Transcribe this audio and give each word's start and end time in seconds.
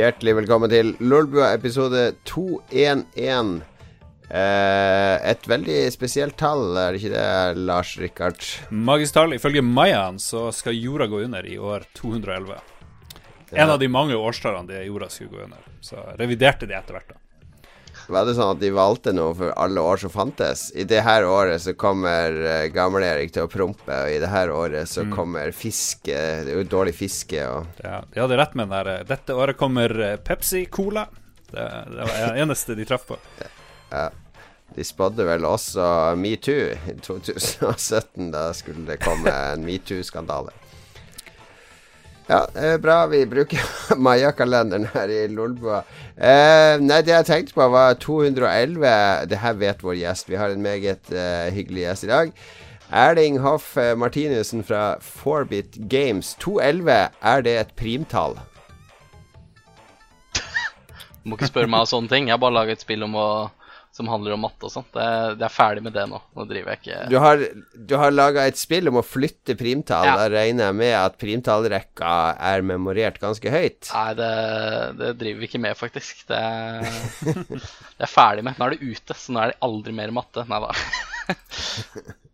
Hjertelig 0.00 0.32
velkommen 0.38 0.70
til 0.72 0.94
Lolbua 1.04 1.50
episode 1.52 2.14
211. 2.24 3.58
Eh, 4.30 5.16
et 5.28 5.48
veldig 5.50 5.76
spesielt 5.92 6.38
tall, 6.40 6.62
er 6.78 6.94
det 6.94 7.02
ikke 7.02 7.10
det, 7.12 7.64
Lars 7.68 7.90
Rikard? 8.00 8.46
Magisk 8.72 9.18
tall. 9.18 9.34
Ifølge 9.36 9.60
mayaen 9.66 10.16
så 10.22 10.46
skal 10.56 10.78
jorda 10.78 11.10
gå 11.10 11.20
under 11.26 11.44
i 11.44 11.58
år 11.60 11.84
211. 11.98 12.56
En 13.52 13.74
av 13.74 13.76
de 13.82 13.90
mange 13.92 14.16
årstallene 14.16 14.70
det 14.72 14.86
jorda 14.86 15.10
skulle 15.12 15.34
gå 15.34 15.44
under. 15.50 15.68
Så 15.84 16.00
reviderte 16.16 16.70
de 16.70 16.78
etter 16.78 16.96
hvert, 16.96 17.12
da. 17.12 17.19
Var 18.10 18.26
det 18.26 18.34
sånn 18.34 18.56
at 18.56 18.60
de 18.62 18.72
valgte 18.74 19.12
noe 19.14 19.34
for 19.38 19.52
alle 19.60 19.82
år 19.86 20.00
som 20.02 20.12
fantes? 20.12 20.68
I 20.74 20.84
det 20.88 21.02
her 21.06 21.26
året 21.28 21.62
så 21.62 21.74
kommer 21.78 22.34
uh, 22.34 22.66
Gamle-Erik 22.74 23.34
til 23.34 23.46
å 23.46 23.50
prompe, 23.50 23.90
og 23.94 24.10
i 24.10 24.18
det 24.22 24.30
her 24.32 24.50
året 24.50 24.90
så 24.90 25.04
mm. 25.06 25.12
kommer 25.14 25.54
fiske 25.54 26.16
Det 26.44 26.50
er 26.50 26.58
jo 26.58 26.66
dårlig 26.70 26.96
fiske 26.98 27.44
og 27.46 27.84
Ja, 27.84 28.00
de 28.10 28.22
hadde 28.22 28.38
rett 28.40 28.56
med 28.58 28.70
den 28.70 28.74
der 28.74 29.06
Dette 29.08 29.36
året 29.38 29.58
kommer 29.60 29.94
eh, 30.02 30.16
Pepsi 30.18 30.64
Cola. 30.70 31.06
Det, 31.50 31.68
det 31.90 32.02
var 32.02 32.16
det 32.18 32.42
eneste 32.42 32.76
de 32.78 32.88
traff 32.88 33.06
på. 33.10 33.20
Ja. 33.90 34.06
De 34.70 34.84
spådde 34.86 35.24
vel 35.26 35.42
også 35.42 35.82
metoo 36.14 36.68
i 36.70 36.92
2017. 37.02 38.28
Da 38.30 38.44
skulle 38.54 38.84
det 38.86 39.00
komme 39.02 39.32
en 39.34 39.64
metoo-skandale. 39.66 40.54
Ja, 42.30 42.44
er 42.54 42.76
bra 42.78 43.08
vi 43.10 43.24
bruker 43.26 43.58
Maya-kalenderen 44.06 44.84
her 44.92 45.10
i 45.10 45.24
Lolbua. 45.32 45.80
Eh, 46.14 46.76
nei, 46.78 47.00
det 47.02 47.10
jeg 47.10 47.26
tenkte 47.26 47.56
på, 47.56 47.66
var 47.74 47.96
211. 47.98 48.84
Det 49.26 49.40
her 49.42 49.56
vet 49.58 49.82
vår 49.82 49.96
gjest. 49.98 50.30
Vi 50.30 50.38
har 50.38 50.54
en 50.54 50.62
meget 50.62 51.10
eh, 51.10 51.48
hyggelig 51.50 51.88
gjest 51.88 52.06
i 52.06 52.10
dag. 52.12 52.30
Erling 53.02 53.40
Hoff 53.42 53.72
eh, 53.74 53.96
Martinussen 53.98 54.62
fra 54.62 55.00
Forbit 55.02 55.74
Games. 55.90 56.36
211, 56.38 57.10
er 57.32 57.42
det 57.48 57.56
et 57.64 57.74
primtall? 57.74 58.38
Du 60.30 61.32
må 61.32 61.34
ikke 61.34 61.50
spørre 61.50 61.72
meg 61.72 61.82
om 61.82 61.90
sånne 61.96 62.14
ting. 62.14 62.30
Jeg 62.30 62.38
har 62.38 62.44
bare 62.46 62.60
laget 62.60 62.78
et 62.78 62.86
spill 62.86 63.02
om 63.10 63.18
å 63.18 63.30
som 64.00 64.08
handler 64.08 64.32
om 64.34 64.44
matte 64.46 64.64
og 64.64 64.72
sånt. 64.72 64.88
Det, 64.94 65.06
det, 65.36 65.44
er 65.44 65.52
ferdig 65.52 65.84
med 65.84 65.94
det 65.96 66.06
nå. 66.08 66.20
Nå 66.36 66.46
driver 66.48 66.72
jeg 66.72 66.80
ikke 66.80 67.00
Du 67.12 67.18
har, 67.20 67.44
du 67.90 67.94
har 68.00 68.14
laga 68.14 68.46
et 68.48 68.60
spill 68.60 68.88
om 68.88 69.00
å 69.00 69.04
flytte 69.04 69.56
primtall. 69.60 70.08
Ja. 70.08 70.16
Da 70.22 70.30
regner 70.32 70.70
jeg 70.70 70.78
med 70.80 70.94
at 70.96 71.18
primtallrekka 71.20 72.14
er 72.50 72.64
memorert 72.66 73.20
ganske 73.20 73.52
høyt? 73.52 73.90
Nei, 73.92 74.08
det, 74.16 74.30
det 75.02 75.12
driver 75.20 75.44
vi 75.44 75.50
ikke 75.50 75.62
med, 75.66 75.76
faktisk. 75.76 76.24
Det, 76.30 76.40
det 77.52 78.08
er 78.08 78.14
ferdig 78.14 78.46
med. 78.48 78.56
Nå 78.56 78.70
er 78.70 78.78
det 78.78 78.88
ute, 78.88 79.18
så 79.18 79.36
nå 79.36 79.44
er 79.44 79.52
det 79.54 79.62
aldri 79.68 79.94
mer 80.00 80.16
matte. 80.16 80.48
Nei 80.48 80.64
da. 80.64 80.72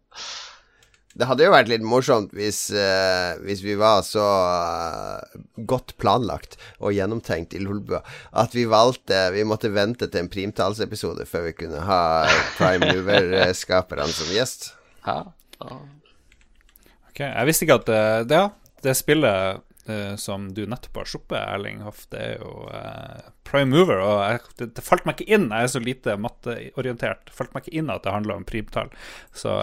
Det 1.17 1.25
hadde 1.25 1.47
jo 1.47 1.53
vært 1.55 1.70
litt 1.70 1.84
morsomt 1.86 2.33
hvis, 2.36 2.67
uh, 2.77 3.39
hvis 3.45 3.62
vi 3.64 3.77
var 3.81 4.03
så 4.05 4.25
uh, 4.25 5.36
godt 5.69 5.95
planlagt 6.03 6.59
og 6.77 6.92
gjennomtenkt 6.92 7.56
i 7.56 7.62
Lolbua 7.62 8.03
at 8.36 8.56
vi 8.56 8.67
valgte 8.69 9.22
Vi 9.33 9.47
måtte 9.48 9.72
vente 9.72 10.11
til 10.11 10.25
en 10.25 10.33
primtallsepisode 10.33 11.25
før 11.28 11.48
vi 11.48 11.55
kunne 11.62 11.84
ha 11.89 12.00
Prime 12.59 12.91
Mover-skaperne 12.91 14.09
som 14.12 14.33
gjest. 14.34 14.75
Ja. 15.06 15.22
Ok, 15.62 17.22
Jeg 17.22 17.48
visste 17.48 17.64
ikke 17.64 17.81
at 17.81 17.94
uh, 17.94 18.20
det, 18.28 18.42
det 18.84 18.98
spillet 18.98 19.62
som 20.19 20.48
du 20.50 20.64
nettopp 20.67 20.97
har 20.98 21.06
sluppet, 21.06 21.37
Erling 21.39 21.77
Hoff, 21.87 22.00
det 22.11 22.19
er 22.19 22.41
jo 22.41 22.64
Prime 23.47 23.70
Mover. 23.70 24.00
Og 24.03 24.17
jeg, 24.19 24.41
det, 24.59 24.67
det, 24.75 24.83
falt 24.83 25.06
meg 25.06 25.14
ikke 25.20 25.37
inn, 25.37 25.44
jeg 25.47 25.69
er 25.69 25.70
så 25.70 25.83
lite 25.84 26.17
matteorientert, 26.19 27.31
falt 27.31 27.55
meg 27.55 27.62
ikke 27.62 27.78
inn 27.78 27.92
at 27.94 28.03
det 28.03 28.17
handler 28.17 28.41
om 28.41 28.48
primtall. 28.48 28.91
Så 29.31 29.55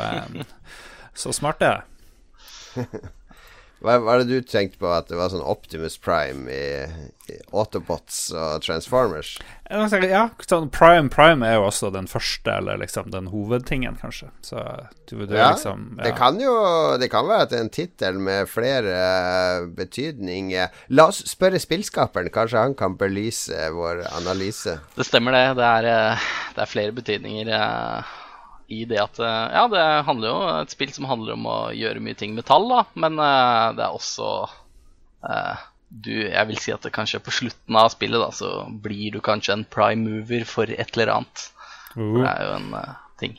Så 1.14 1.34
smart 1.36 1.60
det 1.62 1.74
er. 1.74 1.84
Hva 3.84 3.98
var 4.00 4.22
det 4.22 4.30
du 4.32 4.48
tenkte 4.48 4.80
på 4.80 4.88
at 4.96 5.10
det 5.12 5.18
var 5.20 5.34
sånn 5.34 5.44
Optimus 5.44 5.98
Prime 6.00 6.48
i, 6.48 6.86
i 7.28 7.40
Autobots 7.52 8.30
og 8.32 8.64
Transformers? 8.64 9.34
Ja, 9.68 10.30
sånn 10.48 10.70
Prime 10.72 11.12
Prime 11.12 11.44
er 11.44 11.58
jo 11.58 11.66
også 11.68 11.90
den 11.92 12.08
første, 12.08 12.54
eller 12.62 12.80
liksom 12.80 13.12
den 13.12 13.28
hovedtingen, 13.34 13.98
kanskje. 14.00 14.30
Så 14.46 14.64
du, 15.12 15.26
du 15.28 15.36
ja, 15.36 15.52
liksom 15.52 15.98
ja. 15.98 16.06
Det 16.06 16.14
kan 16.16 16.40
jo 16.40 16.56
Det 17.02 17.12
kan 17.12 17.28
være 17.28 17.44
at 17.44 17.52
det 17.52 17.60
er 17.60 17.66
en 17.66 17.74
tittel 17.76 18.24
med 18.24 18.48
flere 18.52 18.96
betydninger. 19.76 20.72
La 20.96 21.10
oss 21.12 21.20
spørre 21.28 21.60
spillskaperen, 21.60 22.32
kanskje 22.32 22.64
han 22.64 22.80
kan 22.80 22.96
belyse 22.96 23.68
vår 23.76 24.06
analyse. 24.14 24.80
Det 24.96 25.12
stemmer, 25.12 25.36
det. 25.36 25.60
Det 25.60 25.72
er, 25.76 25.92
eh, 25.92 26.34
det 26.56 26.64
er 26.64 26.76
flere 26.78 26.96
betydninger. 27.04 27.52
Uh 27.52 28.20
i 28.74 28.86
det 28.90 29.00
at 29.02 29.20
eh, 29.22 29.46
Ja, 29.54 29.68
det 29.72 29.84
handler 30.08 30.30
jo 30.30 30.40
et 30.62 30.74
spill 30.74 30.92
som 30.96 31.08
handler 31.10 31.38
om 31.38 31.46
å 31.50 31.58
gjøre 31.76 32.04
mye 32.04 32.18
ting 32.20 32.34
med 32.38 32.48
tall, 32.50 32.68
da, 32.72 32.84
men 33.00 33.20
uh, 33.22 33.72
det 33.78 33.86
er 33.86 33.96
også 33.96 34.30
uh, 35.28 35.64
du, 35.90 36.14
Jeg 36.26 36.50
vil 36.50 36.62
si 36.62 36.74
at 36.76 36.86
det 36.86 36.94
kanskje 36.96 37.22
på 37.24 37.34
slutten 37.36 37.80
av 37.80 37.94
spillet 37.94 38.22
da, 38.22 38.30
så 38.34 38.52
blir 38.86 39.16
du 39.16 39.22
kanskje 39.24 39.60
en 39.60 39.66
prime 39.70 40.06
mover 40.08 40.46
for 40.50 40.70
et 40.70 40.98
eller 40.98 41.14
annet. 41.20 41.48
Uh. 41.96 42.20
Det 42.20 42.30
er 42.34 42.46
jo 42.48 42.54
en 42.58 42.70
ting. 43.22 43.36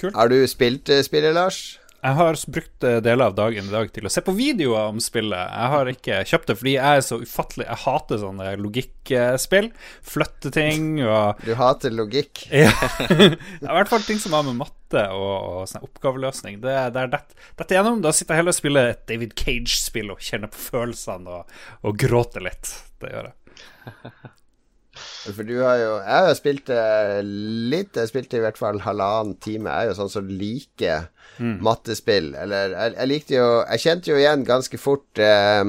Kult. 0.00 0.14
Har 0.16 0.32
du 0.32 0.40
spilt 0.50 0.90
spillet, 1.06 1.36
Lars? 1.36 1.62
Jeg 2.04 2.18
har 2.18 2.36
brukt 2.52 2.84
eh, 2.84 2.98
deler 3.00 3.30
av 3.30 3.36
dagen 3.38 3.64
i 3.64 3.72
dag 3.72 3.88
til 3.94 4.04
å 4.04 4.10
se 4.12 4.20
på 4.24 4.34
videoer 4.36 4.90
om 4.92 4.98
spillet. 5.00 5.40
Jeg 5.40 5.70
har 5.72 5.88
ikke 5.88 6.18
kjøpt 6.28 6.50
det 6.50 6.56
fordi 6.60 6.74
jeg 6.74 6.98
er 6.98 7.04
så 7.06 7.16
ufattelig 7.22 7.64
Jeg 7.64 7.80
hater 7.84 8.20
sånne 8.20 8.50
logikkspill. 8.60 9.70
Flytte 10.04 10.52
ting 10.52 11.00
og 11.00 11.40
Du 11.46 11.54
hater 11.56 11.96
logikk? 11.96 12.44
ja. 12.64 12.74
I 13.08 13.70
hvert 13.70 13.92
fall 13.92 14.04
ting 14.04 14.20
som 14.20 14.36
har 14.36 14.44
med 14.44 14.60
matte 14.60 15.06
og, 15.16 15.32
og 15.32 15.70
sånn 15.70 15.88
oppgaveløsning. 15.88 16.60
Det, 16.60 16.76
det 16.92 17.06
er 17.06 17.12
dette, 17.16 17.40
det 17.56 17.78
gjennom. 17.78 18.04
Da 18.04 18.12
sitter 18.12 18.36
jeg 18.36 18.44
heller 18.44 18.56
og 18.56 18.60
spiller 18.60 18.92
et 18.92 19.04
David 19.08 19.32
Cage-spill 19.40 20.12
og 20.12 20.20
kjenner 20.28 20.52
på 20.52 20.60
følelsene 20.68 21.40
og, 21.40 21.58
og 21.88 22.00
gråter 22.04 22.44
litt. 22.44 22.76
Det 23.00 23.16
gjør 23.16 23.32
jeg. 23.32 24.34
For 25.24 25.46
du 25.46 25.56
har 25.62 25.78
jo 25.80 25.90
Jeg 25.98 26.14
har 26.14 26.28
jo 26.28 26.36
spilt 26.38 26.70
litt. 27.72 27.96
Jeg 27.96 28.10
spilte 28.10 28.38
i 28.38 28.44
hvert 28.44 28.60
fall 28.60 28.82
halvannen 28.84 29.36
time. 29.42 29.70
Jeg 29.70 29.88
er 29.88 29.92
jo 29.92 29.98
sånn 30.02 30.12
som 30.12 30.30
liker 30.30 31.08
mm. 31.38 31.58
mattespill. 31.64 32.32
Eller 32.38 32.74
jeg, 32.74 32.94
jeg, 32.96 33.10
likte 33.10 33.36
jo 33.36 33.48
Jeg 33.62 33.82
kjente 33.84 34.12
jo 34.12 34.18
igjen 34.20 34.44
ganske 34.48 34.80
fort 34.80 35.22
eh, 35.22 35.62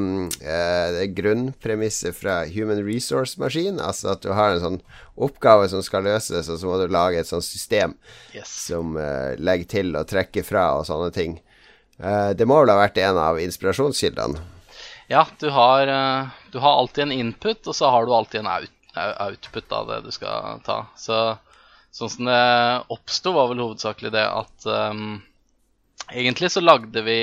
eh, 0.55 1.01
grunnpremisset 1.17 2.17
fra 2.17 2.41
Human 2.51 2.83
Resource 2.85 3.39
Maskin. 3.41 3.79
Altså 3.79 4.13
at 4.15 4.23
du 4.25 4.31
har 4.35 4.55
en 4.55 4.63
sånn 4.63 4.81
oppgave 5.15 5.69
som 5.71 5.83
skal 5.85 6.05
løses, 6.07 6.49
og 6.51 6.59
så 6.59 6.67
må 6.67 6.79
du 6.81 6.91
lage 6.91 7.21
et 7.21 7.29
sånt 7.29 7.45
system 7.47 7.95
yes. 8.35 8.51
som 8.67 8.97
eh, 8.99 9.35
legger 9.39 9.71
til 9.77 9.95
og 9.95 10.09
trekker 10.11 10.45
fra 10.47 10.73
og 10.79 10.87
sånne 10.89 11.11
ting. 11.15 11.39
Eh, 11.99 12.31
det 12.35 12.47
må 12.47 12.59
vel 12.61 12.73
ha 12.73 12.81
vært 12.81 12.99
en 13.03 13.21
av 13.21 13.39
inspirasjonskildene? 13.39 14.51
Ja, 15.07 15.23
du 15.39 15.51
har, 15.53 15.87
eh, 15.87 16.27
du 16.51 16.59
har 16.59 16.79
alltid 16.81 17.03
en 17.03 17.11
input, 17.11 17.67
og 17.67 17.75
så 17.77 17.91
har 17.93 18.05
du 18.05 18.13
alltid 18.13 18.41
en 18.41 18.51
out 18.57 18.74
output 18.97 19.75
av 19.75 19.89
det 19.91 20.01
du 20.05 20.11
skal 20.13 20.61
ta. 20.65 20.85
Så 20.99 21.19
sånn 21.95 22.11
som 22.11 22.29
det 22.29 22.41
oppsto, 22.91 23.33
var 23.35 23.51
vel 23.51 23.63
hovedsakelig 23.63 24.11
det 24.15 24.25
at 24.27 24.67
um, 24.67 25.21
Egentlig 26.11 26.51
så 26.53 26.61
lagde 26.61 27.01
vi 27.01 27.19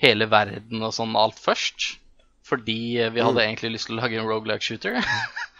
hele 0.00 0.24
verden 0.30 0.80
og 0.86 0.94
sånn 0.96 1.18
alt 1.20 1.36
først. 1.36 1.98
Fordi 2.48 2.78
vi 3.12 3.20
hadde 3.20 3.36
mm. 3.36 3.42
egentlig 3.44 3.74
lyst 3.74 3.90
til 3.90 3.98
å 3.98 4.00
lage 4.00 4.16
en 4.16 4.28
rogelike 4.30 4.64
shooter. 4.64 5.02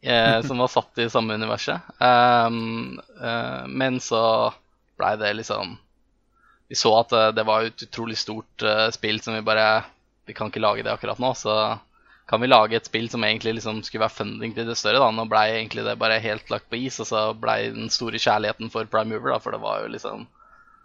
eh, 0.00 0.42
som 0.42 0.58
var 0.58 0.68
satt 0.68 0.98
i 0.98 1.10
samme 1.10 1.34
universet. 1.34 1.80
Um, 1.98 3.00
uh, 3.20 3.66
men 3.66 4.00
så 4.00 4.52
blei 4.96 5.16
det 5.20 5.34
liksom 5.40 5.76
Vi 6.68 6.74
så 6.74 6.90
at 6.98 7.12
uh, 7.12 7.28
det 7.34 7.44
var 7.46 7.66
et 7.66 7.82
utrolig 7.86 8.18
stort 8.18 8.62
uh, 8.64 8.88
spill 8.90 9.20
som 9.22 9.36
vi 9.36 9.44
bare 9.46 9.84
Vi 10.26 10.34
kan 10.34 10.50
ikke 10.50 10.62
lage 10.62 10.82
det 10.82 10.92
akkurat 10.92 11.20
nå, 11.22 11.34
så 11.38 11.76
kan 12.26 12.42
vi 12.42 12.48
lage 12.50 12.74
et 12.78 12.88
spill 12.88 13.06
som 13.10 13.22
egentlig 13.24 13.58
liksom 13.58 13.82
skulle 13.86 14.02
være 14.02 14.16
funding 14.16 14.54
til 14.56 14.66
det 14.66 14.74
større. 14.78 14.98
da, 15.02 15.10
Nå 15.14 15.28
blei 15.30 15.48
egentlig 15.54 15.84
det 15.86 15.98
bare 16.00 16.18
helt 16.22 16.50
lagt 16.50 16.66
på 16.70 16.78
is, 16.80 16.98
og 17.02 17.10
så 17.10 17.28
blei 17.38 17.68
den 17.70 17.92
store 17.92 18.18
kjærligheten 18.18 18.72
for 18.72 18.88
Prime 18.90 19.14
Mover, 19.14 19.34
da, 19.34 19.38
for 19.42 19.54
det 19.54 19.62
var 19.62 19.84
jo 19.84 19.92
liksom 19.94 20.26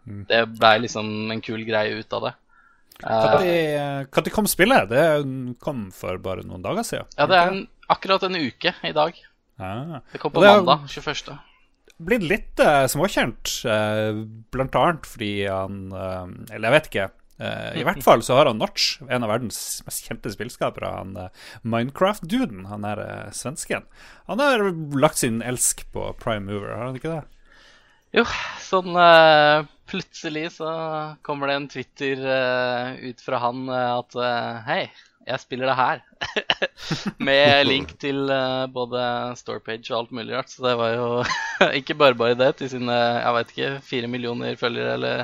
Mm. 0.07 0.23
Det 0.29 0.39
ble 0.57 0.71
liksom 0.85 1.09
en 1.33 1.43
kul 1.45 1.61
greie 1.67 1.99
ut 1.99 2.15
av 2.17 2.27
det. 2.27 2.33
Når 3.01 3.45
uh, 4.13 4.31
kom 4.33 4.49
spillet? 4.49 4.89
Det 4.91 5.05
kom 5.63 5.87
for 5.95 6.19
bare 6.21 6.45
noen 6.45 6.63
dager 6.65 6.85
siden. 6.85 7.09
Ja, 7.17 7.27
det 7.29 7.37
er 7.37 7.53
en, 7.53 7.63
akkurat 7.89 8.25
en 8.27 8.37
uke 8.37 8.73
i 8.85 8.93
dag. 8.97 9.17
Ah. 9.61 10.01
Det 10.11 10.21
kom 10.21 10.33
på 10.33 10.43
det 10.43 10.51
mandag 10.61 10.85
21. 10.89 11.33
Blitt 12.01 12.25
litt 12.25 12.61
uh, 12.65 12.85
småkjent, 12.89 13.55
uh, 13.69 14.23
blant 14.53 14.77
annet 14.77 15.05
fordi 15.05 15.33
han 15.45 15.91
uh, 15.93 16.25
Eller 16.49 16.69
jeg 16.69 16.75
vet 16.75 16.87
ikke. 16.89 17.09
Uh, 17.41 17.73
I 17.73 17.85
hvert 17.87 18.03
fall 18.05 18.21
så 18.21 18.37
har 18.37 18.45
han 18.51 18.59
Notch, 18.61 18.99
en 19.09 19.25
av 19.25 19.31
verdens 19.33 19.81
mest 19.87 20.05
kjente 20.05 20.29
spillskapere, 20.29 20.91
han 20.93 21.17
Minecraft-duden, 21.65 22.67
han 22.69 22.85
er 22.85 23.01
svensken. 23.33 23.87
Han 24.29 24.43
har 24.43 24.67
lagt 24.93 25.23
sin 25.23 25.41
elsk 25.41 25.87
på 25.95 26.11
Prime 26.21 26.45
Mover, 26.45 26.75
har 26.75 26.91
han 26.91 26.99
ikke 27.01 27.15
det? 27.15 27.23
Jo, 28.11 28.25
sånn 28.59 28.91
uh, 28.91 29.63
plutselig 29.87 30.49
så 30.57 30.71
kommer 31.23 31.47
det 31.47 31.55
en 31.55 31.69
Twitter 31.71 32.19
uh, 32.19 32.99
ut 32.99 33.23
fra 33.23 33.39
han 33.39 33.63
uh, 33.71 34.01
at 34.01 34.17
Hei, 34.67 34.81
jeg 35.29 35.43
spiller 35.43 35.71
det 35.71 35.77
her. 35.79 36.01
Med 37.29 37.63
link 37.71 37.95
til 38.03 38.27
både 38.75 39.03
Storepage 39.39 39.93
og 39.93 40.01
alt 40.01 40.15
mulig 40.17 40.35
rart. 40.35 40.51
Så 40.51 40.65
det 40.67 40.75
var 40.79 40.95
jo 40.97 41.07
ikke 41.79 41.95
bare 41.97 42.19
bare 42.19 42.39
det 42.39 42.51
til 42.59 42.73
sine 42.75 42.97
jeg 42.99 43.37
vet 43.37 43.55
ikke, 43.55 43.75
fire 43.93 44.11
millioner 44.11 44.59
følgere 44.59 44.97
eller 44.99 45.23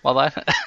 hva 0.00 0.16
det 0.16 0.30
er. 0.30 0.64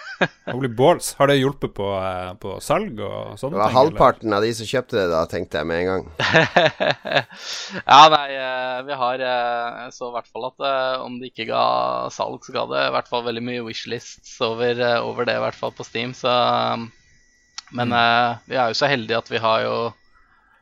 Holy 0.47 0.67
balls. 0.67 1.13
Har 1.17 1.29
det 1.29 1.37
hjulpet 1.37 1.73
på, 1.77 1.87
eh, 1.99 2.31
på 2.41 2.55
salg 2.63 2.99
og 3.03 3.37
sånne 3.39 3.57
Det 3.57 3.61
var 3.61 3.71
ting? 3.71 3.77
halvparten 3.77 4.35
av 4.37 4.45
de 4.45 4.51
som 4.57 4.69
kjøpte 4.69 4.97
det 4.97 5.05
da, 5.11 5.21
tenkte 5.29 5.61
jeg 5.61 5.69
med 5.69 5.81
en 5.81 5.89
gang. 5.91 6.07
ja, 7.91 7.99
nei, 8.13 8.25
eh, 8.33 8.79
vi 8.87 8.97
har 9.01 9.25
eh, 9.27 9.77
Jeg 9.83 9.93
så 9.97 10.09
i 10.09 10.15
hvert 10.15 10.31
fall 10.31 10.49
at 10.49 10.67
om 11.03 11.19
det 11.21 11.31
ikke 11.31 11.49
ga 11.51 11.63
salg, 12.13 12.41
så 12.45 12.55
ga 12.55 12.65
det 12.71 12.87
i 12.87 12.95
hvert 12.97 13.11
fall 13.11 13.25
veldig 13.27 13.45
mye 13.49 13.67
wishlists 13.67 14.35
over, 14.45 14.81
over 15.03 15.27
det, 15.27 15.37
i 15.37 15.45
hvert 15.45 15.59
fall 15.59 15.75
på 15.77 15.85
Steam. 15.87 16.15
Så 16.17 16.31
Men 17.75 17.91
mm. 17.91 18.43
vi 18.47 18.55
er 18.55 18.71
jo 18.71 18.77
så 18.79 18.87
heldige 18.87 19.19
at 19.19 19.31
vi 19.31 19.41
har 19.43 19.65
jo 19.65 19.77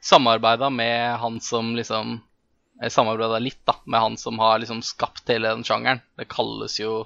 samarbeida 0.05 0.71
med 0.73 1.19
han 1.21 1.37
som 1.41 1.75
liksom 1.77 2.19
samarbeida 2.89 3.37
litt 3.39 3.61
da, 3.65 3.77
med 3.85 3.99
han 4.01 4.17
som 4.17 4.39
har 4.41 4.59
liksom 4.59 4.81
skapt 4.83 5.29
hele 5.29 5.53
den 5.53 5.63
sjangeren. 5.63 6.01
Det 6.17 6.27
kalles 6.29 6.79
jo 6.81 7.05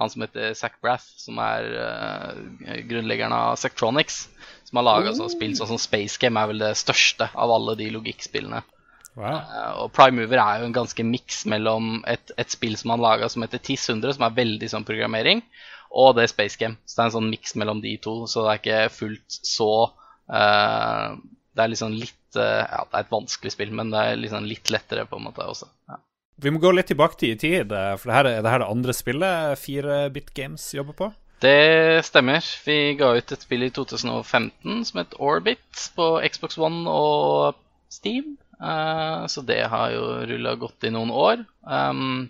han 0.00 0.10
som 0.12 0.24
heter 0.24 0.54
Zack 0.56 0.80
Braff, 0.82 1.06
som 1.20 1.38
er 1.44 1.68
uh, 1.76 2.74
grunnleggeren 2.88 3.34
av 3.36 3.58
Sectronics. 3.60 4.24
Som 4.64 4.80
har 4.80 4.86
laga 4.86 5.14
sånn 5.16 5.32
spill 5.32 5.56
sånn 5.58 5.72
som 5.72 5.80
Space 5.82 6.20
Game 6.22 6.38
er 6.38 6.50
vel 6.52 6.62
det 6.62 6.76
største 6.78 7.26
av 7.34 7.50
alle 7.52 7.74
de 7.78 7.88
logikkspillene. 7.94 8.62
Wow. 9.18 9.40
Uh, 9.42 9.72
og 9.82 9.92
Prime 9.96 10.20
Mover 10.20 10.38
er 10.38 10.60
jo 10.60 10.68
en 10.68 10.76
ganske 10.76 11.04
miks 11.04 11.42
mellom 11.50 11.98
et, 12.08 12.32
et 12.38 12.52
spill 12.52 12.76
som 12.78 12.94
han 12.94 13.02
laga 13.02 13.28
som 13.28 13.42
heter 13.44 13.62
TIS 13.62 13.88
100, 13.90 14.16
som 14.16 14.26
er 14.26 14.36
veldig 14.36 14.70
sånn 14.70 14.86
programmering, 14.86 15.42
og 15.90 16.14
det 16.16 16.24
er 16.24 16.32
Space 16.32 16.60
Game. 16.60 16.78
Så 16.86 16.96
det 16.96 17.02
er 17.02 17.10
en 17.10 17.16
sånn 17.18 17.32
miks 17.32 17.56
mellom 17.58 17.82
de 17.82 17.96
to, 18.02 18.14
så 18.30 18.46
det 18.46 18.52
er 18.52 18.62
ikke 18.62 18.94
fullt 19.00 19.40
så 19.42 19.72
uh, 19.90 21.18
Det 21.50 21.64
er 21.64 21.72
liksom 21.72 21.96
litt 21.98 22.38
eh, 22.38 22.62
Ja, 22.62 22.84
det 22.86 22.94
er 22.94 23.02
et 23.02 23.10
vanskelig 23.10 23.50
spill, 23.56 23.72
men 23.74 23.90
det 23.90 24.04
er 24.06 24.20
liksom 24.20 24.46
litt 24.46 24.70
lettere 24.70 25.02
på 25.10 25.18
en 25.18 25.26
måte 25.26 25.42
også. 25.50 25.66
Ja. 25.90 25.98
Vi 26.40 26.50
må 26.52 26.60
gå 26.60 26.70
litt 26.72 26.88
tilbake 26.88 27.18
til 27.20 27.34
i 27.34 27.40
tid, 27.40 27.72
eh, 27.72 27.96
for 28.00 28.08
det 28.08 28.16
her 28.16 28.28
er 28.30 28.44
det 28.44 28.52
her 28.52 28.62
det 28.62 28.70
andre 28.72 28.94
spillet 28.96 29.60
4-bit 29.60 30.32
Games 30.36 30.64
jobber 30.74 30.96
på. 30.96 31.10
Det 31.40 32.04
stemmer. 32.04 32.44
Vi 32.66 32.94
ga 33.00 33.14
ut 33.16 33.32
et 33.32 33.44
spill 33.44 33.64
i 33.64 33.72
2015 33.72 34.84
som 34.88 35.00
het 35.00 35.16
Orbit 35.16 35.84
på 35.96 36.12
Xbox 36.28 36.58
One 36.60 36.84
og 36.88 37.60
Steam. 37.92 38.36
Uh, 38.60 39.24
så 39.24 39.40
det 39.48 39.62
har 39.72 39.92
jo 39.94 40.02
rulla 40.28 40.52
godt 40.60 40.84
i 40.84 40.92
noen 40.92 41.12
år. 41.12 41.44
Um, 41.64 42.28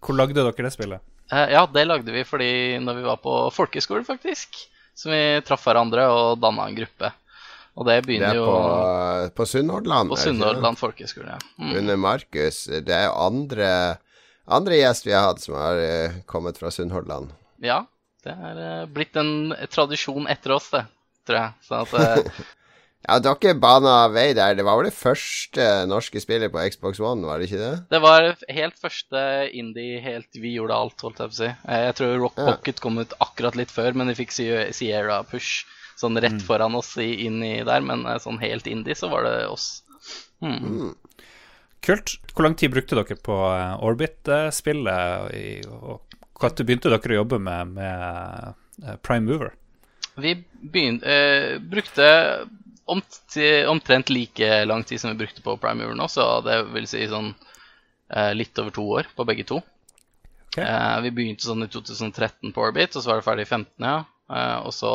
Hvor 0.00 0.16
lagde 0.16 0.38
dere 0.38 0.52
det 0.56 0.72
spillet? 0.72 1.04
Uh, 1.28 1.44
ja, 1.52 1.66
det 1.68 1.84
lagde 1.84 2.14
vi 2.14 2.24
fordi 2.24 2.52
når 2.80 3.00
vi 3.00 3.04
var 3.10 3.20
på 3.20 3.36
folkeskole, 3.52 4.04
faktisk. 4.08 4.56
Så 4.96 5.12
vi 5.12 5.20
traff 5.44 5.68
hverandre 5.68 6.08
og 6.08 6.40
danna 6.40 6.68
en 6.68 6.78
gruppe. 6.80 7.12
Og 7.76 7.86
det 7.88 7.94
Det 8.02 8.06
begynner 8.06 8.34
er 8.34 8.36
jo 8.36 8.46
på, 8.46 9.34
på 9.38 9.46
Sunnhordland. 9.48 10.10
på 10.12 10.16
det? 10.18 10.24
Sunnhordland 10.26 10.76
folkehøgskole. 10.80 11.36
Ja. 11.38 11.38
Mm. 11.58 11.76
Under 11.80 11.96
Markus. 11.96 12.64
Det 12.68 12.92
er 12.92 13.06
jo 13.08 13.14
andre, 13.16 13.68
andre 14.46 14.80
gjest 14.82 15.06
vi 15.08 15.14
har 15.16 15.30
hatt 15.30 15.40
som 15.40 15.56
har 15.56 15.80
eh, 15.80 16.18
kommet 16.28 16.58
fra 16.60 16.70
Sunnhordland. 16.70 17.32
ja, 17.64 17.84
det 18.22 18.34
er 18.38 18.58
eh, 18.62 18.86
blitt 18.92 19.16
en 19.18 19.54
tradisjon 19.72 20.28
etter 20.30 20.52
oss, 20.54 20.68
det, 20.70 20.84
tror 21.26 21.38
jeg. 21.40 21.54
Så 21.66 21.80
at 21.86 21.94
eh, 22.02 22.42
Ja, 23.02 23.16
dere 23.18 23.56
bana 23.58 24.06
vei 24.14 24.28
der. 24.30 24.54
Det 24.54 24.62
var 24.62 24.76
vel 24.78 24.86
det 24.86 24.94
første 24.94 25.64
norske 25.90 26.20
spillet 26.22 26.52
på 26.54 26.62
Xbox 26.70 27.00
One, 27.02 27.26
var 27.26 27.40
det 27.42 27.48
ikke 27.48 27.58
det? 27.58 27.70
Det 27.90 27.98
var 28.04 28.28
helt 28.46 28.76
første 28.78 29.22
indie, 29.58 29.98
helt 30.04 30.28
vi 30.38 30.52
gjorde 30.54 30.76
alt, 30.76 31.02
holdt 31.02 31.18
jeg 31.18 31.32
på 31.32 31.34
å 31.34 31.40
si. 31.40 31.48
Jeg 31.80 31.96
tror 31.98 32.12
Rock 32.22 32.38
Ja. 32.38 32.44
Pocket 32.52 32.78
kom 32.84 33.00
ut 33.02 33.16
akkurat 33.18 33.58
litt 33.58 33.72
før, 33.74 33.90
men 33.98 34.06
de 34.06 34.14
fikk 34.14 34.30
Sierra 34.30 35.24
Push 35.26 35.64
sånn 36.02 36.18
rett 36.20 36.40
Mm. 36.40 36.46
foran 36.46 36.74
oss 36.78 36.96
i, 37.00 37.24
inn 37.26 37.42
i 37.46 37.54
der. 37.66 37.80
Men 37.86 38.04
eh, 38.06 38.18
sånn 38.22 38.40
helt 38.42 38.66
indie 38.70 38.98
så 38.98 39.10
var 39.12 39.26
det 39.28 39.36
oss. 39.48 39.82
Mm. 40.42 40.58
Mm. 40.58 40.94
Kult. 41.82 42.16
Hvor 42.34 42.46
lang 42.46 42.54
tid 42.58 42.70
brukte 42.74 42.98
dere 42.98 43.16
på 43.18 43.36
eh, 43.54 43.74
Orbit-spillet? 43.82 45.66
Og 45.70 46.18
når 46.42 46.66
begynte 46.66 46.90
dere 46.92 47.14
å 47.14 47.20
jobbe 47.22 47.38
med, 47.42 47.74
med 47.78 48.54
eh, 48.84 48.96
Prime 49.02 49.26
Mover? 49.26 49.54
Vi 50.20 50.34
begynte, 50.60 51.08
eh, 51.08 51.58
brukte 51.58 52.06
omt, 52.90 53.20
omtrent 53.70 54.10
like 54.10 54.64
lang 54.68 54.82
tid 54.84 55.00
som 55.00 55.14
vi 55.14 55.22
brukte 55.22 55.42
på 55.44 55.56
Prime 55.62 55.80
Mover 55.80 55.96
nå, 55.96 56.08
så 56.10 56.40
det 56.44 56.58
vil 56.74 56.88
si 56.90 57.06
sånn 57.08 57.30
eh, 58.12 58.32
litt 58.36 58.58
over 58.60 58.74
to 58.74 58.84
år 58.98 59.08
på 59.16 59.26
begge 59.28 59.46
to. 59.48 59.62
Okay. 60.52 60.66
Eh, 60.66 60.98
vi 61.06 61.14
begynte 61.16 61.46
sånn 61.48 61.64
i 61.64 61.70
2013 61.72 62.52
på 62.52 62.66
Orbit, 62.66 62.92
og 62.92 63.00
så 63.00 63.08
var 63.08 63.22
det 63.22 63.26
ferdig 63.26 63.46
i 63.46 63.52
15, 63.54 63.86
ja. 63.86 63.98
Eh, 64.28 64.58
og 64.66 64.74
så 64.76 64.92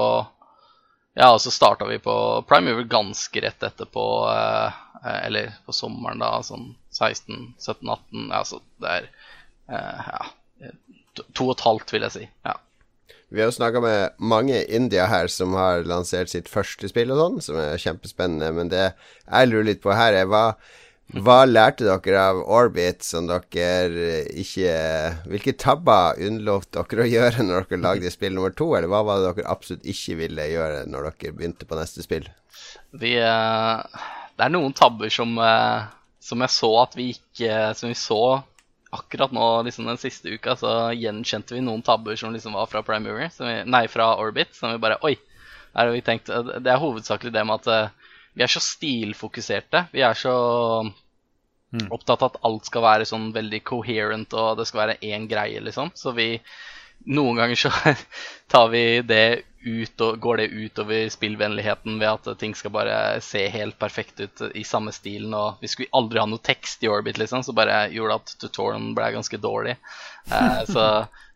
ja, 1.18 1.32
og 1.34 1.42
så 1.42 1.54
starta 1.54 1.88
vi 1.90 1.98
på 2.04 2.14
Prime 2.50 2.70
Mover 2.72 2.86
ganske 2.92 3.42
rett 3.42 3.64
etterpå, 3.66 4.06
eh, 4.30 4.78
eh, 5.02 5.20
eller 5.26 5.56
på 5.66 5.74
sommeren 5.74 6.22
da, 6.22 6.36
sånn 6.46 6.70
16, 6.94 7.56
17, 7.58 7.90
18 7.90 8.30
Ja, 8.30 8.44
det 8.84 8.94
er 8.94 9.10
eh, 9.74 10.12
ja, 10.14 10.72
to, 11.26 11.48
og 11.48 11.56
et 11.56 11.66
halvt, 11.66 11.94
vil 11.96 12.06
jeg 12.06 12.16
si. 12.16 12.26
Ja. 12.46 12.56
Vi 13.34 13.42
har 13.42 13.50
jo 13.50 13.58
snakka 13.58 13.82
med 13.84 14.20
mange 14.24 14.62
indier 14.72 15.10
her 15.12 15.28
som 15.32 15.58
har 15.58 15.84
lansert 15.90 16.32
sitt 16.32 16.48
første 16.48 16.88
spill 16.88 17.12
og 17.12 17.20
sånn, 17.20 17.42
som 17.44 17.58
er 17.60 17.82
kjempespennende. 17.82 18.54
Men 18.56 18.70
det 18.72 18.86
jeg 18.86 19.50
lurer 19.50 19.68
litt 19.74 19.82
på 19.84 19.96
her, 19.98 20.16
er 20.16 20.30
hva, 20.30 20.54
hva 21.16 21.46
lærte 21.48 21.86
dere 21.88 22.20
av 22.20 22.42
Orbit 22.52 23.06
som 23.06 23.30
dere 23.30 24.26
ikke 24.36 24.72
Hvilke 25.32 25.54
tabber 25.56 26.20
unnlot 26.20 26.68
dere 26.76 27.06
å 27.06 27.08
gjøre 27.08 27.46
når 27.48 27.70
dere 27.70 27.80
lagde 27.86 28.12
spill 28.16 28.36
nummer 28.36 28.52
to, 28.52 28.74
eller 28.76 28.92
hva 28.92 29.06
var 29.08 29.22
det 29.22 29.30
dere 29.30 29.54
absolutt 29.54 29.88
ikke 29.88 30.18
ville 30.20 30.50
gjøre 30.52 30.84
når 30.92 31.08
dere 31.08 31.32
begynte 31.38 31.70
på 31.70 31.80
neste 31.80 32.04
spill? 32.04 32.28
Vi, 32.92 33.14
eh, 33.24 34.04
det 34.36 34.46
er 34.46 34.52
noen 34.52 34.76
tabber 34.76 35.12
som, 35.14 35.32
eh, 35.40 35.88
som 36.20 36.44
jeg 36.44 36.56
så 36.58 36.74
at 36.82 37.00
vi 37.00 37.14
ikke 37.16 37.72
Som 37.78 37.92
vi 37.92 37.98
så 38.00 38.22
akkurat 38.98 39.32
nå 39.36 39.46
liksom 39.68 39.88
den 39.88 40.00
siste 40.00 40.32
uka, 40.32 40.56
så 40.60 40.92
gjenkjente 40.96 41.56
vi 41.56 41.64
noen 41.64 41.84
tabber 41.84 42.16
som 42.20 42.34
liksom 42.34 42.56
var 42.56 42.70
fra 42.72 42.84
som 42.84 43.48
vi, 43.48 43.56
nei, 43.68 43.88
fra 43.88 44.16
Orbit. 44.18 44.56
Som 44.56 44.72
vi 44.72 44.78
bare 44.78 45.00
Oi! 45.04 45.18
Der 45.74 45.86
har 45.86 45.94
vi 45.94 46.02
tenkt 46.02 46.30
eh, 46.30 46.44
Det 46.60 46.72
er 46.72 46.82
hovedsakelig 46.82 47.34
det 47.34 47.46
med 47.46 47.62
at 47.62 47.68
eh, 47.68 47.97
vi 48.38 48.46
er 48.46 48.52
så 48.54 48.62
stilfokuserte. 48.64 49.88
Vi 49.94 50.06
er 50.06 50.14
så 50.18 50.34
Mm. 51.74 51.90
opptatt 51.92 52.22
av 52.24 52.30
at 52.32 52.44
alt 52.48 52.64
skal 52.70 52.82
være 52.86 53.06
sånn 53.10 53.34
veldig 53.36 53.60
coherent, 53.68 54.32
og 54.40 54.54
det 54.58 54.66
skal 54.70 54.86
være 54.86 55.00
én 55.04 55.26
greie, 55.28 55.60
liksom. 55.60 55.92
Så 56.00 56.14
vi 56.16 56.40
Noen 57.06 57.38
ganger 57.38 57.56
så 57.56 57.70
tar 58.52 58.70
vi 58.74 59.02
det 59.06 59.44
ut 59.64 60.02
og 60.02 60.18
går 60.20 60.38
det 60.42 60.48
utover 60.50 61.10
spillvennligheten 61.14 62.00
ved 62.02 62.08
at 62.10 62.40
ting 62.40 62.56
skal 62.58 62.72
bare 62.74 62.96
se 63.22 63.44
helt 63.54 63.78
perfekt 63.80 64.20
ut 64.20 64.42
i 64.56 64.64
samme 64.64 64.92
stilen. 64.92 65.32
Og 65.38 65.62
vi 65.62 65.68
skulle 65.68 65.94
aldri 65.94 66.20
ha 66.20 66.26
noe 66.26 66.42
tekst 66.44 66.84
i 66.84 66.90
Orbit, 66.90 67.20
liksom, 67.22 67.44
så 67.46 67.54
bare 67.56 67.84
gjorde 67.94 68.16
at 68.18 68.34
tutorialen 68.42 68.96
ble 68.98 69.12
ganske 69.14 69.38
dårlig. 69.44 69.78
Eh, 70.32 70.64
så, 70.74 70.88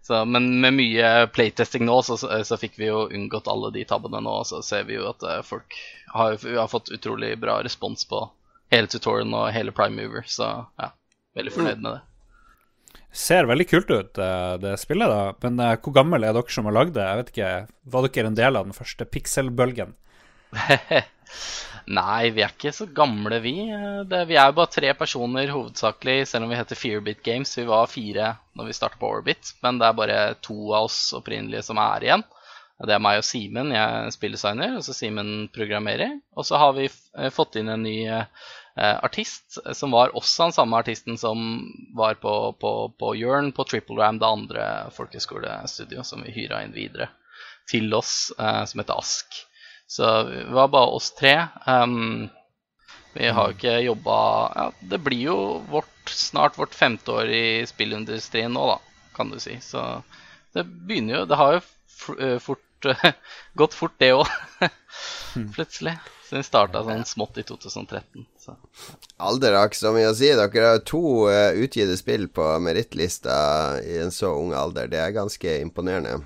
så, 0.02 0.26
men 0.26 0.48
med 0.62 0.74
mye 0.74 1.10
playtesting 1.34 1.86
nå, 1.86 2.00
så, 2.02 2.18
så, 2.18 2.58
fikk 2.58 2.80
vi 2.82 2.88
jo 2.90 3.04
unngått 3.06 3.50
alle 3.52 3.70
de 3.76 3.84
tabbene 3.86 4.22
nå. 4.26 4.40
Så 4.50 4.64
ser 4.66 4.88
vi 4.90 4.98
jo 4.98 5.10
at 5.12 5.22
eh, 5.24 5.42
folk 5.46 5.78
har, 6.16 6.38
har 6.42 6.70
fått 6.72 6.90
utrolig 6.94 7.36
bra 7.42 7.60
respons 7.64 8.08
på 8.10 8.24
hele 8.74 8.90
tutorialen 8.90 9.36
og 9.38 9.52
hele 9.54 9.74
Prime 9.76 10.00
Mover, 10.00 10.26
så 10.26 10.48
ja, 10.80 10.90
veldig 11.38 11.54
fornøyd 11.54 11.84
med 11.84 11.92
det. 11.94 12.02
Ser 13.12 13.48
veldig 13.50 13.68
kult 13.68 13.90
ut, 13.92 14.20
eh, 14.24 14.54
det 14.64 14.78
spillet, 14.80 15.12
da. 15.12 15.36
Men 15.44 15.60
eh, 15.60 15.78
hvor 15.84 15.96
gammel 16.00 16.26
er 16.26 16.34
dere 16.38 16.56
som 16.56 16.70
har 16.70 16.78
lagd 16.80 16.96
det? 16.96 17.06
Jeg 17.06 17.22
vet 17.22 17.34
ikke, 17.34 17.52
Var 17.94 18.08
dere 18.08 18.32
en 18.32 18.40
del 18.40 18.58
av 18.58 18.70
den 18.70 18.78
første 18.78 19.06
pixel-bølgen? 19.06 19.94
Nei, 21.90 22.30
vi 22.36 22.44
er 22.46 22.52
ikke 22.54 22.74
så 22.76 22.86
gamle, 22.94 23.40
vi. 23.42 23.56
Det, 24.10 24.26
vi 24.30 24.38
er 24.38 24.52
jo 24.52 24.58
bare 24.60 24.74
tre 24.74 24.92
personer 24.98 25.50
hovedsakelig, 25.52 26.28
selv 26.30 26.46
om 26.46 26.54
vi 26.54 26.60
heter 26.60 26.78
Fearbit 26.78 27.24
Games. 27.26 27.54
Vi 27.58 27.66
var 27.68 27.90
fire 27.90 28.36
når 28.58 28.70
vi 28.70 28.76
starta 28.78 29.00
på 29.02 29.10
Orbit, 29.10 29.56
men 29.66 29.80
det 29.82 29.88
er 29.88 29.98
bare 29.98 30.20
to 30.46 30.58
av 30.76 30.90
oss 30.90 31.00
opprinnelige 31.18 31.66
som 31.66 31.82
er 31.82 32.06
igjen. 32.06 32.26
Det 32.82 32.96
er 32.96 33.02
meg 33.04 33.20
og 33.20 33.26
Simen, 33.28 33.74
jeg 33.76 33.82
er 33.82 34.14
spilldesigner, 34.14 34.78
og 34.80 34.86
så 34.86 34.96
Simen 34.98 35.50
programmerer. 35.54 36.16
Og 36.34 36.48
så 36.48 36.58
har 36.62 36.74
vi 36.78 36.88
eh, 36.88 37.30
fått 37.34 37.60
inn 37.62 37.70
en 37.70 37.86
ny 37.86 37.98
eh, 38.10 38.26
artist, 38.78 39.60
som 39.78 39.94
var 39.94 40.16
også 40.18 40.48
den 40.48 40.56
samme 40.56 40.80
artisten 40.82 41.20
som 41.22 41.44
var 41.98 42.18
på, 42.22 42.34
på, 42.62 42.74
på 42.98 43.14
Jørn 43.20 43.52
på 43.54 43.68
Triple 43.70 44.02
Ram, 44.02 44.18
det 44.22 44.30
andre 44.30 44.68
folkehøyskolestudio 44.98 46.06
som 46.08 46.26
vi 46.26 46.34
hyra 46.34 46.64
inn 46.66 46.74
videre 46.74 47.12
til 47.70 47.94
oss, 47.94 48.32
eh, 48.40 48.64
som 48.66 48.82
heter 48.82 48.98
Ask. 48.98 49.44
Så 49.92 50.24
det 50.24 50.46
var 50.56 50.70
bare 50.72 50.96
oss 50.96 51.10
tre. 51.12 51.34
Um, 51.68 52.30
vi 53.14 53.28
har 53.28 53.50
jo 53.50 53.58
ikke 53.58 53.74
jobba 53.84 54.18
ja, 54.56 54.66
Det 54.94 55.00
blir 55.04 55.24
jo 55.26 55.38
vårt, 55.68 56.08
snart 56.08 56.56
vårt 56.56 56.76
femte 56.76 57.12
år 57.12 57.28
i 57.28 57.44
spillindustrien 57.68 58.54
nå, 58.56 58.64
da, 58.70 58.78
kan 59.18 59.34
du 59.34 59.36
si. 59.44 59.58
Så 59.60 59.84
det 60.56 60.64
begynner 60.64 61.18
jo 61.18 61.26
Det 61.28 61.40
har 61.42 61.58
jo 61.58 62.40
fort 62.40 62.88
gått 63.60 63.76
fort, 63.76 64.00
det 64.00 64.14
òg. 64.16 64.32
Plutselig. 65.58 65.98
Så 66.24 66.40
vi 66.40 66.48
starta 66.48 66.86
sånn 66.88 67.04
smått 67.06 67.42
i 67.42 67.44
2013. 67.44 68.24
Så. 68.40 68.56
Alder 69.20 69.60
har 69.60 69.68
ikke 69.68 69.82
så 69.84 69.92
mye 69.92 70.10
å 70.14 70.16
si. 70.16 70.32
Dere 70.40 70.70
har 70.72 70.86
to 70.88 71.04
uh, 71.28 71.52
utgitte 71.52 72.00
spill 72.00 72.30
på 72.32 72.48
merittlista 72.64 73.36
i 73.84 74.00
en 74.06 74.16
så 74.16 74.32
ung 74.40 74.56
alder. 74.56 74.88
Det 74.88 75.04
er 75.04 75.20
ganske 75.20 75.60
imponerende. 75.60 76.22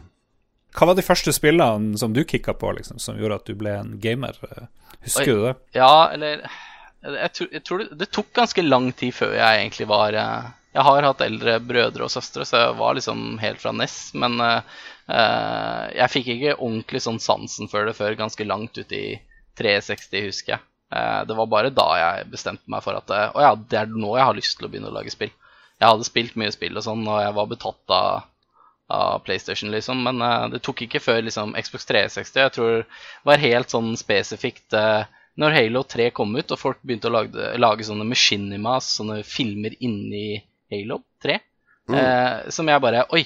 Hva 0.75 0.89
var 0.89 0.98
de 0.98 1.05
første 1.05 1.32
spillene 1.36 1.98
som 2.00 2.13
du 2.15 2.24
kicka 2.27 2.53
på, 2.58 2.74
liksom, 2.77 3.00
som 3.00 3.20
gjorde 3.20 3.39
at 3.39 3.48
du 3.48 3.55
ble 3.58 3.77
en 3.79 3.94
gamer? 4.03 4.38
Husker 5.05 5.32
Oi. 5.32 5.36
du 5.36 5.44
det? 5.46 5.53
Ja, 5.77 6.10
eller 6.12 6.44
jeg 7.05 7.32
tror, 7.38 7.50
jeg 7.53 7.63
tror 7.63 7.82
det, 7.82 7.89
det 8.01 8.12
tok 8.12 8.32
ganske 8.36 8.65
lang 8.65 8.89
tid 8.98 9.13
før 9.13 9.36
jeg 9.38 9.60
egentlig 9.62 9.86
var 9.91 10.15
eh, 10.17 10.48
Jeg 10.74 10.86
har 10.88 11.05
hatt 11.05 11.22
eldre 11.22 11.60
brødre 11.62 12.08
og 12.08 12.12
søstre, 12.12 12.48
så 12.50 12.63
jeg 12.63 12.77
var 12.82 12.98
liksom 12.98 13.38
helt 13.44 13.62
fra 13.62 13.72
Ness. 13.77 14.00
Men 14.17 14.39
eh, 14.41 14.79
jeg 15.96 16.12
fikk 16.12 16.32
ikke 16.34 16.58
ordentlig 16.58 17.03
sånn 17.05 17.22
sansen 17.24 17.72
for 17.72 17.88
det 17.88 17.96
før 17.96 18.17
ganske 18.20 18.48
langt 18.48 18.77
ut 18.82 18.96
i 18.96 19.05
360, 19.60 20.25
husker 20.27 20.58
jeg. 20.58 20.65
Uh, 20.94 21.25
det 21.25 21.36
var 21.38 21.50
bare 21.50 21.74
da 21.74 21.86
jeg 21.98 22.27
bestemte 22.29 22.70
meg 22.72 22.84
for 22.86 22.96
at 22.96 23.10
å 23.10 23.41
ja, 23.41 23.55
det 23.58 23.79
er 23.79 23.89
nå 23.89 24.12
jeg 24.20 24.27
har 24.27 24.38
lyst 24.38 24.60
til 24.60 24.67
å 24.67 24.70
begynne 24.72 24.91
å 24.91 24.96
lage 24.96 25.13
spill. 25.13 25.32
Jeg 25.79 25.89
hadde 25.89 26.08
spilt 26.08 26.38
mye 26.39 26.53
spill 26.53 26.77
og 26.77 26.86
sånn, 26.86 27.03
og 27.10 27.24
jeg 27.24 27.34
var 27.36 27.50
betatt 27.51 27.96
av, 27.96 28.27
av 28.88 29.20
PlayStation, 29.25 29.72
liksom. 29.74 30.04
Men 30.06 30.22
uh, 30.22 30.48
det 30.54 30.62
tok 30.65 30.86
ikke 30.86 31.01
før 31.04 31.24
liksom 31.25 31.56
Xbox 31.58 31.88
360. 31.89 32.42
Jeg 32.42 32.56
tror 32.56 32.74
det 32.84 33.30
var 33.30 33.42
helt 33.42 33.74
sånn 33.74 33.94
spesifikt 34.00 34.75
uh, 34.77 35.06
når 35.42 35.56
Halo 35.58 35.84
3 35.84 36.10
kom 36.15 36.36
ut, 36.38 36.51
og 36.51 36.60
folk 36.60 36.82
begynte 36.84 37.10
å 37.10 37.15
lage, 37.18 37.50
lage 37.60 37.88
sånne 37.88 38.08
machinimas, 38.08 38.94
sånne 39.00 39.22
filmer 39.27 39.75
inni 39.84 40.39
Halo 40.72 41.01
3, 41.24 41.39
eh, 41.92 42.38
som 42.56 42.70
jeg 42.72 42.84
bare 42.84 43.04
Oi, 43.15 43.25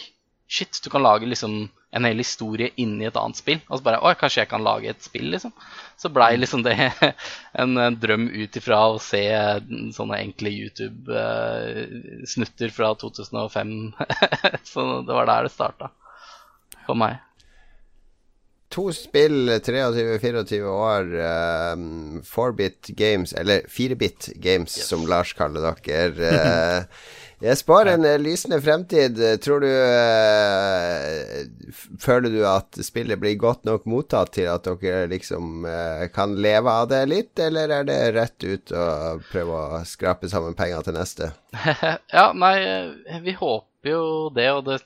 shit, 0.49 0.81
du 0.83 0.89
kan 0.91 1.05
lage 1.05 1.29
liksom 1.29 1.67
en 1.91 2.05
hel 2.05 2.17
historie 2.21 2.69
inni 2.77 3.05
et 3.09 3.17
annet 3.17 3.37
spill. 3.39 3.59
Og 3.69 3.77
så 3.79 3.83
bare 3.87 4.01
Oi, 4.05 4.13
kanskje 4.19 4.41
jeg 4.43 4.49
kan 4.51 4.61
lage 4.65 4.89
et 4.91 5.01
spill, 5.01 5.31
liksom. 5.33 5.51
Så 5.99 6.09
blei 6.13 6.37
liksom 6.37 6.61
det 6.63 6.75
en, 7.61 7.71
en 7.81 7.97
drøm 7.99 8.27
ut 8.29 8.57
ifra 8.61 8.77
å 8.93 8.99
se 9.01 9.23
sånne 9.95 10.19
enkle 10.21 10.49
YouTube-snutter 11.49 12.69
fra 12.75 12.93
2005. 12.95 13.73
så 14.71 14.79
det 15.07 15.13
var 15.17 15.25
der 15.31 15.43
det 15.47 15.53
starta 15.55 15.89
for 16.85 16.95
meg. 16.97 17.13
To 18.69 18.91
spill, 18.93 19.49
23-24 19.65 20.61
år, 20.69 21.07
um, 21.73 22.19
4-bit 22.21 22.91
games, 22.99 23.33
eller 23.33 23.65
4-bit 23.65 24.29
games, 24.37 24.77
Yes. 24.77 24.85
som 24.91 25.07
Lars 25.09 25.33
kaller 25.33 25.73
dere. 25.81 26.85
Jeg 27.39 27.55
spår 27.55 27.87
en 27.93 28.03
eh, 28.03 28.17
lysende 28.19 28.57
fremtid. 28.59 29.19
Tror 29.39 29.63
du 29.63 29.69
eh, 29.69 31.45
Føler 32.03 32.33
du 32.33 32.41
at 32.47 32.75
spillet 32.83 33.19
blir 33.21 33.37
godt 33.39 33.63
nok 33.67 33.85
mottatt 33.87 34.33
til 34.35 34.49
at 34.51 34.67
dere 34.67 35.07
liksom 35.11 35.63
eh, 35.67 36.09
kan 36.11 36.35
leve 36.35 36.73
av 36.81 36.89
det 36.91 36.99
litt, 37.07 37.39
eller 37.39 37.71
er 37.77 37.87
det 37.87 37.99
rett 38.17 38.43
ut 38.43 38.75
å 38.75 38.85
prøve 39.31 39.55
å 39.55 39.81
skrape 39.87 40.27
sammen 40.31 40.57
penger 40.59 40.83
til 40.89 40.99
neste? 40.99 41.31
ja, 42.17 42.29
nei, 42.35 42.55
vi 43.23 43.37
håper 43.39 43.93
jo 43.93 44.03
det, 44.35 44.49
og 44.57 44.65
det, 44.67 44.81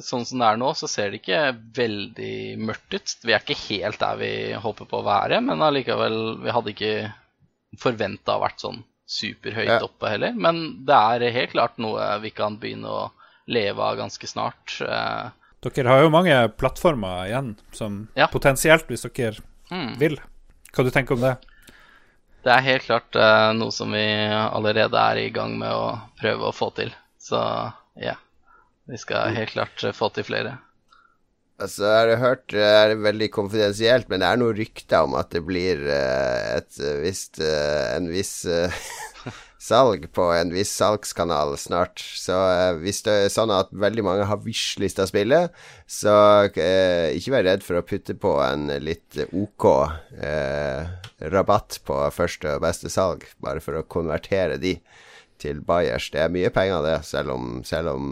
sånn 0.00 0.24
som 0.24 0.40
det 0.40 0.48
er 0.48 0.60
nå, 0.62 0.72
så 0.78 0.88
ser 0.88 1.12
det 1.12 1.20
ikke 1.20 1.42
veldig 1.76 2.36
mørkt 2.64 2.96
ut. 2.96 3.16
Vi 3.26 3.36
er 3.36 3.44
ikke 3.44 3.60
helt 3.68 4.00
der 4.00 4.20
vi 4.20 4.34
håper 4.56 4.88
på 4.88 5.02
å 5.02 5.08
være, 5.10 5.42
men 5.44 5.68
allikevel, 5.68 6.20
vi 6.46 6.56
hadde 6.56 6.72
ikke 6.72 6.94
forventa 7.80 8.38
å 8.38 8.46
vært 8.46 8.64
sånn 8.64 8.80
superhøyt 9.10 9.68
Ja. 9.68 9.80
oppe 9.82 10.08
heller. 10.12 10.32
Men 10.32 10.84
det 10.86 10.94
er 10.94 11.32
helt 11.34 11.54
klart 11.56 11.78
noe 11.82 12.06
vi 12.22 12.30
kan 12.30 12.58
begynne 12.62 12.88
å 12.88 13.10
leve 13.50 13.82
av 13.82 13.98
ganske 13.98 14.26
snart. 14.30 14.80
Eh, 14.80 15.30
Dere 15.60 15.88
har 15.92 16.04
jo 16.04 16.12
mange 16.14 16.36
plattformer 16.56 17.26
igjen, 17.28 17.56
som 17.72 18.08
Ja. 18.16 18.28
potensielt, 18.32 18.86
hvis 18.88 19.02
dere 19.02 19.42
mm. 19.70 19.98
vil. 19.98 20.18
Hva 20.72 20.84
du 20.84 20.90
tenker 20.90 21.14
om 21.18 21.20
det? 21.20 21.36
Det 22.42 22.52
er 22.54 22.64
helt 22.64 22.86
klart 22.86 23.16
uh, 23.16 23.52
noe 23.52 23.70
som 23.70 23.92
vi 23.92 24.00
allerede 24.00 24.96
er 24.96 25.18
i 25.20 25.30
gang 25.30 25.58
med 25.58 25.68
å 25.68 26.00
prøve 26.16 26.48
å 26.48 26.54
få 26.56 26.70
til. 26.72 26.94
Så 27.20 27.36
ja, 28.00 28.14
vi 28.88 28.96
skal 28.96 29.34
helt 29.34 29.52
klart 29.52 29.84
få 29.92 30.08
til 30.14 30.24
flere. 30.24 30.56
Altså, 31.60 31.84
jeg 31.84 32.14
har 32.14 32.22
hørt 32.22 32.46
Det 32.54 32.64
er 32.64 32.96
veldig 32.96 33.28
konfidensielt, 33.34 34.08
men 34.08 34.22
det 34.22 34.30
er 34.30 34.40
noen 34.40 34.56
rykter 34.56 35.04
om 35.04 35.16
at 35.20 35.30
det 35.34 35.44
blir 35.44 35.82
eh, 35.84 36.56
et 36.56 36.80
eh, 36.80 37.00
visst 37.04 37.40
eh, 37.44 37.96
En 37.98 38.08
viss 38.08 38.32
salg 39.60 40.06
på 40.16 40.24
en 40.32 40.52
viss 40.54 40.70
salgskanal 40.72 41.52
snart. 41.60 42.00
Så 42.00 42.36
hvis 42.80 43.02
det 43.04 43.16
er 43.26 43.32
sånn 43.32 43.52
at 43.52 43.68
veldig 43.76 44.04
mange 44.06 44.24
har 44.30 44.40
wishlista 44.40 45.04
spillet, 45.08 45.52
så 45.84 46.14
eh, 46.48 47.12
ikke 47.18 47.34
vær 47.36 47.46
redd 47.50 47.66
for 47.66 47.76
å 47.76 47.84
putte 47.84 48.16
på 48.16 48.38
en 48.40 48.70
litt 48.80 49.20
OK 49.28 49.68
eh, 50.16 50.88
rabatt 51.28 51.82
på 51.84 52.00
første 52.16 52.56
og 52.56 52.64
beste 52.64 52.88
salg, 52.92 53.28
bare 53.44 53.60
for 53.60 53.76
å 53.76 53.84
konvertere 53.84 54.56
de 54.62 54.78
til 55.40 55.60
buyers. 55.64 56.08
Det 56.12 56.24
er 56.24 56.32
mye 56.32 56.50
penger, 56.52 56.80
det, 56.84 56.96
selv 57.08 57.36
om, 57.36 57.60
selv 57.64 57.94
om 57.94 58.10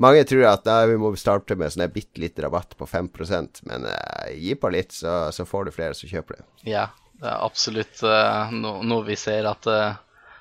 mange 0.00 0.24
tror 0.28 0.46
at 0.50 0.64
da, 0.66 0.80
vi 0.90 0.98
må 1.00 1.12
starte 1.18 1.56
med 1.58 1.72
sånn 1.72 1.86
bitte 1.92 2.22
litt 2.22 2.38
rabatt 2.42 2.76
på 2.78 2.88
5% 2.88 3.62
men 3.68 3.86
eh, 3.90 4.32
gi 4.36 4.56
på 4.58 4.70
litt, 4.72 4.94
så, 4.96 5.30
så 5.34 5.46
får 5.48 5.68
du 5.68 5.74
flere 5.76 5.96
som 5.96 6.10
kjøper 6.10 6.40
det. 6.40 6.46
Ja, 6.70 6.88
det 7.20 7.28
er 7.28 7.44
absolutt 7.44 8.02
uh, 8.06 8.52
no, 8.54 8.78
noe 8.86 9.04
vi 9.08 9.18
ser 9.20 9.48
at 9.50 9.68
uh, 9.68 9.98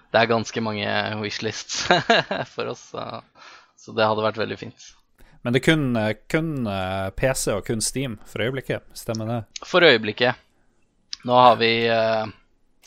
det 0.10 0.22
er 0.22 0.32
ganske 0.32 0.64
mange 0.64 0.94
wishlists 1.22 1.84
for 2.56 2.72
oss. 2.72 2.90
Så, 2.94 3.04
så 3.78 3.94
det 3.96 4.08
hadde 4.08 4.26
vært 4.26 4.40
veldig 4.42 4.58
fint. 4.60 4.88
Men 5.46 5.56
det 5.56 5.62
er 5.62 5.68
kun, 5.70 5.84
eh, 5.96 6.16
kun 6.28 6.50
PC 7.16 7.54
og 7.54 7.62
kun 7.68 7.84
Steam 7.84 8.18
for 8.28 8.44
øyeblikket, 8.44 8.84
stemmer 8.98 9.30
det? 9.30 9.38
For 9.64 9.86
øyeblikket. 9.86 10.36
Nå 11.30 11.38
har 11.38 11.56
vi 11.62 11.70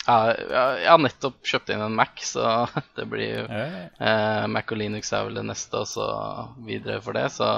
Jeg 0.07 0.89
har 0.89 0.99
nettopp 0.99 1.45
kjøpt 1.47 1.71
inn 1.71 1.85
en 1.85 1.95
Mac, 1.95 2.19
så 2.27 2.67
det 2.99 3.07
blir 3.11 3.29
jo 3.29 3.45
Eh, 3.47 3.77
Eh, 4.03 4.47
Mac 4.51 4.73
og 4.75 4.81
Linux 4.81 5.13
er 5.13 5.29
vel 5.29 5.39
det 5.39 5.47
neste, 5.47 5.83
og 5.85 5.87
så 5.87 6.07
videre 6.67 7.01
for 7.05 7.19
det. 7.19 7.29
Så 7.33 7.49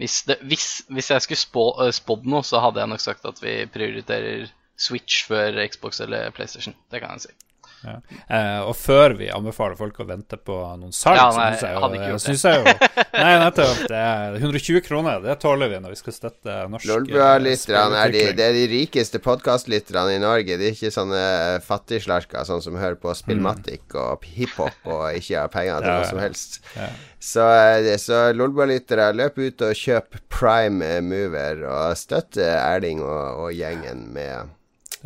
hvis, 0.00 0.22
det, 0.26 0.38
hvis, 0.42 0.68
hvis 0.88 1.10
jeg 1.10 1.22
skulle 1.22 1.38
spå, 1.38 1.64
uh, 1.78 1.90
spådd 1.94 2.24
noe, 2.26 2.42
så 2.46 2.62
hadde 2.64 2.80
jeg 2.82 2.90
nok 2.90 3.04
sagt 3.04 3.28
at 3.28 3.42
vi 3.42 3.58
prioriterer 3.70 4.48
Switch 4.76 5.24
før 5.28 5.60
Xbox 5.68 6.00
eller 6.04 6.32
PlayStation. 6.36 6.74
Det 6.90 7.00
kan 7.00 7.14
jeg 7.16 7.28
si. 7.28 7.45
Ja. 7.86 7.94
eh, 8.28 8.60
og 8.66 8.74
før 8.76 9.14
vi 9.18 9.30
anbefaler 9.32 9.78
folk 9.78 10.00
å 10.02 10.06
vente 10.08 10.36
på 10.36 10.56
noen 10.80 10.92
salg, 10.92 11.16
Ja, 11.20 11.30
så 11.30 11.38
nei, 11.40 11.46
synes 11.54 11.62
jeg 11.62 11.70
jeg 11.70 11.76
jo, 11.76 11.82
hadde 11.86 12.00
ikke 12.00 12.10
gjort 12.12 12.24
synes 12.26 12.44
jeg 12.44 12.58
jo 12.58 12.92
Nei, 13.16 13.32
nettopp. 13.40 13.78
Det 13.88 14.00
er 14.02 14.34
120 14.42 14.80
kroner, 14.84 15.20
det 15.24 15.36
tåler 15.40 15.70
vi 15.72 15.78
når 15.80 15.94
vi 15.94 16.00
skal 16.02 16.16
støtte 16.18 16.56
norsk 16.74 16.84
eh, 16.84 16.92
Lolbua-lytterne 16.92 18.00
er, 18.02 18.12
de- 18.12 18.24
er 18.48 18.56
de 18.58 18.64
rikeste 18.74 19.20
podkastlytterne 19.24 20.16
i 20.18 20.20
Norge. 20.20 20.58
De 20.60 20.68
er 20.68 20.74
ikke 20.76 20.90
sånne 20.92 21.22
fattigslarker 21.64 22.44
sånn 22.48 22.62
som 22.64 22.76
hører 22.80 22.98
på 23.00 23.14
Spillmatic 23.16 23.94
og 23.96 24.26
hiphop 24.36 24.90
og 24.90 25.06
ikke 25.16 25.40
har 25.46 25.52
penger 25.54 25.80
til 25.80 25.90
Ja, 25.92 25.96
noe 26.02 26.10
som 26.10 26.20
helst. 26.20 26.60
Ja. 26.76 26.90
Så, 27.26 27.46
eh, 27.48 27.96
så 28.02 28.20
Lolbua-lyttere, 28.36 29.08
løp 29.16 29.38
ut 29.40 29.64
og 29.66 29.72
kjøp 29.78 30.20
Prime 30.32 30.84
eh, 30.84 31.00
Mover 31.02 31.64
og 31.70 31.96
støtt 31.98 32.36
eh, 32.42 32.52
Erling 32.60 33.00
og, 33.02 33.46
og 33.46 33.54
gjengen 33.56 34.06
med 34.14 34.52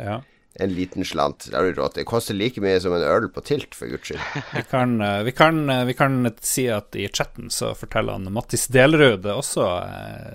Ja. 0.01 0.19
En 0.53 0.73
liten 0.73 1.05
slant. 1.05 1.47
Det 1.49 1.55
har 1.55 1.63
du 1.63 1.73
råd 1.73 1.93
til. 1.93 2.01
Det 2.01 2.09
koster 2.09 2.35
like 2.35 2.61
mye 2.61 2.79
som 2.83 2.93
en 2.95 3.05
øl 3.05 3.29
på 3.31 3.43
Tilt, 3.47 3.75
for 3.75 3.87
guds 3.91 4.09
skyld. 4.09 4.19
Vi 4.57 4.63
kan, 4.69 4.97
eh, 5.01 5.23
vi, 5.23 5.31
kan, 5.31 5.69
eh, 5.69 5.85
vi 5.85 5.93
kan 5.93 6.31
si 6.41 6.67
at 6.69 6.95
i 6.95 7.07
chatten 7.07 7.49
så 7.49 7.73
forteller 7.75 8.19
han 8.19 8.31
Mattis 8.33 8.67
Delrud, 8.67 9.25
også 9.25 9.67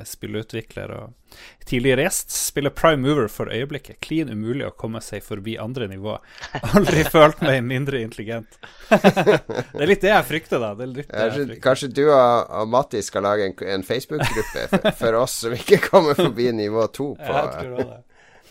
spilleutvikler 0.04 0.14
spillutvikler 0.16 0.92
og 0.96 1.12
tidligere 1.66 2.06
gjest, 2.06 2.30
spiller 2.30 2.70
Prime 2.70 3.02
Mover 3.02 3.28
for 3.28 3.50
øyeblikket. 3.52 3.99
Klin 4.00 4.30
umulig 4.32 4.66
å 4.66 4.73
komme 4.78 5.02
seg 5.04 5.25
forbi 5.26 5.56
andre 5.61 5.88
nivå. 5.90 6.16
Aldri 6.73 7.04
følt 7.16 7.42
meg 7.44 7.61
mindre 7.66 8.00
intelligent. 8.00 8.58
det 8.90 9.82
er 9.82 9.90
litt 9.90 10.04
det 10.04 10.12
jeg 10.14 10.28
frykter, 10.30 10.62
da. 10.62 10.73
Det 10.78 10.88
det 10.94 11.06
jeg 11.06 11.32
frykter. 11.37 11.62
kanskje 11.64 11.92
du 11.92 12.04
og, 12.06 12.49
og 12.49 12.73
Mattis 12.73 13.12
skal 13.12 13.26
lage 13.26 13.50
en, 13.50 13.56
en 13.76 13.87
Facebook-gruppe 13.87 14.68
for, 14.73 14.90
for 15.02 15.23
oss 15.23 15.40
som 15.44 15.56
ikke 15.56 15.82
kommer 15.90 16.16
forbi 16.18 16.52
nivå 16.56 16.88
to 16.94 17.12
på 17.18 17.32
jeg 17.40 17.56
tror 17.61 17.80
det. 17.82 18.02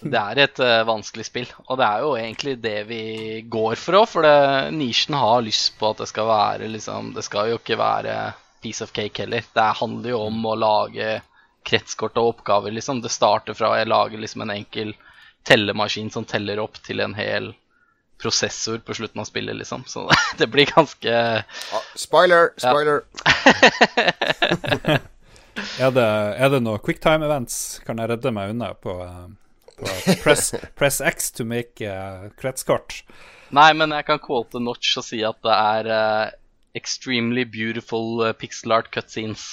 Det 0.05 0.21
er 0.21 0.39
et 0.43 0.59
uh, 0.61 0.85
vanskelig 0.85 1.25
spill, 1.25 1.47
og 1.65 1.79
det 1.79 1.85
er 1.87 2.03
jo 2.05 2.11
egentlig 2.19 2.55
det 2.61 2.77
vi 2.89 3.03
går 3.49 3.75
for 3.81 3.97
òg. 4.01 4.07
For 4.11 4.25
det, 4.25 4.71
nisjen 4.77 5.17
har 5.17 5.45
lyst 5.45 5.79
på 5.79 5.89
at 5.89 6.03
det 6.03 6.09
skal 6.11 6.29
være 6.29 6.69
liksom 6.69 7.13
Det 7.15 7.23
skal 7.25 7.49
jo 7.49 7.57
ikke 7.57 7.79
være 7.79 8.33
piece 8.61 8.85
of 8.85 8.93
cake 8.93 9.23
heller. 9.23 9.45
Det 9.55 9.67
handler 9.81 10.13
jo 10.13 10.19
om 10.27 10.45
å 10.45 10.55
lage 10.61 11.21
kretskort 11.65 12.17
og 12.21 12.35
oppgaver, 12.35 12.71
liksom. 12.75 13.01
Det 13.01 13.13
starter 13.13 13.57
fra 13.57 13.73
jeg 13.79 13.89
lager 13.89 14.21
liksom 14.21 14.45
en 14.45 14.53
enkel 14.53 14.93
tellemaskin 15.45 16.11
som 16.13 16.25
teller 16.25 16.61
opp 16.61 16.77
til 16.85 17.01
en 17.01 17.17
hel 17.17 17.53
prosessor 18.21 18.77
på 18.85 18.93
slutten 18.97 19.21
av 19.21 19.29
spillet, 19.29 19.57
liksom. 19.57 19.83
Så 19.89 20.05
det 20.39 20.47
blir 20.53 20.69
ganske 20.69 21.17
Ah, 21.41 21.89
Spoiler! 21.97 22.53
Spoiler! 22.61 23.01
Er 25.79 25.91
det, 25.95 26.05
er 26.35 26.49
det 26.51 26.59
noe 26.63 26.79
quicktime-events? 26.83 27.79
Kan 27.87 27.99
jeg 28.01 28.09
redde 28.11 28.31
meg 28.35 28.51
unna 28.51 28.73
på, 28.75 28.97
eh, 29.05 29.27
på 29.79 30.17
press, 30.23 30.53
press 30.79 31.01
X 31.01 31.31
to 31.37 31.45
make 31.47 31.83
uh, 31.83 32.29
kretskort? 32.39 33.01
Nei, 33.55 33.69
men 33.77 33.93
jeg 33.93 34.07
kan 34.07 34.19
quote 34.23 34.59
Notch 34.61 34.97
og 34.99 35.05
si 35.07 35.21
at 35.27 35.37
det 35.45 35.53
er 35.55 35.91
uh, 35.91 36.33
extremely 36.75 37.45
beautiful 37.45 38.25
uh, 38.25 38.33
pixel 38.37 38.75
art 38.75 38.91
cutscenes 38.95 39.47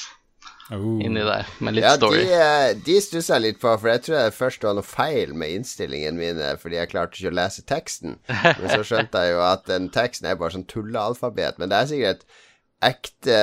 Oh. 0.73 1.03
inni 1.05 1.21
der, 1.21 1.49
med 1.61 1.75
litt 1.75 1.85
Ja, 1.85 1.97
story. 1.99 2.23
De, 2.25 2.79
de 2.87 2.95
stusser 3.03 3.35
jeg 3.35 3.43
litt 3.43 3.59
på, 3.61 3.73
for 3.77 3.91
jeg 3.91 4.05
tror 4.07 4.17
jeg 4.17 4.35
først 4.37 4.63
var 4.65 4.77
noe 4.79 4.87
feil 4.87 5.35
med 5.37 5.53
innstillingen 5.59 6.17
min 6.17 6.39
fordi 6.63 6.79
jeg 6.79 6.91
klarte 6.95 7.19
ikke 7.19 7.33
å 7.33 7.37
lese 7.37 7.65
teksten. 7.69 8.15
Men 8.61 8.71
så 8.71 8.79
skjønte 8.87 9.25
jeg 9.27 9.35
jo 9.35 9.43
at 9.45 9.67
den 9.69 9.91
teksten 9.93 10.31
er 10.31 10.39
bare 10.41 10.55
sånn 10.55 10.65
tullealfabet. 10.71 11.59
Men 11.61 11.73
det 11.75 11.81
er 11.81 11.91
sikkert 11.91 12.25
ekte 12.83 13.37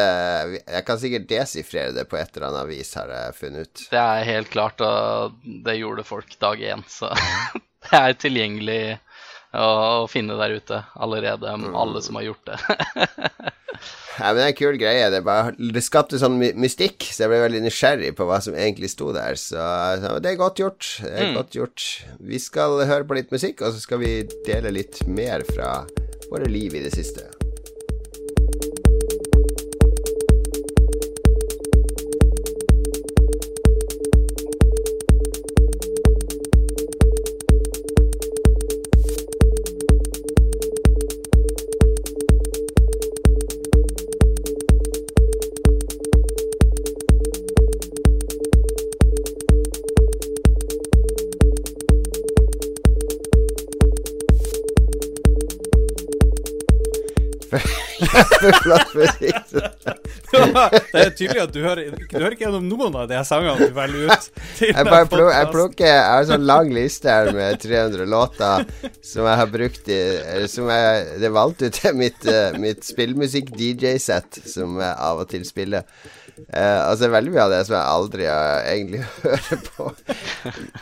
Jeg 0.66 0.86
kan 0.88 1.00
sikkert 1.02 1.28
desifrere 1.30 1.94
det 1.96 2.06
på 2.12 2.20
et 2.20 2.36
eller 2.36 2.50
annet 2.50 2.72
vis, 2.72 2.94
har 3.00 3.12
jeg 3.14 3.38
funnet 3.40 3.68
ut. 3.68 3.86
Det 3.92 4.02
er 4.02 4.28
helt 4.28 4.52
klart, 4.54 4.82
og 4.84 5.38
det 5.66 5.80
gjorde 5.80 6.08
folk 6.08 6.36
dag 6.42 6.62
én, 6.62 6.84
så 6.90 7.12
det 7.90 8.02
er 8.02 8.18
tilgjengelig 8.20 8.82
å, 9.56 10.06
finne 10.12 10.38
der 10.38 10.60
ute 10.60 10.84
allerede, 10.96 11.56
Mm. 11.58 11.76
alle 11.76 12.02
som 12.06 12.20
har 12.20 12.30
gjort 12.30 12.52
det. 12.52 12.60
Ja, 14.20 14.34
men 14.34 14.36
Det 14.36 14.44
er 14.44 14.52
en 14.52 14.58
kul 14.60 14.76
greie. 14.76 15.10
Det, 15.14 15.22
bare, 15.24 15.54
det 15.56 15.84
skapte 15.86 16.20
sånn 16.20 16.36
mystikk, 16.36 17.06
så 17.08 17.24
jeg 17.24 17.32
ble 17.32 17.40
veldig 17.46 17.62
nysgjerrig 17.64 18.10
på 18.18 18.28
hva 18.28 18.42
som 18.44 18.58
egentlig 18.58 18.92
sto 18.92 19.14
der. 19.16 19.40
Så, 19.40 19.56
så 19.56 20.18
det 20.20 20.34
er 20.34 20.42
godt 20.42 20.60
gjort. 20.60 20.90
Det 21.00 21.14
er 21.14 21.30
mm. 21.32 21.36
godt 21.40 21.56
gjort. 21.56 21.88
Vi 22.20 22.44
skal 22.44 22.84
høre 22.84 23.08
på 23.08 23.16
litt 23.16 23.32
musikk, 23.32 23.64
og 23.64 23.72
så 23.72 23.80
skal 23.80 24.04
vi 24.04 24.14
dele 24.44 24.76
litt 24.76 25.06
mer 25.08 25.48
fra 25.48 25.86
våre 26.28 26.52
liv 26.52 26.76
i 26.76 26.84
det 26.84 26.92
siste. 26.98 27.30
det 60.94 61.02
er 61.02 61.10
tydelig 61.18 61.42
at 61.42 61.54
du 61.54 61.62
hører, 61.64 61.96
du 61.96 62.16
hører 62.16 62.32
ikke 62.36 62.46
gjennom 62.46 62.68
noen 62.70 62.96
av 63.02 63.08
de 63.10 63.24
sangene 63.28 63.58
du 63.60 63.74
velger 63.76 64.10
ut. 64.10 64.26
jeg, 64.62 64.86
pluk, 64.86 65.32
jeg 65.34 65.48
plukker 65.54 65.88
Jeg 65.90 66.06
har 66.06 66.24
en 66.24 66.32
sånn 66.32 66.46
lang 66.50 66.68
liste 66.76 67.08
her 67.12 67.32
med 67.36 67.62
300 67.64 68.06
låter 68.10 68.66
som 69.06 69.26
jeg 69.26 69.38
har 69.42 69.50
brukt 69.52 69.90
i 69.92 70.00
Som 70.52 70.70
jeg 70.72 71.20
Det 71.24 71.32
valgte 71.34 71.70
ut 71.70 71.80
til 71.80 71.94
mitt, 71.98 72.22
uh, 72.30 72.60
mitt 72.62 72.82
spillmusikk-DJ-sett, 72.88 74.42
som 74.50 74.80
jeg 74.80 74.94
av 75.10 75.24
og 75.24 75.28
til 75.32 75.44
spiller. 75.48 75.84
Uh, 76.48 76.90
altså 76.90 77.10
Veldig 77.12 77.34
mye 77.34 77.46
av 77.46 77.52
det 77.54 77.60
som 77.68 77.76
jeg 77.76 77.94
aldri 77.96 78.28
har 78.30 78.68
egentlig 78.72 79.02
hører 79.24 79.64
på. 79.66 79.90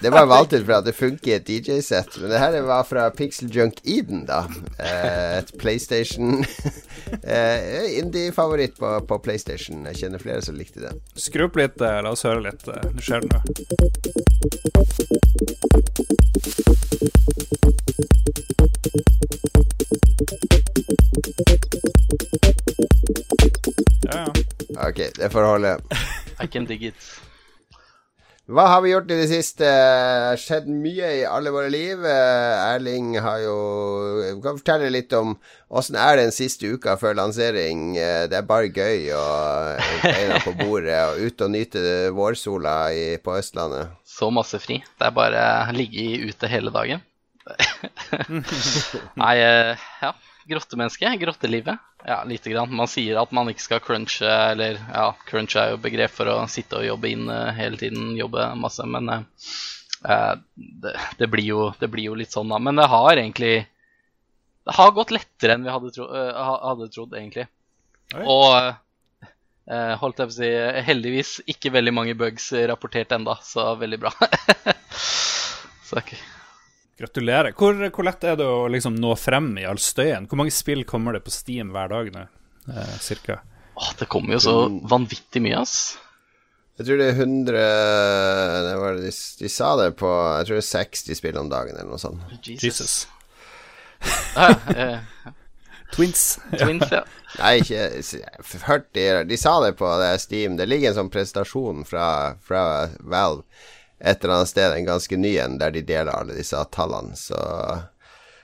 Det 0.02 0.12
var 0.14 0.30
valgt 0.30 0.54
ut 0.54 0.64
fordi 0.64 0.82
det 0.88 0.96
funker 0.98 1.32
i 1.32 1.36
et 1.38 1.50
DJ-sett. 1.50 2.20
Men 2.22 2.34
det 2.34 2.42
her 2.42 2.60
var 2.68 2.84
fra 2.88 3.08
Pixel 3.16 3.50
Junk 3.54 3.82
Eden, 3.84 4.26
da. 4.30 4.44
Eh, 4.78 5.38
et 5.40 5.54
PlayStation 5.62 6.46
eh, 7.24 7.98
Indie-favoritt 8.00 8.78
på, 8.80 8.94
på, 9.10 9.20
PlayStation. 9.24 9.86
Jeg 9.92 10.04
kjenner 10.04 10.24
flere 10.24 10.42
som 10.46 10.56
likte 10.60 10.84
det. 10.86 10.94
Skru 11.18 11.48
opp 11.48 11.58
litt, 11.60 11.80
la 11.82 12.12
oss 12.12 12.26
høre 12.28 12.42
litt. 12.50 12.68
Nå 12.68 13.02
skjer 13.02 13.26
det 13.26 13.30
noe. 13.34 13.44
Ja, 20.28 20.67
Ok, 24.88 25.00
det 25.18 25.30
får 25.34 25.44
holde. 25.44 25.78
I 26.44 26.48
can 26.48 26.66
dig 26.66 26.84
it. 26.88 27.08
Hva 28.48 28.64
har 28.72 28.80
vi 28.86 28.94
gjort 28.94 29.10
i 29.12 29.16
det 29.20 29.26
siste? 29.28 29.68
Skjedd 30.40 30.70
mye 30.72 31.08
i 31.18 31.24
alle 31.28 31.52
våre 31.52 31.68
liv. 31.68 32.06
Eh, 32.08 32.68
Erling 32.70 33.10
har 33.20 33.42
jo 33.44 33.56
Du 34.38 34.40
kan 34.46 34.56
fortelle 34.62 34.88
litt 34.94 35.12
om 35.18 35.34
åssen 35.68 35.98
er 36.00 36.22
den 36.22 36.32
siste 36.32 36.70
uka 36.72 36.96
før 37.02 37.18
lansering. 37.20 37.98
Eh, 38.00 38.24
det 38.32 38.40
er 38.40 38.48
bare 38.48 38.72
gøy 38.72 39.10
å 39.18 39.26
beina 40.06 40.40
på 40.46 40.56
bordet 40.62 41.02
og 41.10 41.26
ut 41.28 41.44
og 41.44 41.52
nyte 41.58 41.84
vårsola 42.16 42.78
i, 42.96 43.04
på 43.20 43.36
Østlandet. 43.36 43.92
Så 44.08 44.32
masse 44.32 44.62
fri. 44.64 44.80
Det 44.96 45.10
er 45.10 45.18
bare 45.20 45.44
å 45.68 45.76
ligge 45.76 46.32
ute 46.32 46.48
hele 46.48 46.72
dagen. 46.72 47.04
Nei, 49.20 49.36
eh, 49.44 49.90
ja 50.06 50.16
grottemenneske. 50.48 51.10
Grottelivet. 51.22 51.80
Ja, 52.06 52.24
lite 52.24 52.50
grann. 52.50 52.76
Man 52.76 52.88
sier 52.88 53.20
at 53.22 53.32
man 53.36 53.50
ikke 53.52 53.66
skal 53.66 53.82
crunche, 53.84 54.28
eller 54.28 54.80
ja, 54.80 55.10
crunch 55.28 55.58
er 55.60 55.74
jo 55.74 55.82
begrep 55.84 56.14
for 56.14 56.30
å 56.32 56.38
sitte 56.52 56.80
og 56.80 56.88
jobbe 56.88 57.12
inn 57.12 57.28
uh, 57.32 57.52
hele 57.58 57.80
tiden, 57.80 58.14
jobbe 58.20 58.46
masse, 58.60 58.86
men 58.88 59.10
uh, 59.12 59.22
det, 60.56 60.94
det, 61.20 61.28
blir 61.32 61.50
jo, 61.50 61.68
det, 61.80 61.92
blir 61.92 62.12
jo, 62.12 62.16
litt 62.20 62.36
sånn, 62.36 62.54
da. 62.54 62.62
Men 62.64 62.80
det 62.80 62.88
har 62.92 63.12
egentlig 63.16 63.68
Det 64.68 64.76
har 64.76 64.96
gått 64.96 65.14
lettere 65.16 65.56
enn 65.56 65.68
vi 65.68 65.72
hadde, 65.72 65.94
tro, 65.96 66.08
uh, 66.12 66.58
hadde 66.70 66.90
trodd, 66.96 67.16
egentlig. 67.20 67.48
Oi. 68.16 68.24
Og 68.24 68.84
holdt 70.00 70.22
jeg 70.22 70.30
på 70.30 70.32
å 70.32 70.36
si 70.38 70.50
heldigvis 70.88 71.32
ikke 71.52 71.74
veldig 71.76 71.92
mange 71.92 72.14
bugs 72.16 72.46
rapportert 72.72 73.12
enda, 73.12 73.36
så 73.44 73.74
veldig 73.76 74.00
bra. 74.00 74.14
så 75.90 76.00
okay. 76.00 76.37
Gratulerer. 76.98 77.54
Hvor, 77.58 77.78
hvor, 77.78 78.06
lett 78.08 78.26
er 78.26 78.40
det 78.40 78.48
å 78.50 78.66
liksom 78.74 78.96
nå 78.98 79.14
frem 79.22 79.52
i 79.62 79.68
all 79.70 79.78
støyen? 79.82 80.26
Hvor 80.30 80.40
mange 80.42 80.54
spill 80.56 80.82
kommer 80.90 81.14
det 81.14 81.22
på 81.28 81.34
Steam 81.34 81.70
hver 81.76 81.92
dag 81.94 82.10
nå? 82.14 82.26
Eh, 82.74 82.96
cirka? 83.04 83.40
Åh, 83.78 83.92
det 84.00 84.08
kommer 84.10 84.38
jo 84.38 84.42
så 84.42 84.56
vanvittig 84.90 85.44
mye, 85.46 85.62
ass. 85.62 85.78
Jeg 86.78 86.88
tror 86.88 87.02
det 87.02 87.10
er 87.10 87.20
100 87.22 87.62
det 88.68 88.74
var, 88.78 88.98
de, 89.02 89.12
de, 89.42 89.50
sa 89.50 89.72
det 89.80 89.88
på 89.98 90.10
Jeg 90.38 90.46
tror 90.46 90.60
det 90.60 90.62
er 90.62 90.68
60 90.68 91.18
spill 91.18 91.40
om 91.42 91.48
dagen, 91.50 91.78
eller 91.78 91.90
noe 91.90 92.02
sånt. 92.02 92.22
Jesus. 92.42 92.66
Jesus. 92.66 92.98
eh, 94.78 95.00
Twins. 95.94 96.26
Twins, 96.60 96.86
ja. 96.92 97.04
Nei, 97.38 97.54
ikke 97.62 98.62
hørt 98.66 98.90
de, 98.98 99.08
de 99.30 99.38
sa 99.38 99.58
det 99.64 99.76
på 99.78 99.90
det 100.02 100.12
Steam. 100.22 100.58
Det 100.58 100.70
ligger 100.70 100.92
en 100.92 101.02
sånn 101.04 101.14
presentasjon 101.14 101.86
fra, 101.86 102.08
fra 102.46 102.64
Valve 103.06 103.46
et 104.00 104.24
eller 104.24 104.36
annet 104.36 104.52
sted, 104.52 104.74
en 104.74 104.86
ganske 104.86 105.18
ny 105.18 105.38
en, 105.42 105.58
der 105.62 105.74
de 105.74 105.82
deler 105.86 106.14
alle 106.14 106.36
disse 106.38 106.60
tallene. 106.74 107.16
Så 107.18 107.38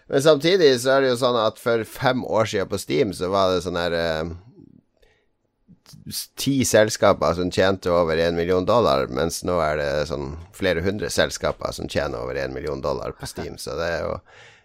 Men 0.08 0.24
samtidig 0.24 0.72
så 0.82 0.98
er 0.98 1.04
det 1.04 1.14
jo 1.14 1.20
sånn 1.22 1.38
at 1.40 1.62
for 1.62 1.86
fem 1.88 2.26
år 2.26 2.50
siden 2.50 2.72
på 2.72 2.80
Steam 2.82 3.14
så 3.14 3.30
var 3.34 3.54
det 3.54 3.62
sånn 3.66 3.80
her 3.80 3.98
eh, 3.98 4.34
Ti 6.42 6.66
selskaper 6.66 7.36
som 7.38 7.52
tjente 7.54 7.92
over 7.94 8.18
én 8.18 8.36
million 8.36 8.66
dollar, 8.66 9.06
mens 9.14 9.44
nå 9.46 9.60
er 9.62 9.78
det 9.78 9.90
sånn 10.10 10.34
flere 10.56 10.82
hundre 10.84 11.08
selskaper 11.14 11.72
som 11.72 11.88
tjener 11.88 12.18
over 12.24 12.40
én 12.40 12.52
million 12.56 12.82
dollar 12.82 13.14
på 13.16 13.30
Steam. 13.30 13.60
Så 13.62 13.78
det 13.78 13.92
er 14.00 14.02
jo 14.08 14.18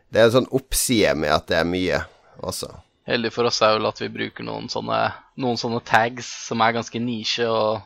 Det 0.09 0.23
er 0.23 0.31
en 0.31 0.39
sånn 0.39 0.53
oppside 0.57 1.13
med 1.21 1.35
at 1.35 1.51
det 1.51 1.59
er 1.59 1.69
mye 1.69 1.99
også. 2.41 2.71
Heldig 3.09 3.31
for 3.33 3.49
oss 3.49 3.61
er 3.65 3.75
vel 3.77 3.89
at 3.89 4.01
vi 4.01 4.09
bruker 4.13 4.45
noen 4.45 4.71
sånne, 4.73 4.99
noen 5.41 5.61
sånne 5.61 5.83
tags 5.85 6.27
som 6.49 6.61
er 6.65 6.75
ganske 6.77 7.01
nisje, 7.01 7.45
og 7.45 7.85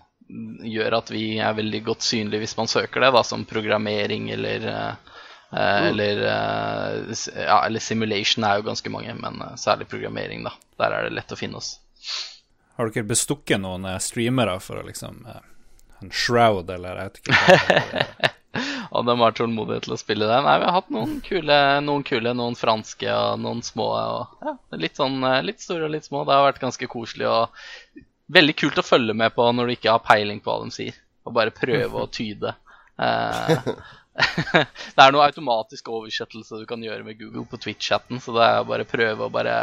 gjør 0.63 0.99
at 0.99 1.11
vi 1.13 1.25
er 1.43 1.57
veldig 1.57 1.83
godt 1.87 2.05
synlige 2.07 2.45
hvis 2.45 2.57
man 2.59 2.71
søker 2.71 3.05
det, 3.05 3.13
da, 3.15 3.23
som 3.27 3.45
programmering 3.49 4.31
eller 4.35 4.67
uh, 4.69 5.09
eller, 5.53 6.21
uh, 6.25 7.15
ja, 7.37 7.59
eller 7.67 7.83
simulation 7.85 8.45
er 8.49 8.61
jo 8.61 8.69
ganske 8.71 8.93
mange, 8.93 9.15
men 9.19 9.41
uh, 9.45 9.55
særlig 9.61 9.89
programmering, 9.91 10.47
da. 10.47 10.55
Der 10.81 10.97
er 10.97 11.09
det 11.09 11.17
lett 11.19 11.35
å 11.35 11.39
finne 11.39 11.61
oss. 11.61 11.75
Har 12.79 12.89
dere 12.89 13.11
bestukket 13.11 13.61
noen 13.61 13.85
streamere 14.01 14.57
for 14.65 14.81
å 14.81 14.87
liksom 14.87 15.27
En 16.03 16.09
shroud, 16.11 16.71
eller 16.73 16.97
jeg 16.99 17.11
vet 17.11 17.19
ikke. 17.21 18.31
og 18.97 19.05
de 19.07 19.15
har 19.21 19.35
tålmodighet 19.39 19.85
til 19.85 19.95
å 19.95 19.99
spille 20.01 20.27
det. 20.27 20.39
Nei, 20.43 20.57
vi 20.59 20.67
har 20.67 20.75
hatt 20.81 20.89
noen 20.91 21.13
kule, 21.23 21.59
noen, 21.85 22.03
kule, 22.09 22.33
noen 22.35 22.57
franske 22.59 23.13
og 23.13 23.37
noen 23.45 23.61
små. 23.63 23.87
Og, 23.93 24.33
ja, 24.49 24.57
litt, 24.83 24.99
sånn, 24.99 25.21
litt 25.47 25.63
store 25.63 25.87
og 25.87 25.95
litt 25.95 26.09
små. 26.09 26.25
Det 26.27 26.35
har 26.35 26.49
vært 26.49 26.65
ganske 26.65 26.89
koselig. 26.91 27.29
Og 27.31 28.03
veldig 28.33 28.59
kult 28.59 28.81
å 28.81 28.87
følge 28.87 29.17
med 29.17 29.35
på 29.37 29.49
når 29.53 29.69
du 29.69 29.77
ikke 29.77 29.95
har 29.95 30.05
peiling 30.07 30.43
på 30.43 30.53
hva 30.53 30.67
de 30.67 30.75
sier, 30.75 31.01
og 31.27 31.37
bare 31.39 31.55
prøve 31.55 32.05
å 32.05 32.11
tyde. 32.21 32.55
Eh, 33.03 33.73
det 34.13 35.01
er 35.01 35.13
noe 35.15 35.25
automatisk 35.25 35.87
oversettelse 35.89 36.59
du 36.61 36.67
kan 36.69 36.83
gjøre 36.85 37.05
med 37.07 37.17
Google 37.17 37.47
på 37.49 37.57
Twitch-chatten, 37.63 38.21
så 38.21 38.35
det 38.37 38.45
er 38.45 38.67
bare 38.69 38.85
prøve 38.89 39.25
å 39.25 39.33
bare 39.33 39.55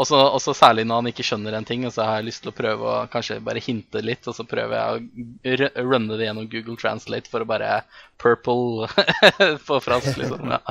Også 0.00 0.54
særlig 0.56 0.86
når 0.88 1.02
han 1.02 1.10
ikke 1.10 1.26
skjønner 1.26 1.58
en 1.58 1.68
ting, 1.68 1.84
og 1.84 1.92
så 1.92 2.06
har 2.08 2.20
jeg 2.20 2.30
lyst 2.30 2.44
til 2.44 2.52
å 2.52 2.56
prøve 2.56 2.88
å 2.88 3.02
kanskje 3.12 3.40
bare 3.44 3.60
hinte 3.64 4.00
litt, 4.04 4.24
og 4.28 4.36
så 4.36 4.46
prøver 4.48 4.78
jeg 4.78 5.68
å 5.76 5.84
runne 5.90 6.16
det 6.16 6.30
gjennom 6.30 6.48
Google 6.52 6.78
Translate 6.80 7.32
for 7.32 7.44
å 7.44 7.50
bare 7.52 7.82
purple 8.22 8.88
på 9.68 9.82
fransk, 9.84 10.16
liksom. 10.24 10.56
Ja. 10.56 10.62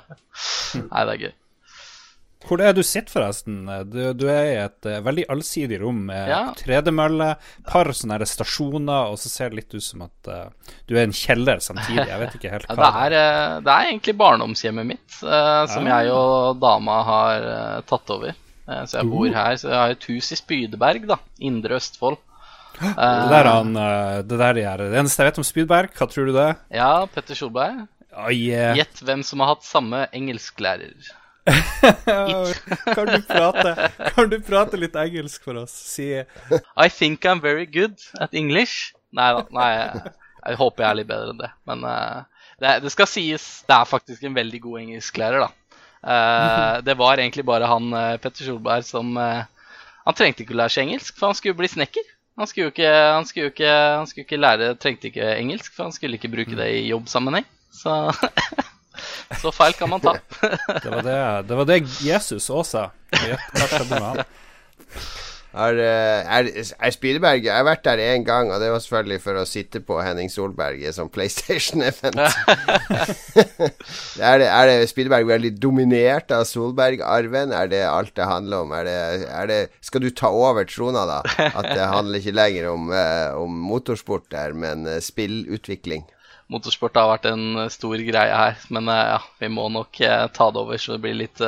Nei, 0.82 1.06
det 1.06 1.14
er 1.14 1.24
gøy. 1.28 1.38
Hvor 2.42 2.62
er 2.64 2.74
du 2.74 2.82
sitter, 2.86 3.12
forresten? 3.14 3.60
Du, 3.92 4.00
du 4.18 4.26
er 4.32 4.48
i 4.50 4.56
et 4.64 4.88
uh, 4.90 4.98
veldig 5.06 5.28
allsidig 5.32 5.78
rom 5.84 6.00
med 6.10 6.30
ja. 6.32 6.42
tredemølle, 6.58 7.36
par 7.68 7.92
sånne 7.96 8.18
stasjoner, 8.28 9.12
og 9.12 9.20
så 9.22 9.30
ser 9.30 9.52
det 9.52 9.62
litt 9.62 9.76
ut 9.76 9.86
som 9.86 10.06
at 10.08 10.32
uh, 10.32 10.74
du 10.90 10.96
er 10.98 11.06
en 11.06 11.16
kjeller 11.16 11.62
samtidig. 11.64 12.08
Jeg 12.10 12.24
vet 12.24 12.40
ikke 12.40 12.54
helt 12.56 12.68
hva 12.72 12.90
ja, 12.90 12.90
det, 13.14 13.22
er, 13.22 13.60
uh, 13.60 13.60
det 13.68 13.76
er 13.76 13.92
egentlig 13.92 14.18
barndomshjemmet 14.24 14.90
mitt, 14.96 15.06
som 15.22 15.88
ja. 15.88 16.02
jeg 16.02 16.16
og 16.18 16.58
dama 16.62 16.98
har 17.12 17.48
tatt 17.90 18.18
over. 18.18 18.36
så 18.66 19.00
jeg 19.00 19.12
bor 19.14 19.30
uh. 19.30 19.38
her. 19.38 19.62
Så 19.62 19.70
jeg 19.70 19.80
har 19.84 19.96
et 19.96 20.10
hus 20.12 20.34
i 20.34 20.42
Spydeberg, 20.42 21.08
da. 21.14 21.22
Indre 21.46 21.78
Østfold. 21.78 22.20
det 22.82 23.30
der 23.30 23.48
han, 23.52 23.76
det 24.26 24.38
der 24.40 24.56
de 24.56 24.62
er 24.66 24.82
Det 24.90 24.96
eneste 24.98 25.22
jeg 25.22 25.28
vet 25.28 25.40
om 25.44 25.46
Spydberg, 25.46 25.92
hva 25.94 26.08
tror 26.10 26.30
du 26.30 26.34
det 26.34 26.46
er? 26.50 26.62
Ja, 26.82 26.94
Petter 27.14 27.38
Solberg. 27.38 27.84
Gjett 28.32 29.02
oh, 29.04 29.08
hvem 29.08 29.22
som 29.24 29.44
har 29.44 29.54
hatt 29.54 29.68
samme 29.68 30.06
engelsklærer. 30.16 31.12
Kan, 31.46 33.08
du 33.08 33.22
prate, 33.26 33.92
kan 34.14 34.30
du 34.30 34.38
prate 34.46 34.78
litt 34.78 34.96
engelsk 34.96 35.44
for 35.44 35.64
oss? 35.64 35.74
Si 35.74 36.12
I 36.14 36.90
think 36.90 37.26
I'm 37.26 37.42
very 37.42 37.66
good 37.66 37.98
at 38.22 38.36
English. 38.38 38.94
Nei 39.16 39.32
da. 39.36 39.46
Nei, 39.56 39.70
jeg, 39.76 40.14
jeg 40.46 40.60
håper 40.62 40.84
jeg 40.84 40.90
er 40.90 41.00
litt 41.02 41.10
bedre 41.10 41.34
enn 41.34 41.42
det. 41.42 41.50
Men 41.70 41.88
uh, 41.88 42.46
det, 42.62 42.78
det, 42.86 42.94
skal 42.94 43.10
sies, 43.10 43.50
det 43.68 43.78
er 43.78 43.90
faktisk 43.90 44.24
en 44.28 44.38
veldig 44.38 44.62
god 44.64 44.84
engelsklærer, 44.84 45.48
da. 45.48 45.52
Uh, 46.02 46.78
det 46.86 46.98
var 46.98 47.22
egentlig 47.22 47.46
bare 47.46 47.70
han 47.70 47.92
uh, 47.94 48.18
Petter 48.22 48.48
Solberg 48.48 48.86
som 48.88 49.14
Han 49.22 50.16
trengte 50.18 50.42
ikke 50.42 50.56
å 50.56 50.58
lære 50.64 50.74
seg 50.74 50.88
engelsk, 50.88 51.14
for 51.18 51.30
han 51.30 51.38
skulle 51.38 51.60
bli 51.60 51.70
snekker. 51.70 52.06
Han 52.40 52.50
skulle 52.50 52.70
jo 52.70 52.72
ikke, 52.74 52.90
han 52.90 53.28
skulle 53.30 53.52
ikke, 53.52 53.72
han 53.72 54.08
skulle 54.10 54.26
ikke 54.26 54.40
lære 54.40 54.70
Trengte 54.82 55.12
ikke 55.12 55.34
engelsk, 55.36 55.74
for 55.76 55.86
han 55.86 55.94
skulle 55.94 56.18
ikke 56.18 56.32
bruke 56.32 56.58
det 56.58 56.70
i 56.74 56.88
jobbsammenheng. 56.88 57.46
Så, 57.72 57.98
så 59.42 59.52
feil 59.56 59.76
kan 59.78 59.92
man 59.92 60.04
ta. 60.04 60.18
Det 60.84 60.92
var 60.92 61.04
det, 61.06 61.20
det, 61.48 61.58
var 61.58 61.68
det 61.70 61.82
Jesus 62.04 62.50
òg 62.54 62.66
sa. 62.68 62.90
Hva 63.12 63.68
skjedde 63.68 63.92
med 63.92 64.08
han? 64.08 64.24
Er, 65.52 65.76
er, 65.76 66.48
er 66.48 66.94
Spydeberg 66.96 67.44
Jeg 67.44 67.52
har 67.52 67.66
vært 67.68 67.84
der 67.84 68.00
én 68.00 68.24
gang, 68.24 68.48
og 68.54 68.62
det 68.64 68.70
var 68.72 68.80
selvfølgelig 68.80 69.20
for 69.20 69.40
å 69.42 69.48
sitte 69.48 69.82
på 69.84 69.98
Henning 70.00 70.32
Solberg 70.32 70.86
sånn 70.96 71.10
PlayStation-event. 71.12 72.16
er, 74.30 74.40
det, 74.40 74.48
er 74.48 74.70
det 74.70 74.88
Spydeberg 74.94 75.28
veldig 75.28 75.52
dominert 75.60 76.32
av 76.32 76.46
Solberg-arven? 76.48 77.52
Er 77.58 77.68
det 77.74 77.84
alt 77.90 78.16
det 78.16 78.30
handler 78.32 78.64
om? 78.64 78.72
Er 78.80 78.88
det, 78.88 78.96
er 79.28 79.52
det, 79.52 79.60
skal 79.84 80.06
du 80.06 80.10
ta 80.16 80.32
over 80.32 80.64
trona, 80.70 81.04
da? 81.10 81.20
At 81.50 81.68
det 81.74 81.92
handler 81.98 82.24
ikke 82.24 82.38
lenger 82.38 82.72
om, 82.72 82.88
om 83.44 83.62
motorsport 83.74 84.32
der, 84.32 84.56
men 84.56 84.88
spillutvikling? 85.04 86.08
Motorsport 86.52 86.98
har 87.00 87.08
vært 87.14 87.30
en 87.32 87.64
stor 87.72 88.02
greie 88.04 88.36
her, 88.36 88.58
men 88.76 88.90
ja, 88.92 89.22
vi 89.40 89.48
må 89.48 89.70
nok 89.72 90.02
ta 90.36 90.50
det 90.52 90.60
over 90.60 90.82
så 90.82 90.98
det 90.98 91.04
blir 91.06 91.16
litt 91.22 91.40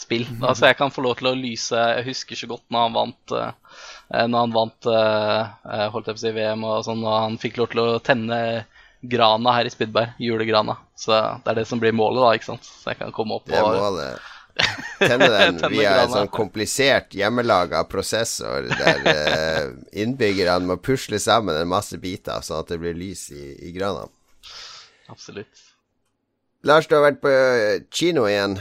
spill. 0.00 0.26
Altså 0.40 0.70
jeg 0.70 0.78
kan 0.78 0.92
få 0.92 1.04
lov 1.04 1.18
til 1.18 1.30
å 1.30 1.36
lyse 1.36 1.76
Jeg 1.76 2.06
husker 2.08 2.38
så 2.38 2.48
godt 2.50 2.66
når 2.72 2.86
han 2.86 2.96
vant 2.96 3.34
uh, 3.36 3.78
Når 4.10 4.36
han 4.38 4.54
vant 4.54 4.90
uh, 4.90 5.88
holdt 5.92 6.10
jeg 6.10 6.16
på 6.16 6.20
å 6.20 6.24
si 6.24 6.34
VM 6.36 6.66
og 6.66 6.84
sånn, 6.86 7.06
og 7.06 7.16
han 7.16 7.40
fikk 7.42 7.60
lov 7.60 7.72
til 7.72 7.82
å 7.84 8.02
tenne 8.04 8.40
grana 9.00 9.54
her 9.56 9.64
i 9.64 9.72
Spydberg. 9.72 10.18
Julegrana. 10.20 10.76
Så 10.98 11.14
det 11.14 11.48
er 11.48 11.62
det 11.62 11.68
som 11.70 11.80
blir 11.80 11.94
målet, 11.96 12.20
da, 12.20 12.34
ikke 12.36 12.50
sant. 12.50 12.68
Så 12.68 12.92
jeg 12.92 13.00
kan 13.00 13.14
komme 13.16 13.38
opp 13.38 13.48
og 13.48 13.54
Det 13.54 13.60
er 13.60 13.80
målet. 13.80 14.28
Tenne 15.00 15.28
den 15.32 15.60
via 15.72 15.94
en 16.02 16.12
sånn 16.12 16.28
komplisert 16.34 17.14
hjemmelaga 17.16 17.80
prosessor 17.88 18.66
der 18.68 19.06
uh, 19.06 19.70
innbyggerne 20.02 20.68
må 20.68 20.76
pusle 20.84 21.20
sammen 21.22 21.56
en 21.56 21.70
masse 21.70 21.96
biter, 22.02 22.44
sånn 22.44 22.60
at 22.60 22.74
det 22.74 22.80
blir 22.82 22.98
lys 22.98 23.30
i, 23.32 23.54
i 23.70 23.72
grana. 23.72 24.04
Absolutt. 25.10 25.66
Lars, 26.66 26.86
du 26.86 26.96
har 26.96 27.06
vært 27.06 27.22
på 27.22 27.32
kino 27.94 28.26
igjen. 28.28 28.58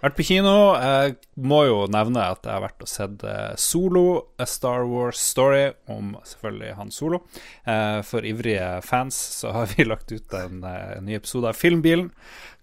Vært 0.00 0.16
på 0.16 0.24
kino. 0.24 0.52
Jeg 0.80 1.16
må 1.44 1.58
jo 1.68 1.80
nevne 1.92 2.22
at 2.32 2.46
jeg 2.46 2.54
har 2.54 2.62
vært 2.64 2.84
og 2.84 2.88
sett 2.88 3.24
eh, 3.26 3.52
Solo, 3.60 4.04
A 4.40 4.46
Star 4.48 4.86
Wars 4.88 5.20
Story, 5.20 5.66
om 5.92 6.14
selvfølgelig 6.24 6.76
han 6.78 6.92
Solo. 6.94 7.20
Eh, 7.68 7.98
for 8.08 8.24
ivrige 8.24 8.78
fans 8.86 9.18
så 9.42 9.52
har 9.58 9.68
vi 9.74 9.84
lagt 9.90 10.14
ut 10.14 10.36
en, 10.38 10.64
eh, 10.64 10.94
en 10.96 11.04
ny 11.04 11.18
episode 11.18 11.52
av 11.52 11.58
Filmbilen, 11.58 12.08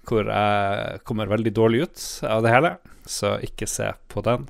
hvor 0.09 0.31
jeg 0.31 1.03
kommer 1.05 1.29
veldig 1.29 1.53
dårlig 1.53 1.83
ut 1.85 2.05
av 2.25 2.41
det 2.45 2.55
hele, 2.55 2.73
så 3.05 3.35
ikke 3.43 3.69
se 3.69 3.91
på 4.09 4.23
den 4.25 4.47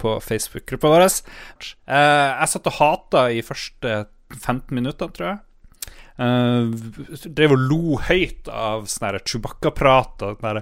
på 0.00 0.16
Facebook-gruppa 0.24 0.88
vår. 0.88 1.04
Jeg 1.10 2.50
satt 2.50 2.68
og 2.70 2.78
hata 2.78 3.26
i 3.34 3.42
første 3.44 4.04
15 4.32 4.72
minutter, 4.72 5.10
tror 5.12 5.28
jeg. 5.28 5.40
Uh, 6.22 6.70
drev 7.26 7.56
og 7.56 7.62
lo 7.66 7.98
høyt 8.06 8.46
av 8.52 8.84
sånn 8.90 9.18
Chewbacca-prat 9.26 10.22
og 10.28 10.44
sånn 10.46 10.60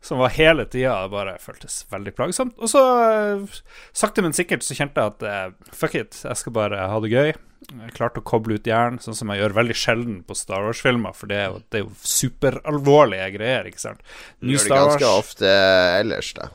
som 0.00 0.20
var 0.22 0.32
hele 0.36 0.64
tida 0.70 1.02
bare 1.12 1.36
føltes 1.42 1.82
veldig 1.92 2.14
plagsomt. 2.16 2.54
Og 2.62 2.70
så, 2.70 2.82
sakte, 3.96 4.24
men 4.24 4.36
sikkert, 4.36 4.64
så 4.64 4.76
kjente 4.78 5.02
jeg 5.02 5.14
at 5.14 5.26
uh, 5.26 5.74
fuck 5.74 5.96
it, 5.98 6.20
jeg 6.24 6.40
skal 6.40 6.54
bare 6.56 6.86
ha 6.90 7.00
det 7.04 7.12
gøy. 7.12 7.32
Jeg 7.68 7.96
klarte 7.96 8.22
å 8.22 8.26
koble 8.26 8.56
ut 8.56 8.68
hjernen, 8.68 9.00
sånn 9.02 9.16
som 9.18 9.32
jeg 9.32 9.42
gjør 9.42 9.56
veldig 9.58 9.76
sjelden 9.76 10.20
på 10.24 10.36
Star 10.38 10.64
Wars-filmer, 10.64 11.16
for 11.16 11.30
det 11.30 11.40
er 11.42 11.50
jo, 11.50 11.60
det 11.68 11.80
er 11.80 11.84
jo 11.84 11.92
superalvorlige 12.06 13.28
greier, 13.34 13.68
ikke 13.68 13.84
sant. 13.88 14.00
Ny 14.40 14.54
gjør 14.54 14.64
det 14.70 14.80
ganske 14.84 15.10
ofte 15.10 15.52
ellers, 15.98 16.32
da. 16.38 16.48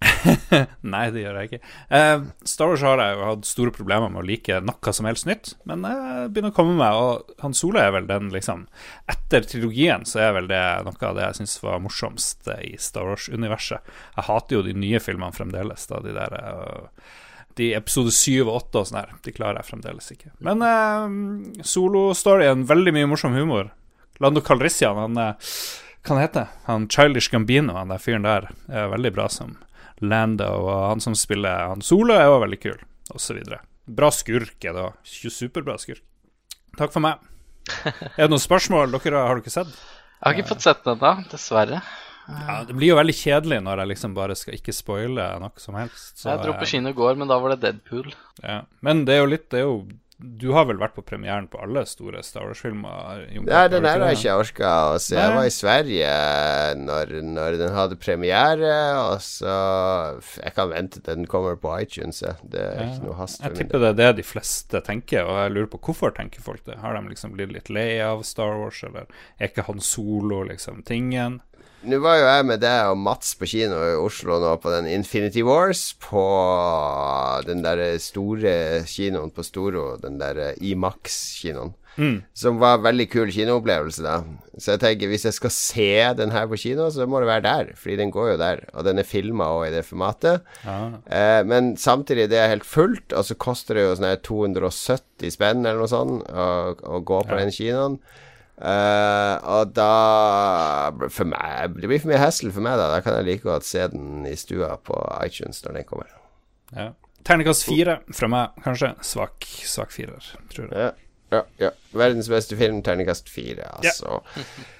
Nei, 0.92 1.02
det 1.12 1.22
gjør 1.22 1.38
jeg 1.38 1.48
ikke. 1.48 1.70
Uh, 1.92 2.24
Star 2.48 2.70
Wars 2.70 2.84
har 2.84 3.00
jeg 3.02 3.16
jo 3.16 3.26
hatt 3.26 3.48
store 3.48 3.72
problemer 3.74 4.12
med 4.12 4.22
å 4.22 4.26
like 4.26 4.60
noe 4.64 4.94
som 4.96 5.08
helst 5.08 5.26
nytt, 5.28 5.54
men 5.68 5.84
jeg 5.86 6.30
begynner 6.32 6.54
å 6.54 6.56
komme 6.56 6.76
meg, 6.78 6.96
og 6.96 7.34
Han 7.44 7.56
Solo 7.56 7.82
er 7.82 7.92
vel 7.94 8.08
den, 8.08 8.30
liksom 8.32 8.66
Etter 9.10 9.46
trilogien 9.48 10.06
så 10.08 10.22
er 10.26 10.36
vel 10.38 10.50
det 10.50 10.62
noe 10.86 11.08
av 11.10 11.18
det 11.18 11.26
jeg 11.26 11.40
syns 11.40 11.58
var 11.64 11.82
morsomst 11.84 12.48
i 12.56 12.74
Star 12.80 13.10
Wars-universet. 13.10 13.92
Jeg 14.16 14.28
hater 14.28 14.58
jo 14.58 14.64
de 14.66 14.76
nye 14.76 15.02
filmene 15.02 15.36
fremdeles, 15.36 15.86
da, 15.90 16.00
de 16.04 16.16
der 16.16 16.38
uh, 16.40 17.10
de 17.58 17.72
episode 17.76 18.12
7 18.14 18.46
og 18.46 18.54
8 18.54 18.80
og 18.80 18.88
sånn 18.88 19.02
her, 19.02 19.14
de 19.26 19.36
klarer 19.36 19.60
jeg 19.60 19.68
fremdeles 19.68 20.12
ikke. 20.14 20.32
Men 20.46 20.64
uh, 20.64 21.64
solo-storyen, 21.66 22.64
veldig 22.68 22.96
mye 22.96 23.10
morsom 23.10 23.36
humor. 23.36 23.72
Lando 24.20 24.42
Calrissian, 24.44 25.00
han 25.00 25.16
Hva 25.16 26.14
han 26.14 26.20
heter 26.20 26.52
han? 26.66 26.86
Childish 26.92 27.32
Gambino, 27.32 27.74
han 27.76 27.92
der 27.92 28.00
fyren 28.00 28.24
der, 28.24 28.48
er 28.68 28.92
veldig 28.92 29.12
bra 29.16 29.28
som 29.32 29.58
Lando, 30.00 30.46
og 30.64 30.70
han 30.92 31.02
som 31.04 31.16
spiller 31.18 31.70
han 31.72 31.82
Solo, 31.84 32.14
er 32.16 32.28
jo 32.28 32.38
veldig 32.42 32.60
kul, 32.62 32.78
osv. 33.14 33.40
Bra 33.90 34.10
skurk 34.14 34.64
er 34.64 34.76
det 34.76 34.84
òg. 34.86 35.00
Superbra 35.10 35.76
skurk. 35.80 36.02
Takk 36.78 36.94
for 36.94 37.04
meg. 37.04 37.18
Er 38.16 38.24
det 38.24 38.30
noen 38.32 38.42
spørsmål? 38.42 38.94
Dere 38.94 39.24
har 39.26 39.40
ikke 39.40 39.52
sett? 39.52 39.70
Jeg 40.20 40.24
har 40.24 40.36
ikke 40.36 40.50
fått 40.52 40.64
sett 40.64 40.80
den 40.86 40.96
ennå, 40.98 41.26
dessverre. 41.30 41.80
Ja, 42.30 42.56
Det 42.66 42.76
blir 42.76 42.92
jo 42.92 42.98
veldig 42.98 43.14
kjedelig 43.16 43.58
når 43.64 43.82
jeg 43.82 43.90
liksom 43.94 44.14
bare 44.16 44.36
skal 44.38 44.56
ikke 44.56 44.74
spoile 44.76 45.26
noe 45.42 45.62
som 45.62 45.76
helst. 45.78 46.20
Så, 46.20 46.28
jeg 46.30 46.42
dro 46.44 46.54
på 46.60 46.68
kino 46.70 46.92
i 46.92 46.96
går, 46.96 47.18
men 47.18 47.30
da 47.30 47.38
var 47.42 47.54
det 47.54 47.62
Deadpool. 47.64 48.12
Ja. 48.44 48.60
Men 48.86 49.04
det 49.08 49.16
er 49.16 49.22
jo 49.24 49.30
litt 49.32 49.48
Det 49.52 49.62
er 49.62 49.66
jo 49.66 49.80
du 50.20 50.50
har 50.52 50.66
vel 50.68 50.78
vært 50.80 50.92
på 50.96 51.04
premieren 51.06 51.46
på 51.48 51.60
alle 51.64 51.82
store 51.88 52.20
Star 52.24 52.44
Wars-filmer? 52.44 53.22
Nei, 53.40 53.62
den 53.72 53.86
her 53.88 54.02
har 54.02 54.12
jeg 54.12 54.20
ikke 54.20 54.34
orka 54.42 54.72
å 54.90 54.98
se. 55.00 55.16
Jeg 55.16 55.32
var 55.36 55.48
i 55.48 55.54
Sverige 55.54 56.10
når, 56.80 57.14
når, 57.24 57.56
den 57.60 57.72
hadde 57.76 57.98
premiere, 58.00 58.74
og 59.00 59.22
så 59.24 59.54
Jeg 60.42 60.54
kan 60.56 60.72
vente 60.72 61.00
til 61.00 61.22
den 61.22 61.28
kommer 61.30 61.56
på 61.60 61.72
iTunes. 61.80 62.20
Det 62.42 62.60
er 62.60 62.84
ikke 62.84 63.08
noe 63.08 63.18
hast. 63.22 63.40
Jeg 63.44 63.56
tipper 63.62 63.80
det 63.80 63.92
er 63.94 64.00
det 64.02 64.10
de 64.20 64.26
fleste 64.26 64.82
tenker, 64.84 65.24
og 65.24 65.40
jeg 65.40 65.54
lurer 65.56 65.70
på 65.72 65.82
hvorfor 65.88 66.12
tenker 66.16 66.44
folk 66.44 66.66
det. 66.68 66.80
Har 66.84 66.98
de 66.98 67.04
liksom 67.08 67.36
blitt 67.36 67.54
litt 67.56 67.72
lei 67.72 67.94
av 68.04 68.24
Star 68.28 68.58
Wars, 68.60 68.82
eller 68.86 69.08
er 69.38 69.48
ikke 69.48 69.68
han 69.70 69.80
solo 69.84 70.42
liksom 70.50 70.84
tingen? 70.88 71.40
Nå 71.80 71.96
var 72.04 72.18
jo 72.18 72.24
jeg 72.28 72.44
med 72.44 72.60
deg 72.60 72.90
og 72.92 72.98
Mats 73.00 73.32
på 73.40 73.48
kino 73.48 73.78
i 73.80 73.96
Oslo 73.96 74.36
nå 74.42 74.52
på 74.60 74.72
den 74.74 74.88
Infinity 74.90 75.40
Wars 75.46 75.94
på 76.02 76.24
den 77.46 77.62
der 77.64 77.80
store 78.02 78.82
kinoen 78.84 79.32
på 79.32 79.44
Storo, 79.46 79.94
den 80.02 80.18
der 80.20 80.52
Imax-kinoen. 80.60 81.72
Mm. 81.96 82.20
Som 82.36 82.60
var 82.60 82.78
en 82.78 82.84
veldig 82.84 83.06
kul 83.12 83.32
kinoopplevelse, 83.32 84.04
da. 84.04 84.20
Så 84.60 84.74
jeg 84.74 84.82
tenker 84.84 85.10
hvis 85.10 85.26
jeg 85.26 85.36
skal 85.36 85.52
se 85.52 85.90
den 86.20 86.32
her 86.34 86.46
på 86.48 86.58
kino, 86.60 86.86
så 86.92 87.06
må 87.08 87.20
det 87.20 87.28
være 87.28 87.44
der. 87.48 87.72
Fordi 87.80 87.96
den 88.00 88.12
går 88.14 88.32
jo 88.32 88.38
der, 88.40 88.64
og 88.72 88.86
den 88.86 89.00
er 89.00 89.08
filma 89.08 89.50
òg 89.56 89.66
i 89.68 89.74
det 89.74 89.84
formatet. 89.88 90.46
Ja. 90.64 90.78
Eh, 91.08 91.42
men 91.48 91.74
samtidig, 91.80 92.30
det 92.30 92.40
er 92.40 92.52
helt 92.52 92.68
fullt, 92.68 93.12
og 93.12 93.26
så 93.26 93.36
koster 93.40 93.76
det 93.76 93.86
jo 93.86 93.94
sånn 93.98 94.10
her 94.12 94.22
270 94.26 95.34
spenn 95.34 95.64
eller 95.64 95.82
noe 95.82 95.90
sånt 95.90 96.28
å, 96.30 96.48
å 96.76 97.02
gå 97.04 97.22
på 97.26 97.36
ja. 97.36 97.42
den 97.42 97.56
kinoen. 97.56 98.00
Uh, 98.60 99.40
og 99.48 99.70
da 99.72 100.92
meg 100.92 101.78
Det 101.80 101.88
blir 101.88 102.02
for 102.02 102.10
mye 102.10 102.18
hassle 102.20 102.50
for 102.52 102.64
meg, 102.64 102.76
da. 102.76 102.90
Da 102.92 102.98
kan 103.04 103.16
jeg 103.18 103.28
like 103.28 103.48
godt 103.48 103.64
se 103.64 103.86
den 103.92 104.26
i 104.28 104.34
stua 104.36 104.74
på 104.84 104.98
iTunes 105.24 105.62
når 105.64 105.78
den 105.78 105.86
kommer. 105.88 106.10
Ja. 106.76 106.90
Terningkast 107.24 107.64
fire 107.68 108.00
fra 108.16 108.28
meg, 108.32 108.60
kanskje. 108.64 108.94
Svak, 109.04 109.46
svak 109.68 109.92
firer, 109.92 110.28
tror 110.52 110.68
jeg. 110.68 110.76
Ja, 110.76 110.90
ja, 111.30 111.42
ja. 111.60 111.70
Verdens 111.96 112.28
beste 112.32 112.56
film, 112.60 112.82
terningkast 112.84 113.32
fire, 113.32 113.68
altså. 113.80 114.20
Ja. 114.36 114.44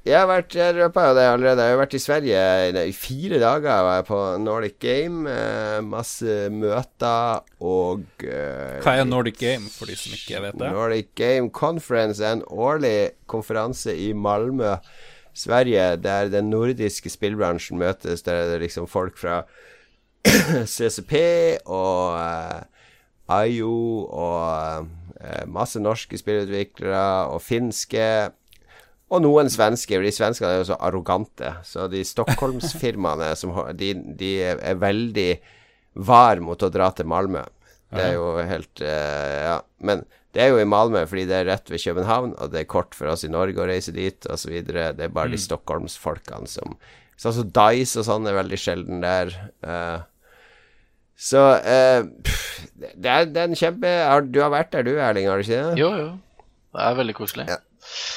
Jeg 0.00 0.16
har 0.16 0.28
vært 0.30 0.54
Jeg 0.56 0.74
røpa 0.78 1.02
jo 1.10 1.16
det 1.18 1.26
allerede. 1.28 1.64
Jeg 1.66 1.74
har 1.74 1.80
vært 1.82 1.94
i 1.94 2.00
Sverige 2.00 2.44
i 2.88 2.92
fire 2.96 3.40
dager. 3.42 3.82
Var 3.84 3.98
jeg 3.98 4.06
på 4.08 4.20
Nordic 4.40 4.78
Game. 4.80 5.28
Eh, 5.28 5.80
masse 5.84 6.36
møter 6.54 7.42
og 7.60 8.24
eh, 8.24 8.80
Hva 8.80 8.96
er 8.96 9.04
Nordic 9.04 9.36
Game, 9.42 9.68
for 9.68 9.90
de 9.90 9.98
som 10.00 10.16
ikke 10.16 10.40
vet 10.46 10.56
det? 10.56 10.72
Nordic 10.72 11.12
Game 11.20 11.52
Conference 11.52 12.24
er 12.24 12.38
en 12.38 12.46
årlig 12.48 13.12
konferanse 13.28 13.92
i 13.92 14.14
Malmö, 14.16 14.78
Sverige, 15.36 16.00
der 16.00 16.32
den 16.32 16.48
nordiske 16.50 17.12
spillbransjen 17.12 17.78
møtes. 17.78 18.24
Der 18.24 18.40
er 18.40 18.54
det 18.54 18.64
liksom 18.64 18.88
folk 18.88 19.20
fra 19.20 19.42
CCP 20.74 21.14
og 21.68 22.16
uh, 22.16 23.44
IO 23.44 24.08
og 24.08 24.88
uh, 25.20 25.44
masse 25.48 25.80
norske 25.80 26.18
spillutviklere 26.18 27.30
og 27.30 27.44
finske 27.44 28.32
og 29.10 29.24
noen 29.24 29.50
svenske. 29.50 29.98
De 30.02 30.12
svenskene 30.14 30.52
er 30.54 30.60
jo 30.60 30.68
så 30.70 30.78
arrogante. 30.78 31.56
Så 31.66 31.88
de 31.90 32.02
Stockholmsfirmaene 32.06 33.32
de, 33.80 33.94
de, 34.18 34.34
er 34.54 34.78
veldig 34.78 35.30
var 36.06 36.42
mot 36.44 36.62
å 36.62 36.70
dra 36.72 36.90
til 36.94 37.10
Malmö. 37.10 37.42
Det 37.90 38.04
er 38.04 38.14
jo 38.14 38.32
helt 38.46 38.82
uh, 38.86 39.38
Ja. 39.50 39.56
Men 39.82 40.04
det 40.30 40.44
er 40.44 40.52
jo 40.52 40.60
i 40.62 40.68
Malmö 40.68 41.02
fordi 41.10 41.24
det 41.26 41.40
er 41.40 41.48
rett 41.48 41.72
ved 41.72 41.82
København, 41.82 42.36
og 42.38 42.52
det 42.52 42.60
er 42.60 42.70
kort 42.70 42.94
for 42.94 43.10
oss 43.10 43.24
i 43.26 43.32
Norge 43.32 43.58
å 43.58 43.66
reise 43.66 43.90
dit, 43.96 44.28
osv. 44.30 44.52
Det 44.62 44.78
er 44.78 45.10
bare 45.10 45.32
mm. 45.32 45.34
de 45.34 45.40
Stockholmsfolkene 45.42 46.50
som 46.50 46.76
Så 47.18 47.32
altså 47.32 47.42
Dice 47.44 47.98
og 48.00 48.06
sånn 48.06 48.28
er 48.30 48.38
veldig 48.38 48.60
sjelden 48.60 49.02
der. 49.02 49.34
Uh, 49.66 50.06
så 51.20 51.42
uh, 51.58 52.06
det, 52.78 53.10
er, 53.10 53.26
det, 53.26 53.42
er, 53.42 53.48
en 53.48 53.58
kjempe 53.58 53.90
Du 54.30 54.38
har 54.40 54.54
vært 54.54 54.70
der 54.72 54.86
du, 54.86 54.94
Erling, 54.94 55.26
har 55.28 55.42
du 55.42 55.44
ikke 55.44 55.58
det? 55.58 55.82
Jo, 55.82 55.90
jo. 55.98 56.14
Det 56.70 56.86
er 56.86 56.96
veldig 57.02 57.16
koselig. 57.18 57.48
Ja. 57.50 57.58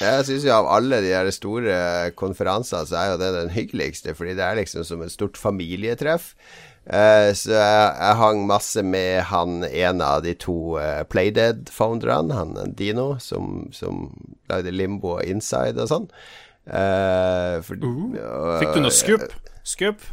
Jeg 0.02 0.26
syns 0.26 0.44
jo 0.46 0.52
av 0.56 0.68
alle 0.74 1.00
de 1.04 1.14
her 1.14 1.30
store 1.34 1.78
konferansene, 2.18 2.86
så 2.88 3.00
er 3.00 3.10
jo 3.12 3.18
det 3.22 3.32
den 3.36 3.52
hyggeligste, 3.54 4.14
fordi 4.18 4.36
det 4.38 4.46
er 4.46 4.60
liksom 4.60 4.86
som 4.86 5.02
et 5.04 5.14
stort 5.14 5.40
familietreff. 5.40 6.32
Uh, 6.84 7.32
så 7.32 7.54
jeg, 7.54 7.84
jeg, 7.96 8.16
hang 8.20 8.42
masse 8.44 8.82
med 8.84 9.22
han 9.30 9.62
ene 9.64 10.04
av 10.04 10.24
de 10.26 10.34
to 10.36 10.76
uh, 10.76 11.00
Playdead-founderne, 11.08 12.36
han 12.36 12.74
Dino, 12.76 13.14
som, 13.24 13.70
som 13.72 14.10
lagde 14.52 14.74
Limbo 14.74 15.14
og 15.16 15.24
Inside 15.24 15.80
og 15.80 15.88
sånn. 15.88 16.10
Uh, 16.68 17.62
for, 17.64 17.80
uh, 17.80 18.60
Fikk 18.60 18.76
du 18.76 18.84
noe 18.84 18.92
skup? 18.92 19.24
Skup? 19.64 20.04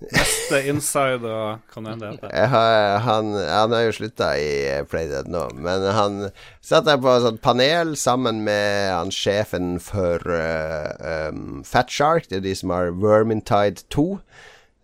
Neste 0.00 0.62
insider, 0.70 1.58
kan 1.72 1.86
hende 1.86 2.08
det 2.08 2.30
heter. 2.30 3.00
Han, 3.04 3.34
han 3.36 3.74
har 3.74 3.82
jo 3.84 3.96
slutta 3.98 4.30
i 4.40 4.52
Playdead 4.88 5.28
nå, 5.28 5.42
men 5.60 5.84
han 5.92 6.20
satt 6.64 6.86
der 6.88 7.00
på 7.00 7.12
et 7.12 7.26
sånt 7.26 7.42
panel 7.44 7.92
sammen 8.00 8.40
med 8.46 8.88
han 8.94 9.12
sjefen 9.12 9.74
for 9.82 10.24
uh, 10.24 11.28
um, 11.28 11.60
Fat 11.68 11.92
Shark. 11.92 12.30
Det 12.30 12.40
er 12.40 12.46
de 12.48 12.56
som 12.56 12.72
har 12.72 12.94
Vermintide 12.96 13.84
2. 13.92 14.08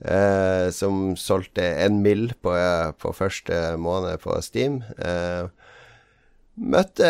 Uh, 0.05 0.69
som 0.77 1.15
solgte 1.17 1.65
en 1.87 2.03
mill 2.05 2.29
på, 2.45 2.53
uh, 2.53 2.93
på 3.01 3.15
første 3.17 3.79
måned 3.81 4.21
på 4.21 4.37
Steam. 4.45 4.83
Uh, 5.01 5.49
Møtte, 6.57 7.09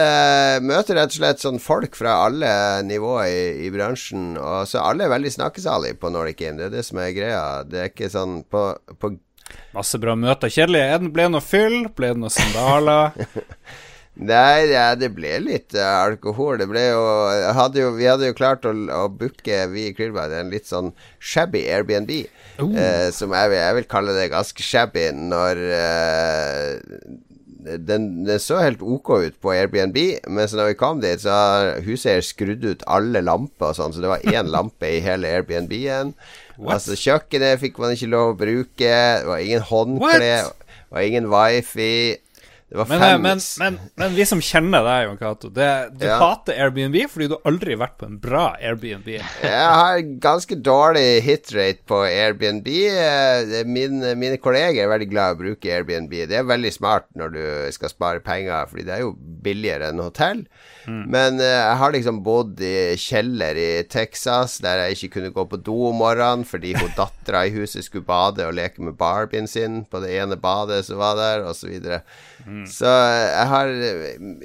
møtte, 0.66 0.96
rett 0.96 1.12
og 1.12 1.18
slett 1.20 1.42
sånn 1.42 1.60
folk 1.62 1.94
fra 1.94 2.16
alle 2.24 2.50
nivåer 2.82 3.28
i, 3.30 3.44
i, 3.66 3.70
bransjen. 3.70 4.34
Og 4.42 4.66
så 4.66 4.82
alle 4.82 5.06
er 5.06 5.12
veldig 5.12 5.30
snakkesalige 5.36 6.00
på 6.02 6.10
Nordic 6.10 6.40
Game. 6.40 6.58
Det 6.58 6.66
er 6.66 6.74
det 6.74 6.82
som 6.88 6.98
er 6.98 7.14
greia. 7.14 7.44
Det 7.62 7.82
er 7.82 7.92
ikke 7.92 8.10
sånn 8.10 8.40
på, 8.50 8.68
på 8.98 9.14
Masse 9.76 9.98
bra 10.02 10.16
møter. 10.18 10.50
Kjedelig. 10.50 11.12
Ble 11.14 11.28
det 11.28 11.34
noe 11.36 11.44
fyll? 11.44 11.84
Ble 11.94 12.10
det 12.14 12.18
noe 12.18 12.32
sandaler? 12.34 13.14
Nei, 14.16 14.70
ja, 14.72 14.94
det 14.96 15.10
ble 15.12 15.34
litt 15.44 15.76
uh, 15.76 16.06
alkohol. 16.06 16.56
Det 16.60 16.66
ble 16.70 16.86
jo, 16.88 17.02
hadde 17.58 17.82
jo 17.82 17.90
Vi 17.98 18.08
hadde 18.08 18.30
jo 18.30 18.36
klart 18.38 18.64
å, 18.64 18.72
å 18.72 19.02
booke 19.12 19.58
vi 19.72 19.90
i 19.90 19.94
Krillbad 19.96 20.32
en 20.32 20.52
litt 20.54 20.68
sånn 20.70 20.94
shabby 21.20 21.66
Airbnb. 21.68 22.12
Uh. 22.56 22.72
Uh, 22.72 23.08
som 23.12 23.34
jeg 23.36 23.52
vil, 23.52 23.60
jeg 23.60 23.78
vil, 23.78 23.88
kalle 23.90 24.16
det 24.16 24.30
ganske 24.32 24.64
shabby 24.64 25.10
når 25.12 25.60
uh, 25.68 26.70
den, 27.66 28.08
den, 28.26 28.40
så 28.42 28.60
helt 28.62 28.82
OK 28.84 29.10
ut 29.26 29.38
på 29.42 29.52
Airbnb, 29.54 29.96
men 30.28 30.48
så 30.48 30.58
når 30.58 30.70
vi 30.70 30.78
kom 30.80 31.00
dit, 31.02 31.22
så 31.22 31.34
har 31.34 31.70
huseier 31.86 32.24
skrudd 32.24 32.64
ut 32.64 32.84
alle 32.90 33.22
lamper 33.24 33.72
og 33.72 33.78
sånn, 33.78 33.94
så 33.94 34.04
det 34.04 34.12
var 34.12 34.26
én 34.30 34.52
lampe 34.52 34.90
i 34.90 35.02
hele 35.04 35.30
Airbnb-en. 35.38 36.14
Altså, 36.62 36.96
kjøkkenet 36.96 37.60
fikk 37.60 37.80
man 37.82 37.92
ikke 37.96 38.12
lov 38.12 38.32
å 38.32 38.38
bruke, 38.38 38.92
det 38.92 39.28
var 39.28 39.42
ingen 39.42 39.66
håndkle, 39.66 40.20
det 40.22 40.94
var 40.94 41.08
ingen 41.08 41.28
wifi. 41.32 41.96
Det 42.68 42.74
var 42.80 42.88
men, 42.90 42.98
fem 42.98 43.20
men, 43.22 43.40
men, 43.60 43.76
men, 43.94 44.14
vi 44.16 44.24
som 44.26 44.40
kjenner 44.42 44.82
deg, 44.82 45.04
Jon 45.06 45.18
Cato, 45.20 45.50
du 45.54 45.60
ja. 45.62 46.16
hater 46.18 46.56
Airbnb 46.58 46.96
fordi 47.12 47.28
du 47.30 47.36
aldri 47.46 47.76
har 47.76 47.84
vært 47.84 47.94
på 48.00 48.08
en 48.08 48.16
bra 48.18 48.46
Airbnb. 48.58 49.06
jeg 49.06 49.68
har 49.78 50.00
ganske 50.24 50.58
dårlig 50.58 51.22
hitrate 51.22 51.86
på 51.86 52.00
Airbnb. 52.08 52.66
Eh, 52.66 53.60
min, 53.70 54.02
mine 54.18 54.40
kolleger 54.42 54.82
er 54.82 54.90
veldig 54.90 55.08
glad 55.12 55.30
i 55.30 55.36
å 55.36 55.40
bruke 55.44 55.76
Airbnb. 55.76 56.16
Det 56.26 56.40
er 56.40 56.48
veldig 56.48 56.72
smart 56.74 57.06
når 57.14 57.36
du 57.36 57.44
skal 57.76 57.94
spare 57.94 58.24
penger, 58.26 58.66
fordi 58.72 58.88
det 58.88 58.96
er 58.96 59.04
jo 59.04 59.14
billigere 59.46 59.92
enn 59.92 60.02
hotell. 60.02 60.42
Mm. 60.90 61.04
Men 61.10 61.38
uh, 61.38 61.46
jeg 61.46 61.78
har 61.80 61.94
liksom 61.94 62.18
bodd 62.26 62.60
i 62.62 62.76
kjeller 62.98 63.58
i 63.58 63.70
Texas 63.90 64.58
der 64.62 64.84
jeg 64.84 64.98
ikke 64.98 65.16
kunne 65.16 65.32
gå 65.34 65.46
på 65.50 65.58
do 65.66 65.74
om 65.88 65.98
morgenen 65.98 66.46
fordi 66.46 66.76
hun 66.78 66.92
dattera 66.98 67.44
i 67.46 67.54
huset 67.54 67.86
skulle 67.86 68.06
bade 68.06 68.46
og 68.46 68.54
leke 68.54 68.82
med 68.82 68.98
barbien 68.98 69.50
sin 69.50 69.84
på 69.90 70.02
det 70.02 70.12
ene 70.18 70.38
badet 70.38 70.84
som 70.86 70.98
var 71.02 71.18
der, 71.18 71.46
osv. 71.46 71.78
Så, 71.82 72.02
mm. 72.56 72.66
så 72.72 72.88
eh, 72.88 73.28
jeg 73.30 73.50
har 73.52 73.72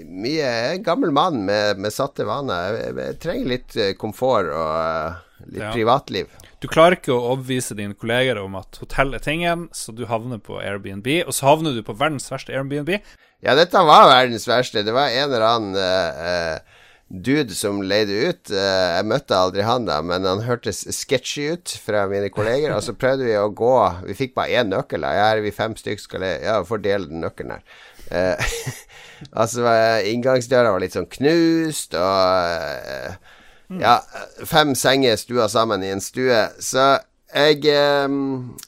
mye 0.06 0.36
Jeg 0.36 0.68
er 0.68 0.76
en 0.76 0.86
gammel 0.86 1.14
mann 1.16 1.42
med, 1.48 1.82
med 1.82 1.94
satte 1.96 2.28
vaner. 2.28 2.78
Jeg, 2.80 2.96
jeg, 3.00 3.20
trenger 3.24 3.52
litt 3.56 3.78
eh, 3.80 3.94
komfort 4.00 4.52
og 4.52 4.72
uh, 4.76 5.20
litt 5.48 5.64
ja. 5.64 5.74
privatliv. 5.76 6.32
Du 6.62 6.68
klarer 6.70 7.00
ikke 7.00 7.16
å 7.16 7.24
overbevise 7.32 7.78
dine 7.78 7.98
kolleger 7.98 8.38
om 8.42 8.60
at 8.60 8.78
hotell 8.84 9.16
er 9.18 9.24
tingen, 9.24 9.66
så 9.74 9.96
du 9.98 10.06
havner 10.10 10.42
på 10.44 10.60
Airbnb. 10.62 11.08
Og 11.26 11.34
så 11.34 11.50
havner 11.50 11.74
du 11.74 11.82
på 11.86 11.98
verdens 11.98 12.30
verste 12.30 12.54
Airbnb. 12.54 12.94
Ja, 13.42 13.56
dette 13.58 13.82
var 13.82 14.06
verdens 14.12 14.46
verste. 14.50 14.84
Det 14.86 14.94
var 14.94 15.10
en 15.10 15.26
eller 15.26 15.48
annen 15.48 15.80
uh, 15.82 16.82
dude 17.10 17.56
som 17.58 17.82
leide 17.82 18.14
ut. 18.30 18.52
Uh, 18.54 19.00
jeg 19.00 19.08
møtte 19.10 19.38
aldri 19.38 19.66
han 19.66 19.88
da, 19.90 19.98
men 20.06 20.28
han 20.28 20.44
hørtes 20.46 20.84
sketchy 20.96 21.48
ut 21.56 21.74
fra 21.82 22.06
mine 22.12 22.30
kolleger. 22.34 22.76
Og 22.76 22.86
så 22.86 22.94
prøvde 22.94 23.26
vi 23.28 23.38
å 23.40 23.50
gå 23.50 23.74
Vi 24.08 24.18
fikk 24.18 24.38
bare 24.38 24.62
én 24.62 24.70
nøkkel. 24.72 25.02
Ja, 25.02 25.32
her 25.32 25.42
er 25.42 25.46
vi 25.46 25.56
fem 25.56 25.74
stykker, 25.78 26.06
skal 26.06 26.28
jeg 26.28 26.44
Ja, 26.46 26.62
fordele 26.68 27.10
den 27.10 27.26
nøkkelen 27.26 27.58
her. 27.58 27.80
Uh, 28.12 28.36
altså, 29.42 29.66
inngangsdøra 30.12 30.74
var 30.76 30.84
litt 30.84 30.98
sånn 30.98 31.10
knust, 31.12 31.96
og 31.96 33.80
ja, 33.80 34.02
fem 34.46 34.76
senger 34.76 35.16
stua 35.16 35.48
sammen 35.50 35.84
i 35.84 35.94
en 35.94 36.04
stue. 36.04 36.44
Så 36.60 36.98
jeg 37.32 37.64
eh, 37.72 38.08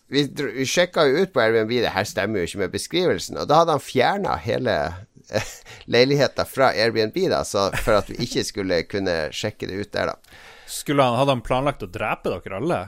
Vi, 0.08 0.23
vi 0.56 0.65
sjekka 0.67 1.08
jo 1.10 1.23
ut 1.23 1.34
på 1.34 1.41
Airbnb, 1.43 1.73
det 1.84 1.91
her 1.95 2.08
stemmer 2.08 2.39
jo 2.39 2.47
ikke 2.47 2.62
med 2.63 2.75
beskrivelsen. 2.75 3.39
Og 3.41 3.49
da 3.49 3.63
hadde 3.63 3.75
han 3.75 3.84
fjerna 3.84 4.38
hele 4.43 4.77
uh, 5.36 5.53
leiligheta 5.91 6.45
fra 6.47 6.71
Airbnb, 6.71 7.17
da, 7.34 7.43
for 7.43 7.97
at 7.97 8.12
vi 8.12 8.21
ikke 8.27 8.45
skulle 8.47 8.84
kunne 8.88 9.17
sjekke 9.36 9.69
det 9.69 9.82
ut 9.82 9.93
der, 9.95 10.13
da. 10.13 10.41
Han, 10.88 11.17
hadde 11.19 11.36
han 11.36 11.45
planlagt 11.45 11.84
å 11.86 11.91
drepe 11.91 12.32
dere 12.32 12.60
alle? 12.60 12.79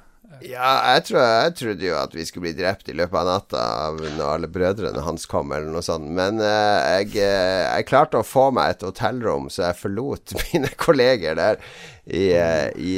Ja, 0.43 0.95
jeg, 0.95 1.03
tror, 1.07 1.21
jeg, 1.21 1.53
trodde 1.59 1.85
jo 1.85 1.95
at 1.99 2.15
vi 2.15 2.25
skulle 2.27 2.45
bli 2.47 2.53
drept 2.57 2.89
i 2.91 2.95
løpet 2.97 3.19
av 3.21 3.27
natta 3.29 3.61
av 3.87 3.93
når 4.03 4.25
alle 4.25 4.47
brødrene 4.51 5.01
hans 5.05 5.25
kom, 5.29 5.51
eller 5.55 5.69
noe 5.71 5.83
sånt. 5.85 6.07
Men 6.17 6.33
uh, 6.41 6.97
jeg, 6.97 7.07
uh, 7.19 7.63
jeg, 7.69 7.87
klarte 7.89 8.17
å 8.19 8.27
få 8.27 8.45
meg 8.55 8.65
et 8.75 8.85
hotellrom, 8.85 9.45
så 9.53 9.59
jeg 9.69 9.81
forlot 9.83 10.25
mine 10.49 10.69
kolleger 10.81 11.33
der 11.39 11.55
i, 12.05 12.37
uh, 12.37 12.69
i 12.75 12.93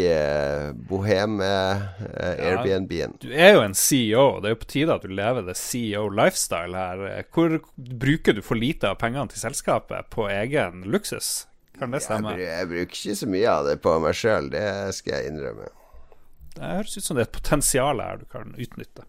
Bohem-Airbnb-en. 0.89 3.11
Ja, 3.17 3.23
du 3.23 3.29
er 3.33 3.51
jo 3.57 3.61
en 3.65 3.77
CEO, 3.77 4.25
det 4.41 4.47
er 4.49 4.53
jo 4.55 4.63
på 4.63 4.73
tide 4.73 4.95
at 4.97 5.05
du 5.05 5.11
lever 5.13 5.41
det 5.47 5.57
CEO-lifestyle 5.59 6.75
her. 6.77 6.97
Hvor 7.33 7.49
bruker 7.75 8.31
du 8.37 8.41
for 8.45 8.55
lite 8.59 8.85
av 8.91 8.95
pengene 9.01 9.29
til 9.31 9.39
selskapet 9.43 10.01
på 10.13 10.21
egen 10.31 10.73
luksus? 10.89 11.29
Kan 11.77 11.93
det 11.93 12.01
stemme? 12.05 12.29
Jeg, 12.37 12.49
jeg 12.49 12.65
bruker 12.71 12.95
ikke 13.01 13.19
så 13.19 13.27
mye 13.29 13.49
av 13.51 13.63
det 13.69 13.77
på 13.83 13.91
meg 14.01 14.13
sjøl, 14.17 14.45
det 14.53 14.67
skal 14.97 15.11
jeg 15.19 15.25
innrømme. 15.31 15.67
Det 16.57 16.73
høres 16.73 16.97
ut 16.97 17.05
som 17.05 17.17
det 17.17 17.25
er 17.25 17.29
et 17.29 17.37
potensial 17.37 18.01
her 18.01 18.19
du 18.21 18.25
kan 18.31 18.55
utnytte. 18.57 19.05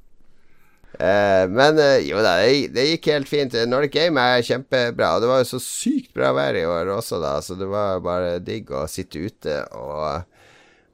Eh, 0.98 1.44
men 1.52 1.76
uh, 1.78 1.98
jo 2.02 2.18
da, 2.24 2.38
det, 2.42 2.72
det, 2.74 2.87
gikk 2.94 3.11
helt 3.12 3.30
fint. 3.30 3.54
Nordic 3.68 3.94
Game 3.94 4.22
er 4.22 4.44
kjempebra. 4.46 5.14
Og 5.14 5.22
det 5.22 5.30
var 5.30 5.44
jo 5.44 5.52
så 5.52 5.62
sykt 5.62 6.14
bra 6.16 6.32
vær 6.37 6.58
i 6.58 6.66
år 6.66 6.90
også, 6.96 7.20
da, 7.22 7.37
så 7.44 7.58
det 7.58 7.68
var 7.70 8.02
bare 8.04 8.38
digg 8.42 8.72
å 8.74 8.87
sitte 8.90 9.22
ute 9.22 9.61
og, 9.78 10.24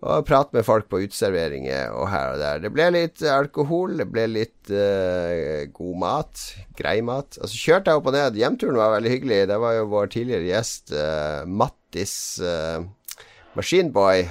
og 0.05 0.27
prate 0.29 0.59
med 0.59 0.67
folk 0.67 0.91
på 0.91 1.01
uteserveringer 1.07 1.95
og 1.97 2.11
her 2.13 2.35
og 2.35 2.43
der. 2.43 2.61
Det 2.67 2.73
ble 2.75 2.91
litt 2.93 3.25
alkohol, 3.25 3.97
det 4.03 4.09
ble 4.13 4.27
litt 4.35 4.75
eh, 4.75 5.65
god 5.73 5.97
mat. 6.03 6.45
Grei 6.77 6.99
mat. 7.07 7.41
Så 7.41 7.55
kjørte 7.55 7.95
jeg 7.95 8.03
opp 8.03 8.13
og 8.13 8.19
ned. 8.19 8.37
Hjemturen 8.41 8.81
var 8.83 8.97
veldig 8.99 9.15
hyggelig. 9.15 9.43
Det 9.55 9.61
var 9.63 9.79
jo 9.79 9.91
vår 9.95 10.13
tidligere 10.19 10.51
gjest 10.51 10.93
Mattis 11.49 12.17
Machineboy, 13.55 14.27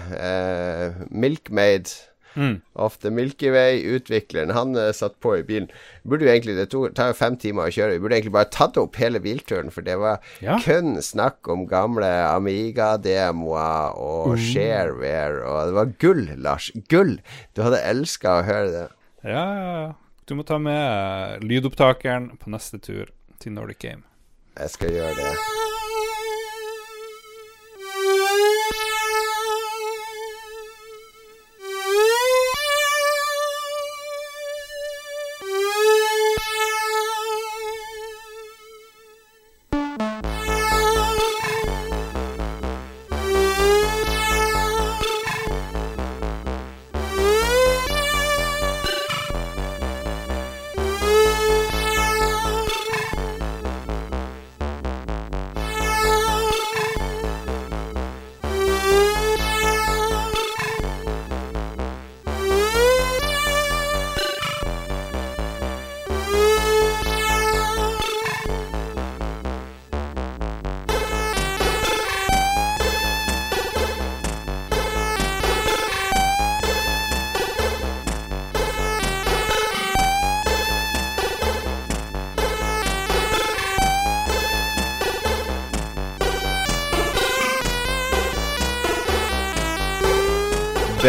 Milkmaid 1.09 1.93
Mm. 2.35 2.61
Of 2.73 2.97
the 3.03 3.11
Milky 3.13 3.51
Way-utvikleren, 3.53 4.53
han 4.55 4.75
uh, 4.77 4.89
satt 4.95 5.19
på 5.23 5.35
i 5.37 5.45
bilen. 5.47 5.69
Burde 6.07 6.27
jo 6.27 6.31
egentlig, 6.33 6.55
Det 6.57 6.69
tar 6.97 7.11
jo 7.11 7.17
fem 7.17 7.37
timer 7.39 7.69
å 7.69 7.73
kjøre. 7.73 7.95
Vi 7.95 8.03
burde 8.03 8.17
egentlig 8.17 8.35
bare 8.35 8.51
tatt 8.53 8.79
opp 8.81 8.97
hele 9.01 9.21
bilturen, 9.23 9.71
for 9.73 9.85
det 9.85 9.97
var 10.01 10.23
ja. 10.43 10.57
kun 10.63 10.97
snakk 11.03 11.49
om 11.51 11.67
gamle 11.69 12.09
Amiga-demoer 12.29 13.97
og 13.99 14.35
mm. 14.35 14.45
Shareware, 14.49 15.43
og 15.47 15.59
det 15.69 15.77
var 15.79 15.97
gull, 16.03 16.23
Lars. 16.37 16.71
Gull! 16.93 17.17
Du 17.53 17.65
hadde 17.65 17.83
elska 17.93 18.39
å 18.39 18.47
høre 18.47 18.71
det. 18.73 18.87
Ja, 19.23 19.43
ja, 19.43 19.75
ja. 19.83 19.91
Du 20.25 20.37
må 20.39 20.45
ta 20.47 20.55
med 20.57 21.43
lydopptakeren 21.43 22.31
på 22.39 22.53
neste 22.53 22.79
tur 22.79 23.11
til 23.43 23.57
Nordic 23.57 23.83
Game. 23.83 24.07
Jeg 24.55 24.75
skal 24.77 24.95
gjøre 24.95 25.19
det. 25.19 25.62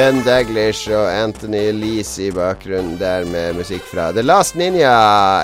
Ben 0.05 0.19
Daglish 0.21 0.91
og 0.93 1.07
Anthony 1.09 1.71
Lease 1.73 2.27
i 2.27 2.33
bakgrunnen 2.35 2.99
der 3.01 3.25
med 3.25 3.55
musikk 3.57 3.87
fra 3.89 4.11
The 4.13 4.21
Last 4.21 4.53
Ninja. 4.53 4.91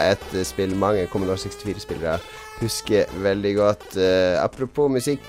Et 0.04 0.24
spill 0.44 0.74
mange 0.76 1.06
Commodore 1.08 1.40
64-spillere 1.40 2.18
husker 2.58 3.08
veldig 3.24 3.54
godt. 3.56 3.86
Uh, 3.96 4.36
apropos 4.42 4.90
musikk. 4.92 5.22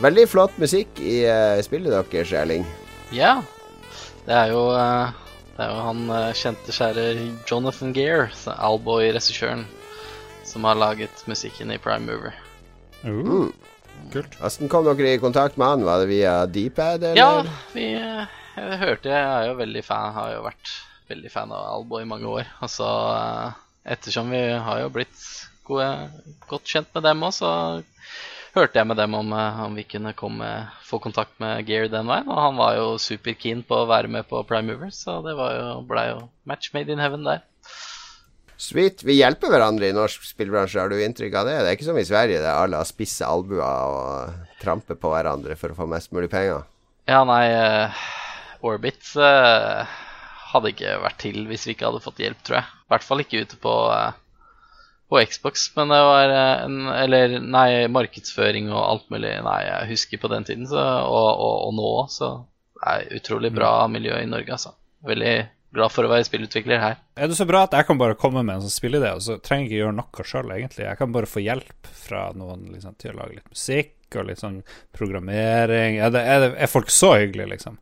Veldig 0.00 0.24
flott 0.32 0.56
musikk 0.56 0.96
i 0.96 1.26
uh, 1.28 1.60
spillet 1.60 1.92
deres, 1.92 2.32
Erling. 2.32 2.64
Ja. 3.12 3.34
Det 4.24 4.32
er 4.32 4.54
jo, 4.54 4.62
uh, 4.72 5.12
det 5.58 5.66
er 5.66 5.74
jo 5.74 5.82
han 5.84 6.00
kjente 6.40 6.72
kjære 6.72 7.04
Jonathan 7.50 7.92
Gear, 7.92 8.32
Alboy-regissøren, 8.54 9.66
som 10.48 10.64
har 10.64 10.78
laget 10.80 11.26
musikken 11.28 11.74
i 11.74 11.76
Prime 11.76 12.08
Mover. 12.08 12.32
Uh. 13.02 13.12
Mm. 13.12 13.52
Kult. 14.14 14.40
Hvordan 14.40 14.72
kom 14.72 14.88
dere 14.88 15.12
i 15.18 15.20
kontakt 15.20 15.60
med 15.60 15.68
han? 15.68 15.84
Var 15.84 16.00
det 16.00 16.08
via 16.14 16.32
Deepad, 16.48 17.04
eller? 17.10 17.20
Ja, 17.20 17.44
vi 17.76 17.90
jeg 18.56 18.80
hørte 18.80 19.12
Jeg 19.12 19.30
er 19.30 19.48
jo 19.48 19.56
veldig 19.58 19.84
fan, 19.86 20.12
har 20.16 20.34
jo 20.36 20.44
vært 20.46 20.74
veldig 21.10 21.32
fan 21.32 21.52
av 21.54 21.66
Albo 21.72 22.00
i 22.00 22.08
mange 22.08 22.28
år. 22.30 22.48
Og 22.64 22.70
så 22.72 22.90
ettersom 23.84 24.30
vi 24.32 24.42
har 24.66 24.80
jo 24.80 24.92
blitt 24.92 25.24
gode, 25.66 25.88
godt 26.48 26.70
kjent 26.70 26.92
med 26.96 27.04
dem 27.06 27.24
òg, 27.26 27.34
så 27.36 27.50
hørte 28.54 28.78
jeg 28.78 28.86
med 28.86 29.00
dem 29.00 29.16
om, 29.18 29.32
om 29.34 29.74
vi 29.76 29.86
kunne 29.88 30.14
komme, 30.16 30.48
få 30.86 31.00
kontakt 31.02 31.34
med 31.42 31.66
Gear 31.68 31.90
den 31.92 32.08
veien. 32.08 32.30
Og 32.30 32.40
han 32.40 32.60
var 32.60 32.78
jo 32.78 32.86
superkeen 33.02 33.64
på 33.66 33.82
å 33.82 33.90
være 33.90 34.10
med 34.12 34.28
på 34.30 34.44
Prime 34.48 34.72
Movers, 34.72 35.02
så 35.04 35.18
det 35.26 35.34
var 35.38 35.56
jo, 35.58 35.66
ble 35.88 36.06
jo 36.12 36.22
match 36.48 36.70
made 36.76 36.92
in 36.92 37.02
heaven 37.02 37.26
der. 37.26 37.42
Sweet. 38.54 39.02
Vi 39.02 39.18
hjelper 39.18 39.50
hverandre 39.50 39.88
i 39.90 39.94
norsk 39.96 40.22
spillbransje, 40.28 40.78
har 40.78 40.92
du 40.92 41.00
inntrykk 41.02 41.34
av 41.40 41.48
det? 41.50 41.56
Det 41.58 41.72
er 41.72 41.76
ikke 41.76 41.88
som 41.88 41.98
i 41.98 42.06
Sverige, 42.06 42.40
der 42.44 42.54
alle 42.54 42.78
har 42.78 42.88
spisse 42.88 43.26
albuer 43.26 43.64
og 43.66 44.60
tramper 44.62 44.96
på 44.96 45.10
hverandre 45.10 45.58
for 45.58 45.74
å 45.74 45.78
få 45.80 45.88
mest 45.90 46.14
mulig 46.14 46.30
penger. 46.32 46.62
Ja, 47.10 47.24
nei 47.28 47.42
Orbit 48.64 49.12
uh, 49.20 49.84
hadde 50.52 50.72
ikke 50.72 50.98
vært 51.02 51.18
til 51.22 51.42
hvis 51.50 51.66
vi 51.68 51.74
ikke 51.74 51.88
hadde 51.90 52.04
fått 52.04 52.22
hjelp, 52.22 52.40
tror 52.46 52.60
jeg. 52.60 52.68
I 52.84 52.94
hvert 52.94 53.06
fall 53.06 53.24
ikke 53.24 53.42
ute 53.44 53.58
på, 53.60 53.74
uh, 53.92 54.14
på 55.12 55.20
Xbox. 55.28 55.66
Men 55.76 55.92
det 55.92 56.00
var 56.08 56.34
en 56.38 56.78
Eller 56.94 57.38
nei, 57.42 57.68
markedsføring 57.92 58.70
og 58.72 58.82
alt 58.82 59.10
mulig. 59.14 59.34
Nei, 59.44 59.60
jeg 59.68 59.90
husker 59.92 60.22
på 60.22 60.32
den 60.32 60.48
tiden, 60.48 60.68
så, 60.70 60.84
og, 61.04 61.30
og, 61.34 61.56
og 61.68 61.76
nå 61.78 61.90
òg, 62.04 62.08
så 62.14 62.32
det 62.84 62.94
er 62.94 63.20
utrolig 63.20 63.52
bra 63.54 63.74
mm. 63.84 63.98
miljø 63.98 64.16
i 64.20 64.30
Norge, 64.30 64.56
altså. 64.56 64.74
Veldig 65.04 65.36
glad 65.74 65.92
for 65.92 66.06
å 66.06 66.10
være 66.12 66.26
spillutvikler 66.26 66.80
her. 66.80 66.98
Er 67.18 67.30
det 67.30 67.36
så 67.38 67.46
bra 67.48 67.64
at 67.66 67.74
jeg 67.76 67.86
kan 67.88 67.98
bare 68.00 68.16
komme 68.18 68.44
med 68.44 68.58
en 68.58 68.64
sånn 68.66 68.74
spilleidé, 68.74 69.10
og 69.16 69.24
så 69.24 69.38
trenger 69.42 69.66
jeg 69.66 69.70
ikke 69.70 69.80
gjøre 69.80 69.96
noe 69.98 70.26
sjøl, 70.30 70.52
egentlig? 70.54 70.84
Jeg 70.86 71.00
kan 71.00 71.14
bare 71.14 71.30
få 71.30 71.42
hjelp 71.42 71.90
fra 72.04 72.26
noen 72.38 72.68
liksom, 72.74 72.96
til 73.00 73.14
å 73.14 73.18
lage 73.22 73.38
litt 73.38 73.50
musikk 73.50 74.18
og 74.20 74.28
litt 74.28 74.42
sånn 74.42 74.60
programmering. 74.94 75.98
Er, 75.98 76.12
det, 76.14 76.22
er, 76.22 76.44
det, 76.44 76.50
er 76.62 76.70
folk 76.70 76.92
så 76.94 77.14
hyggelige, 77.16 77.50
liksom? 77.56 77.80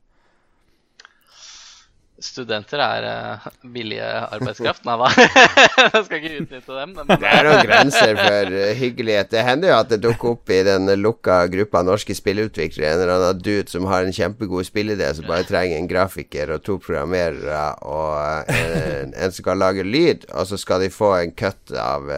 Studenter 2.24 2.80
er 2.82 3.06
uh, 3.06 3.46
billige 3.74 4.06
arbeidskraft. 4.06 4.84
Nei 4.86 4.94
da, 5.00 5.10
jeg 5.94 6.04
skal 6.06 6.16
ikke 6.18 6.32
utnytte 6.42 6.78
dem. 6.78 6.94
Men... 6.96 7.10
Det 7.10 7.30
er 7.30 7.48
noen 7.48 7.62
grenser 7.66 8.14
for 8.18 8.56
uh, 8.56 8.64
hyggelighet. 8.78 9.30
Det 9.34 9.44
hender 9.46 9.72
jo 9.72 9.76
at 9.78 9.92
det 9.92 10.00
dukker 10.04 10.34
opp 10.34 10.52
i 10.54 10.62
den 10.66 10.90
lukka 11.02 11.38
gruppa 11.52 11.84
norske 11.86 12.16
spillutviklere 12.16 12.94
en 12.94 13.04
eller 13.04 13.14
annen 13.16 13.42
dude 13.42 13.68
som 13.72 13.86
har 13.90 14.06
en 14.06 14.16
kjempegod 14.16 14.68
spillidé, 14.68 15.12
som 15.16 15.28
bare 15.28 15.46
trenger 15.48 15.78
en 15.78 15.90
grafiker 15.90 16.54
og 16.56 16.64
to 16.66 16.78
programmerere 16.82 17.62
og 17.86 18.50
uh, 18.50 18.58
en, 19.02 19.14
en, 19.14 19.32
som 19.32 19.48
kan 19.50 19.62
lage 19.62 19.86
lyd, 19.86 20.28
og 20.32 20.48
så 20.50 20.60
skal 20.60 20.84
de 20.84 20.92
få 20.92 21.14
en 21.20 21.34
cut 21.36 21.74
av, 21.78 22.10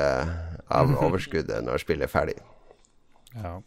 av 0.68 0.96
overskuddet 1.06 1.64
når 1.64 1.84
spillet 1.84 2.08
er 2.08 2.14
ferdig. 2.16 2.40
Ja. 3.34 3.58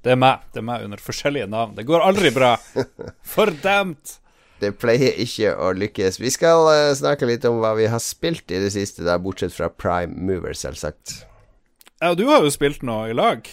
Det 0.00 0.14
er 0.14 0.16
meg. 0.16 0.46
Det 0.52 0.62
er 0.62 0.64
meg 0.64 0.86
under 0.86 1.00
forskjellige 1.02 1.48
navn. 1.50 1.74
Det 1.76 1.84
går 1.88 2.06
aldri 2.06 2.32
bra. 2.32 2.54
Fordømt! 3.34 4.19
Det 4.60 4.74
pleier 4.80 5.16
ikke 5.22 5.54
å 5.56 5.72
lykkes. 5.76 6.20
Vi 6.20 6.32
skal 6.34 6.68
uh, 6.68 6.92
snakke 6.96 7.28
litt 7.28 7.46
om 7.48 7.62
hva 7.62 7.72
vi 7.78 7.88
har 7.90 8.02
spilt 8.04 8.52
i 8.52 8.60
det 8.62 8.72
siste, 8.76 9.06
da, 9.06 9.18
bortsett 9.22 9.56
fra 9.56 9.70
Prime 9.72 10.14
Mover, 10.14 10.56
selvsagt. 10.56 11.22
Ja, 12.00 12.14
du 12.16 12.26
har 12.30 12.44
jo 12.44 12.52
spilt 12.52 12.84
noe 12.86 13.10
i 13.10 13.16
lag. 13.16 13.48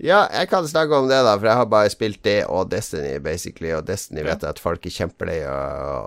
Ja, 0.00 0.22
jeg 0.32 0.48
kan 0.48 0.64
snakke 0.68 0.96
om 0.96 1.10
det, 1.10 1.18
da, 1.26 1.34
for 1.36 1.50
jeg 1.50 1.60
har 1.60 1.66
bare 1.68 1.92
spilt 1.92 2.22
det 2.24 2.38
og 2.48 2.70
Destiny, 2.72 3.18
basically. 3.20 3.74
Og 3.76 3.84
Destiny 3.88 4.24
vet 4.24 4.40
jeg 4.40 4.54
at 4.54 4.60
folk 4.62 4.86
er 4.88 4.94
kjempelei 4.94 5.42
å, 5.44 5.56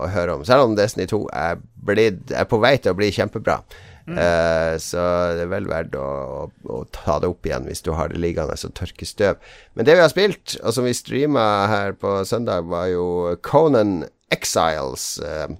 å, 0.01 0.07
høre 0.09 0.39
om. 0.39 0.45
Selv 0.47 0.65
om 0.65 0.73
Destiny 0.77 1.05
2 1.11 1.19
er, 1.37 1.59
blitt, 1.85 2.33
er 2.33 2.47
på 2.49 2.57
vei 2.63 2.79
til 2.81 2.95
å 2.95 2.97
bli 2.97 3.11
kjempebra. 3.13 3.59
Mm. 4.07 4.17
Uh, 4.17 4.73
så 4.81 5.03
det 5.37 5.45
er 5.45 5.51
vel 5.51 5.69
verdt 5.69 5.93
å, 5.95 6.07
å, 6.41 6.47
å, 6.73 6.79
ta 6.91 7.19
det 7.21 7.29
opp 7.31 7.45
igjen 7.47 7.69
hvis 7.69 7.85
du 7.85 7.93
har 7.95 8.09
det 8.11 8.19
liggende 8.19 8.57
og 8.57 8.73
tørke 8.79 9.07
støv. 9.07 9.37
Men 9.77 9.87
det 9.87 9.95
vi 9.99 10.03
har 10.03 10.11
spilt, 10.11 10.57
og 10.63 10.73
som 10.75 10.89
vi 10.89 10.97
streama 10.97 11.45
her 11.69 11.93
på 11.93 12.17
søndag, 12.27 12.65
var 12.73 12.89
jo 12.91 13.05
Conan 13.45 14.01
Exiles. 14.33 15.19
Uh, 15.21 15.53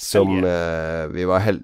som 0.00 0.44
uh, 0.44 1.12
vi 1.12 1.26
var 1.28 1.42
hel 1.44 1.58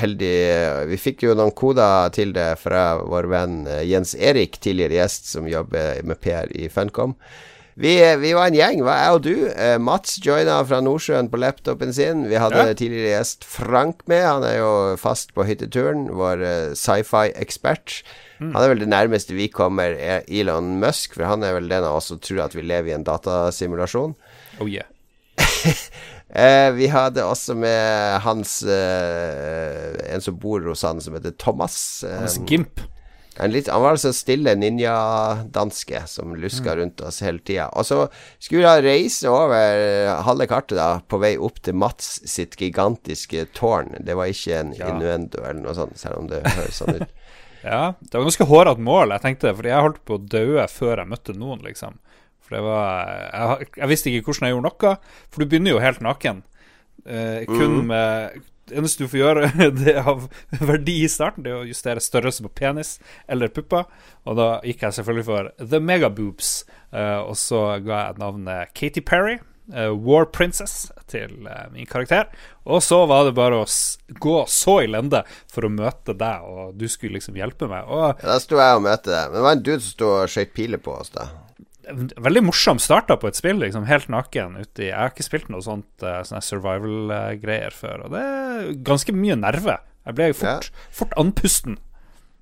heldige 0.00 0.84
Vi 0.88 0.96
fikk 0.96 1.26
jo 1.26 1.36
noen 1.36 1.52
koder 1.52 2.08
til 2.16 2.32
det 2.32 2.54
fra 2.62 2.96
vår 3.04 3.28
venn 3.28 3.56
uh, 3.68 3.82
Jens 3.84 4.14
Erik, 4.16 4.56
tidligere 4.64 5.02
gjest 5.02 5.28
som 5.34 5.48
jobber 5.50 6.00
med 6.08 6.20
PR 6.24 6.48
i 6.56 6.70
Funcom. 6.72 7.12
Vi, 7.76 7.92
vi, 8.20 8.30
var 8.36 8.48
en 8.48 8.56
gjeng, 8.56 8.80
var 8.84 8.98
jeg 9.00 9.18
og 9.18 9.20
du. 9.26 9.34
Uh, 9.52 9.76
Mats 9.80 10.16
joina 10.24 10.58
fra 10.64 10.80
Nordsjøen 10.84 11.28
på 11.32 11.40
laptopen 11.40 11.92
sin. 11.92 12.24
Vi 12.32 12.40
hadde 12.40 12.64
ja. 12.70 12.78
tidligere 12.80 13.18
gjest 13.18 13.44
Frank 13.48 14.00
med. 14.08 14.24
Han 14.24 14.46
er 14.48 14.56
jo 14.62 14.72
fast 15.00 15.36
på 15.36 15.44
hytteturen. 15.48 16.06
Vår 16.16 16.46
sci-fi-ekspert. 16.78 17.98
Mm. 18.40 18.54
Han 18.54 18.62
er 18.62 18.72
vel 18.72 18.86
det 18.86 18.92
nærmeste 18.92 19.36
vi 19.36 19.50
kommer 19.52 19.92
er 19.92 20.24
Elon 20.32 20.78
Musk, 20.80 21.18
for 21.18 21.28
han 21.28 21.44
er 21.44 21.58
vel 21.60 21.68
den 21.68 21.84
av 21.84 22.00
oss 22.00 22.08
som 22.12 22.20
tror 22.24 22.46
at 22.48 22.56
vi 22.56 22.64
lever 22.64 22.92
i 22.92 22.96
en 22.96 23.04
datasimulasjon. 23.08 24.16
Oh 24.60 24.68
yeah. 24.68 24.88
eh, 26.44 26.70
vi 26.76 26.88
hadde 26.92 27.24
også 27.26 27.56
med 27.58 28.20
hans 28.24 28.62
eh, 28.62 30.14
En 30.14 30.24
som 30.24 30.38
bor 30.38 30.64
hos 30.68 30.84
han, 30.86 31.00
som 31.00 31.16
heter 31.16 31.36
Thomas. 31.38 32.04
Hans 32.06 32.38
eh, 32.38 32.48
Gimp. 32.48 32.82
Litt, 33.48 33.70
han 33.72 33.80
var 33.80 33.94
altså 33.94 34.10
stille 34.12 34.52
ninjadanske 34.60 36.02
som 36.06 36.34
luska 36.36 36.74
mm. 36.74 36.78
rundt 36.78 37.00
oss 37.00 37.22
hele 37.24 37.40
tida. 37.40 37.70
Og 37.72 37.86
så 37.88 38.04
skulle 38.36 38.66
jeg 38.66 38.84
reise 38.84 39.30
over 39.32 40.10
halve 40.26 40.46
kartet 40.50 40.76
da, 40.76 40.90
på 41.08 41.16
vei 41.22 41.32
opp 41.40 41.62
til 41.64 41.78
Mats 41.80 42.18
sitt 42.28 42.58
gigantiske 42.60 43.46
tårn. 43.56 43.96
Det 44.04 44.18
var 44.18 44.28
ikke 44.28 44.58
en 44.60 44.74
ja. 44.76 44.92
innuendo 44.92 45.40
eller 45.46 45.62
noe 45.64 45.74
sånt, 45.78 45.96
selv 45.98 46.20
om 46.20 46.28
det 46.28 46.42
høres 46.44 46.82
sånn 46.82 47.00
ut. 47.00 47.16
ja, 47.64 47.94
det 48.04 48.12
var 48.12 48.28
ganske 48.28 48.50
hårete 48.52 48.84
mål, 48.84 49.16
jeg 49.16 49.24
tenkte, 49.24 49.56
fordi 49.56 49.72
jeg 49.72 49.88
holdt 49.88 50.04
på 50.04 50.20
å 50.20 50.24
daue 50.36 50.68
før 50.68 51.00
jeg 51.00 51.12
møtte 51.16 51.38
noen, 51.38 51.64
liksom. 51.64 51.96
For 52.52 52.58
det 52.58 52.68
var 52.68 53.12
jeg, 53.32 53.68
jeg, 53.78 53.88
visste 53.88 54.12
ikke 54.12 54.28
hvordan 54.28 54.48
jeg 54.48 54.56
gjorde 54.56 54.70
noe, 54.70 54.96
for 55.32 55.40
du 55.40 55.48
begynner 55.48 55.72
jo 55.72 55.82
helt 55.82 56.02
naken. 56.04 56.42
Eh, 57.08 57.44
kun 57.48 57.78
mm. 57.78 57.86
med 57.88 58.42
Det 58.68 58.76
eneste 58.78 59.02
du 59.02 59.10
får 59.10 59.18
gjøre 59.18 59.46
det 59.80 59.94
av 59.98 60.26
verdi 60.60 60.98
i 61.02 61.10
starten, 61.10 61.46
det 61.46 61.54
er 61.54 61.62
å 61.62 61.68
justere 61.68 62.02
størrelse 62.04 62.44
på 62.44 62.52
penis 62.60 62.98
eller 63.26 63.52
pupper. 63.52 63.88
Og 64.28 64.36
da 64.36 64.50
gikk 64.68 64.84
jeg 64.84 64.98
selvfølgelig 64.98 65.28
for 65.30 65.48
The 65.62 65.80
Megaboobs, 65.80 66.52
eh, 66.92 67.20
og 67.24 67.38
så 67.40 67.64
ga 67.84 68.08
jeg 68.10 68.20
navnet 68.20 68.76
Katy 68.76 69.04
Perry. 69.08 69.38
Uh, 69.72 69.94
War 69.94 70.26
Princess 70.26 70.90
til 71.08 71.46
uh, 71.46 71.68
min 71.72 71.86
karakter. 71.88 72.26
Og 72.66 72.82
så 72.84 72.98
var 73.08 73.28
det 73.28 73.36
bare 73.38 73.60
å 73.62 73.68
gå 74.20 74.34
så 74.50 74.74
i 74.82 74.88
lende 74.90 75.22
for 75.48 75.64
å 75.64 75.70
møte 75.72 76.16
deg, 76.18 76.42
og 76.44 76.74
du 76.76 76.84
skulle 76.90 77.16
liksom 77.16 77.38
hjelpe 77.38 77.70
meg. 77.70 77.86
Og, 77.86 78.20
da 78.20 78.36
sto 78.42 78.58
jeg 78.58 78.80
og 78.80 78.82
møtte 78.84 79.14
deg. 79.14 79.30
Men 79.30 79.38
det 79.38 79.44
var 79.46 79.56
en 79.56 79.62
dude 79.62 79.78
som 79.78 79.94
sto 79.94 80.10
og 80.18 80.34
skøyt 80.34 80.52
piler 80.58 80.82
på 80.82 80.98
oss, 80.98 81.14
da 81.14 81.30
veldig 81.90 82.42
morsom 82.46 82.80
starta 82.82 83.16
på 83.18 83.30
et 83.30 83.38
spill, 83.38 83.58
liksom, 83.62 83.86
helt 83.88 84.10
naken 84.12 84.58
uti 84.60 84.88
Jeg 84.88 84.98
har 84.98 85.12
ikke 85.12 85.26
spilt 85.26 85.48
noe 85.52 85.64
sånt 85.64 86.04
uh, 86.04 86.20
sånne 86.26 86.42
survival-greier 86.46 87.74
før, 87.74 88.06
og 88.06 88.14
det 88.14 88.26
er 88.26 88.68
ganske 88.86 89.14
mye 89.16 89.38
nerve. 89.38 89.78
Jeg 90.06 90.18
ble 90.18 90.28
fort, 90.34 90.68
ja. 90.70 90.90
fort 90.94 91.16
andpusten. 91.20 91.78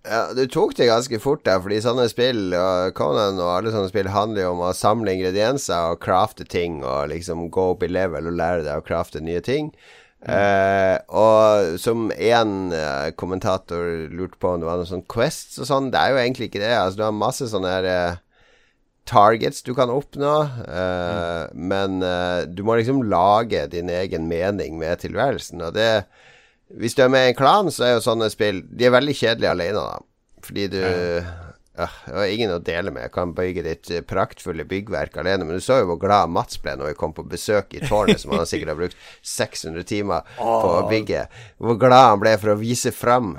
Ja, 0.08 0.30
du 0.32 0.46
tok 0.48 0.72
det 0.78 0.88
ganske 0.88 1.18
fort 1.20 1.42
der, 1.44 1.58
fordi 1.60 1.80
sånne 1.84 2.06
spill, 2.08 2.54
og 2.56 2.94
Conan 2.96 3.40
og 3.40 3.50
alle 3.52 3.72
sånne 3.74 3.90
spill 3.90 4.08
handler 4.14 4.46
jo 4.46 4.52
om 4.54 4.62
å 4.64 4.74
samle 4.76 5.12
ingredienser 5.12 5.92
og 5.92 6.00
crafte 6.04 6.46
ting, 6.48 6.80
og 6.80 7.10
liksom 7.12 7.50
gå 7.52 7.66
opp 7.74 7.84
i 7.84 7.90
level 7.90 8.30
og 8.30 8.38
lære 8.40 8.64
deg 8.64 8.80
å 8.80 8.86
crafte 8.86 9.20
nye 9.20 9.42
ting. 9.44 9.68
Mm. 10.20 10.32
Uh, 10.36 10.96
og 11.16 11.76
som 11.80 12.08
én 12.12 12.72
uh, 12.72 13.08
kommentator 13.16 14.08
lurte 14.12 14.36
på 14.40 14.50
om 14.52 14.60
det 14.60 14.68
var 14.68 14.76
noen 14.76 14.88
sånn 14.90 15.06
Quests 15.08 15.56
og 15.62 15.68
sånn, 15.68 15.88
det 15.92 16.00
er 16.00 16.12
jo 16.12 16.20
egentlig 16.20 16.50
ikke 16.50 16.64
det. 16.64 16.74
Altså, 16.76 17.00
du 17.00 17.06
har 17.06 17.16
masse 17.16 17.48
sånne 17.52 17.76
her 17.76 17.88
uh, 17.88 18.18
targets 19.08 19.62
du 19.66 19.72
kan 19.74 19.90
oppnå, 19.92 20.34
uh, 20.66 21.50
mm. 21.50 21.68
men 21.70 22.00
uh, 22.04 22.46
du 22.46 22.62
må 22.66 22.76
liksom 22.78 23.02
lage 23.10 23.66
din 23.72 23.90
egen 23.90 24.28
mening 24.30 24.78
med 24.78 25.02
tilværelsen. 25.04 25.62
Og 25.66 25.74
det 25.74 26.04
Hvis 26.70 26.94
du 26.94 27.02
er 27.02 27.08
med 27.08 27.26
i 27.26 27.30
en 27.32 27.38
klan, 27.38 27.70
så 27.70 27.84
er 27.84 27.94
jo 27.96 28.04
sånne 28.04 28.30
spill 28.30 28.62
De 28.70 28.86
er 28.86 28.94
veldig 28.94 29.14
kjedelige 29.16 29.50
alene, 29.50 29.80
da. 29.82 29.98
Fordi 30.46 30.66
du 30.70 30.80
ja, 30.80 31.86
har 32.06 32.26
ingen 32.30 32.52
å 32.54 32.60
dele 32.62 32.92
med. 32.92 33.08
Jeg 33.08 33.14
kan 33.14 33.32
bygge 33.34 33.64
ditt 33.66 33.90
praktfulle 34.08 34.64
byggverk 34.68 35.16
alene. 35.20 35.46
Men 35.46 35.58
du 35.58 35.64
så 35.64 35.80
jo 35.80 35.90
hvor 35.90 36.00
glad 36.02 36.32
Mats 36.32 36.60
ble 36.62 36.76
når 36.78 36.92
vi 36.92 36.98
kom 37.00 37.14
på 37.16 37.26
besøk 37.28 37.74
i 37.74 37.82
tårnet, 37.82 38.22
som 38.22 38.34
han 38.36 38.48
sikkert 38.48 38.74
har 38.74 38.80
brukt 38.80 39.00
600 39.36 39.88
timer 39.88 40.28
på 40.38 40.74
å 40.76 40.86
bygge. 40.90 41.26
Hvor 41.58 41.80
glad 41.80 42.12
han 42.12 42.22
ble 42.22 42.36
for 42.42 42.54
å 42.54 42.60
vise 42.60 42.94
fram 42.94 43.34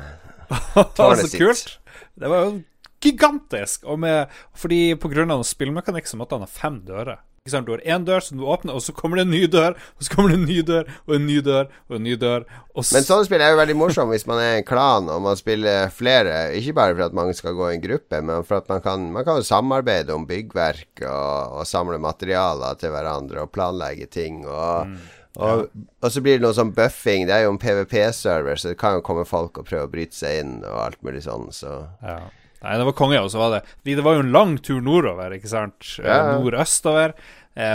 tårnet 0.97 1.31
sitt. 1.31 1.77
Det 2.19 2.29
var 2.29 2.45
jo 2.47 2.59
gigantisk. 3.01 3.83
Og 3.89 3.99
med, 4.03 4.31
fordi 4.57 4.95
pga. 5.01 5.41
spillmekanikk 5.43 6.07
så 6.07 6.19
måtte 6.19 6.37
han 6.37 6.47
ha 6.47 6.51
fem 6.51 6.81
dører. 6.87 7.21
Ikke 7.41 7.55
sant? 7.55 7.65
Du 7.65 7.71
har 7.73 7.81
én 7.89 8.03
dør 8.05 8.21
som 8.21 8.37
du 8.37 8.43
åpner, 8.45 8.75
og 8.77 8.83
så 8.85 8.93
kommer 8.93 9.17
det 9.17 9.23
en 9.25 9.31
ny 9.33 9.47
dør, 9.49 9.73
og 9.73 10.05
så 10.05 10.13
kommer 10.13 10.29
det 10.29 10.35
en 10.37 10.43
ny 10.45 10.59
dør, 10.61 10.89
og 11.07 11.15
en 11.15 11.23
ny 11.25 11.37
dør, 11.41 11.71
og 11.89 11.95
en 11.97 12.03
ny 12.05 12.17
dør. 12.21 12.43
Men 12.77 13.05
sånne 13.07 13.25
spill 13.25 13.41
er 13.41 13.55
jo 13.55 13.57
veldig 13.57 13.75
morsomme 13.79 14.13
hvis 14.13 14.27
man 14.29 14.41
er 14.43 14.59
en 14.59 14.67
klan 14.67 15.09
og 15.09 15.23
man 15.25 15.39
spiller 15.39 15.89
flere. 15.89 16.35
Ikke 16.59 16.75
bare 16.77 16.93
for 16.93 17.07
at 17.07 17.15
man 17.17 17.33
skal 17.33 17.55
gå 17.57 17.71
i 17.71 17.79
en 17.79 17.81
gruppe, 17.81 18.19
men 18.27 18.45
for 18.45 18.59
at 18.59 18.69
man 18.69 18.83
kan, 18.85 19.07
man 19.15 19.25
kan 19.25 19.39
jo 19.41 19.47
samarbeide 19.47 20.13
om 20.13 20.27
byggverk 20.29 21.01
og, 21.01 21.57
og, 21.57 21.63
samle 21.65 21.97
materialer 22.03 22.77
til 22.77 22.93
hverandre 22.93 23.47
og 23.47 23.51
planlegge 23.57 24.05
ting. 24.13 24.43
og 24.45 24.91
mm. 24.91 25.01
Og, 25.39 25.69
og, 26.03 26.07
så 26.11 26.19
blir 26.19 26.37
det 26.37 26.43
noe 26.43 26.53
sånn 26.53 26.73
buffing. 26.75 27.23
Det 27.25 27.33
er 27.33 27.45
jo 27.45 27.53
en 27.53 27.59
PVP-server, 27.61 28.59
så 28.59 28.73
det 28.73 28.77
kan 28.81 28.97
jo 28.97 29.05
komme 29.07 29.23
folk 29.25 29.61
og 29.61 29.65
prøve 29.69 29.87
å 29.87 29.91
bryte 29.91 30.17
seg 30.17 30.41
inn 30.41 30.57
og 30.59 30.75
alt 30.83 30.99
mulig 31.07 31.23
sånn, 31.23 31.47
så 31.55 31.77
ja. 32.03 32.17
Nei, 32.61 32.75
det 32.77 32.85
var 32.85 32.97
konge, 32.97 33.21
og 33.21 33.31
så 33.33 33.41
var 33.41 33.55
det 33.55 33.61
det 33.97 34.03
var 34.05 34.19
jo 34.19 34.25
en 34.25 34.33
lang 34.35 34.57
tur 34.61 34.81
nordover, 34.85 35.33
ikke 35.37 35.49
sant? 35.49 35.95
Ja. 36.01 36.37
Nordøstover. 36.37 37.15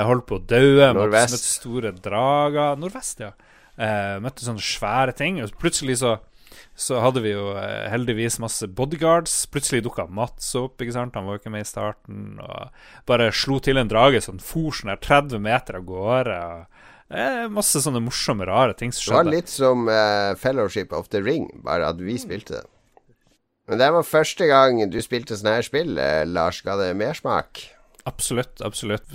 Holdt 0.07 0.25
på 0.31 0.39
å 0.39 0.45
daue. 0.49 0.93
Møtte 0.97 1.41
store 1.41 1.93
drager. 2.05 2.79
Nordvest, 2.81 3.21
ja. 3.27 3.35
Eh, 3.77 4.17
møtte 4.25 4.47
sånne 4.47 4.63
svære 4.65 5.15
ting. 5.17 5.39
Og 5.45 5.53
plutselig 5.61 5.99
så, 6.01 6.17
så 6.79 7.01
hadde 7.05 7.23
vi 7.25 7.35
jo 7.35 7.51
eh, 7.61 7.89
heldigvis 7.93 8.39
masse 8.43 8.69
bodyguards. 8.79 9.35
Plutselig 9.53 9.85
dukka 9.87 10.09
Mats 10.09 10.55
opp, 10.59 10.81
ikke 10.81 10.97
sant. 10.97 11.17
Han 11.19 11.29
var 11.29 11.37
jo 11.37 11.43
ikke 11.45 11.55
med 11.55 11.67
i 11.67 11.69
starten. 11.69 12.23
Og 12.41 13.11
bare 13.11 13.33
slo 13.37 13.61
til 13.65 13.81
en 13.81 13.93
drage 13.93 14.23
sånn 14.25 14.41
for 14.43 14.77
sånn 14.77 14.95
her 14.95 15.03
30 15.05 15.45
meter 15.45 15.81
av 15.81 15.89
gårde. 15.89 16.39
Eh, 17.07 17.45
masse 17.53 17.83
sånne 17.85 18.03
morsomme, 18.03 18.49
rare 18.49 18.75
ting 18.79 18.95
som 18.95 19.13
skjedde. 19.13 19.19
Det 19.19 19.29
var 19.29 19.37
litt 19.37 19.53
som 19.53 19.85
uh, 19.91 20.33
Fellowship 20.41 20.97
of 20.97 21.13
the 21.13 21.21
Ring, 21.23 21.51
bare 21.67 21.93
at 21.93 22.01
vi 22.03 22.17
spilte 22.19 22.59
det. 22.59 22.65
Men 23.67 23.81
det 23.83 23.89
var 23.97 24.07
første 24.07 24.47
gang 24.47 24.79
du 24.91 25.01
spilte 25.03 25.39
sånne 25.39 25.57
her 25.59 25.67
spill, 25.67 25.97
eh, 25.99 26.23
Lars. 26.29 26.61
Ga 26.63 26.77
det 26.79 26.93
mersmak? 26.99 27.65
Absolutt, 28.07 28.61
absolutt. 28.63 29.09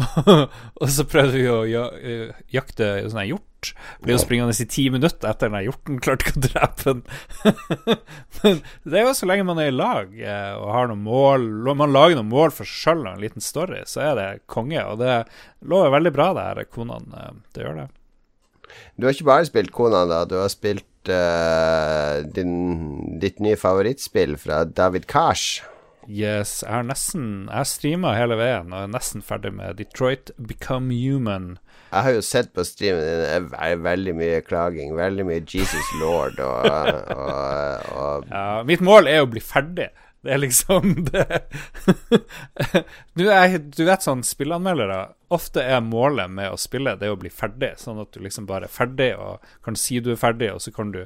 og 0.80 0.86
så 0.88 1.04
prøvde 1.04 1.34
vi 1.36 1.48
å 1.52 1.90
eh, 1.92 2.38
jakte 2.54 2.94
sånn 3.04 3.20
her 3.20 3.34
hjort. 3.34 3.72
Ble 4.04 4.14
jo 4.14 4.20
springende 4.20 4.56
i 4.60 4.68
ti 4.68 4.86
minutter 4.92 5.28
etter 5.28 5.52
den 5.52 5.66
hjorten 5.66 6.00
klarte 6.04 6.32
å 6.32 6.40
drepe 6.46 6.94
den. 6.94 7.02
Men 8.40 8.62
det 8.88 9.00
er 9.00 9.04
jo 9.04 9.14
så 9.16 9.28
lenge 9.28 9.44
man 9.48 9.60
er 9.60 9.68
i 9.68 9.76
lag 9.76 10.16
eh, 10.16 10.54
og 10.56 10.72
har 10.72 10.88
noen 10.90 11.04
mål 11.04 11.46
Man 11.72 11.92
lager 11.92 12.18
noen 12.18 12.32
mål 12.32 12.52
for 12.56 12.68
seg 12.68 12.80
sjøl 12.80 13.04
og 13.04 13.12
en 13.14 13.24
liten 13.24 13.44
story, 13.44 13.82
så 13.88 14.06
er 14.08 14.16
det 14.20 14.28
konge. 14.52 14.80
Og 14.80 15.00
det 15.04 15.20
lover 15.64 15.92
veldig 15.98 16.14
bra, 16.16 16.32
det 16.36 16.48
her 16.48 16.72
Konan. 16.72 17.12
Det 17.52 17.64
gjør 17.64 17.82
det. 17.82 17.88
Du 18.96 19.04
har 19.04 19.16
ikke 19.16 19.28
bare 19.28 19.48
spilt 19.48 19.72
Konan, 19.76 20.08
da. 20.12 20.24
Du 20.28 20.38
har 20.40 20.52
spilt 20.52 20.88
uh, 21.12 22.22
din, 22.36 23.18
ditt 23.20 23.40
nye 23.44 23.56
favorittspill 23.60 24.36
fra 24.40 24.64
David 24.64 25.08
Cash. 25.10 25.62
Yes, 26.04 26.58
jeg 26.60 26.68
har 26.68 26.82
nesten 26.84 27.46
Jeg 27.48 27.68
streama 27.70 28.10
hele 28.12 28.36
veien 28.36 28.72
og 28.74 28.82
er 28.82 28.90
nesten 28.92 29.24
ferdig 29.24 29.54
med 29.56 29.78
Detroit 29.78 30.34
Become 30.36 30.92
Human. 30.92 31.54
Jeg 31.94 32.06
har 32.06 32.16
jo 32.16 32.24
sett 32.26 32.50
på 32.52 32.64
streamen 32.66 33.04
din 33.06 33.20
det 33.22 33.58
er 33.62 33.82
veldig 33.84 34.14
mye 34.18 34.40
klaging. 34.44 34.94
Veldig 34.98 35.26
mye 35.28 35.44
Jesus 35.46 35.92
Lord 36.00 36.40
og, 36.42 36.66
og, 37.14 37.92
og 37.94 38.26
Ja, 38.34 38.64
mitt 38.66 38.84
mål 38.84 39.08
er 39.08 39.22
å 39.24 39.30
bli 39.30 39.42
ferdig. 39.44 39.92
Det 40.24 40.32
er 40.32 40.40
liksom 40.40 40.94
det 41.10 41.24
du, 43.18 43.26
er, 43.28 43.58
du, 43.58 43.82
vet 43.84 44.04
sånn 44.04 44.22
spillanmeldere 44.24 45.02
Ofte 45.34 45.64
er 45.66 45.82
målet 45.84 46.30
med 46.32 46.52
å 46.52 46.58
spille 46.60 46.94
det 47.00 47.10
å 47.10 47.18
bli 47.18 47.30
ferdig, 47.32 47.72
sånn 47.80 47.98
at 48.00 48.14
du 48.14 48.22
liksom 48.22 48.46
bare 48.48 48.68
er 48.68 48.72
ferdig 48.72 49.10
og 49.18 49.44
kan 49.66 49.76
si 49.76 49.98
du 50.00 50.12
er 50.14 50.20
ferdig, 50.20 50.52
og 50.54 50.62
så 50.62 50.70
kan 50.72 50.92
du 50.94 51.00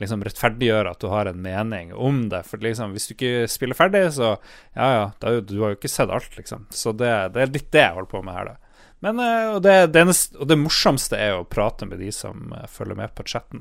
liksom 0.00 0.24
rettferdiggjøre 0.24 0.94
at 0.94 1.02
du 1.02 1.10
har 1.12 1.28
en 1.28 1.42
mening 1.44 1.92
om 1.92 2.22
det. 2.32 2.40
For 2.48 2.64
liksom, 2.64 2.94
hvis 2.96 3.10
du 3.10 3.14
ikke 3.16 3.50
spiller 3.50 3.76
ferdig, 3.76 4.06
så 4.16 4.36
ja 4.72 4.88
ja, 4.94 5.04
da, 5.20 5.34
du 5.44 5.58
har 5.60 5.74
jo 5.74 5.78
ikke 5.78 5.92
sett 5.92 6.12
alt, 6.14 6.32
liksom. 6.38 6.64
Så 6.72 6.94
det, 6.96 7.12
det 7.34 7.44
er 7.44 7.52
litt 7.58 7.68
det 7.74 7.84
jeg 7.84 7.98
holder 7.98 8.12
på 8.14 8.24
med 8.24 8.38
her, 8.38 8.54
da. 8.54 8.63
Men, 9.04 9.20
eh, 9.20 9.60
det, 9.60 9.86
det, 9.92 10.04
og 10.40 10.48
det 10.48 10.56
morsomste 10.56 11.18
er 11.20 11.36
å 11.36 11.44
prate 11.44 11.84
med 11.88 12.00
de 12.00 12.08
som 12.14 12.54
eh, 12.56 12.64
følger 12.70 12.96
med 12.96 13.12
på 13.16 13.26
chatten. 13.28 13.60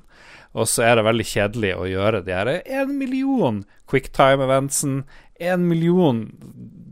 Og 0.56 0.70
så 0.72 0.86
er 0.88 0.96
det 0.96 1.08
veldig 1.10 1.26
kjedelig 1.28 1.74
å 1.76 1.90
gjøre 1.90 2.22
de 2.24 2.36
her 2.38 2.52
én 2.62 2.94
million 2.96 3.64
quicktime-eventsen. 3.92 5.02
Én 5.44 5.68
million 5.68 6.28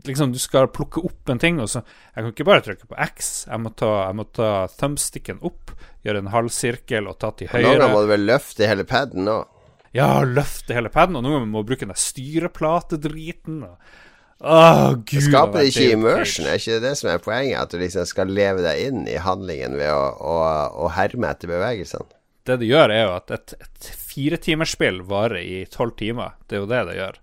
Liksom, 0.02 0.32
du 0.34 0.38
skal 0.42 0.66
plukke 0.74 0.98
opp 1.06 1.30
en 1.30 1.38
ting, 1.38 1.60
og 1.62 1.68
så 1.70 1.84
Jeg 1.86 2.24
kan 2.24 2.30
ikke 2.32 2.46
bare 2.48 2.64
trykke 2.66 2.88
på 2.90 2.96
X. 3.04 3.28
Jeg 3.46 3.62
må 3.62 3.70
ta, 3.78 3.90
jeg 4.08 4.16
må 4.18 4.24
ta 4.34 4.48
thumbsticken 4.80 5.38
opp, 5.46 5.70
gjøre 6.02 6.24
en 6.24 6.32
halv 6.34 6.50
sirkel 6.50 7.06
og 7.06 7.20
ta 7.22 7.30
til 7.38 7.52
høyre. 7.52 7.68
Ganger 7.68 7.94
må 7.94 8.02
du 8.02 8.10
vel 8.10 8.26
løfte 8.26 8.66
hele 8.66 8.84
paden 8.88 9.30
òg? 9.30 9.46
Ja, 9.94 10.10
løfte 10.26 10.74
hele 10.74 10.90
paden, 10.90 11.14
og 11.16 11.22
noen 11.22 11.38
ganger 11.38 11.52
må 11.52 11.62
du 11.62 11.70
bruke 11.70 11.86
den 11.86 12.02
styreplatedriten. 12.02 13.62
Og 13.68 14.11
Oh, 14.42 14.96
Gud, 15.06 15.22
Skaper 15.22 15.62
det 15.62 15.70
ikke 15.70 15.92
immersion? 15.94 16.48
Er 16.50 16.58
ikke 16.58 16.80
det 16.82 16.96
som 16.98 17.12
er 17.12 17.22
poenget? 17.22 17.60
At 17.60 17.70
du 17.70 17.78
liksom 17.78 18.08
skal 18.10 18.32
leve 18.34 18.64
deg 18.64 18.88
inn 18.88 19.04
i 19.06 19.20
handlingen 19.22 19.76
ved 19.78 19.92
å, 19.94 20.02
å, 20.18 20.34
å 20.82 20.90
herme 20.96 21.30
etter 21.30 21.52
bevegelsene? 21.52 22.10
det 22.46 22.58
det 22.58 22.70
gjør, 22.70 22.90
er 22.90 23.04
jo 23.04 23.10
at 23.16 23.34
et, 23.34 23.52
et 23.62 23.90
firetimersspill 24.12 25.02
varer 25.06 25.42
i 25.42 25.58
tolv 25.70 25.94
timer. 25.98 26.34
Det 26.46 26.58
er 26.58 26.64
jo 26.64 26.70
det 26.70 26.80
det 26.88 26.96
gjør. 26.98 27.18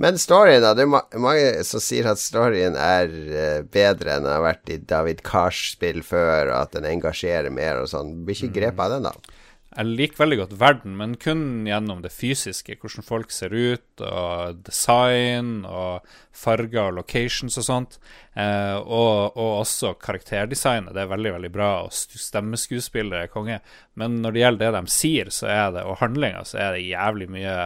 Men 0.00 0.18
storyen, 0.22 0.62
da. 0.62 0.72
Det 0.78 0.86
er 0.86 1.20
mange 1.22 1.64
som 1.66 1.82
sier 1.82 2.06
at 2.10 2.20
storyen 2.22 2.76
er 2.78 3.10
eh, 3.10 3.62
bedre 3.66 4.14
enn 4.14 4.26
den 4.26 4.32
har 4.32 4.44
vært 4.44 4.70
i 4.70 4.78
David 4.78 5.22
Kars-spill 5.26 6.02
før, 6.06 6.52
og 6.52 6.56
at 6.60 6.76
den 6.76 6.86
engasjerer 6.88 7.50
mer 7.54 7.82
og 7.82 7.90
sånn. 7.90 8.20
Blir 8.26 8.38
ikke 8.38 8.60
grepet 8.60 8.84
av 8.86 8.94
den, 8.96 9.08
da? 9.10 9.39
Jeg 9.70 9.86
liker 9.86 10.18
veldig 10.18 10.36
godt 10.40 10.54
verden, 10.58 10.96
men 10.98 11.12
kun 11.22 11.42
gjennom 11.68 12.00
det 12.02 12.10
fysiske. 12.10 12.74
Hvordan 12.82 13.06
folk 13.06 13.30
ser 13.30 13.52
ut, 13.54 14.02
og 14.02 14.58
design, 14.66 15.60
og 15.62 16.02
farger 16.34 16.88
og 16.88 16.96
locations 16.96 17.54
og 17.60 17.66
sånt. 17.68 17.94
Eh, 18.34 18.74
og, 18.74 19.36
og, 19.36 19.60
også 19.60 19.94
karakterdesignet. 20.02 20.90
Det 20.96 21.04
er 21.04 21.14
veldig 21.14 21.36
veldig 21.36 21.52
bra, 21.54 21.70
og 21.86 21.94
stemmeskuespillere 21.94 23.28
er 23.28 23.32
konge. 23.32 23.60
Men 23.94 24.18
når 24.24 24.34
det 24.34 24.44
gjelder 24.44 24.64
det 24.66 24.74
de 24.80 24.96
sier, 24.98 25.30
så 25.38 25.50
er 25.54 25.66
det, 25.78 25.86
og 25.86 26.00
handlinga, 26.02 26.42
så 26.50 26.58
er 26.66 26.74
det 26.74 26.88
jævlig 26.88 27.30
mye 27.38 27.58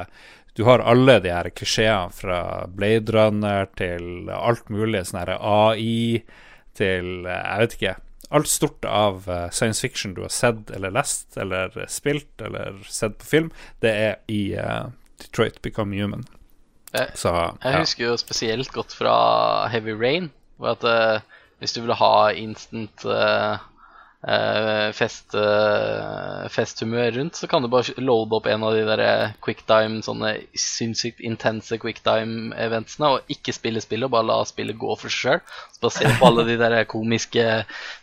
Du 0.54 0.62
har 0.68 0.84
alle 0.86 1.18
de 1.18 1.32
her 1.32 1.48
klisjeene 1.50 2.12
fra 2.14 2.66
Blade 2.68 3.10
Runner 3.16 3.64
til 3.80 4.28
alt 4.30 4.68
mulig, 4.68 5.06
sånn 5.08 5.24
her 5.24 5.38
AI 5.40 6.20
til 6.76 7.24
Jeg 7.24 7.64
vet 7.64 7.78
ikke 7.80 7.96
alt 8.34 8.50
stort 8.50 8.84
av 8.84 9.28
uh, 9.30 9.50
science 9.54 9.80
fiction 9.80 10.14
du 10.14 10.22
har 10.24 10.32
sett 10.34 10.70
eller 10.74 10.90
lest 10.94 11.36
eller 11.40 11.74
spilt 11.88 12.42
eller 12.42 12.80
sett 12.90 13.18
på 13.18 13.28
film, 13.30 13.50
det 13.84 13.92
er 13.94 14.16
i 14.26 14.42
uh, 14.58 14.90
Detroit 15.22 15.60
Become 15.62 15.94
Human. 15.96 16.26
Jeg, 16.94 17.10
Så, 17.18 17.30
jeg 17.62 17.78
husker 17.82 18.06
jo 18.06 18.16
spesielt 18.18 18.72
godt 18.74 18.94
fra 18.94 19.14
Heavy 19.70 19.94
Rain, 19.98 20.32
hvor 20.58 20.74
at 20.74 20.84
uh, 20.86 21.22
hvis 21.58 21.74
du 21.74 21.80
ville 21.82 21.96
ha 21.98 22.16
instant 22.38 23.06
uh, 23.06 23.56
fest, 24.96 25.34
festhumør 26.54 27.10
rundt, 27.18 27.36
så 27.36 27.48
kan 27.50 27.60
du 27.60 27.68
bare 27.68 27.92
loade 28.00 28.38
opp 28.38 28.46
en 28.48 28.62
av 28.64 28.72
de 28.72 28.84
der 28.88 29.34
quicktime, 29.44 30.00
sånne 30.06 30.30
sinnssykt 30.56 31.20
intense 31.20 31.76
quicktime-eventsene, 31.82 33.10
og 33.10 33.34
ikke 33.34 33.52
spille 33.52 33.82
spillet, 33.84 34.08
og 34.08 34.14
bare 34.14 34.30
la 34.30 34.38
spillet 34.48 34.80
gå 34.80 34.96
for 34.96 35.12
seg 35.12 35.18
sjøl. 35.18 35.42
Basert 35.84 36.16
på 36.16 36.30
alle 36.30 36.46
de 36.48 36.56
der 36.56 36.78
komiske 36.88 37.44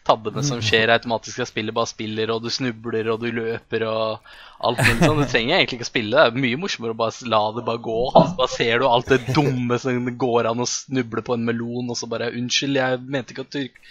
tabbene 0.07 0.43
som 0.43 0.61
skjer 0.65 0.91
automatisk 0.93 1.43
av 1.43 1.49
spillet 1.49 1.75
bare 1.75 1.89
spiller, 1.89 2.31
og 2.33 2.45
du 2.45 2.49
snubler, 2.53 3.09
og 3.13 3.21
du 3.21 3.29
løper, 3.35 3.85
og 3.85 4.31
alt 4.61 4.81
mulig 4.81 5.01
sånn. 5.01 5.21
Du 5.21 5.29
trenger 5.29 5.57
egentlig 5.57 5.79
ikke 5.79 5.87
å 5.87 5.89
spille. 5.89 6.15
Det 6.15 6.23
er 6.29 6.43
mye 6.45 6.59
morsommere 6.61 6.95
å 6.95 6.99
bare 6.99 7.29
la 7.31 7.41
det 7.55 7.63
bare 7.67 7.81
gå. 7.85 7.97
Altså, 8.09 8.35
bare 8.37 8.53
ser 8.53 8.81
du 8.81 8.87
alt 8.87 9.11
det 9.11 9.19
dumme 9.35 9.77
som 9.81 10.09
går 10.23 10.49
an 10.51 10.63
å 10.63 10.67
snuble 10.69 11.23
på 11.25 11.37
en 11.37 11.45
melon, 11.47 11.89
og 11.89 11.97
så 11.97 12.09
bare 12.11 12.31
'Unnskyld, 12.31 12.77
jeg 12.77 13.01
mente 13.01 13.35
ikke 13.35 13.45
å 13.45 13.51
tyrke 13.51 13.81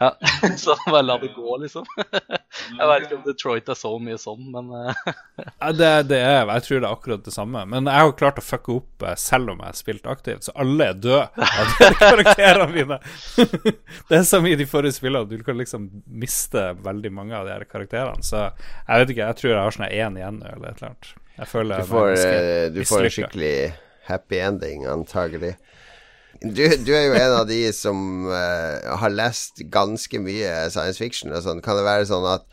ja. 0.00 0.10
Så 0.62 0.76
bare 0.86 1.04
la 1.06 1.18
det 1.22 1.32
gå, 1.36 1.56
liksom. 1.62 1.86
Jeg 1.96 2.88
vet 2.90 3.06
ikke 3.06 3.18
om 3.18 3.24
Detroit 3.26 3.70
er 3.72 3.78
så 3.78 3.92
mye 4.02 4.18
sånn, 4.20 4.42
men 4.52 4.72
eh, 4.76 5.14
ja, 5.46 5.70
det, 5.72 5.90
det, 6.10 6.20
er 6.20 6.50
Jeg 6.50 6.64
tror 6.66 6.80
det 6.80 6.88
er 6.88 6.92
akkurat 6.92 7.24
det 7.24 7.34
samme. 7.34 7.64
Men 7.70 7.88
jeg 7.90 8.06
har 8.06 8.16
klart 8.18 8.40
å 8.40 8.44
fucke 8.44 8.76
opp 8.80 9.06
eh, 9.06 9.16
selv 9.20 9.54
om 9.54 9.62
jeg 9.62 9.72
har 9.72 9.78
spilt 9.78 10.10
aktivt, 10.10 10.48
så 10.48 10.56
alle 10.56 10.90
er 10.90 11.00
døde 11.00 11.46
av 11.46 11.74
karakterene 12.02 12.68
mine. 12.72 13.00
Det 14.08 14.18
er 14.20 14.26
som 14.26 14.44
i 14.46 14.54
de 14.58 14.66
forrige 14.68 14.98
spillene, 14.98 15.28
du 15.28 15.42
kan 15.46 15.55
liksom 15.60 15.88
miste 16.06 16.68
veldig 16.84 17.12
mange 17.14 17.36
av 17.38 17.48
de 17.48 17.54
her 17.54 17.64
karakterene. 17.68 18.24
Så 18.26 18.42
jeg 18.48 19.02
vet 19.02 19.14
ikke, 19.14 19.30
jeg 19.30 19.40
tror 19.40 19.52
jeg 19.52 19.62
har 19.62 19.76
sånn 19.76 19.88
én 19.88 20.20
igjen 20.20 20.42
nå, 20.42 20.52
eller 20.56 20.74
et 20.74 20.82
eller 20.82 20.92
annet. 20.92 21.14
Jeg 21.36 21.50
føler 21.50 21.82
du 21.82 21.90
får, 21.90 22.12
eh, 22.22 22.66
du 22.72 22.80
får 22.88 23.08
en 23.08 23.14
skikkelig 23.18 23.56
happy 24.06 24.40
ending, 24.40 24.86
antagelig. 24.88 25.56
Du, 26.42 26.62
du, 26.84 26.92
er 26.92 27.06
jo 27.06 27.16
en 27.16 27.34
av 27.40 27.46
de 27.48 27.60
som 27.72 27.98
uh, 28.28 28.96
har 29.00 29.12
lest 29.12 29.62
ganske 29.72 30.20
mye 30.20 30.52
science 30.72 31.00
fiction 31.00 31.32
og 31.32 31.44
sånn. 31.46 31.62
Kan 31.64 31.78
det 31.78 31.86
være 31.86 32.08
sånn 32.08 32.26
at, 32.28 32.44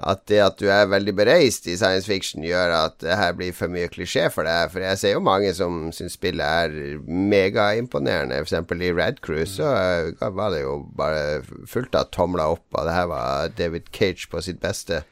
at 0.00 0.22
det 0.30 0.40
at 0.44 0.58
du 0.60 0.66
er 0.72 0.88
veldig 0.90 1.14
bereist 1.16 1.66
i 1.68 1.76
science 1.78 2.08
fiction, 2.08 2.44
gjør 2.46 2.72
at 2.76 2.98
det 3.04 3.18
her 3.20 3.34
blir 3.36 3.52
for 3.56 3.72
mye 3.72 3.90
klisjé 3.92 4.28
for 4.32 4.48
deg? 4.48 4.72
For 4.72 4.84
jeg 4.84 5.00
ser 5.00 5.14
jo 5.16 5.22
mange 5.24 5.52
som 5.56 5.90
syns 5.94 6.16
spillet 6.18 6.44
er 6.64 7.00
megaimponerende. 7.04 8.40
Eksempel 8.40 8.82
i 8.86 8.92
Red 8.96 9.20
Cruise 9.24 9.58
så 9.58 9.70
uh, 9.70 10.28
var 10.36 10.54
det 10.54 10.64
jo 10.64 10.80
bare 10.96 11.40
fullt 11.68 11.96
av 11.98 12.10
tomler 12.14 12.56
opp, 12.56 12.66
og 12.72 12.88
det 12.88 12.96
her 12.96 13.08
var 13.12 13.56
David 13.58 13.90
Cage 13.96 14.30
på 14.32 14.42
sitt 14.44 14.62
beste. 14.62 15.02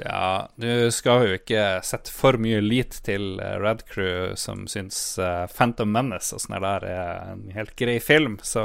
Ja, 0.00 0.48
du 0.56 0.88
skal 0.94 1.26
jo 1.26 1.36
ikke 1.36 1.64
sette 1.84 2.12
for 2.14 2.38
mye 2.40 2.62
lit 2.64 3.02
til 3.04 3.34
eh, 3.42 3.58
Red 3.60 3.84
Crew, 3.90 4.32
som 4.40 4.64
syns 4.70 4.96
uh, 5.20 5.44
Phantom 5.52 5.90
Menace 5.92 6.32
og 6.36 6.40
sånn 6.40 6.56
der 6.56 6.86
er 6.88 7.32
en 7.34 7.42
helt 7.52 7.74
grei 7.76 7.98
film, 8.00 8.38
så 8.40 8.64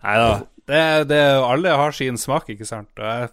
nei 0.00 0.16
da. 0.22 0.30
Det, 0.66 0.82
det, 1.12 1.20
alle 1.46 1.76
har 1.78 1.94
sin 1.94 2.16
smak, 2.18 2.48
ikke 2.50 2.66
sant. 2.66 2.90
Og 2.98 3.06
jeg, 3.06 3.28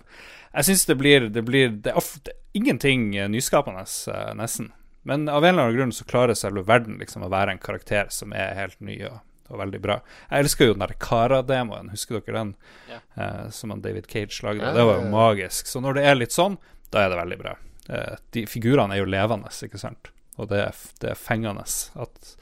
jeg 0.53 0.65
syns 0.69 0.85
det 0.85 0.95
blir 0.99 1.29
Det 1.33 1.43
blir 1.45 1.69
det 1.83 1.91
er 1.91 1.97
ofte 1.99 2.31
ingenting 2.53 3.11
nyskapende, 3.33 3.83
eh, 4.13 4.33
nesten. 4.37 4.71
Men 5.03 5.27
av 5.29 5.43
en 5.43 5.55
eller 5.55 5.63
annen 5.67 5.77
grunn 5.77 5.91
så 5.91 6.05
klarer 6.07 6.33
selve 6.37 6.61
verden 6.67 6.97
liksom 6.99 7.23
å 7.25 7.29
være 7.33 7.51
en 7.51 7.59
karakter 7.59 8.07
som 8.13 8.31
er 8.33 8.53
helt 8.55 8.79
ny 8.79 8.99
og, 9.09 9.17
og 9.49 9.57
veldig 9.59 9.81
bra. 9.83 9.97
Jeg 10.29 10.45
elsker 10.45 10.69
jo 10.69 10.73
den 10.77 10.85
der 10.85 10.93
Kara-demoen, 11.01 11.89
husker 11.91 12.21
dere 12.21 12.37
den? 12.37 12.53
Ja. 12.91 12.99
Eh, 13.17 13.49
som 13.49 13.73
han 13.73 13.81
David 13.83 14.05
Cage 14.07 14.43
lagde. 14.45 14.69
Det 14.77 14.85
var 14.87 15.01
jo 15.01 15.09
magisk. 15.11 15.67
Så 15.67 15.81
når 15.83 15.97
det 15.99 16.05
er 16.07 16.15
litt 16.15 16.31
sånn, 16.35 16.55
da 16.93 17.03
er 17.03 17.09
det 17.11 17.19
veldig 17.19 17.39
bra. 17.41 17.55
Eh, 17.89 18.15
de 18.37 18.45
figurene 18.47 18.95
er 18.95 19.01
jo 19.03 19.09
levende, 19.11 19.51
ikke 19.65 19.81
sant. 19.81 20.07
Og 20.37 20.47
det, 20.53 20.61
er- 20.69 20.85
det 21.01 21.09
er 21.11 21.19
fengende 21.19 21.65
at 21.65 22.35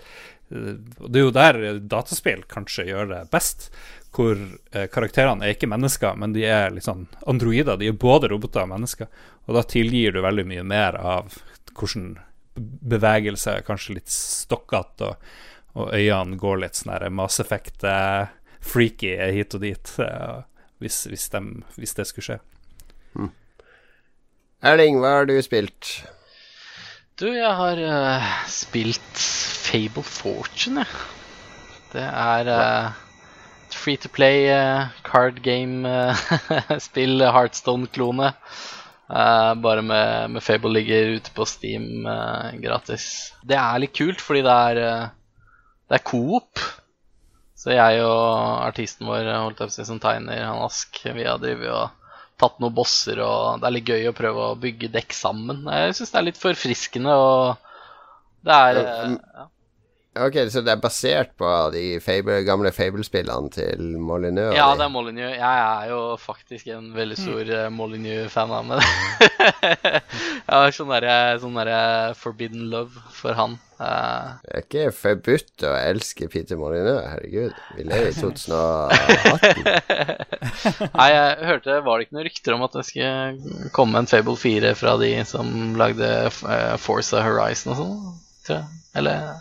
eh, 0.51 0.76
og 0.99 1.07
Det 1.09 1.18
er 1.18 1.24
jo 1.26 1.32
der 1.39 1.80
dataspill 1.80 2.43
kanskje 2.51 2.86
gjør 2.91 3.09
det 3.16 3.24
best, 3.32 3.70
hvor 4.16 4.36
eh, 4.36 4.88
karakterene 4.91 5.45
er 5.45 5.55
ikke 5.55 5.70
mennesker, 5.72 6.18
men 6.20 6.36
de 6.36 6.43
er 6.47 6.76
sånn 6.84 7.05
androider. 7.28 7.80
De 7.80 7.88
er 7.91 7.97
både 7.97 8.32
roboter 8.32 8.66
og 8.66 8.74
mennesker, 8.74 9.07
og 9.47 9.55
da 9.55 9.64
tilgir 9.68 10.16
du 10.16 10.22
veldig 10.24 10.45
mye 10.49 10.66
mer 10.68 10.99
av 10.99 11.39
hvordan 11.72 12.18
bevegelse 12.91 13.55
er 13.55 13.66
kanskje 13.68 13.95
litt 14.01 14.12
stokkete, 14.12 15.14
og, 15.14 15.34
og 15.80 15.93
øynene 15.95 16.39
går 16.39 16.64
litt 16.66 16.80
sånn 16.80 17.07
Mass 17.16 17.39
Effect 17.43 17.86
eh, 17.88 18.32
freaky 18.62 19.16
hit 19.32 19.55
og 19.55 19.64
dit, 19.64 19.93
eh, 20.03 20.41
hvis, 20.84 21.05
hvis, 21.07 21.30
de, 21.32 21.45
hvis 21.80 21.95
det 21.97 22.09
skulle 22.09 22.28
skje. 22.28 22.41
Erling, 24.62 24.99
hva 25.01 25.16
har 25.16 25.26
du 25.26 25.34
spilt? 25.41 26.03
Du, 27.18 27.28
jeg 27.34 27.53
har 27.57 27.80
uh, 27.82 28.28
spilt 28.49 29.18
Fable 29.18 30.03
Fortune, 30.05 30.84
jeg. 30.84 31.07
Det 31.91 32.03
er 32.05 32.49
uh, 32.49 32.99
free 33.78 33.97
to 33.97 34.09
play 34.09 34.49
eh, 34.51 34.91
card 35.07 35.41
game-spill, 35.45 37.24
Heartstone-klone. 37.36 38.34
Eh, 39.11 39.53
bare 39.63 39.82
med, 39.82 40.30
med 40.32 40.43
Fable 40.43 40.72
ligger 40.72 41.17
ute 41.17 41.34
på 41.36 41.45
Steam 41.45 42.05
eh, 42.07 42.59
gratis. 42.63 43.34
Det 43.43 43.57
er 43.59 43.82
litt 43.84 43.95
kult, 43.97 44.22
fordi 44.24 44.43
det 44.45 44.59
er, 44.72 44.84
eh, 44.86 45.09
det 45.89 45.99
er 45.99 46.05
coop. 46.07 46.61
Så 47.61 47.76
jeg 47.76 48.01
og 48.01 48.61
artisten 48.65 49.09
vår, 49.09 49.28
holdt 49.36 49.65
jeg 49.67 49.86
som 49.86 49.99
tegner, 50.01 50.45
han 50.47 50.63
Ask, 50.65 51.03
vi 51.03 51.28
har 51.28 51.41
drevet 51.41 51.69
og 51.69 51.97
tatt 52.41 52.57
noen 52.61 52.74
bosser, 52.74 53.19
og 53.22 53.61
det 53.61 53.67
er 53.67 53.76
litt 53.76 53.89
gøy 53.91 54.07
å 54.09 54.15
prøve 54.17 54.47
å 54.47 54.59
bygge 54.59 54.89
dekk 54.95 55.13
sammen. 55.13 55.67
Jeg 55.69 55.97
syns 55.97 56.13
det 56.13 56.22
er 56.22 56.28
litt 56.32 56.41
forfriskende, 56.41 57.13
og 57.13 58.47
det 58.47 58.55
er 58.57 58.80
eh, 58.82 59.11
ja. 59.13 59.45
Ok, 60.20 60.36
Så 60.51 60.59
det 60.59 60.74
er 60.74 60.80
basert 60.84 61.30
på 61.39 61.47
de 61.72 61.95
Fable, 62.03 62.41
gamle 62.43 62.68
Fable-spillene 62.76 63.47
til 63.55 63.95
Molyneux? 63.95 64.51
Ja, 64.51 64.76
det 64.76 64.84
er 64.84 64.91
Molyneux. 64.91 65.38
Jeg 65.38 65.59
er 65.62 65.86
jo 65.88 66.18
faktisk 66.20 66.68
en 66.68 66.91
veldig 66.91 67.16
stor 67.16 67.47
mm. 67.47 67.72
Molyneux-fan 67.80 68.51
av 68.51 68.68
meg. 68.68 68.84
jeg 69.72 70.51
har 70.51 70.76
sånn 70.76 70.91
derre 70.91 71.39
sånn 71.39 71.55
der 71.62 72.12
forbidden 72.20 72.68
love 72.74 72.91
for 73.16 73.32
han. 73.39 73.55
Uh... 73.80 74.36
Det 74.43 74.51
er 74.51 74.68
ikke 74.68 74.91
forbudt 74.99 75.64
å 75.70 75.72
elske 75.80 76.28
Peter 76.28 76.59
Molyneux, 76.59 77.07
herregud. 77.07 77.55
Vi 77.80 77.88
lever 77.88 78.12
i 78.12 78.16
2018. 78.20 80.91
nei, 80.99 81.07
jeg 81.16 81.47
hørte 81.53 81.80
Var 81.88 81.95
det 81.95 82.03
ikke 82.03 82.20
noen 82.20 82.28
rykter 82.28 82.59
om 82.59 82.68
at 82.68 82.76
det 82.76 82.84
skulle 82.91 83.72
komme 83.80 83.95
en 84.03 84.12
Fable 84.12 84.36
4 84.36 84.76
fra 84.76 84.99
de 84.99 85.24
som 85.24 85.80
lagde 85.80 86.28
uh, 86.28 86.76
Forza 86.84 87.24
Horizon 87.24 87.72
og 87.78 87.84
sånn? 87.86 87.95
Tror 88.43 88.59
jeg. 88.59 88.68
Eller 88.99 89.39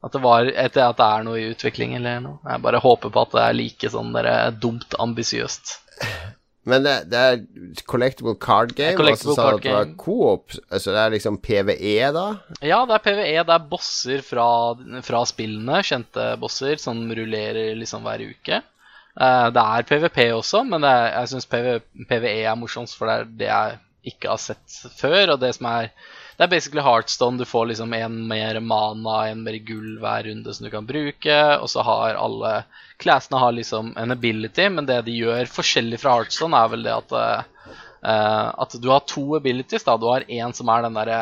at 0.00 0.14
det 0.16 0.22
var 0.24 0.48
etter 0.48 0.86
at 0.86 0.98
det 0.98 1.06
er 1.06 1.24
noe 1.26 1.38
i 1.40 1.48
utvikling 1.52 1.94
eller 1.98 2.22
noe. 2.24 2.38
Jeg 2.48 2.64
bare 2.64 2.80
håper 2.80 3.12
på 3.12 3.24
at 3.26 3.34
det 3.36 3.42
er 3.44 3.56
like 3.58 3.90
sånn 3.92 4.14
der, 4.16 4.30
dumt 4.56 4.96
ambisiøst. 4.98 5.74
Men 6.70 6.84
det, 6.84 6.94
det 7.12 7.20
er 7.20 7.38
collectible 7.88 8.34
card 8.40 8.74
game, 8.76 8.94
og 8.94 9.00
collectible 9.00 9.34
så 9.34 9.36
sa 9.36 9.44
du 9.44 9.50
card 9.50 9.60
at 9.60 9.66
det 9.66 9.76
var 9.76 9.92
coop. 10.00 10.56
Altså 10.68 10.94
det 10.94 11.02
er 11.02 11.14
liksom 11.14 11.38
PVE, 11.44 11.94
da? 12.16 12.26
Ja, 12.64 12.80
det 12.88 12.96
er 12.96 13.04
PVE. 13.04 13.44
Det 13.48 13.54
er 13.56 13.68
bosser 13.72 14.24
fra, 14.24 14.48
fra 15.04 15.22
spillene. 15.28 15.80
Kjente 15.86 16.26
bosser 16.40 16.80
som 16.80 17.00
rullerer 17.16 17.72
liksom 17.80 18.04
hver 18.06 18.24
uke. 18.28 18.60
Eh, 19.20 19.46
det 19.56 19.66
er 19.66 19.88
PVP 19.88 20.20
også, 20.36 20.62
men 20.68 20.84
det 20.84 20.90
er, 20.90 21.06
jeg 21.18 21.32
syns 21.34 21.48
PVE 21.50 22.34
er 22.38 22.58
morsomst, 22.60 22.96
for 22.98 23.10
det 23.10 23.16
er 23.16 23.30
det 23.40 23.50
jeg 23.50 24.14
ikke 24.14 24.32
har 24.32 24.40
sett 24.40 24.80
før. 25.00 25.34
Og 25.34 25.40
det 25.42 25.54
som 25.56 25.68
er 25.72 25.90
Det 26.40 26.46
er 26.46 26.52
basically 26.54 26.80
Heartstone. 26.80 27.36
Du 27.36 27.44
får 27.44 27.66
liksom 27.68 27.92
en 27.92 28.14
mer 28.28 28.56
mana, 28.64 29.16
en 29.28 29.42
mer 29.44 29.58
gull 29.60 29.98
hver 30.00 30.24
runde 30.24 30.54
som 30.56 30.64
du 30.64 30.70
kan 30.72 30.86
bruke. 30.88 31.34
Og 31.60 31.68
så 31.68 31.84
har 31.84 32.16
alle 32.16 32.52
classene 32.96 33.42
har 33.42 33.52
liksom 33.52 33.90
en 34.00 34.14
ability, 34.14 34.70
men 34.72 34.88
det 34.88 35.02
de 35.04 35.18
gjør 35.18 35.50
forskjellig 35.52 35.98
fra 36.00 36.14
Heartstone, 36.16 36.56
er 36.56 36.70
vel 36.72 36.86
det 36.86 36.94
at 36.94 37.12
uh, 37.12 38.46
at 38.64 38.76
du 38.80 38.88
har 38.88 39.04
to 39.04 39.34
abilities. 39.36 39.84
da 39.84 39.98
Du 40.00 40.08
har 40.08 40.24
en 40.24 40.54
som 40.56 40.72
er 40.72 40.86
den 40.86 40.96
derre 40.96 41.18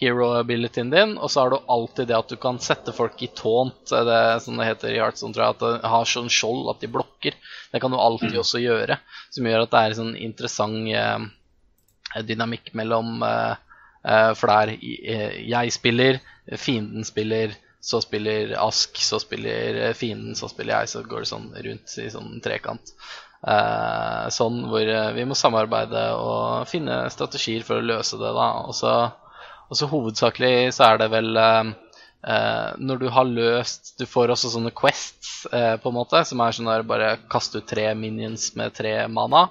hero-abilityen 0.00 0.90
din, 0.90 1.12
og 1.18 1.30
så 1.30 1.42
har 1.42 1.52
du 1.52 1.58
alltid 1.70 2.08
det 2.08 2.16
at 2.16 2.32
du 2.32 2.38
kan 2.40 2.56
sette 2.58 2.94
folk 2.96 3.20
i 3.22 3.28
taunt, 3.36 3.92
er 3.92 4.08
det 4.08 4.22
som 4.46 4.56
det 4.56 4.70
heter 4.70 4.94
i 4.94 5.02
Heartstone, 5.02 5.36
tror 5.36 5.44
jeg, 5.44 5.56
at 5.58 5.66
det 5.66 5.90
har 5.92 6.08
sånn 6.08 6.32
skjold 6.32 6.70
at 6.72 6.80
de 6.80 6.90
blokker. 6.96 7.36
Det 7.72 7.82
kan 7.84 7.92
du 7.92 8.00
alltid 8.00 8.40
også 8.40 8.62
gjøre, 8.64 8.96
som 9.36 9.50
gjør 9.50 9.66
at 9.66 9.74
det 9.74 9.82
er 9.82 9.92
en 9.92 10.00
sånn 10.00 10.16
interessant 10.16 10.88
eh, 10.96 12.24
dynamikk 12.24 12.72
mellom 12.80 13.20
eh, 13.28 13.52
eh, 13.52 13.68
For 14.02 14.50
det 14.50 14.56
er 14.56 14.70
eh, 15.14 15.36
jeg 15.46 15.74
spiller, 15.74 16.18
fienden 16.58 17.04
spiller, 17.06 17.54
så 17.82 18.00
spiller 18.02 18.54
Ask, 18.62 18.98
så 19.02 19.18
spiller 19.22 19.80
eh, 19.88 19.94
fienden, 19.98 20.36
så 20.38 20.48
spiller 20.50 20.80
jeg, 20.80 20.90
så 20.92 21.02
går 21.02 21.24
det 21.24 21.30
sånn 21.32 21.48
rundt 21.66 21.94
i 21.98 22.08
sånn 22.14 22.36
trekant. 22.44 22.94
Eh, 23.42 24.26
sånn 24.30 24.60
hvor 24.70 24.86
eh, 24.86 25.08
vi 25.16 25.24
må 25.26 25.34
samarbeide 25.38 26.04
og 26.14 26.68
finne 26.70 27.04
strategier 27.10 27.64
for 27.66 27.80
å 27.80 27.88
løse 27.88 28.20
det, 28.20 28.30
da. 28.36 28.48
Og 28.68 28.76
så, 28.78 28.92
og 29.66 29.78
så 29.78 29.88
hovedsakelig 29.90 30.70
så 30.76 30.92
er 30.92 31.02
det 31.02 31.08
vel 31.10 31.34
eh, 31.42 31.72
eh, 32.22 32.68
når 32.78 33.02
du 33.02 33.08
har 33.10 33.26
løst 33.26 33.96
Du 33.98 34.06
får 34.06 34.30
også 34.36 34.52
sånne 34.54 34.70
quests, 34.78 35.32
uh, 35.50 35.74
på 35.82 35.90
en 35.90 35.98
måte, 35.98 36.22
som 36.26 36.40
er 36.40 36.54
sånn 36.54 36.70
der 36.70 36.86
bare 36.86 37.16
kaste 37.30 37.58
ut 37.58 37.66
tre 37.66 37.88
minions 37.98 38.52
med 38.58 38.74
tre 38.78 38.94
mana. 39.10 39.48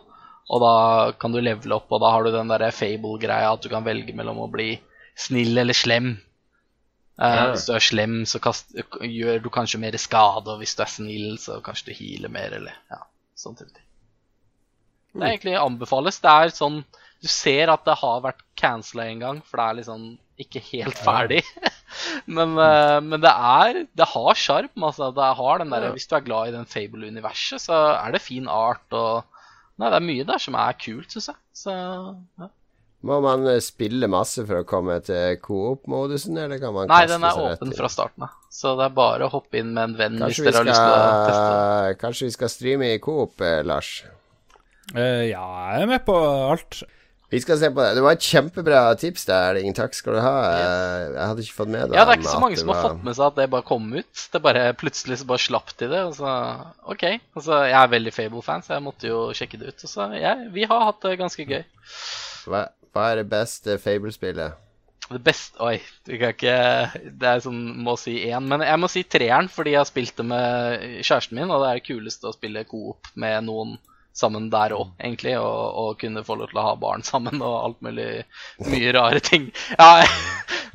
Og 0.51 0.59
da 0.63 0.73
kan 1.19 1.31
du 1.31 1.39
levele 1.39 1.77
opp, 1.77 1.91
og 1.93 2.01
da 2.03 2.11
har 2.11 2.25
du 2.25 2.33
den 2.33 2.51
der 2.51 2.67
fable-greia 2.75 3.53
at 3.53 3.63
du 3.63 3.69
kan 3.71 3.85
velge 3.87 4.15
mellom 4.17 4.41
å 4.43 4.49
bli 4.51 4.73
snill 5.15 5.55
eller 5.63 5.77
slem. 5.77 6.17
Eh, 7.21 7.35
Ja. 7.37 7.51
Hvis 7.51 7.67
du 7.69 7.75
er 7.75 7.85
slem, 7.85 8.17
så 8.27 8.41
kast, 8.43 8.73
gjør 8.99 9.39
du 9.43 9.49
kanskje 9.53 9.79
mer 9.79 9.95
skade, 10.01 10.51
og 10.51 10.59
hvis 10.59 10.75
du 10.75 10.83
er 10.83 10.91
snill, 10.91 11.37
så 11.39 11.61
kanskje 11.63 11.91
du 11.91 11.97
healer 11.99 12.33
mer, 12.33 12.57
eller 12.57 12.75
ja, 12.91 12.99
sånn 13.37 13.55
type 13.55 13.71
ting. 13.71 13.87
Det 15.13 15.23
er 15.23 15.33
egentlig 15.33 15.55
anbefales. 15.59 16.19
Det 16.23 16.31
er 16.31 16.53
sånn 16.55 16.83
Du 17.21 17.27
ser 17.29 17.69
at 17.69 17.83
det 17.85 17.93
har 17.99 18.21
vært 18.23 18.39
cancela 18.57 19.03
en 19.05 19.19
gang, 19.21 19.41
for 19.45 19.59
det 19.59 19.65
er 19.67 19.75
liksom 19.77 20.05
ikke 20.41 20.61
helt 20.71 20.97
ferdig. 20.97 21.43
men, 22.37 22.55
uh, 22.57 22.97
men 23.03 23.21
det 23.21 23.29
er 23.29 23.83
Det 23.93 24.07
har 24.09 24.39
sjarm. 24.39 24.71
Altså, 24.81 25.11
det 25.13 25.27
har 25.37 25.61
den 25.61 25.69
der. 25.69 25.91
Hvis 25.93 26.09
du 26.09 26.15
er 26.17 26.25
glad 26.25 26.49
i 26.49 26.55
den 26.55 26.65
Fable-universet, 26.65 27.61
så 27.61 27.77
er 27.93 28.15
det 28.15 28.23
fin 28.25 28.49
art 28.49 28.97
og 28.97 29.27
Nei, 29.79 29.87
det 29.89 29.97
er 29.97 30.07
mye 30.07 30.25
der 30.27 30.41
som 30.41 30.57
er 30.59 30.75
kult, 30.79 31.13
syns 31.13 31.31
jeg. 31.31 31.39
Så 31.63 31.75
ja. 31.75 32.49
Må 33.01 33.17
man 33.23 33.47
eh, 33.49 33.57
spille 33.65 34.05
masse 34.11 34.43
for 34.45 34.61
å 34.61 34.67
komme 34.67 34.99
til 35.05 35.39
coop-modusen, 35.41 36.37
eller 36.37 36.61
kan 36.61 36.73
man 36.75 36.89
Nei, 36.91 37.01
kaste 37.07 37.15
den 37.15 37.25
er 37.25 37.39
åpen 37.47 37.73
fra 37.73 37.89
starten 37.89 38.27
av. 38.27 38.35
Så 38.53 38.75
det 38.77 38.85
er 38.85 38.97
bare 38.97 39.25
å 39.25 39.33
hoppe 39.33 39.57
inn 39.61 39.71
med 39.73 39.89
en 39.89 39.95
venn 39.97 40.19
Kanskje 40.21 40.45
vi, 40.45 40.51
dere 40.51 40.61
har 40.61 40.67
lyst 40.69 40.83
til 40.83 40.93
å 40.93 41.21
teste. 41.25 41.99
kanskje 42.03 42.27
vi 42.27 42.35
skal 42.35 42.51
streame 42.53 42.91
i 42.93 42.99
coop, 43.01 43.41
eh, 43.41 43.61
Lars? 43.65 43.93
Uh, 44.91 45.23
ja, 45.25 45.45
jeg 45.73 45.87
er 45.87 45.89
med 45.89 46.05
på 46.05 46.17
alt. 46.21 46.83
Vi 47.31 47.39
skal 47.39 47.55
se 47.61 47.69
på 47.71 47.79
det. 47.79 47.93
Det 47.95 48.01
var 48.03 48.17
et 48.17 48.25
kjempebra 48.27 48.79
tips 48.99 49.23
der, 49.29 49.55
Ingen 49.61 49.75
Takk 49.77 49.93
skal 49.95 50.17
du 50.17 50.19
ha. 50.19 50.33
Yes. 50.51 51.11
Jeg 51.15 51.27
hadde 51.29 51.43
ikke 51.45 51.55
fått 51.61 51.69
med 51.71 51.85
det. 51.89 51.95
Ja, 51.95 52.03
det 52.03 52.11
er 52.15 52.19
ikke 52.19 52.33
så 52.33 52.41
mange 52.43 52.57
som 52.59 52.71
har 52.73 52.81
var- 52.81 52.89
fått 52.89 53.03
med 53.07 53.15
seg 53.15 53.25
at 53.29 53.35
det 53.39 53.45
bare 53.53 53.67
kom 53.69 53.85
ut. 53.93 54.23
Det 54.33 54.41
bare 54.43 54.63
Plutselig 54.81 55.17
så 55.21 55.27
bare 55.29 55.39
slapp 55.39 55.71
de 55.79 55.87
det. 55.93 56.01
Og 56.09 56.15
så, 56.17 56.33
ok. 56.91 57.05
Altså, 57.37 57.61
jeg 57.71 57.77
er 57.79 57.93
veldig 57.93 58.13
Fable-fan, 58.17 58.65
så 58.67 58.73
jeg 58.75 58.83
måtte 58.83 59.07
jo 59.07 59.21
sjekke 59.31 59.59
det 59.61 59.67
ut. 59.71 59.85
Og 59.87 59.93
så, 59.93 60.09
ja, 60.19 60.33
vi 60.51 60.65
har 60.67 60.83
hatt 60.89 60.99
det 61.07 61.17
ganske 61.19 61.45
gøy. 61.47 61.63
Hva, 62.51 62.65
hva 62.91 63.05
er 63.13 63.21
det 63.21 63.29
beste 63.31 63.77
Fable-spillet? 63.79 64.59
Det 65.11 65.19
beste 65.23 65.59
Oi, 65.59 65.81
du 66.07 66.13
kan 66.17 66.31
ikke 66.31 67.01
Det 67.19 67.27
er 67.27 67.41
sånn 67.43 67.57
må 67.83 67.97
si 67.99 68.13
én. 68.29 68.43
Men 68.47 68.61
jeg 68.63 68.79
må 68.79 68.87
si 68.91 69.03
treeren, 69.03 69.49
fordi 69.51 69.71
jeg 69.73 69.79
har 69.81 69.87
spilt 69.89 70.15
det 70.19 70.25
med 70.25 70.83
kjæresten 71.03 71.35
min, 71.39 71.51
og 71.51 71.63
det 71.63 71.69
er 71.71 71.79
det 71.79 71.87
kuleste 71.87 72.27
å 72.27 72.35
spille 72.35 72.63
coop 72.67 73.07
med 73.15 73.43
noen 73.47 73.77
sammen 74.17 74.49
der 74.51 74.75
òg, 74.75 74.91
egentlig. 74.99 75.37
Og, 75.39 75.79
og 75.83 75.99
kunne 76.01 76.23
få 76.27 76.37
lov 76.39 76.51
til 76.51 76.61
å 76.61 76.67
ha 76.69 76.75
barn 76.79 77.05
sammen 77.07 77.41
og 77.41 77.55
alt 77.61 77.81
mulig 77.85 78.09
mye 78.67 78.93
rare 78.97 79.23
ting. 79.23 79.49
Ja, 79.77 80.03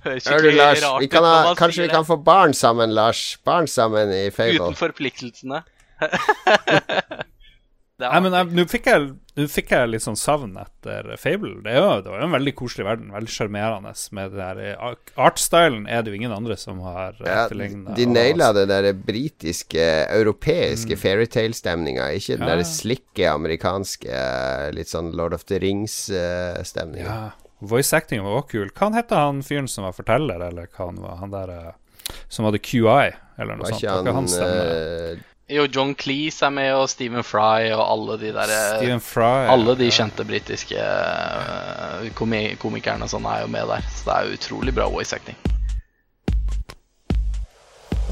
Hør 0.06 0.42
du, 0.42 0.50
Lars. 0.54 0.84
Vi 1.00 1.08
kan 1.10 1.24
ha, 1.26 1.54
kanskje 1.58 1.82
vi 1.82 1.88
det. 1.88 1.94
kan 1.96 2.04
få 2.06 2.16
barn 2.22 2.54
sammen, 2.54 2.94
Lars. 2.94 3.38
Barn 3.44 3.66
sammen 3.66 4.12
i 4.14 4.28
Fable. 4.30 4.60
Uten 4.62 4.78
forpliktelsene. 4.78 5.64
Nei, 7.98 8.18
men 8.20 8.34
Nå 8.52 8.66
fikk, 8.68 8.90
fikk 9.48 9.70
jeg 9.72 9.88
litt 9.88 10.02
sånn 10.04 10.18
savn 10.20 10.50
etter 10.60 11.06
Fable. 11.16 11.62
Det, 11.64 11.72
er 11.72 11.78
jo, 11.80 12.02
det 12.04 12.10
var 12.12 12.20
jo 12.20 12.26
en 12.26 12.34
veldig 12.36 12.52
koselig 12.58 12.84
verden. 12.84 13.06
Veldig 13.14 13.32
sjarmerende. 13.32 13.92
Med 14.18 14.34
eh, 14.36 14.82
Artstylen 15.16 15.86
er 15.88 16.02
det 16.04 16.12
jo 16.12 16.18
ingen 16.18 16.34
andre 16.36 16.58
som 16.60 16.82
har 16.84 17.16
Ja, 17.24 17.46
etterlignet. 17.46 17.94
de 17.96 18.04
naila 18.10 18.50
det 18.52 18.66
der 18.68 18.90
britiske, 18.92 19.86
europeiske 20.12 20.98
fairytale-stemninga, 21.00 22.10
ikke 22.18 22.36
den 22.36 22.44
Mm. 22.44 22.50
Ja. 22.50 22.56
der 22.60 22.68
slikke 22.68 23.30
amerikanske, 23.32 24.12
eh, 24.12 24.70
litt 24.76 24.92
sånn 24.92 25.14
Lord 25.16 25.32
of 25.32 25.46
the 25.48 25.58
Rings-stemninga. 25.58 27.06
Ja. 27.06 27.30
Voice 27.60 27.94
acting 27.96 28.20
var 28.22 28.42
også 28.42 28.50
kul. 28.50 28.68
Hva 28.76 28.90
het 28.94 29.10
han 29.16 29.40
fyren 29.42 29.68
som 29.72 29.84
var 29.88 29.92
forteller, 29.96 30.42
eller 30.50 30.66
hva 30.68 30.90
han 30.90 31.00
var? 31.00 31.16
Han 31.22 31.30
der 31.32 31.48
eh, 31.54 31.72
som 32.28 32.44
hadde 32.44 32.60
QI, 32.60 33.14
eller 33.38 33.56
noe 33.56 33.64
Var 33.64 33.72
sånt. 33.72 33.80
ikke 33.82 33.94
Var 33.94 34.04
ikke 34.04 34.14
han 34.20 34.28
stemme? 34.28 35.24
Eh, 35.48 35.56
Jo, 35.56 35.66
John 35.72 35.94
Cleese 35.94 36.46
er 36.46 36.50
med, 36.50 36.74
og 36.74 36.88
Stephen 36.90 37.24
Fry 37.24 37.70
og 37.72 37.82
alle 37.84 38.18
de 38.20 38.32
der 38.34 38.54
eh, 38.82 38.98
Fry. 39.00 39.46
Alle 39.50 39.76
de 39.78 39.90
ja. 39.90 39.96
kjente 40.02 40.24
britiske 40.26 40.78
eh, 40.78 42.08
komi 42.14 42.56
komikerne 42.58 43.06
og 43.06 43.12
sånn 43.14 43.26
er 43.30 43.44
jo 43.44 43.52
med 43.52 43.68
der. 43.70 43.86
Så 43.94 44.10
det 44.10 44.16
er 44.16 44.40
utrolig 44.40 44.74
bra 44.74 44.88
voice 44.90 45.14
acting. 45.14 45.38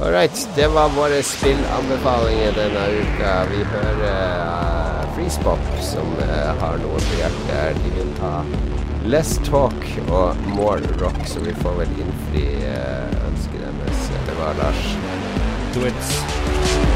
All 0.01 0.11
right, 0.11 0.49
det 0.57 0.67
var 0.69 0.89
våre 0.89 1.23
spillanbefalinger 1.23 2.53
denne 2.53 2.87
uka. 2.99 3.35
Vi 3.51 3.61
hører 3.71 4.01
uh, 4.03 5.15
Freezepop, 5.15 5.69
som 5.87 6.17
uh, 6.19 6.51
har 6.59 6.81
noe 6.83 6.99
på 6.99 7.21
hjertet. 7.21 7.79
De 7.85 7.93
vil 8.01 8.11
ha 8.19 8.33
less 9.07 9.37
talk 9.47 9.87
og 10.09 10.43
more 10.57 10.83
rock, 10.99 11.23
så 11.31 11.45
vi 11.47 11.55
får 11.63 11.79
vel 11.85 11.95
innfri 12.03 12.45
uh, 12.65 13.15
ønsket 13.29 13.63
deres. 13.63 14.11
Det 14.27 14.37
var 14.43 14.59
Lars? 14.59 14.85
Do 15.79 15.87
it. 15.87 16.94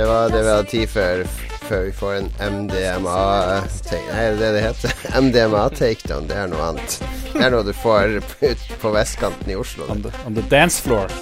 Det 0.00 0.06
var 0.06 0.28
det 0.28 0.42
vi 0.42 0.48
hadde 0.48 0.68
tid 0.70 0.88
før, 0.88 1.18
før 1.68 1.82
vi 1.84 1.90
får 1.92 2.14
en 2.16 2.28
MDMA 2.40 3.16
take, 3.84 4.06
Nei, 4.08 4.22
det 4.24 4.30
er 4.32 4.36
det 4.40 4.48
det 4.54 4.60
heter. 4.64 4.94
MDMA-takedown. 5.26 6.28
Det 6.30 6.38
er 6.40 6.46
noe 6.48 6.68
annet. 6.70 6.94
Det 7.34 7.42
er 7.44 7.50
noe 7.52 7.66
du 7.68 7.74
får 7.76 8.14
ut 8.16 8.62
på 8.80 8.92
vestkanten 8.94 9.50
i 9.52 9.58
Oslo. 9.60 9.84
On 9.92 10.00
the, 10.00 10.12
on 10.24 10.38
the 10.38 10.44
dance 10.48 10.80
floor. 10.80 11.12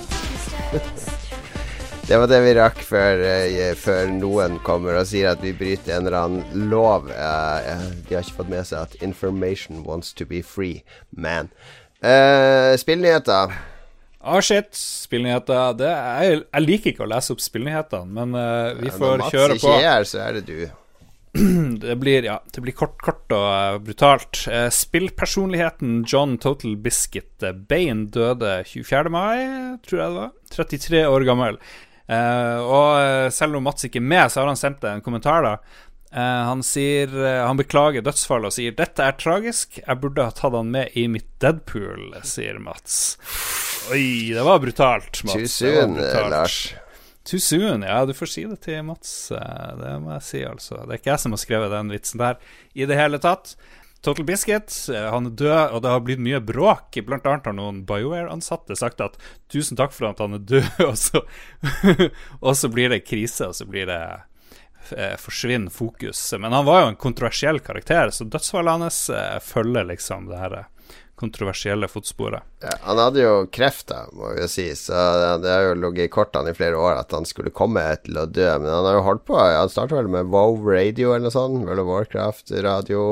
Det 2.07 2.21
var 2.23 2.31
det 2.31 2.39
vi 2.45 2.53
rakk 2.55 2.79
før, 2.87 3.25
eh, 3.27 3.75
før 3.77 4.13
noen 4.15 4.61
kommer 4.65 5.01
og 5.01 5.11
sier 5.11 5.33
at 5.33 5.43
vi 5.43 5.51
bryter 5.59 5.97
en 5.97 6.07
eller 6.07 6.19
annen 6.21 6.69
lov. 6.71 7.11
Eh, 7.11 7.73
eh, 7.73 7.83
de 8.07 8.15
har 8.15 8.23
ikke 8.23 8.37
fått 8.45 8.53
med 8.55 8.69
seg 8.71 8.79
at 8.87 8.95
'information 9.03 9.83
wants 9.83 10.15
to 10.15 10.25
be 10.25 10.39
free', 10.39 10.85
man. 11.11 11.51
Uh, 11.99 12.79
Spillnyheter. 12.79 13.59
Ah, 14.21 14.41
shit. 14.43 14.75
Spillnyheter. 14.75 15.77
Det 15.79 15.89
jeg, 15.93 16.43
jeg 16.43 16.67
liker 16.67 16.93
ikke 16.93 17.07
å 17.07 17.11
lese 17.13 17.35
opp 17.35 17.43
spillnyhetene, 17.43 18.11
men 18.19 18.35
uh, 18.35 18.75
vi 18.79 18.91
Når 18.91 18.99
får 18.99 19.23
Mats 19.23 19.35
kjøre 19.35 19.59
ikke 19.59 19.75
er 19.79 19.87
her, 19.87 20.07
så 20.11 20.23
er 20.27 20.39
det 20.39 20.45
du. 20.51 20.61
Det 21.79 21.95
blir, 22.01 22.25
ja, 22.25 22.39
det 22.51 22.63
blir 22.65 22.75
kort, 22.75 22.97
kort 23.05 23.31
og 23.37 23.45
uh, 23.47 23.77
brutalt. 23.85 24.41
Uh, 24.51 24.67
spillpersonligheten 24.75 26.01
John 26.09 26.39
Total 26.43 26.75
Biscuit 26.83 27.47
Bain 27.71 28.09
døde 28.11 28.63
24. 28.67 29.13
mai, 29.13 29.77
tror 29.87 30.01
jeg 30.01 30.09
det 30.09 30.23
var. 30.25 30.33
33 30.57 31.05
år 31.07 31.29
gammel. 31.29 31.61
Og 32.09 33.29
selv 33.37 33.59
om 33.59 33.67
Mats 33.69 33.85
ikke 33.85 34.01
er 34.01 34.07
med, 34.09 34.31
så 34.33 34.41
har 34.41 34.47
han 34.49 34.57
sendt 34.57 34.87
en 34.89 35.03
kommentar, 35.05 35.45
da. 35.45 35.83
Eh, 36.13 36.21
han 36.21 36.63
sier 36.65 37.13
eh, 37.21 37.47
Han 37.47 37.59
beklager 37.61 38.05
dødsfallet 38.05 38.49
og 38.49 38.57
sier 38.57 38.75
'Dette 38.77 39.05
er 39.05 39.17
tragisk. 39.21 39.81
Jeg 39.83 40.01
burde 40.01 40.25
ha 40.25 40.33
tatt 40.33 40.57
han 40.57 40.71
med 40.73 40.97
i 40.97 41.05
mitt 41.09 41.29
Deadpool', 41.43 42.17
sier 42.25 42.61
Mats. 42.63 43.19
Oi, 43.93 44.33
det 44.33 44.45
var 44.45 44.61
brutalt, 44.63 45.25
Mats. 45.25 45.37
Too 45.37 45.49
soon, 45.49 45.99
eh. 46.01 46.29
Lars. 46.33 46.61
Too 47.29 47.41
soon, 47.41 47.85
ja, 47.85 48.05
du 48.09 48.15
får 48.17 48.31
si 48.33 48.45
det 48.49 48.63
til 48.65 48.81
Mats. 48.89 49.29
Det 49.29 49.97
må 50.01 50.15
jeg 50.17 50.25
si, 50.25 50.45
altså. 50.49 50.81
Det 50.87 50.97
er 50.97 51.03
ikke 51.03 51.13
jeg 51.13 51.25
som 51.25 51.35
har 51.37 51.43
skrevet 51.43 51.75
den 51.75 51.93
vitsen 51.93 52.23
der 52.23 52.39
i 52.73 52.89
det 52.89 52.97
hele 52.97 53.21
tatt. 53.21 53.53
Total 54.01 54.25
Biscuit, 54.25 54.71
han 54.89 55.27
er 55.27 55.35
død, 55.37 55.75
og 55.75 55.83
det 55.83 55.91
har 55.91 56.01
blitt 56.07 56.23
mye 56.23 56.41
bråk. 56.41 56.97
Blant 57.05 57.27
annet 57.27 57.51
har 57.51 57.57
noen 57.59 57.83
BioWare-ansatte 57.85 58.77
sagt 58.79 59.03
at 59.05 59.19
'tusen 59.51 59.77
takk 59.77 59.93
for 59.93 60.09
at 60.09 60.23
han 60.25 60.39
er 60.39 60.45
død', 60.55 60.85
og 60.89 60.97
så, 60.97 61.21
og 62.41 62.57
så 62.57 62.73
blir 62.73 62.95
det 62.95 63.05
krise, 63.05 63.51
og 63.51 63.59
så 63.59 63.67
blir 63.69 63.91
det 63.91 64.01
forsvinner 65.21 65.71
fokus. 65.71 66.35
Men 66.39 66.53
han 66.53 66.65
var 66.65 66.83
jo 66.83 66.91
en 66.93 67.01
kontroversiell 67.01 67.61
karakter, 67.61 68.11
så 68.11 68.25
dødsfallet 68.25 68.87
hans 68.87 69.01
eh, 69.11 69.39
følger 69.45 69.89
liksom 69.91 70.29
det 70.31 70.39
her 70.41 70.57
eh, 70.61 70.95
kontroversielle 71.19 71.89
fotsporet. 71.91 72.47
Ja, 72.63 72.77
han 72.83 73.01
hadde 73.03 73.25
jo 73.25 73.35
kreft, 73.53 73.91
må 74.15 74.31
vi 74.37 74.47
si, 74.49 74.69
så 74.79 74.95
det 75.43 75.51
har 75.51 75.65
jo 75.67 75.79
ligget 75.83 76.07
i 76.07 76.13
kortene 76.15 76.53
i 76.53 76.57
flere 76.57 76.79
år 76.79 77.01
at 77.01 77.13
han 77.17 77.27
skulle 77.27 77.51
komme 77.51 77.83
til 78.05 78.21
å 78.23 78.27
dø. 78.31 78.47
Men 78.63 78.71
han 78.71 78.87
har 78.87 79.01
jo 79.01 79.07
holdt 79.09 79.27
på. 79.27 79.39
Han 79.39 79.73
starta 79.73 79.99
vel 79.99 80.11
med 80.15 80.31
Wow 80.31 80.63
Radio 80.63 81.13
eller 81.13 81.27
noe 81.27 81.35
sånt. 81.35 81.65
World 81.67 81.83
of 81.83 81.91
Warcraft 81.91 82.55
radio. 82.63 83.03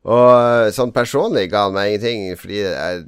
Og 0.00 0.70
sånn 0.72 0.94
personlig 0.96 1.50
ga 1.52 1.66
han 1.66 1.74
meg 1.76 1.90
ingenting, 1.90 2.38
fordi 2.40 2.60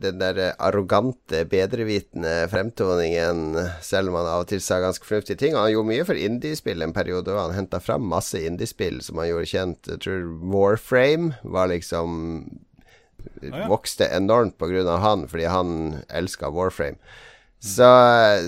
den 0.03 0.19
der 0.21 0.41
arrogante, 0.61 1.47
bedrevitende 1.49 2.35
fremtoningen, 2.53 3.57
selv 3.81 4.13
om 4.13 4.19
han 4.21 4.29
av 4.29 4.43
og 4.45 4.51
til 4.51 4.61
sa 4.61 4.77
ganske 4.83 5.09
fornuftige 5.09 5.41
ting. 5.41 5.57
Han 5.57 5.71
gjorde 5.73 5.89
mye 5.89 6.05
for 6.05 6.21
indiespill 6.21 6.85
en 6.85 6.93
periode, 6.93 7.33
og 7.33 7.47
han 7.47 7.57
henta 7.57 7.81
fram 7.81 8.05
masse 8.13 8.37
indiespill 8.37 9.01
som 9.05 9.23
han 9.23 9.31
gjorde 9.31 9.49
kjent. 9.55 9.89
Jeg 9.89 10.05
tror 10.05 10.29
Warframe 10.53 11.33
var 11.57 11.73
liksom 11.73 12.61
vokste 13.71 14.09
enormt 14.13 14.59
på 14.61 14.69
grunn 14.71 14.89
av 14.91 15.01
han, 15.03 15.25
fordi 15.31 15.49
han 15.51 16.03
elska 16.13 16.51
Warframe. 16.53 17.01
Så, 17.63 17.89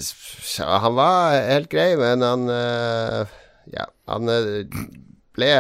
så 0.03 0.67
han 0.83 0.97
var 0.99 1.37
helt 1.39 1.71
grei, 1.71 1.93
men 1.97 2.25
han 2.27 2.49
eh, 2.51 3.35
Ja, 3.71 3.87
han 4.11 4.29
eh, 4.29 4.67
ble 5.39 5.51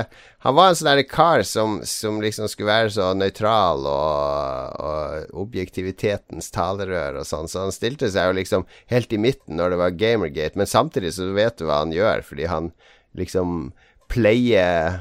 Han 0.45 0.57
var 0.59 0.71
en 0.71 0.77
sånn 0.77 1.01
kar 1.09 1.41
som, 1.49 1.79
som 1.89 2.19
liksom 2.21 2.51
skulle 2.53 2.69
være 2.69 2.91
så 2.93 3.07
nøytral 3.17 3.87
og, 3.89 4.75
og 4.77 5.39
objektivitetens 5.47 6.51
talerør 6.53 7.23
og 7.23 7.29
sånn, 7.29 7.49
så 7.49 7.63
han 7.65 7.73
stilte 7.73 8.11
seg 8.13 8.29
jo 8.29 8.37
liksom 8.37 8.67
helt 8.93 9.15
i 9.17 9.21
midten 9.25 9.57
når 9.57 9.73
det 9.73 9.81
var 9.81 9.97
Gamergate, 10.03 10.61
men 10.61 10.69
samtidig 10.69 11.15
så 11.17 11.31
vet 11.33 11.57
du 11.57 11.65
hva 11.65 11.81
han 11.81 11.97
gjør, 11.97 12.27
fordi 12.29 12.51
han 12.53 12.69
liksom 13.17 13.73
pleier 14.13 15.01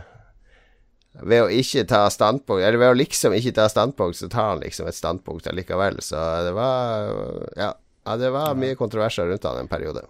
ved 1.21 1.43
å 1.43 1.51
ikke 1.53 1.83
ta 1.85 2.07
standpunkt 2.09 2.63
Eller 2.63 2.79
ved 2.81 2.89
å 2.89 2.97
liksom 2.97 3.35
ikke 3.37 3.53
ta 3.59 3.67
standpunkt, 3.69 4.17
så 4.17 4.31
tar 4.31 4.55
han 4.55 4.63
liksom 4.63 4.87
et 4.89 4.97
standpunkt 4.97 5.47
allikevel. 5.51 5.99
Så 6.01 6.17
det 6.47 6.55
var 6.55 7.11
Ja, 7.59 7.73
det 8.17 8.31
var 8.33 8.57
mye 8.59 8.79
kontroverser 8.79 9.27
rundt 9.29 9.45
han 9.45 9.59
en 9.61 9.69
periode. 9.71 10.07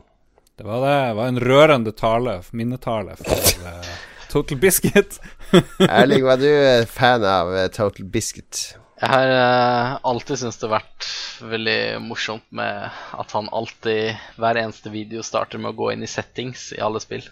Det 0.56 0.64
var, 0.64 0.80
det, 0.86 0.96
det 1.10 1.18
var 1.18 1.28
en 1.28 1.42
rørende 1.42 1.92
tale, 1.98 2.38
minnetale 2.54 3.18
for 3.18 3.68
eh, 3.68 3.93
Total 4.34 4.58
Biscuit. 4.58 5.20
Erling, 5.80 6.24
var 6.26 6.40
du 6.42 6.50
eh, 6.50 6.86
fan 6.90 7.22
av 7.22 7.52
eh, 7.56 7.68
Total 7.70 8.06
Biscuit? 8.06 8.62
Jeg 8.98 9.10
har 9.12 9.30
uh, 9.30 10.00
alltid 10.10 10.40
syntes 10.40 10.58
det 10.58 10.66
har 10.70 10.80
vært 10.80 11.08
veldig 11.52 11.78
morsomt 12.02 12.46
med 12.56 12.88
at 13.20 13.36
han 13.38 13.52
alltid, 13.54 14.18
hver 14.42 14.58
eneste 14.58 14.90
video, 14.90 15.22
starter 15.22 15.62
med 15.62 15.74
å 15.74 15.78
gå 15.78 15.92
inn 15.94 16.06
i 16.06 16.10
settings 16.10 16.72
i 16.74 16.82
alle 16.82 17.02
spill. 17.04 17.28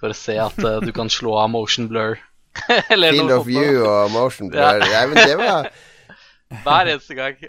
For 0.00 0.14
å 0.14 0.16
se 0.16 0.38
at 0.40 0.56
uh, 0.64 0.78
du 0.80 0.88
kan 0.96 1.12
slå 1.12 1.36
av 1.42 1.52
motion 1.52 1.90
blur. 1.92 2.16
Eller 2.92 3.12
Field 3.12 3.28
noe 3.28 3.42
of. 3.42 3.48
View 3.50 3.84
og 3.84 4.12
Motion 4.12 4.48
Blur. 4.52 4.84
Ja. 4.88 5.04
men 5.08 5.16
det 5.20 5.36
var 5.40 5.68
Hver 6.64 6.94
eneste 6.94 7.16
gang. 7.16 7.44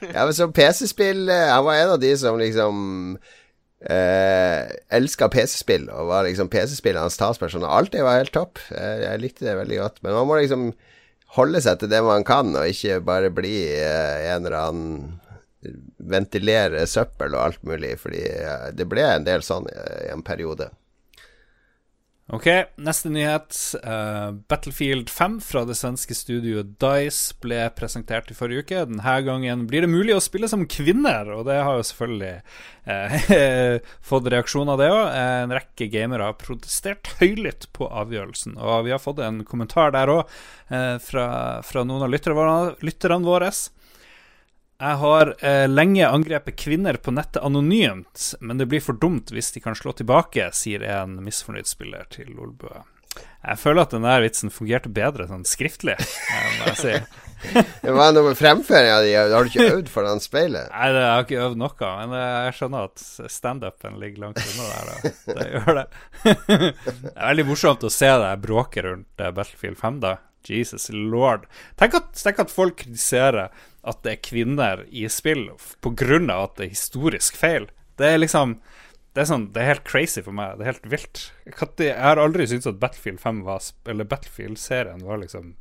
Ja, 0.00 0.22
men 0.22 0.34
som 0.34 0.52
PC-spill 0.54 1.26
Han 1.28 1.64
var 1.66 1.74
en 1.76 1.90
av 1.96 1.98
de 2.00 2.12
som 2.16 2.38
liksom 2.38 2.78
eh, 3.88 4.70
elska 4.92 5.28
PC-spill, 5.32 5.88
og 5.92 6.10
var 6.10 6.26
liksom 6.28 6.50
PC-spillernes 6.52 7.18
talsperson. 7.20 7.64
Alt 7.64 7.94
det 7.94 8.04
var 8.06 8.20
helt 8.20 8.34
topp. 8.34 8.60
Jeg, 8.70 9.04
jeg 9.06 9.22
likte 9.22 9.46
det 9.48 9.58
veldig 9.60 9.80
godt. 9.82 10.02
Men 10.04 10.18
man 10.18 10.28
må 10.28 10.40
liksom 10.40 10.70
holde 11.36 11.62
seg 11.62 11.80
til 11.80 11.92
det 11.92 12.02
man 12.04 12.26
kan, 12.26 12.52
og 12.58 12.68
ikke 12.68 13.00
bare 13.06 13.32
bli 13.34 13.56
eh, 13.76 14.30
en 14.32 14.44
eller 14.44 14.58
annen 14.60 15.16
ventilere 16.10 16.86
søppel 16.88 17.34
og 17.36 17.42
alt 17.44 17.64
mulig, 17.68 17.94
fordi 18.00 18.24
eh, 18.24 18.68
det 18.76 18.88
ble 18.90 19.04
en 19.06 19.26
del 19.28 19.44
sånn 19.46 19.68
i 19.70 20.10
en 20.12 20.24
periode. 20.26 20.70
Ok, 22.30 22.46
neste 22.78 23.10
nyhet. 23.10 23.56
Uh, 23.82 24.30
Battlefield 24.48 25.10
5 25.10 25.40
fra 25.42 25.64
det 25.66 25.74
svenske 25.74 26.14
studioet 26.14 26.76
Dice 26.78 27.34
ble 27.42 27.64
presentert 27.74 28.30
i 28.30 28.36
forrige 28.38 28.62
uke. 28.62 28.84
Denne 28.86 29.14
gangen 29.26 29.64
blir 29.66 29.82
det 29.82 29.90
mulig 29.90 30.14
å 30.14 30.22
spille 30.22 30.46
som 30.50 30.62
kvinner, 30.70 31.26
og 31.34 31.48
det 31.48 31.58
har 31.58 31.80
jo 31.80 31.88
selvfølgelig 31.88 32.36
uh, 32.86 33.82
fått 34.12 34.30
reaksjoner, 34.30 34.78
det 34.78 34.92
òg. 34.94 35.02
En 35.24 35.56
rekke 35.58 35.90
gamere 35.90 36.30
har 36.30 36.38
protestert 36.38 37.10
høylytt 37.18 37.66
på 37.74 37.90
avgjørelsen, 37.90 38.54
og 38.62 38.86
vi 38.86 38.94
har 38.94 39.02
fått 39.02 39.24
en 39.26 39.42
kommentar 39.48 39.90
der 39.98 40.14
òg, 40.14 40.38
uh, 40.70 40.96
fra, 41.02 41.26
fra, 41.66 41.82
noen 41.82 42.06
av 42.06 42.14
lytterne 42.14 43.26
våre. 43.26 43.50
Jeg 44.80 44.96
har 45.02 45.34
eh, 45.44 45.66
lenge 45.68 46.08
angrepet 46.08 46.56
kvinner 46.56 46.96
på 46.96 47.12
nettet 47.12 47.42
anonymt, 47.44 48.30
men 48.40 48.56
det 48.56 48.66
blir 48.70 48.80
for 48.80 48.96
dumt 48.96 49.28
hvis 49.34 49.52
de 49.52 49.60
kan 49.60 49.76
slå 49.76 49.92
tilbake, 49.92 50.46
sier 50.56 50.86
en 50.88 51.18
misfornøyd 51.20 51.68
spiller 51.68 52.08
til 52.08 52.32
Lolbø. 52.32 52.80
Jeg 53.44 53.58
føler 53.60 53.82
at 53.82 53.92
den 53.92 54.06
der 54.06 54.22
vitsen 54.24 54.52
fungerte 54.52 54.88
bedre 54.92 55.26
sånn 55.28 55.44
skriftlig, 55.48 55.98
må 55.98 56.70
jeg 56.70 56.78
si. 56.80 56.94
Hva 57.84 58.06
er 58.06 58.14
noe 58.16 58.24
med 58.28 58.38
fremføringa 58.38 58.96
di? 59.04 59.12
Har 59.16 59.44
du 59.44 59.50
ikke 59.50 59.68
øvd 59.74 59.92
foran 59.92 60.20
speilet? 60.22 60.72
Nei, 60.72 60.88
jeg 60.94 61.06
har 61.08 61.26
ikke 61.26 61.44
øvd 61.44 61.60
noe, 61.60 61.92
men 62.00 62.16
jeg 62.20 62.56
skjønner 62.58 62.88
at 62.88 63.04
standupen 63.32 64.00
ligger 64.00 64.26
langt 64.26 64.42
unna 64.44 64.68
der. 64.70 64.90
Da. 64.90 65.14
Det 65.40 65.48
gjør 65.50 65.80
det. 65.80 65.86
det 66.24 67.14
er 67.14 67.30
veldig 67.30 67.48
morsomt 67.52 67.84
å 67.84 67.92
se 67.92 68.12
deg 68.24 68.44
bråke 68.44 68.84
rundt 68.88 69.24
eh, 69.24 69.32
Battlefield 69.36 69.80
5, 69.80 70.02
da. 70.04 70.16
Jesus 70.48 70.88
lord. 70.92 71.44
Tenk 71.76 71.98
at, 71.98 72.14
tenk 72.16 72.38
at 72.40 72.52
folk 72.52 72.78
kritiserer 72.80 73.50
at 73.86 74.02
det 74.04 74.12
er 74.12 74.24
kvinner 74.26 74.84
i 74.90 75.06
spill 75.08 75.48
pga. 75.80 76.20
at 76.36 76.56
det 76.56 76.66
er 76.66 76.74
historisk 76.74 77.36
feil. 77.36 77.70
Det 77.96 78.06
er 78.06 78.22
liksom 78.22 78.60
det 79.10 79.24
er, 79.24 79.26
sånn, 79.26 79.48
det 79.50 79.62
er 79.62 79.72
helt 79.72 79.88
crazy 79.88 80.22
for 80.22 80.36
meg. 80.36 80.58
Det 80.58 80.62
er 80.62 80.70
helt 80.70 80.84
vilt. 80.92 81.22
Jeg 81.82 81.96
har 81.98 82.20
aldri 82.22 82.46
syntes 82.46 82.70
at 82.70 82.78
Battlefield 82.78 83.18
5 83.18 83.40
var 83.42 83.64
Eller 83.90 84.06
Battlefield-serien 84.06 85.02
var 85.02 85.18
liksom 85.18 85.56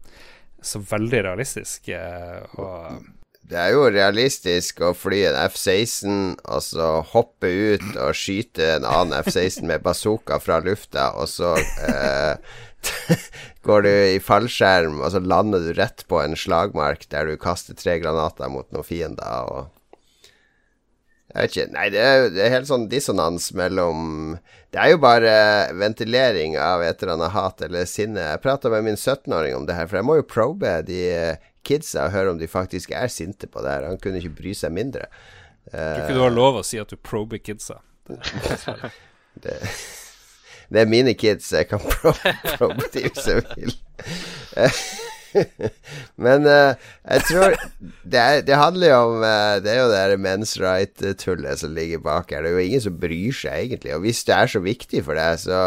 så 0.61 0.81
veldig 0.85 1.23
realistisk. 1.25 1.89
Eh, 1.89 2.43
og 2.61 3.07
det 3.49 3.57
er 3.57 3.71
jo 3.73 3.87
realistisk 3.89 4.83
å 4.85 4.91
fly 4.93 5.23
en 5.31 5.37
F-16 5.47 6.35
og 6.43 6.61
så 6.61 6.89
hoppe 7.15 7.49
ut 7.49 7.87
og 7.95 8.13
skyte 8.17 8.75
en 8.75 8.85
annen 8.85 9.15
F-16 9.23 9.65
med 9.65 9.81
bazooka 9.81 10.37
fra 10.43 10.59
lufta, 10.61 11.09
og 11.17 11.25
så 11.31 11.55
eh, 11.57 12.35
går 13.67 13.83
du 13.83 13.89
i 13.89 14.21
fallskjerm, 14.23 15.01
og 15.01 15.11
så 15.13 15.19
lander 15.23 15.65
du 15.65 15.73
rett 15.75 16.05
på 16.07 16.21
en 16.21 16.37
slagmark 16.39 17.07
der 17.11 17.27
du 17.27 17.39
kaster 17.41 17.75
tre 17.77 17.97
granater 17.99 18.51
mot 18.51 18.69
noen 18.71 18.87
fiender. 18.87 19.51
og 19.51 19.75
jeg 21.29 21.45
vet 21.45 21.55
ikke. 21.55 21.71
Nei, 21.75 21.89
det 21.93 21.99
er, 22.01 22.23
det 22.33 22.41
er, 22.41 22.53
helt 22.55 22.69
sånn 22.69 22.87
dissonans 22.89 23.51
mellom 23.53 24.39
Det 24.73 24.79
er 24.81 24.95
jo 24.95 25.01
bare 25.03 25.33
ventilering 25.77 26.55
av 26.57 26.81
et 26.81 27.03
eller 27.03 27.19
annet 27.19 27.35
hat 27.35 27.61
eller 27.67 27.85
sinne. 27.89 28.23
Jeg 28.31 28.41
prata 28.41 28.71
med 28.73 28.87
min 28.87 28.97
17-åring 28.97 29.53
om 29.59 29.67
det 29.69 29.77
her, 29.77 29.89
for 29.89 29.99
jeg 29.99 30.07
må 30.09 30.17
jo 30.17 30.25
probe 30.25 30.73
de 30.87 31.03
kidsa 31.67 32.07
og 32.07 32.15
høre 32.15 32.33
om 32.33 32.41
de 32.41 32.49
faktisk 32.49 32.95
er 32.97 33.13
sinte 33.13 33.49
på 33.49 33.61
det 33.61 33.75
her. 33.75 33.85
Han 33.91 34.01
kunne 34.01 34.23
ikke 34.23 34.39
bry 34.41 34.55
seg 34.57 34.73
mindre. 34.73 35.05
Jeg 35.69 35.77
Tror 35.77 36.07
ikke 36.07 36.17
du 36.17 36.25
har 36.25 36.33
lov 36.33 36.61
å 36.63 36.65
si 36.65 36.81
at 36.81 36.89
du 36.89 36.97
prober 36.97 37.37
kidsa. 37.37 37.77
det 39.43 39.59
det 40.69 40.81
er 40.81 40.89
mine 40.89 41.13
kids, 41.17 41.51
jeg 41.53 41.67
kan 41.69 41.81
probe 42.57 42.89
de 42.93 43.05
hvis 43.07 43.27
jeg 43.27 43.43
vil. 43.55 43.75
Men 46.25 46.45
uh, 46.49 46.73
jeg 47.05 47.25
tror 47.29 47.55
det, 48.03 48.19
er, 48.19 48.41
det, 48.45 48.55
handler 48.57 48.87
jo 48.89 48.95
om 49.11 49.19
uh, 49.21 49.57
Det 49.61 49.71
er 49.73 49.81
jo 49.83 49.91
det 49.91 50.21
men's 50.23 50.55
right-tullet 50.61 51.61
som 51.61 51.75
ligger 51.75 52.01
bak 52.05 52.31
her. 52.33 52.41
Det 52.41 52.51
er 52.51 52.57
jo 52.57 52.65
ingen 52.69 52.85
som 52.85 52.97
bryr 53.01 53.35
seg, 53.35 53.67
egentlig. 53.67 53.93
Og 53.95 54.05
hvis 54.05 54.23
det 54.25 54.35
er 54.35 54.53
så 54.53 54.63
viktig 54.63 55.03
for 55.05 55.19
deg, 55.19 55.37
så 55.41 55.59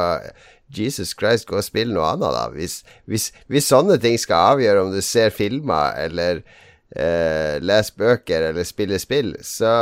Jesus 0.73 1.15
Christ, 1.19 1.47
gå 1.47 1.59
og 1.61 1.67
spill 1.67 1.93
noe 1.93 2.15
annet, 2.15 2.33
da. 2.35 2.47
Hvis, 2.55 2.81
hvis, 3.11 3.31
hvis 3.53 3.69
sånne 3.71 3.99
ting 4.03 4.19
skal 4.21 4.57
avgjøre 4.57 4.87
om 4.87 4.93
du 4.95 5.03
ser 5.05 5.35
filmer 5.35 5.99
eller 6.01 6.43
eh, 6.97 7.57
lese 7.63 7.95
bøker 7.99 8.49
eller 8.51 8.67
spille 8.67 8.99
spill, 9.01 9.33
så, 9.45 9.73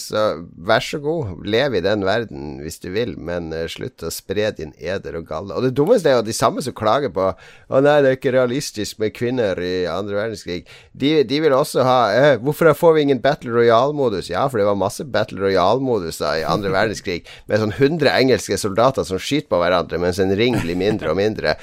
så, 0.00 0.24
vær 0.56 0.84
så 0.84 1.00
god, 1.02 1.44
lev 1.48 1.76
i 1.76 1.82
den 1.84 2.04
verden 2.06 2.58
hvis 2.64 2.80
du 2.82 2.90
vil, 2.94 3.14
men 3.18 3.52
eh, 3.54 3.66
slutt 3.70 4.04
å 4.04 4.12
spre 4.14 4.50
din 4.56 4.72
eder 4.80 5.18
og 5.18 5.28
galle. 5.28 5.54
Og 5.56 5.66
det 5.66 5.74
dummeste 5.76 6.10
er 6.10 6.18
jo 6.18 6.26
de 6.26 6.36
samme 6.36 6.64
som 6.64 6.76
klager 6.76 7.12
på 7.14 7.30
Å 7.34 7.80
nei, 7.82 7.98
det 8.04 8.10
er 8.10 8.18
ikke 8.18 8.34
realistisk 8.34 9.00
med 9.02 9.14
kvinner 9.16 9.58
i 9.62 9.84
andre 9.90 10.16
verdenskrig. 10.18 10.62
De, 10.92 11.16
de 11.26 11.40
vil 11.44 11.54
også 11.56 11.84
ha 11.86 11.98
eh, 12.14 12.32
Hvorfor 12.42 12.72
får 12.76 12.96
vi 12.96 13.04
ingen 13.06 13.22
Battle 13.24 13.52
Royale-modus? 13.54 14.30
Ja, 14.32 14.46
for 14.48 14.60
det 14.60 14.68
var 14.68 14.78
masse 14.78 15.04
Battle 15.04 15.42
Royale-moduser 15.44 16.40
i 16.40 16.48
andre 16.48 16.72
verdenskrig 16.78 17.22
med 17.50 17.62
sånn 17.62 17.74
100 17.74 18.10
engelske 18.14 18.58
soldater 18.60 19.06
som 19.06 19.20
skyter 19.20 19.50
på 19.52 19.60
hverandre, 19.60 20.00
mens 20.00 20.20
en 20.22 20.34
ring 20.36 20.56
blir 20.62 20.78
mindre 20.78 21.12
og 21.12 21.20
mindre. 21.20 21.56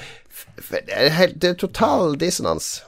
Det 0.70 0.84
er, 0.88 1.12
helt, 1.16 1.38
det 1.42 1.54
er 1.54 1.60
total 1.60 2.16
dissonans. 2.20 2.80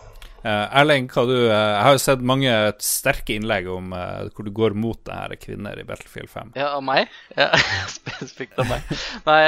Uh, 0.45 0.69
Erling, 0.77 1.07
du, 1.09 1.31
uh, 1.33 1.49
jeg 1.49 1.85
har 1.87 1.95
jo 1.97 2.01
sett 2.03 2.21
mange 2.21 2.53
sterke 2.85 3.33
innlegg 3.33 3.65
om 3.73 3.95
uh, 3.97 4.27
hvor 4.37 4.45
du 4.45 4.51
går 4.53 4.75
mot 4.77 4.99
det 5.09 5.17
her 5.17 5.33
kvinner 5.41 5.79
i 5.81 5.87
Battlefield 5.89 6.29
5. 6.29 6.51
Ja, 6.61 6.75
av 6.77 6.83
meg? 6.85 7.09
Ja, 7.33 7.47
Spesifikt 7.95 8.61
av 8.61 8.69
meg. 8.69 8.85
Nei, 9.25 9.39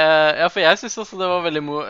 ja, 0.41 0.47
for 0.49 0.63
jeg 0.63 0.81
syns 0.81 0.97
også 1.03 1.19
det 1.21 1.29
var 1.29 1.45
veldig 1.45 1.63
mo 1.67 1.83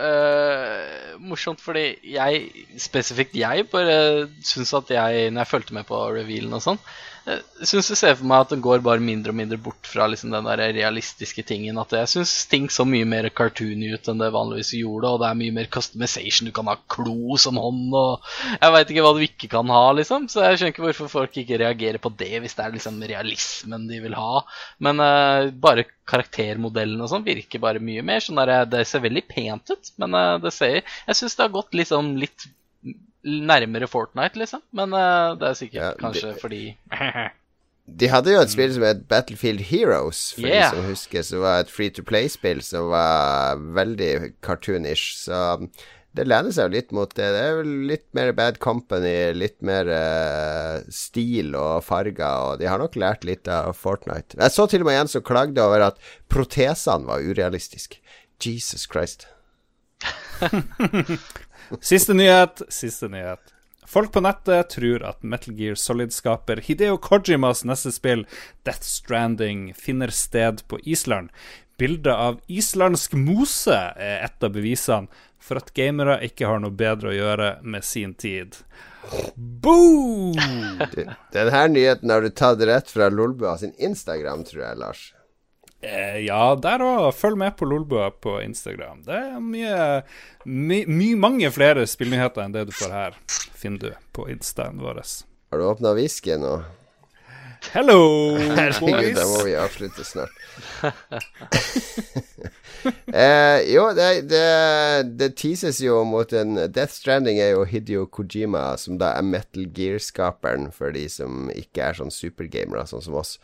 morsomt, 1.24 1.64
fordi 1.64 1.86
jeg, 2.12 2.66
spesifikt 2.84 3.38
jeg, 3.40 3.70
bare 3.72 4.28
syns 4.44 4.76
at 4.76 4.92
jeg, 4.92 5.32
når 5.32 5.46
jeg 5.46 5.52
fulgte 5.54 5.78
med 5.80 5.88
på 5.88 6.02
revealen 6.12 6.60
og 6.60 6.66
sånn, 6.68 6.82
jeg 7.28 7.68
syns 7.68 7.90
jeg 7.92 8.00
ser 8.00 8.14
for 8.16 8.28
meg 8.30 8.46
at 8.46 8.52
den 8.54 8.62
går 8.64 8.80
bare 8.86 9.04
mindre 9.04 9.34
og 9.34 9.38
mindre 9.40 9.58
bort 9.60 9.88
fra 9.90 10.06
liksom 10.08 10.32
den 10.32 10.46
der 10.48 10.62
realistiske 10.78 11.44
tingen. 11.48 11.80
At 11.82 11.92
jeg 11.96 12.12
syns 12.12 12.34
ting 12.48 12.70
så 12.72 12.86
mye 12.88 13.08
mer 13.10 13.28
cartoony 13.36 13.90
ut 13.98 14.08
enn 14.08 14.22
det 14.22 14.30
vanligvis 14.36 14.72
gjorde, 14.80 15.12
og 15.12 15.20
det 15.22 15.28
er 15.28 15.40
mye 15.42 15.56
mer 15.58 15.68
customization. 15.74 16.48
Du 16.48 16.56
kan 16.56 16.72
ha 16.72 16.78
klo 16.94 17.36
som 17.42 17.60
hånd, 17.60 17.92
og 17.92 18.30
jeg 18.54 18.76
veit 18.78 18.94
ikke 18.94 19.04
hva 19.04 19.14
du 19.18 19.22
ikke 19.26 19.52
kan 19.52 19.76
ha, 19.76 19.84
liksom. 20.00 20.30
Så 20.32 20.46
jeg 20.46 20.62
skjønner 20.62 20.76
ikke 20.76 20.86
hvorfor 20.88 21.12
folk 21.12 21.40
ikke 21.42 21.60
reagerer 21.64 22.00
på 22.04 22.14
det, 22.22 22.32
hvis 22.44 22.56
det 22.56 22.64
er 22.64 22.78
liksom 22.78 23.04
realismen 23.12 23.90
de 23.92 24.02
vil 24.06 24.16
ha. 24.16 24.44
Men 24.88 25.04
uh, 25.04 25.52
bare 25.52 25.88
karaktermodellen 26.08 27.02
og 27.04 27.12
sånn 27.12 27.28
virker 27.28 27.60
bare 27.64 27.84
mye 27.84 28.06
mer 28.08 28.24
sånn 28.24 28.40
der, 28.40 28.64
Det 28.72 28.86
ser 28.88 29.04
veldig 29.04 29.26
pent 29.28 29.76
ut, 29.76 29.92
men 30.00 30.16
uh, 30.16 30.38
det 30.40 30.56
ser 30.56 30.80
Jeg 30.80 31.20
syns 31.20 31.36
det 31.36 31.44
har 31.44 31.58
gått 31.58 31.76
liksom 31.76 32.16
litt 32.22 32.48
nærmere 33.28 33.90
Fortnite, 33.90 34.40
liksom. 34.40 34.64
Men 34.76 34.96
uh, 34.96 35.36
det 35.40 35.52
er 35.52 35.60
sikkert 35.60 35.84
ja, 35.84 35.92
kanskje 36.00 36.32
de, 36.32 36.40
fordi 36.42 36.62
De 37.88 38.10
hadde 38.12 38.34
jo 38.34 38.40
et 38.44 38.52
spill 38.52 38.74
som 38.76 38.84
het 38.84 39.06
Battlefield 39.08 39.62
Heroes, 39.70 40.34
for 40.36 40.48
yeah. 40.48 40.72
de 40.72 40.76
som 40.76 40.90
husker, 40.90 41.24
som 41.24 41.44
var 41.46 41.62
et 41.64 41.72
free 41.72 41.94
to 41.94 42.04
play-spill 42.04 42.60
som 42.66 42.90
var 42.92 43.62
veldig 43.78 44.34
cartoonish. 44.44 45.14
Så 45.22 45.38
um, 45.62 45.70
det 46.18 46.26
lener 46.28 46.52
seg 46.52 46.68
jo 46.68 46.76
litt 46.76 46.92
mot 46.96 47.14
det. 47.16 47.30
Det 47.36 47.46
er 47.46 47.56
vel 47.62 47.72
litt 47.92 48.06
mer 48.18 48.34
Bad 48.36 48.60
Company, 48.64 49.16
litt 49.38 49.60
mer 49.66 49.88
uh, 49.88 50.84
stil 50.92 51.56
og 51.56 51.86
farger, 51.88 52.28
og 52.28 52.60
de 52.60 52.68
har 52.68 52.82
nok 52.82 53.00
lært 53.00 53.28
litt 53.28 53.48
av 53.52 53.72
Fortnite. 53.78 54.36
Jeg 54.36 54.56
så 54.56 54.68
til 54.68 54.84
og 54.84 54.92
med 54.92 55.04
en 55.04 55.12
som 55.16 55.24
klagde 55.24 55.64
over 55.64 55.92
at 55.92 56.04
protesene 56.34 57.08
var 57.08 57.24
urealistiske. 57.24 58.02
Jesus 58.44 58.84
Christ. 58.90 59.30
Siste 61.82 62.16
nyhet, 62.18 62.62
siste 62.74 63.10
nyhet. 63.12 63.54
Folk 63.88 64.12
på 64.12 64.20
nettet 64.20 64.70
tror 64.74 65.04
at 65.08 65.24
Metal 65.24 65.56
Gear 65.56 65.78
Solid-skaper 65.80 66.60
Hideo 66.66 66.98
Kojimas 67.00 67.64
neste 67.64 67.94
spill, 67.96 68.26
Death 68.68 68.84
Stranding, 68.84 69.72
finner 69.74 70.12
sted 70.12 70.66
på 70.68 70.80
Island. 70.84 71.32
Bildet 71.78 72.14
av 72.14 72.40
islandsk 72.52 73.14
mose 73.14 73.78
er 73.96 74.26
et 74.26 74.44
av 74.44 74.52
bevisene 74.56 75.08
for 75.40 75.62
at 75.62 75.72
gamere 75.78 76.18
ikke 76.26 76.50
har 76.50 76.60
noe 76.60 76.74
bedre 76.76 77.14
å 77.14 77.16
gjøre 77.16 77.52
med 77.64 77.86
sin 77.86 78.16
tid. 78.18 78.58
Boom! 79.36 80.36
Denne 81.32 81.68
nyheten 81.72 82.12
har 82.12 82.26
du 82.26 82.32
tatt 82.34 82.64
rett 82.68 82.92
fra 82.92 83.08
Lolbua 83.14 83.56
sin 83.62 83.76
Instagram, 83.78 84.44
tror 84.50 84.66
jeg, 84.66 84.82
Lars. 84.82 85.04
Eh, 85.82 86.26
ja, 86.26 86.56
der 86.62 86.82
òg. 86.82 87.12
Følg 87.16 87.38
med 87.38 87.58
på 87.58 87.68
Lolbua 87.70 88.10
på 88.12 88.40
Instagram. 88.42 89.04
Det 89.06 89.18
er 89.18 89.38
mye, 89.44 89.78
my, 90.46 90.82
my, 90.90 91.12
mange 91.28 91.52
flere 91.54 91.86
spillnyheter 91.90 92.46
enn 92.46 92.56
det 92.56 92.68
du 92.70 92.74
får 92.76 92.96
her, 92.96 93.22
finner 93.58 93.84
du 93.84 94.10
på 94.18 94.28
instaen 94.34 94.82
vår. 94.82 95.04
Har 95.52 95.62
du 95.62 95.70
åpna 95.70 95.94
whisky 95.98 96.38
nå? 96.42 96.58
Hello, 97.74 98.38
boys. 98.80 99.16
da 99.18 99.26
må 99.28 99.42
vi 99.44 99.56
avslutte 99.58 100.04
snart. 100.06 100.32
eh, 103.14 103.60
jo, 103.74 103.88
det, 103.98 104.08
det, 104.30 104.44
det, 105.20 105.30
teases 105.40 105.82
jo 105.84 106.00
mot 106.08 106.32
en 106.38 106.56
Death 106.72 106.94
Stranding 106.96 107.42
er 107.44 107.56
jo 107.56 107.66
Hidio 107.68 108.06
Kojima, 108.14 108.78
som 108.80 109.00
da 109.02 109.16
er 109.18 109.26
Metal 109.26 109.68
Gear-skaperen, 109.76 110.70
for 110.72 110.96
de 110.96 111.08
som 111.12 111.52
ikke 111.54 111.90
er 111.90 112.00
sånn 112.00 112.14
supergamere, 112.14 112.86
sånn 112.88 113.04
som 113.10 113.18
oss. 113.20 113.36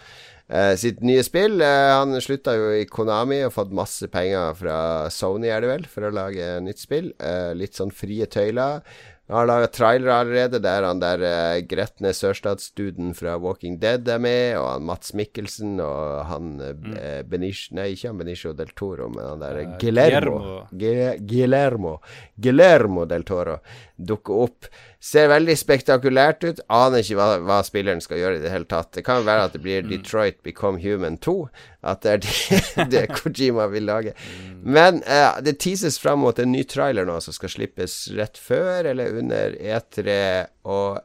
Uh, 0.54 0.76
sitt 0.78 0.99
nye 1.01 1.24
spill. 1.26 1.58
Uh, 1.64 1.95
han 1.97 2.14
slutta 2.22 2.54
jo 2.54 2.68
i 2.78 2.86
Konami 2.86 3.39
og 3.47 3.56
fått 3.56 3.74
masse 3.74 4.06
penger 4.14 4.54
fra 4.60 4.78
Sony, 5.10 5.49
er 5.49 5.66
det 5.66 5.72
vel, 5.72 5.88
for 5.89 6.06
å 6.06 6.14
lage 6.14 6.60
nytt 6.62 6.84
spill. 6.84 7.10
Uh, 7.18 7.56
litt 7.58 7.80
sånn 7.80 7.93
frie 7.95 8.28
tøyler. 8.30 8.84
Han 9.32 9.38
har 9.38 9.47
laga 9.47 9.68
trailere 9.72 10.16
allerede 10.20 10.60
der 10.62 10.84
han 10.84 10.99
der 11.01 11.22
uh, 11.24 11.62
gretne 11.66 12.12
sørstatsduden 12.14 13.16
fra 13.18 13.38
Walking 13.41 13.80
Dead 13.82 14.06
er 14.12 14.20
med, 14.22 14.58
og 14.60 14.68
han 14.68 14.86
Mats 14.86 15.14
Mikkelsen 15.18 15.78
og 15.82 16.26
han 16.28 16.51
uh, 16.60 16.74
mm. 16.76 16.97
Benicio 17.32 17.80
Nei, 17.80 17.93
ikke 17.95 18.12
han 18.12 18.20
Benicio 18.20 18.51
del 18.54 18.76
Toro, 18.76 19.08
men 19.10 19.26
han 19.26 19.41
der 19.41 19.62
uh, 19.64 19.78
Guillermo. 19.82 20.43
Guillermo. 20.76 21.95
Guillermo 22.36 23.08
del 23.10 23.26
Toro 23.26 23.58
dukker 24.08 24.43
opp. 24.45 24.68
Ser 25.04 25.30
veldig 25.32 25.56
spektakulært 25.60 26.45
ut. 26.45 26.62
Aner 26.72 27.04
ikke 27.04 27.18
hva, 27.20 27.28
hva, 27.43 27.60
spilleren 27.66 28.04
skal 28.04 28.22
gjøre 28.22 28.39
i 28.39 28.43
det 28.43 28.54
hele 28.54 28.68
tatt. 28.70 28.91
Det 28.95 29.06
kan 29.08 29.26
være 29.28 29.47
at 29.49 29.56
det 29.56 29.64
blir 29.66 29.84
mm. 29.84 29.89
Detroit 29.91 30.39
Become 30.45 30.82
Human 30.84 31.18
2. 31.24 31.36
At 31.84 32.06
det 32.06 32.14
er 32.14 32.22
det, 32.24 32.62
det 32.93 33.04
Kojima 33.16 33.68
vil 33.74 33.88
lage. 33.89 34.16
Men 34.64 35.01
uh, 35.08 35.39
det 35.43 35.58
teases 35.64 35.99
fram 35.99 36.24
mot 36.24 36.39
en 36.39 36.54
ny 36.56 36.64
trailer 36.70 37.08
nå 37.10 37.20
som 37.24 37.36
skal 37.36 37.51
slippes 37.51 37.97
rett 38.18 38.39
før 38.39 38.93
eller 38.93 39.20
under 39.20 39.58
E3. 39.60 40.16
Og 40.72 41.04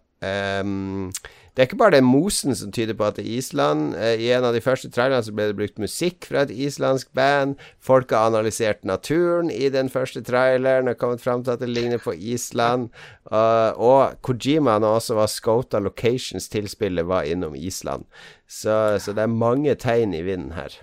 um, 0.63 1.11
det 1.59 1.65
er 1.65 1.67
ikke 1.73 1.77
bare 1.81 1.97
det 1.97 2.05
mosen 2.07 2.55
som 2.55 2.71
tyder 2.71 2.95
på 2.95 3.03
at 3.03 3.17
det 3.19 3.25
er 3.25 3.39
Island. 3.41 3.97
Eh, 3.99 4.21
I 4.23 4.29
en 4.31 4.45
av 4.47 4.55
de 4.55 4.61
første 4.63 4.93
trailerne 4.95 5.27
så 5.27 5.33
ble 5.35 5.49
det 5.49 5.57
brukt 5.59 5.81
musikk 5.83 6.29
fra 6.31 6.45
et 6.47 6.53
islandsk 6.55 7.11
band. 7.19 7.57
Folk 7.83 8.15
har 8.15 8.29
analysert 8.31 8.87
naturen 8.87 9.51
i 9.51 9.67
den 9.75 9.91
første 9.91 10.23
traileren 10.23 10.87
og 10.87 11.01
kommet 11.03 11.25
fram 11.25 11.43
til 11.43 11.57
at 11.57 11.65
det 11.65 11.73
ligner 11.73 11.99
på 11.99 12.15
Island. 12.15 12.93
Uh, 13.27 13.75
og 13.75 14.23
Kojima, 14.23 14.79
når 14.79 15.01
også 15.01 15.19
var 15.19 15.35
scota 15.35 15.83
locations 15.83 16.47
til 16.49 16.71
spillet, 16.71 17.09
var 17.11 17.27
innom 17.27 17.59
Island. 17.59 18.07
Så, 18.47 19.01
så, 19.03 19.13
det 19.13 19.27
er 19.27 19.39
mange 19.43 19.75
tegn 19.75 20.15
i 20.15 20.23
vinden 20.23 20.55
her. 20.55 20.79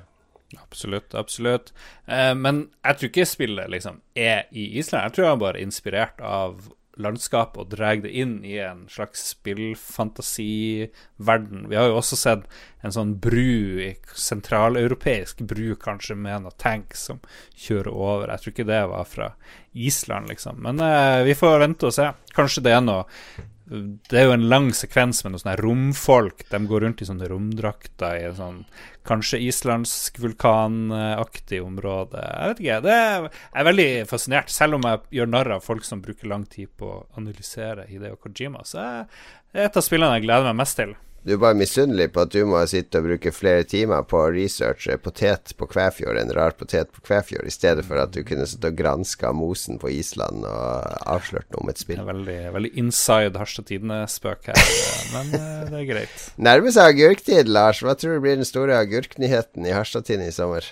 Absolutt, 0.59 1.15
absolutt. 1.15 1.71
Uh, 2.03 2.35
men 2.35 2.65
jeg 2.83 2.99
tror 2.99 3.13
ikke 3.13 3.31
spillet 3.31 3.71
liksom 3.71 4.03
er 4.11 4.43
i 4.51 4.73
Island. 4.75 5.07
Jeg 5.07 5.21
tror 5.21 5.39
bare 5.39 5.55
er 5.55 5.69
inspirert 5.69 6.19
av 6.19 6.67
landskap 7.01 7.57
og 7.59 7.69
drar 7.73 7.95
det 8.03 8.11
inn 8.15 8.45
i 8.45 8.57
en 8.63 8.87
slags 8.91 9.19
spillfantasiverden. 9.33 11.69
Vi 11.69 11.75
har 11.79 11.85
jo 11.89 11.97
også 11.99 12.15
sett 12.19 12.43
en 12.85 12.95
sånn 12.95 13.13
bru, 13.21 13.93
sentraleuropeisk 14.13 15.41
bru 15.49 15.75
kanskje, 15.81 16.15
med 16.15 16.41
noen 16.45 16.59
tanks 16.61 16.99
som 17.09 17.17
kjører 17.55 17.91
over. 17.91 18.29
Jeg 18.31 18.39
tror 18.43 18.53
ikke 18.53 18.71
det 18.71 18.83
var 18.91 19.05
fra 19.09 19.27
Island, 19.73 20.25
liksom. 20.31 20.55
Men 20.63 20.75
eh, 20.83 21.23
vi 21.27 21.33
får 21.37 21.59
vente 21.65 21.85
og 21.89 21.93
se. 21.95 22.07
Kanskje 22.35 22.63
det 22.65 22.73
er 22.75 22.83
noe 22.85 23.03
det 23.65 24.19
er 24.19 24.27
jo 24.27 24.33
en 24.35 24.45
lang 24.49 24.67
sekvens 24.77 25.23
med 25.23 25.33
noen 25.33 25.41
sånne 25.41 25.55
romfolk. 25.57 26.43
De 26.51 26.59
går 26.69 26.83
rundt 26.85 27.01
i 27.01 27.07
sånne 27.07 27.29
romdrakter 27.31 28.19
i 28.19 28.27
en 28.27 28.35
sånn 28.37 28.59
kanskje 29.05 29.39
islandsk 29.45 30.19
vulkanaktig 30.21 31.63
område. 31.65 32.21
Jeg 32.21 32.51
vet 32.51 32.61
ikke. 32.61 32.77
Det 32.85 32.93
er, 32.93 33.25
jeg 33.31 33.63
er 33.63 33.69
veldig 33.69 33.87
fascinert, 34.11 34.53
selv 34.53 34.77
om 34.77 34.85
jeg 34.85 35.01
gjør 35.17 35.31
narr 35.33 35.55
av 35.57 35.65
folk 35.65 35.87
som 35.87 36.03
bruker 36.05 36.29
lang 36.29 36.45
tid 36.49 36.69
på 36.77 36.91
å 36.91 37.01
analysere 37.17 37.87
Hideo 37.89 38.19
Kojima. 38.21 38.61
Så 38.69 38.85
det 39.49 39.63
er 39.63 39.71
et 39.71 39.81
av 39.81 39.85
spillene 39.85 40.19
jeg 40.19 40.27
gleder 40.27 40.49
meg 40.51 40.61
mest 40.61 40.77
til. 40.81 40.93
Du 41.25 41.31
er 41.33 41.39
bare 41.41 41.57
misunnelig 41.57 42.11
på 42.13 42.21
at 42.21 42.33
du 42.35 42.43
må 42.45 42.59
sitte 42.69 42.99
og 43.01 43.07
bruke 43.07 43.31
flere 43.33 43.63
timer 43.65 44.03
på 44.05 44.19
å 44.21 44.27
researche 44.29 44.93
potet 45.01 45.55
på 45.57 45.65
Kvæfjord, 45.71 46.19
en 46.21 46.33
rar 46.37 46.53
potet 46.53 46.91
på 46.93 47.01
Kvæfjord, 47.07 47.47
i 47.49 47.53
stedet 47.53 47.81
for 47.87 47.97
at 47.97 48.13
du 48.13 48.19
kunne 48.27 48.45
sitte 48.45 48.69
og 48.69 48.77
granska 48.77 49.31
mosen 49.33 49.81
på 49.81 49.89
Island 49.89 50.45
og 50.45 50.85
avslørt 51.09 51.49
noe 51.49 51.63
om 51.63 51.73
et 51.73 51.81
spill. 51.81 51.97
Det 51.97 52.05
veldig, 52.11 52.37
veldig 52.53 52.71
inside 52.77 53.41
Harstad 53.41 53.65
Tidende-spøk 53.71 54.51
her, 54.51 54.61
men 55.15 55.33
eh, 55.39 55.65
det 55.71 55.81
er 55.81 55.89
greit. 55.95 56.29
Nærmer 56.37 56.77
seg 56.77 56.93
agurktid, 56.93 57.49
Lars. 57.49 57.81
Hva 57.81 57.97
tror 57.97 58.19
du 58.19 58.25
blir 58.27 58.37
den 58.37 58.45
store 58.45 58.77
agurknyheten 58.85 59.65
i 59.65 59.73
Harstad 59.73 60.05
Tidende 60.05 60.29
i 60.29 60.37
sommer? 60.37 60.69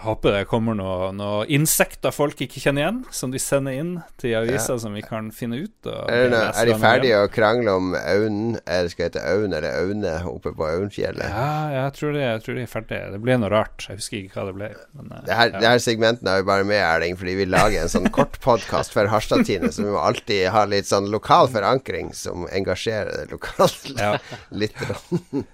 Håper 0.00 0.32
det 0.32 0.44
kommer 0.48 0.76
noen 0.76 1.18
noe 1.20 1.44
insekter 1.52 2.12
folk 2.14 2.40
ikke 2.40 2.60
kjenner 2.62 2.84
igjen, 2.84 3.00
som 3.14 3.32
de 3.34 3.40
sender 3.42 3.76
inn 3.76 3.92
til 4.20 4.36
avisa, 4.38 4.76
ja. 4.76 4.80
som 4.82 4.96
vi 4.96 5.02
kan 5.04 5.30
finne 5.34 5.60
ut. 5.60 5.74
er, 5.86 6.30
det, 6.32 6.40
er 6.40 6.70
de 6.70 6.76
ferdige 6.80 7.20
å 7.24 7.30
krangle 7.32 7.74
om 7.76 7.92
Aun, 7.98 8.56
er 8.64 8.86
det 8.86 8.94
skal 8.94 9.08
hete 9.08 9.24
Aun 9.24 9.52
eller 9.52 9.68
Aune 9.82 10.14
oppe 10.30 10.54
på 10.56 10.68
Aunfjellet? 10.68 11.26
Ja, 11.26 11.52
jeg 11.74 11.96
tror, 11.98 12.14
det, 12.16 12.24
jeg 12.24 12.44
tror 12.46 12.58
de 12.58 12.64
er 12.64 12.72
ferdige. 12.72 13.12
Det 13.14 13.22
ble 13.24 13.38
noe 13.42 13.52
rart. 13.52 13.86
Jeg 13.88 14.00
husker 14.00 14.20
ikke 14.22 14.40
hva 14.40 14.46
det 14.48 14.56
ble. 14.56 14.70
Men, 14.96 15.12
eh, 15.12 15.24
det, 15.28 15.36
her, 15.36 15.52
ja. 15.52 15.62
det 15.62 15.72
her 15.74 15.84
segmenten 15.84 16.32
er 16.32 16.40
vi 16.40 16.48
bare 16.52 16.68
med, 16.68 16.80
Erling, 16.80 17.18
fordi 17.20 17.36
vi 17.42 17.48
lager 17.50 17.84
en 17.84 17.92
sånn 17.92 18.10
kort 18.14 18.40
podkast 18.44 18.96
for 18.96 19.10
Harstad-Tine, 19.12 19.72
så 19.74 19.84
vi 19.84 19.92
må 19.92 20.00
alltid 20.02 20.48
ha 20.54 20.64
litt 20.70 20.88
sånn 20.90 21.10
lokal 21.12 21.50
forankring 21.52 22.14
som 22.16 22.48
engasjerer 22.48 23.24
det 23.24 23.34
lokalt 23.34 23.92
ja. 23.98 24.14
litt. 24.62 24.80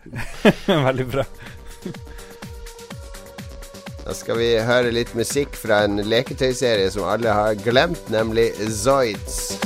Veldig 0.89 1.11
bra. 1.11 1.27
Da 4.07 4.15
skal 4.15 4.37
vi 4.39 4.53
høre 4.63 4.93
litt 4.95 5.11
musikk 5.19 5.57
fra 5.59 5.81
en 5.83 5.99
leketøyserie 6.07 6.93
som 6.95 7.09
alle 7.11 7.35
har 7.35 7.59
glemt, 7.59 8.07
nemlig 8.15 8.53
Zoids. 8.71 9.57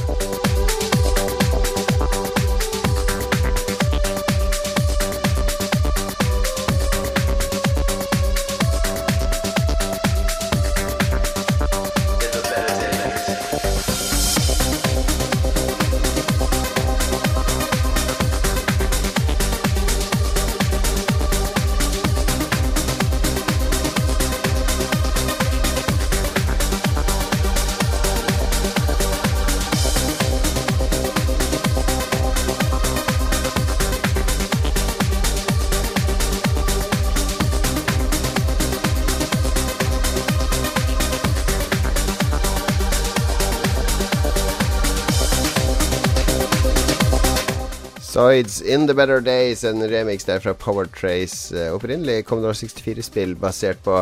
Zoids 48.31 48.61
In 48.63 48.87
The 48.87 48.95
Better 48.95 49.21
Days, 49.21 49.65
en 49.65 49.83
remix 49.91 50.25
der 50.25 50.39
fra 50.39 50.53
Power 50.55 50.87
Trace. 50.87 51.51
Uh, 51.51 51.73
opprinnelig 51.75 52.29
Commodore 52.29 52.55
64-spill 52.55 53.33
basert 53.35 53.81
på 53.83 53.97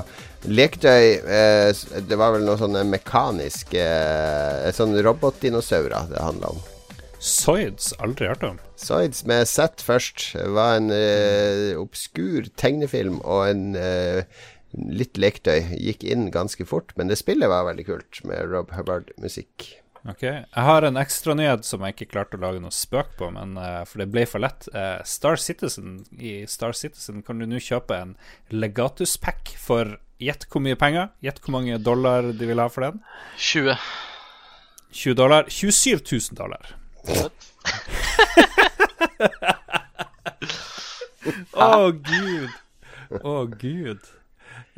leketøy. 0.45 1.23
Uh, 1.25 2.03
det 2.05 2.19
var 2.21 2.35
vel 2.35 2.45
noe 2.45 2.59
sånne 2.61 2.83
mekaniske 2.91 3.81
uh, 3.81 4.69
Sånn 4.77 4.93
robotdinosaurer 5.07 6.13
det 6.13 6.21
handla 6.21 6.53
om. 6.53 6.61
Zoids? 7.25 7.95
Aldri 8.05 8.29
hørt 8.29 8.45
om. 8.45 8.61
Zoids 8.77 9.25
med 9.25 9.49
Z 9.49 9.81
først 9.87 10.27
var 10.59 10.77
en 10.77 10.93
uh, 10.93 11.81
obskur 11.81 12.53
tegnefilm 12.61 13.23
og 13.25 13.47
en 13.49 13.65
litt 14.77 15.17
leketøy. 15.17 15.73
Gikk 15.81 16.05
inn 16.05 16.29
ganske 16.37 16.69
fort, 16.69 16.93
men 17.01 17.09
det 17.09 17.17
spillet 17.23 17.49
var 17.49 17.65
veldig 17.71 17.89
kult, 17.89 18.21
med 18.29 18.53
Rob 18.53 18.77
Hubbard-musikk. 18.77 19.71
Ok, 20.07 20.23
Jeg 20.23 20.65
har 20.69 20.85
en 20.87 20.97
ekstranyhet 21.01 21.65
som 21.67 21.83
jeg 21.83 21.97
ikke 21.97 22.13
klarte 22.13 22.39
å 22.39 22.43
lage 22.43 22.61
noe 22.63 22.75
spøk 22.75 23.17
på, 23.19 23.31
men, 23.35 23.57
uh, 23.59 23.83
for 23.89 24.03
det 24.03 24.11
ble 24.13 24.23
for 24.31 24.43
lett. 24.45 24.69
Uh, 24.71 25.03
Star 25.03 25.41
Citizen 25.43 26.05
I 26.15 26.45
Star 26.47 26.77
Citizen 26.77 27.25
kan 27.27 27.43
du 27.43 27.47
nå 27.49 27.59
kjøpe 27.59 27.97
en 27.97 28.15
Legatus-pack 28.55 29.57
for 29.59 29.99
Gjett 30.19 30.49
hvor 30.51 30.59
mye 30.65 30.75
penger? 30.75 31.13
Gjett 31.23 31.39
hvor 31.45 31.55
mange 31.55 31.77
dollar 31.79 32.33
de 32.35 32.47
vil 32.49 32.59
ha 32.59 32.67
for 32.75 32.83
den? 32.83 32.97
20. 33.39 33.77
20 34.91 35.15
dollar. 35.15 35.47
27 35.47 36.03
000 36.03 36.35
dollar. 36.35 36.75
Å, 41.55 41.69
oh, 41.69 41.91
gud. 41.93 42.51
Å, 43.15 43.23
oh, 43.23 43.45
gud. 43.47 44.11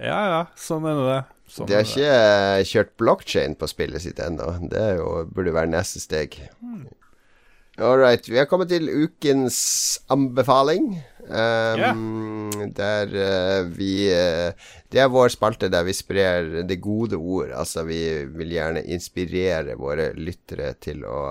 Ja 0.01 0.21
ja, 0.29 0.43
sånn 0.61 0.85
er 0.89 1.01
det. 1.07 1.21
Sånn 1.51 1.67
de 1.67 1.75
har 1.75 1.87
ikke 1.87 2.11
uh, 2.15 2.63
kjørt 2.69 2.93
blockchain 3.01 3.57
på 3.59 3.69
spillet 3.71 4.05
sitt 4.05 4.21
ennå. 4.23 4.53
Det 4.71 4.87
jo, 5.01 5.11
burde 5.35 5.55
være 5.57 5.73
neste 5.73 6.03
steg. 6.03 6.37
Hmm. 6.63 6.87
All 7.81 7.97
right. 7.99 8.29
Vi 8.29 8.39
har 8.39 8.47
kommet 8.47 8.69
til 8.71 8.91
ukens 8.91 9.59
anbefaling. 10.13 10.93
Um, 11.31 11.81
yeah. 11.81 12.71
Der 12.77 13.13
uh, 13.15 13.69
vi 13.71 14.11
uh, 14.11 14.51
Det 14.91 14.99
er 14.99 15.13
vår 15.13 15.31
spalte 15.31 15.69
der 15.71 15.85
vi 15.87 15.95
sprer 15.97 16.63
det 16.69 16.81
gode 16.83 17.19
ord. 17.19 17.51
Altså, 17.57 17.87
vi 17.89 18.01
vil 18.37 18.55
gjerne 18.55 18.85
inspirere 18.85 19.79
våre 19.81 20.11
lyttere 20.19 20.75
til 20.83 21.07
å, 21.09 21.23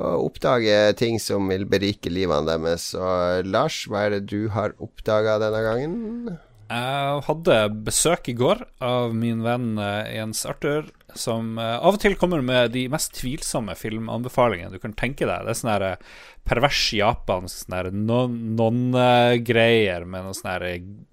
å 0.00 0.16
oppdage 0.22 0.94
ting 1.00 1.20
som 1.20 1.48
vil 1.52 1.68
berike 1.68 2.12
livene 2.12 2.46
deres. 2.48 2.92
Og 2.96 3.48
Lars, 3.50 3.84
hva 3.90 4.06
er 4.06 4.16
det 4.16 4.26
du 4.32 4.48
har 4.54 4.76
oppdaga 4.80 5.40
denne 5.44 5.64
gangen? 5.66 6.36
Jeg 6.66 7.20
hadde 7.28 7.56
besøk 7.86 8.26
i 8.32 8.34
går 8.34 8.64
av 8.82 9.12
min 9.14 9.44
venn 9.44 9.76
eh, 9.78 10.16
Jens 10.16 10.42
Arthur, 10.50 10.88
som 11.14 11.60
eh, 11.62 11.76
av 11.78 11.94
og 11.94 12.00
til 12.02 12.16
kommer 12.18 12.42
med 12.42 12.72
de 12.74 12.88
mest 12.90 13.12
tvilsomme 13.14 13.76
filmanbefalingene 13.78 14.74
du 14.74 14.80
kan 14.82 14.96
tenke 14.98 15.28
deg. 15.28 15.46
Det 15.46 15.52
er 15.52 15.60
sånn 15.60 15.84
eh, 15.86 16.00
pervers 16.46 16.82
japansk 16.96 17.68
sånn 17.68 18.02
nonnegreier 18.58 20.08
med 20.10 20.26
noe 20.26 20.34
sånn 20.34 20.66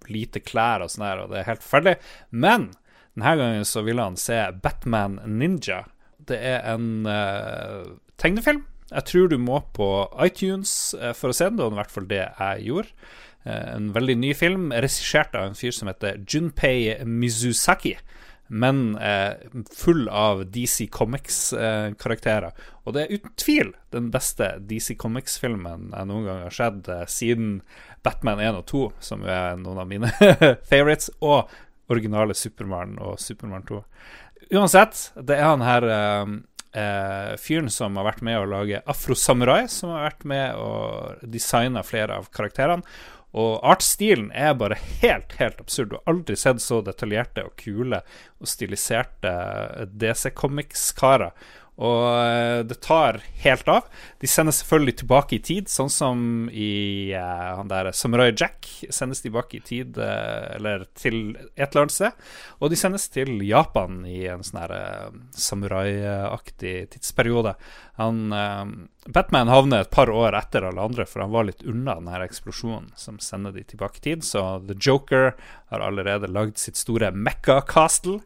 lite 0.09 0.41
klær 0.41 0.87
og 0.87 0.93
sånn 0.93 1.05
og 1.25 1.33
det 1.33 1.43
er 1.43 1.49
helt 1.51 1.65
forferdelig. 1.65 1.97
Men 2.31 2.71
denne 3.13 3.35
gangen 3.37 3.69
så 3.69 3.85
ville 3.85 4.07
han 4.09 4.17
se 4.17 4.39
Batman 4.63 5.19
Ninja. 5.29 5.83
Det 6.23 6.37
er 6.39 6.63
en 6.71 7.03
uh, 7.05 7.83
tegnefilm. 8.17 8.63
Jeg 8.89 9.05
tror 9.09 9.27
du 9.29 9.35
må 9.41 9.59
på 9.75 9.89
iTunes 10.23 10.95
for 11.17 11.29
å 11.29 11.35
se 11.35 11.49
den. 11.49 11.59
Det 11.59 11.65
var 11.67 11.75
i 11.75 11.79
hvert 11.81 11.93
fall 11.93 12.07
det 12.09 12.23
jeg 12.23 12.65
gjorde. 12.69 13.11
Eh, 13.43 13.75
en 13.75 13.91
veldig 13.95 14.17
ny 14.19 14.33
film, 14.37 14.71
regissert 14.71 15.35
av 15.35 15.49
en 15.49 15.57
fyr 15.57 15.75
som 15.75 15.89
heter 15.91 16.21
Junpei 16.27 16.97
Mizusaki. 17.05 17.97
Men 18.53 18.97
eh, 18.97 19.33
full 19.75 20.07
av 20.09 20.43
DC 20.51 20.87
Comics-karakterer. 20.91 22.51
og 22.83 22.93
det 22.93 23.03
er 23.03 23.13
uten 23.15 23.31
tvil 23.39 23.71
den 23.95 24.11
beste 24.11 24.49
DC 24.59 24.93
Comics-filmen 24.99 25.87
jeg 25.93 26.09
noen 26.09 26.27
gang 26.27 26.41
har 26.43 26.53
sett 26.53 26.89
eh, 26.91 27.05
siden 27.09 27.61
Batman 28.03 28.43
1 28.43 28.59
og 28.59 28.65
2, 28.69 28.83
som 28.99 29.23
er 29.23 29.55
noen 29.57 29.79
av 29.81 29.87
mine 29.89 30.11
favorites, 30.69 31.09
og 31.23 31.49
originale 31.93 32.35
Supermann 32.35 32.97
og 33.01 33.19
Supermann 33.19 33.65
2. 33.67 33.79
Uansett, 34.53 35.07
det 35.15 35.39
er 35.39 35.47
han 35.47 35.63
her 35.65 35.87
eh, 35.89 36.35
eh, 36.83 37.33
fyren 37.41 37.71
som 37.73 37.97
har 37.97 38.09
vært 38.11 38.23
med 38.27 38.41
å 38.41 38.49
lage 38.49 38.83
Afro 38.89 39.15
Samurai, 39.17 39.65
som 39.71 39.93
har 39.95 40.09
vært 40.11 40.27
med 40.29 40.59
å 40.59 40.71
designe 41.23 41.83
flere 41.87 42.19
av 42.19 42.29
karakterene. 42.33 42.83
Og 43.33 43.57
artsstilen 43.65 44.29
er 44.37 44.53
bare 44.57 44.77
helt, 45.01 45.33
helt 45.39 45.61
absurd. 45.61 45.89
Du 45.89 45.97
har 45.97 46.13
aldri 46.13 46.37
sett 46.37 46.61
så 46.61 46.81
detaljerte 46.85 47.47
og 47.47 47.55
kule 47.57 48.03
og 48.37 48.49
stiliserte 48.49 49.33
DC 49.89 50.29
Comics-karer. 50.37 51.33
Og 51.81 52.03
eh, 52.05 52.59
det 52.69 52.77
tar 52.85 53.17
helt 53.41 53.69
av. 53.71 53.87
De 54.21 54.29
sendes 54.29 54.59
selvfølgelig 54.61 54.97
tilbake 55.01 55.37
i 55.37 55.41
tid, 55.41 55.69
sånn 55.71 55.89
som 55.89 56.19
i 56.53 57.09
uh, 57.17 57.57
han 57.57 57.71
der 57.71 57.89
Samurai 57.97 58.29
Jack. 58.29 58.67
Sendes 58.93 59.23
tilbake 59.23 59.57
i 59.57 59.63
tid, 59.65 59.97
uh, 59.97 60.53
eller 60.53 60.85
til 60.93 61.33
et 61.55 61.65
eller 61.71 61.85
annet 61.85 61.95
sted. 61.95 62.27
Og 62.61 62.69
de 62.69 62.77
sendes 62.77 63.07
til 63.13 63.41
Japan 63.47 64.03
i 64.05 64.21
en 64.29 64.45
sånn 64.45 64.61
her 64.61 64.75
uh, 64.75 65.17
samurai-aktig 65.33 66.75
tidsperiode. 66.93 67.55
Han, 67.97 68.33
Batman 69.13 69.51
havner 69.53 69.83
et 69.83 69.91
par 69.93 70.09
år 70.09 70.33
etter 70.33 70.65
alle 70.65 70.81
andre, 70.81 71.05
for 71.05 71.21
han 71.21 71.33
var 71.33 71.45
litt 71.45 71.61
unna 71.61 71.93
denne 71.99 72.23
eksplosjonen 72.25 72.87
som 72.97 73.19
sender 73.21 73.53
de 73.53 73.61
tilbake 73.69 74.01
i 74.01 74.05
tid. 74.07 74.25
Så 74.25 74.41
The 74.65 74.77
Joker 74.77 75.35
har 75.69 75.85
allerede 75.85 76.29
lagd 76.29 76.57
sitt 76.61 76.79
store 76.79 77.11
Mekka-castle. 77.13 78.17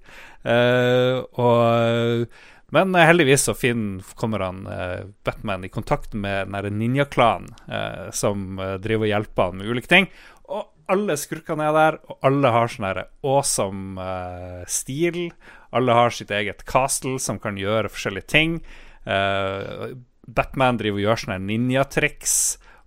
og 1.36 2.30
men 2.72 2.96
eh, 2.96 3.06
heldigvis 3.08 3.46
så 3.48 3.54
fin, 3.56 4.02
kommer 4.20 4.44
han 4.44 4.66
uh, 4.68 5.08
Batman 5.24 5.64
i 5.64 5.72
kontakt 5.72 6.14
med 6.14 6.52
den 6.52 6.80
ninjaklanen 6.82 7.54
uh, 7.72 8.10
som 8.12 8.60
uh, 8.60 8.76
driver 8.84 9.08
og 9.08 9.14
hjelper 9.14 9.48
han 9.48 9.62
med 9.62 9.72
ulike 9.72 9.92
ting. 9.92 10.10
Og 10.52 10.66
alle 10.92 11.16
skurkene 11.20 11.70
er 11.70 11.78
der, 11.78 12.00
og 12.08 12.28
alle 12.28 12.52
har 12.52 12.72
sånn 12.72 12.88
awesome 13.28 14.12
stil. 14.72 15.18
Alle 15.76 15.96
har 15.96 16.16
sitt 16.16 16.32
eget 16.32 16.64
castle 16.68 17.18
som 17.20 17.40
kan 17.44 17.60
gjøre 17.60 17.92
forskjellige 17.92 18.32
ting. 18.32 18.54
Batman 19.04 20.80
driver 20.80 21.02
og 21.02 21.04
gjør 21.04 21.22
sånne 21.26 21.38
ninjatriks 21.44 22.38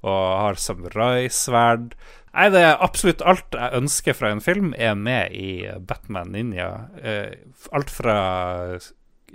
og 0.01 0.16
har 0.16 0.62
samurai-sverd. 0.64 1.93
Nei, 2.33 2.49
det 2.57 2.64
er 2.64 2.81
absolutt 2.81 3.20
alt 3.20 3.53
jeg 3.53 3.83
ønsker 3.83 4.16
fra 4.16 4.33
en 4.33 4.41
film, 4.41 4.72
er 4.81 4.97
med 4.97 5.37
i 5.37 5.68
Batman 5.85 6.33
Ninja. 6.33 6.70
alt 7.76 7.93
fra 7.93 8.16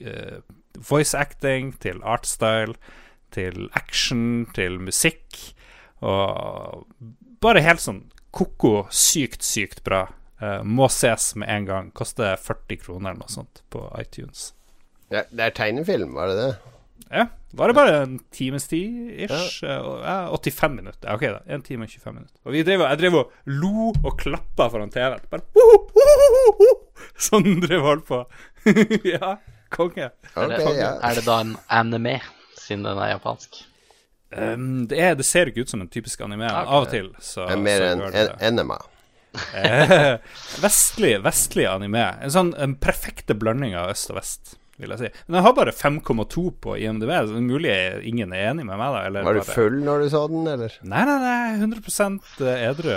uh, 0.02 0.41
voice 0.76 1.18
acting, 1.18 1.74
til 1.80 2.02
artstyle, 2.04 2.76
til 3.36 3.70
action, 3.74 4.46
til 4.56 4.80
musikk. 4.84 5.39
Og 6.06 6.86
bare 7.43 7.64
helt 7.66 7.84
sånn 7.84 8.06
ko-ko, 8.36 8.86
sykt, 8.91 9.46
sykt 9.46 9.84
bra. 9.88 10.06
Uh, 10.41 10.62
må 10.68 10.89
ses 10.91 11.34
med 11.39 11.52
en 11.52 11.68
gang. 11.70 11.91
Koster 11.96 12.36
40 12.36 12.84
kroner 12.84 13.14
eller 13.14 13.24
noe 13.24 13.32
sånt 13.32 13.64
på 13.72 13.88
iTunes. 14.02 14.52
Ja, 15.14 15.24
det 15.30 15.50
er 15.50 15.56
tegnefilm, 15.56 16.16
var 16.18 16.32
det 16.32 16.39
det? 16.41 16.54
Ja. 17.12 17.28
Var 17.56 17.72
det 17.72 17.76
bare 17.78 17.98
en 18.04 18.16
times 18.36 18.68
tid 18.68 19.12
ish? 19.28 19.64
Ja. 19.64 19.78
ja 20.04 20.16
85 20.36 20.76
minutter. 20.76 21.14
Ok, 21.14 21.22
da. 21.22 21.39
En 21.48 21.62
time 21.64 21.88
og 21.88 21.93
25 21.93 22.14
minutter. 22.14 22.39
Og 22.43 22.58
drev, 22.68 22.84
jeg 22.84 23.00
drev 23.00 23.20
og 23.22 23.32
lo 23.48 23.91
og 23.93 24.18
klappa 24.20 24.68
foran 24.74 24.91
TV-en. 24.91 25.24
Bare 25.32 25.46
ho, 25.56 25.78
ho, 25.96 26.41
ho, 26.60 26.72
Sånn 27.28 27.62
drev 27.64 27.86
holdt 27.86 28.08
på. 28.10 28.24
ja. 29.14 29.38
Konge. 29.74 30.09
Okay, 30.34 30.76
ja. 30.78 30.91
er 31.03 31.18
det 31.18 31.24
da 31.26 31.39
en 31.43 31.55
anime, 31.74 32.20
siden 32.59 32.84
den 32.86 32.99
er 32.99 33.16
japansk? 33.16 33.63
Um, 34.36 34.84
det, 34.89 34.99
er, 34.99 35.16
det, 35.16 35.26
ser 35.28 35.49
ikke 35.49 35.63
ut 35.63 35.72
som 35.72 35.84
en 35.84 35.91
typisk 35.91 36.22
anime. 36.26 36.47
Okay. 36.49 36.66
Av 36.66 36.86
og 36.86 36.91
til 36.91 37.09
så, 37.24 37.45
Det 37.47 37.55
er 37.55 37.63
mer 37.63 37.88
enn 37.91 38.03
en, 38.09 38.36
enema. 38.49 38.80
Eh, 39.55 40.18
vestlig, 40.66 41.16
vestlig 41.24 41.68
anime. 41.70 42.07
En 42.24 42.34
sånn 42.34 42.53
en 42.59 42.76
perfekte 42.80 43.38
blanding 43.38 43.78
av 43.80 43.93
øst 43.93 44.11
og 44.11 44.20
vest 44.20 44.55
vil 44.82 44.92
jeg 44.92 45.00
si. 45.00 45.10
Men 45.28 45.38
jeg 45.38 45.46
har 45.46 45.54
bare 45.56 45.74
5,2 45.76 46.44
på 46.64 46.76
IMDb, 46.84 47.12
så 47.14 47.32
det 47.32 47.40
er 47.40 47.46
mulig 47.46 47.76
ingen 48.10 48.34
er 48.36 48.50
enig 48.52 48.66
med 48.68 48.80
meg. 48.80 48.96
da 48.96 49.04
eller 49.08 49.28
Var 49.28 49.40
du 49.40 49.48
full 49.48 49.78
når 49.86 50.04
du 50.04 50.08
så 50.12 50.24
den, 50.32 50.50
eller? 50.52 50.76
Nei, 50.84 51.04
nei, 51.08 51.16
nei, 51.24 51.56
100% 51.64 52.44
edru. 52.56 52.92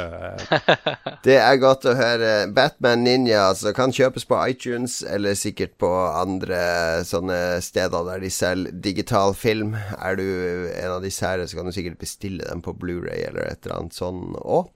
det 1.28 1.38
er 1.38 1.62
godt 1.62 1.86
å 1.86 1.94
høre. 1.98 2.32
Batman 2.54 3.06
Ninja 3.06 3.46
altså, 3.52 3.72
kan 3.76 3.94
kjøpes 3.94 4.26
på 4.28 4.40
iTunes, 4.50 5.00
eller 5.06 5.38
sikkert 5.38 5.76
på 5.78 5.92
andre 6.08 6.60
sånne 7.06 7.40
steder 7.64 8.10
der 8.10 8.26
de 8.26 8.32
selger 8.34 8.82
digital 8.88 9.36
film. 9.38 9.76
Er 9.98 10.18
du 10.18 10.26
en 10.72 10.98
av 10.98 11.02
disse 11.06 11.26
her, 11.26 11.46
så 11.46 11.60
kan 11.60 11.70
du 11.70 11.76
sikkert 11.76 12.00
bestille 12.02 12.42
dem 12.42 12.64
på 12.64 12.74
Blu-ray 12.78 13.28
eller 13.30 13.52
et 13.52 13.62
eller 13.62 13.82
annet 13.82 13.98
sånn 13.98 14.34
òg. 14.42 14.72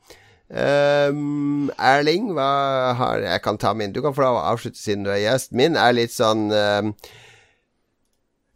Um, 0.53 1.71
Erling, 1.81 2.35
hva 2.37 2.93
har 2.99 3.23
Jeg 3.25 3.41
kan 3.41 3.57
ta 3.57 3.73
min. 3.73 3.95
Du 3.95 4.03
kan 4.05 4.13
få 4.13 4.27
avslutte 4.37 4.77
siden 4.77 5.07
du 5.07 5.13
er 5.13 5.23
gjest. 5.23 5.55
Min 5.57 5.79
er 5.81 5.95
litt 5.97 6.13
sånn 6.13 6.51
um, 6.53 6.91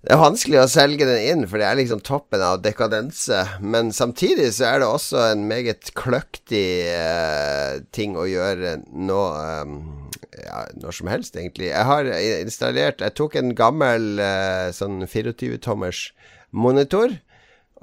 Det 0.05 0.13
er 0.13 0.21
vanskelig 0.21 0.61
å 0.61 0.69
selge 0.69 1.09
den 1.09 1.23
inn, 1.25 1.47
for 1.49 1.57
det 1.57 1.71
er 1.71 1.79
liksom 1.81 2.03
toppen 2.05 2.45
av 2.45 2.61
dekadense. 2.67 3.41
Men 3.65 3.95
samtidig 3.97 4.53
så 4.59 4.69
er 4.75 4.85
det 4.85 4.91
også 4.93 5.25
en 5.31 5.47
meget 5.49 5.89
kløktig 5.97 6.69
uh, 6.93 7.81
ting 7.97 8.19
å 8.21 8.29
gjøre 8.29 8.77
nå 8.93 9.23
um, 9.65 9.81
ja, 10.37 10.67
når 10.77 11.01
som 11.01 11.09
helst, 11.11 11.41
egentlig. 11.41 11.73
Jeg 11.73 11.89
har 11.89 12.13
installert 12.43 13.01
Jeg 13.01 13.17
tok 13.17 13.41
en 13.41 13.57
gammel 13.57 14.21
uh, 14.21 14.69
sånn 14.77 15.01
24-tommers 15.09 16.11
monitor 16.53 17.17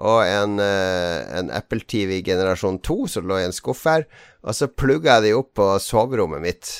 og 0.03 0.19
en, 0.27 0.57
uh, 0.59 1.23
en 1.39 1.51
Apple 1.55 1.85
TV 1.87 2.17
generasjon 2.25 2.81
2 2.83 2.97
som 3.15 3.27
lå 3.29 3.39
i 3.39 3.47
en 3.47 3.55
skuff 3.55 3.85
her. 3.87 4.03
Og 4.43 4.57
så 4.57 4.67
plugga 4.67 5.17
jeg 5.17 5.29
de 5.29 5.37
opp 5.37 5.53
på 5.59 5.69
soverommet 5.79 6.43
mitt. 6.43 6.73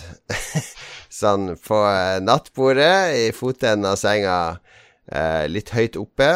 sånn 1.21 1.53
på 1.63 1.80
uh, 1.80 2.19
nattbordet 2.24 3.15
i 3.21 3.26
fotenden 3.36 3.88
av 3.93 3.95
senga, 4.01 4.38
uh, 5.13 5.45
litt 5.47 5.71
høyt 5.71 5.99
oppe. 6.01 6.32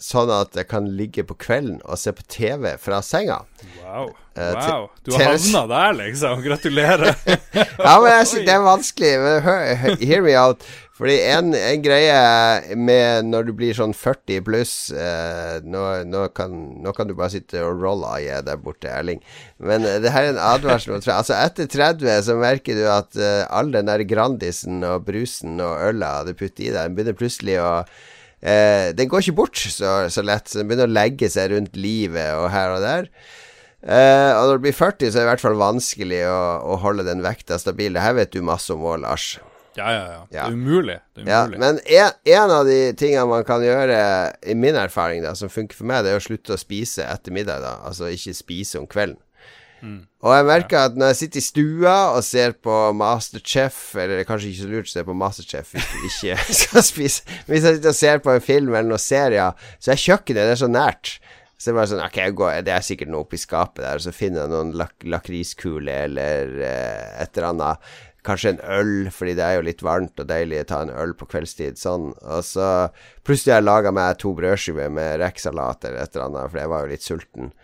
sånn 0.00 0.32
at 0.32 0.56
jeg 0.56 0.70
kan 0.72 0.88
ligge 0.96 1.26
på 1.28 1.36
kvelden 1.36 1.80
og 1.84 2.00
se 2.00 2.14
på 2.16 2.24
TV 2.32 2.72
fra 2.80 3.02
senga. 3.04 3.42
Wow. 3.82 4.14
Wow. 4.36 4.86
Du 5.04 5.12
har 5.16 5.34
havna 5.34 5.66
der, 5.70 5.98
liksom. 5.98 6.42
Gratulerer. 6.44 7.12
ja, 7.56 7.98
men 8.00 8.08
jeg 8.12 8.30
synes 8.30 8.46
det 8.46 8.54
er 8.54 8.64
vanskelig. 8.64 9.12
Hear 10.00 10.24
me 10.24 10.38
out. 10.38 10.64
Fordi 11.02 11.16
en, 11.32 11.54
en, 11.56 11.80
greie 11.82 12.76
med 12.78 13.26
når 13.26 13.48
du 13.48 13.52
blir 13.58 13.74
sånn 13.74 13.94
40 13.96 14.44
pluss 14.46 14.74
eh, 14.94 15.56
nå, 15.64 15.80
nå, 16.06 16.26
kan, 16.36 16.52
nå, 16.84 16.92
kan, 16.94 17.08
du 17.08 17.16
bare 17.18 17.32
sitte 17.32 17.58
og 17.64 17.80
roll 17.82 18.04
eye 18.06 18.38
der 18.46 18.60
borte, 18.60 18.90
Erling. 18.92 19.18
Men 19.58 19.82
eh, 19.88 19.98
det 20.04 20.12
her 20.14 20.28
er 20.28 20.34
en 20.36 20.42
advarsel. 20.52 20.94
Altså 21.00 21.34
Etter 21.40 21.66
30 21.72 22.22
så 22.28 22.36
merker 22.38 22.78
du 22.78 22.84
at 22.92 23.18
eh, 23.18 23.42
all 23.50 23.72
den 23.74 23.90
der 23.90 24.04
Grandisen 24.06 24.84
og 24.86 25.08
brusen 25.08 25.58
og 25.64 25.80
øla 25.88 26.20
du 26.28 26.36
putter 26.36 26.68
i 26.68 26.70
deg, 26.70 26.84
den 26.84 26.98
begynner 26.98 27.18
plutselig 27.18 27.58
å 27.64 27.72
eh, 27.82 28.92
Den 28.94 29.10
går 29.10 29.24
ikke 29.24 29.38
bort 29.42 29.58
så, 29.58 29.96
så 30.12 30.22
lett. 30.22 30.46
Så 30.46 30.60
den 30.60 30.70
begynner 30.70 30.92
å 30.92 30.98
legge 31.00 31.32
seg 31.32 31.56
rundt 31.56 31.74
livet 31.74 32.36
og 32.36 32.50
her 32.54 32.76
og 32.76 32.84
der. 32.84 33.10
Uh, 33.82 34.30
og 34.38 34.44
når 34.46 34.58
du 34.58 34.66
blir 34.68 34.76
40, 34.78 35.08
så 35.10 35.16
er 35.16 35.22
det 35.22 35.26
i 35.26 35.30
hvert 35.32 35.42
fall 35.42 35.58
vanskelig 35.58 36.20
å, 36.30 36.42
å 36.70 36.76
holde 36.84 37.06
den 37.08 37.24
vekta 37.24 37.58
stabil. 37.58 37.96
Det 37.96 38.04
her 38.04 38.14
vet 38.20 38.34
du 38.34 38.38
masse 38.46 38.70
om 38.74 38.84
òg, 38.86 39.00
Lars. 39.02 39.32
Ja, 39.74 39.88
ja, 39.88 40.04
ja. 40.12 40.20
Det 40.28 40.38
er 40.38 40.52
umulig. 40.52 40.98
Det 41.16 41.24
er 41.24 41.30
Ja, 41.30 41.42
men 41.48 41.80
en, 41.80 42.14
en, 42.28 42.50
av 42.52 42.68
de 42.68 42.92
tingene 42.98 43.24
man 43.30 43.44
kan 43.48 43.64
gjøre, 43.64 43.98
i 44.44 44.54
min 44.54 44.76
erfaring, 44.76 45.24
da, 45.24 45.34
som 45.38 45.50
funker 45.50 45.78
for 45.78 45.88
meg, 45.88 46.04
det 46.04 46.12
er 46.12 46.20
å 46.20 46.24
slutte 46.24 46.54
å 46.54 46.60
spise 46.60 47.06
etter 47.08 47.34
middag. 47.34 47.64
da 47.64 47.78
Altså 47.88 48.10
ikke 48.12 48.36
spise 48.36 48.80
om 48.82 48.86
kvelden. 48.86 49.18
Mm. 49.82 50.04
Og 50.22 50.30
jeg 50.36 50.46
merker 50.46 50.78
ja. 50.78 50.86
at 50.86 50.98
når 50.98 51.10
jeg 51.10 51.18
sitter 51.24 51.40
i 51.40 51.42
stua 51.42 51.94
og 52.14 52.20
ser 52.22 52.52
på 52.54 52.74
Masterchef 52.94 53.96
Eller 53.98 54.12
det 54.14 54.22
er 54.22 54.28
kanskje 54.28 54.52
ikke 54.52 54.60
så 54.60 54.68
lurt 54.70 54.86
å 54.86 54.92
se 54.92 55.02
på 55.08 55.16
Masterchef 55.18 55.72
hvis 55.74 55.88
du 55.90 56.04
ikke 56.06 56.36
skal 56.60 56.84
spise 56.86 57.40
Hvis 57.48 57.66
jeg 57.66 57.80
sitter 57.80 57.90
og 57.90 57.98
ser 57.98 58.22
på 58.22 58.30
en 58.30 58.44
film 58.46 58.70
eller 58.76 58.92
noen 58.92 59.02
serier, 59.02 59.58
så 59.82 59.90
er 59.96 60.04
kjøkkenet 60.04 60.46
det 60.46 60.54
er 60.54 60.60
så 60.60 60.70
nært. 60.70 61.16
Så 61.62 61.70
det 61.70 61.76
er 61.76 61.78
bare 61.78 61.90
sånn 61.92 62.00
Ok, 62.02 62.16
går, 62.34 62.54
det 62.66 62.72
er 62.74 62.82
sikkert 62.82 63.10
noe 63.12 63.22
oppi 63.22 63.38
skapet 63.38 63.84
der, 63.84 64.00
og 64.00 64.02
så 64.02 64.10
finner 64.10 64.42
jeg 64.42 64.50
noen 64.50 64.72
lak 64.80 65.04
lakriskule 65.06 65.94
eller 66.08 66.56
eh, 66.58 67.12
et 67.22 67.38
eller 67.38 67.52
annet. 67.52 67.92
Kanskje 68.26 68.56
en 68.56 68.64
øl, 68.66 68.90
fordi 69.14 69.36
det 69.38 69.44
er 69.46 69.54
jo 69.60 69.66
litt 69.68 69.84
varmt 69.86 70.18
og 70.18 70.26
deilig 70.26 70.64
å 70.64 70.66
ta 70.72 70.80
en 70.82 70.90
øl 70.90 71.14
på 71.18 71.28
kveldstid. 71.30 71.78
Sånn. 71.78 72.10
Og 72.18 72.42
så 72.46 72.66
plutselig 73.22 73.54
har 73.54 73.62
jeg 73.62 73.68
laga 73.68 73.94
meg 73.94 74.18
to 74.18 74.34
brødskiver 74.38 74.90
med 74.94 75.22
rekesalat 75.22 75.86
eller 75.86 76.02
et 76.02 76.18
eller 76.18 76.26
annet, 76.26 76.50
for 76.50 76.62
jeg 76.62 76.72
var 76.74 76.82
jo 76.82 76.92
litt 76.96 77.06
sulten. 77.06 77.54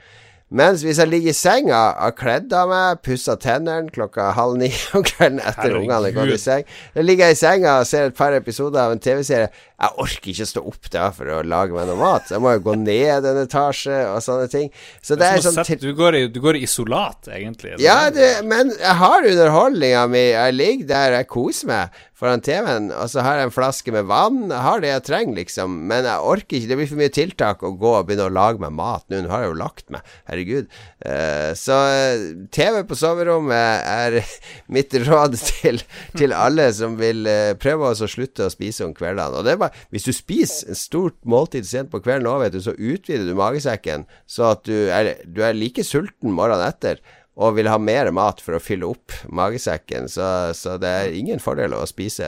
Mens 0.49 0.81
hvis 0.81 0.97
jeg 0.97 1.11
ligger 1.11 1.35
i 1.35 1.37
senga, 1.37 1.79
har 1.99 2.15
kledd 2.17 2.53
av 2.57 2.71
meg, 2.71 3.03
pussa 3.05 3.35
tennene 3.37 3.93
klokka 3.93 4.31
halv 4.33 4.57
ni 4.63 4.71
om 4.97 5.05
kvelden 5.05 5.43
etter 5.45 5.75
ungene 5.77 5.99
har 6.07 6.15
gått 6.17 6.33
i 6.33 6.39
seng 6.41 6.65
Da 6.95 7.05
ligger 7.05 7.29
jeg 7.29 7.37
i 7.37 7.41
senga 7.43 7.75
og 7.83 7.89
ser 7.91 8.09
et 8.09 8.17
par 8.17 8.33
episoder 8.33 8.81
av 8.81 8.95
en 8.95 9.03
TV-serie. 9.03 9.51
Jeg 9.79 9.95
orker 10.03 10.33
ikke 10.33 10.47
stå 10.51 10.63
opp 10.67 10.89
da 10.91 11.05
for 11.15 11.31
å 11.31 11.43
lage 11.47 11.75
meg 11.77 11.87
noe 11.87 11.99
mat. 12.01 12.33
Jeg 12.33 12.43
må 12.43 12.57
jo 12.57 12.65
gå 12.67 12.75
ned 12.81 13.29
en 13.31 13.39
etasje 13.45 14.01
og 14.11 14.19
sånne 14.25 14.49
ting. 14.51 14.73
Så 14.99 15.15
det, 15.15 15.29
er 15.29 15.45
sånn 15.45 15.61
sett, 15.61 15.79
du, 15.85 15.93
går 15.95 16.19
i, 16.19 16.25
du, 16.35 16.41
går 16.43 16.59
i, 16.59 16.65
isolat, 16.67 17.31
egentlig. 17.31 17.77
Ja, 17.85 18.09
det, 18.11 18.41
men 18.49 18.75
jeg 18.75 18.99
har 18.99 19.29
underholdninga 19.31 20.03
mi. 20.11 20.25
Jeg 20.33 20.59
ligger 20.59 20.91
der, 20.91 21.19
jeg 21.21 21.31
koser 21.31 21.71
meg 21.71 22.05
foran 22.19 22.43
TV-en, 22.43 22.89
og 22.91 23.07
så 23.13 23.23
har 23.23 23.39
jeg 23.39 23.47
en 23.47 23.55
flaske 23.55 23.93
med 23.95 24.09
vann. 24.11 24.49
Jeg 24.51 24.63
har 24.65 24.81
det 24.83 24.91
jeg 24.91 25.05
trenger, 25.07 25.37
liksom. 25.39 25.77
Men 25.91 26.07
jeg 26.09 26.27
orker 26.33 26.59
ikke. 26.59 26.71
Det 26.71 26.79
blir 26.81 26.91
for 26.91 26.99
mye 26.99 27.15
tiltak 27.15 27.63
å 27.63 27.71
gå 27.79 27.93
og 27.95 28.09
begynne 28.09 28.27
å 28.27 28.35
lage 28.35 28.63
meg 28.63 28.75
mat 28.75 29.07
nå. 29.07 29.21
Nå 29.23 29.31
har 29.31 29.45
jeg 29.45 29.53
jo 29.53 29.59
lagt 29.61 29.87
meg. 29.95 30.11
Herregud. 30.27 30.67
Uh, 30.99 31.55
så 31.59 31.79
uh, 31.79 32.25
TV 32.55 32.81
på 32.89 32.99
soverommet 32.99 33.87
er 33.87 34.19
mitt 34.75 34.99
råd 35.07 35.39
til, 35.39 35.79
til 36.19 36.35
alle 36.35 36.67
som 36.75 36.99
vil 36.99 37.23
uh, 37.31 37.55
prøve 37.61 37.93
å 37.93 38.11
slutte 38.11 38.49
å 38.49 38.53
spise 38.53 38.89
om 38.89 38.97
kveldene. 38.97 39.39
Og 39.39 39.47
det 39.47 39.55
er 39.55 39.63
bare 39.63 39.68
Hvis 39.95 40.09
du 40.09 40.13
spiser 40.17 40.73
en 40.73 40.79
stort 40.79 41.19
måltid 41.29 41.69
sent 41.69 41.93
på 41.93 42.03
kvelden 42.05 42.29
òg, 42.31 42.43
vet 42.45 42.57
du, 42.57 42.61
så 42.65 42.77
utvider 42.77 43.29
du 43.29 43.39
magesekken 43.39 44.07
så 44.29 44.53
at 44.53 44.67
du 44.69 44.89
er, 44.95 45.15
du 45.27 45.43
er 45.47 45.57
like 45.57 45.85
sulten 45.87 46.35
morgenen 46.35 46.69
etter 46.69 47.03
og 47.39 47.55
vil 47.55 47.71
ha 47.71 47.79
mer 47.79 48.11
mat 48.15 48.41
for 48.43 48.59
å 48.59 48.63
fylle 48.63 48.89
opp 48.89 49.15
magesekken. 49.31 50.09
Så, 50.11 50.27
så 50.59 50.75
det 50.83 50.91
er 50.91 51.15
ingen 51.15 51.39
fordel 51.43 51.77
å 51.77 51.85
spise 51.87 52.27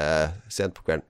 sent 0.53 0.76
på 0.76 0.86
kvelden. 0.86 1.07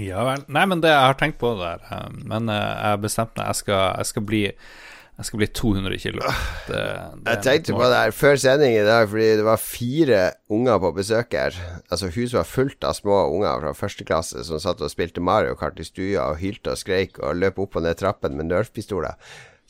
Ja 0.00 0.24
vel. 0.26 0.42
Nei, 0.50 0.64
men 0.66 0.80
det 0.82 0.90
jeg 0.90 1.06
har 1.06 1.18
tenkt 1.20 1.38
på 1.38 1.52
det 1.54 1.68
der. 1.68 1.84
Eh, 1.92 2.16
men 2.26 2.48
eh, 2.50 2.56
jeg 2.58 2.94
har 2.94 3.02
bestemt 3.02 3.36
meg. 3.36 3.52
Jeg 3.52 3.76
jeg 3.76 4.10
skal 4.10 4.26
bli 4.26 4.42
jeg 5.14 5.28
skal 5.28 5.38
bli 5.38 5.46
200 5.46 5.98
kilo. 6.02 6.22
Det, 6.66 6.80
det 7.22 7.34
jeg 7.36 7.42
tenkte 7.46 7.76
på 7.76 7.86
det 7.86 8.00
her 8.00 8.14
før 8.18 8.40
sending 8.40 8.74
i 8.74 8.82
dag, 8.86 9.06
fordi 9.08 9.28
det 9.38 9.44
var 9.46 9.60
fire 9.62 10.20
unger 10.50 10.80
på 10.82 10.90
besøk 10.96 11.36
her. 11.38 11.58
Altså 11.86 12.10
Huset 12.10 12.34
var 12.40 12.48
fullt 12.50 12.86
av 12.86 12.96
små 12.98 13.20
unger 13.30 13.62
fra 13.62 13.74
første 13.78 14.06
klasse 14.08 14.42
som 14.48 14.58
satt 14.62 14.82
og 14.82 14.90
spilte 14.90 15.22
Mario 15.22 15.54
Kart 15.60 15.78
i 15.78 15.86
stua 15.86 16.32
og 16.32 16.40
hylte 16.42 16.74
og 16.74 16.80
skreik 16.82 17.20
og 17.22 17.38
løp 17.38 17.60
opp 17.62 17.78
og 17.78 17.86
ned 17.86 18.00
trappen 18.00 18.34
med 18.34 18.50
nerfpistoler. 18.50 19.14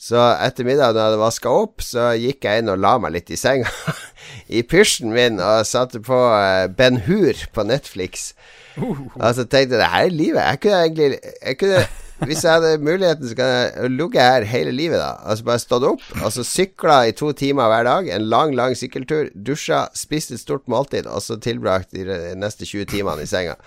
Så 0.01 0.19
etter 0.43 0.67
middag, 0.67 0.91
når 0.91 0.99
jeg 0.99 1.09
hadde 1.11 1.19
vaska 1.21 1.51
opp, 1.61 1.83
så 1.85 2.09
gikk 2.19 2.43
jeg 2.43 2.63
inn 2.63 2.71
og 2.73 2.81
la 2.83 2.95
meg 2.99 3.13
litt 3.15 3.29
i 3.31 3.37
senga. 3.39 3.69
I 4.57 4.63
pysjen 4.67 5.13
min 5.13 5.37
og 5.39 5.61
satte 5.69 6.01
på 6.03 6.17
uh, 6.33 6.65
Ben 6.67 6.99
Hur 7.05 7.45
på 7.53 7.63
Netflix. 7.63 8.33
Uh, 8.75 9.05
Og 9.15 9.29
så 9.37 9.45
tenkte 9.45 9.77
jeg 9.77 9.79
det 9.79 9.93
her 9.93 10.09
er 10.09 10.17
livet. 10.17 10.41
Jeg 10.41 10.61
kunne 10.65 10.81
egentlig 10.81 11.21
jeg 11.21 11.59
kunne, 11.61 11.85
Hvis 12.23 12.45
jeg 12.45 12.51
hadde 12.55 12.77
muligheten, 12.79 13.27
så 13.27 13.35
kan 13.35 13.49
jeg 13.51 13.89
ligge 13.91 14.21
her 14.23 14.45
hele 14.47 14.71
livet, 14.71 15.01
da. 15.01 15.17
Altså 15.27 15.47
bare 15.47 15.59
stått 15.59 15.87
opp, 15.87 16.03
altså 16.23 16.45
sykla 16.47 17.01
i 17.09 17.15
to 17.17 17.33
timer 17.35 17.67
hver 17.71 17.87
dag. 17.87 18.07
En 18.15 18.29
lang, 18.31 18.53
lang 18.55 18.75
sykkeltur. 18.77 19.27
Dusja, 19.35 19.85
spist 19.97 20.31
et 20.31 20.39
stort 20.39 20.69
måltid, 20.71 21.09
og 21.11 21.23
så 21.25 21.35
tilbrakt 21.41 21.91
de 21.91 22.05
neste 22.39 22.67
20 22.67 22.87
timene 22.93 23.25
i 23.25 23.29
senga. 23.29 23.57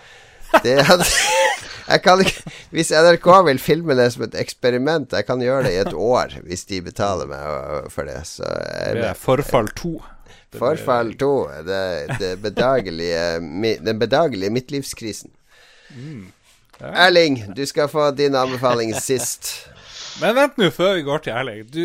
Det 0.64 0.78
hadde 0.88 1.05
jeg 1.92 2.01
kan 2.01 2.22
ikke 2.22 2.53
Hvis 2.72 2.88
NRK 2.92 3.26
vil 3.51 3.59
filme 3.61 3.96
det 3.99 4.07
som 4.14 4.24
et 4.24 4.36
eksperiment, 4.40 5.12
jeg 5.12 5.26
kan 5.28 5.42
gjøre 5.44 5.66
det 5.66 5.74
i 5.74 5.82
et 5.82 5.92
år 5.92 6.38
hvis 6.46 6.64
de 6.70 6.80
betaler 6.84 7.28
meg 7.28 7.90
for 7.92 8.09
det. 8.09 8.22
Så 8.28 8.49
det 8.96 9.05
er 9.11 9.18
Forfall 9.18 9.68
2. 9.76 9.92
Forfall 10.57 11.12
2. 11.20 11.32
Det, 11.68 11.84
det 12.20 12.32
bedagelige, 12.44 13.22
den 13.84 14.01
bedagelige 14.01 14.53
midtlivskrisen. 14.57 15.32
Mm. 15.92 16.26
Ja. 16.78 16.92
Erling, 17.06 17.40
du 17.54 17.66
skal 17.66 17.88
få 17.88 18.10
din 18.10 18.36
anbefaling 18.38 18.94
sist. 19.08 19.68
Men 20.22 20.36
vent 20.38 20.58
nå, 20.58 20.70
før 20.74 20.94
vi 20.98 21.06
går 21.06 21.24
til 21.24 21.34
Erling. 21.34 21.64
Du, 21.74 21.82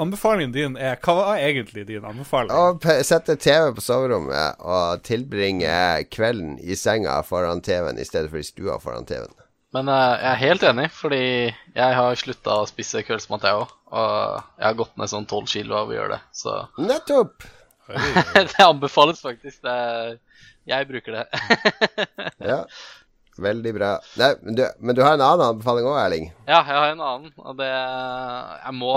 anbefalingen 0.00 0.54
din 0.54 0.78
er 0.80 0.96
Hva 1.02 1.16
var 1.18 1.42
egentlig 1.42 1.86
din 1.88 2.06
anbefaling? 2.06 2.52
Å 2.52 3.02
sette 3.04 3.36
TV 3.40 3.74
på 3.76 3.84
soverommet 3.84 4.60
og 4.64 5.04
tilbringe 5.06 5.74
kvelden 6.12 6.56
i 6.60 6.76
senga 6.78 7.18
foran 7.26 7.62
TV-en 7.64 8.00
i 8.00 8.08
stedet 8.08 8.32
for 8.32 8.40
i 8.40 8.46
stua 8.46 8.80
foran 8.82 9.08
TV-en. 9.08 9.36
Men 9.76 9.86
uh, 9.86 10.16
jeg 10.18 10.30
er 10.32 10.40
helt 10.40 10.64
enig, 10.66 10.88
fordi 10.90 11.24
jeg 11.46 11.98
har 12.00 12.16
slutta 12.18 12.56
å 12.58 12.66
spise 12.66 13.04
kveldsmat, 13.06 13.44
jeg 13.46 13.60
òg. 13.60 13.76
Og 13.90 14.08
jeg 14.58 14.66
har 14.66 14.78
gått 14.80 14.96
ned 14.98 15.12
sånn 15.12 15.28
tolv 15.30 15.50
kilo 15.50 15.76
av 15.78 15.92
å 15.92 15.94
gjøre 15.94 16.16
det, 16.16 16.22
så 16.34 16.56
Nettopp! 16.80 17.46
det 18.34 18.64
anbefales 18.64 19.22
faktisk. 19.22 19.60
Det 19.66 19.76
er... 19.76 20.18
Jeg 20.68 20.86
bruker 20.90 21.16
det. 21.16 21.24
ja. 22.50 22.64
Veldig 23.40 23.72
bra. 23.74 23.90
Nei, 24.20 24.30
men, 24.42 24.56
du, 24.58 24.64
men, 24.78 24.96
du, 24.96 25.02
har 25.02 25.16
en 25.16 25.24
annen 25.24 25.46
anbefaling 25.54 25.88
òg, 25.88 25.98
Erling? 26.02 26.26
Ja, 26.44 26.60
jeg 26.60 26.76
har 26.76 26.92
en 26.92 27.04
annen. 27.04 27.34
Og 27.40 27.56
det 27.60 27.68
Jeg 27.70 28.74
må 28.76 28.94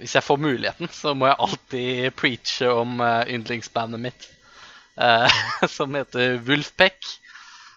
Hvis 0.00 0.16
jeg 0.18 0.26
får 0.26 0.42
muligheten, 0.42 0.90
så 0.92 1.14
må 1.16 1.30
jeg 1.30 1.40
alltid 1.46 2.16
preache 2.18 2.72
om 2.72 3.00
uh, 3.00 3.22
yndlingsbandet 3.32 4.02
mitt, 4.02 4.28
uh, 5.00 5.40
som 5.76 5.96
heter 5.96 6.36
Wolfpack. 6.44 7.00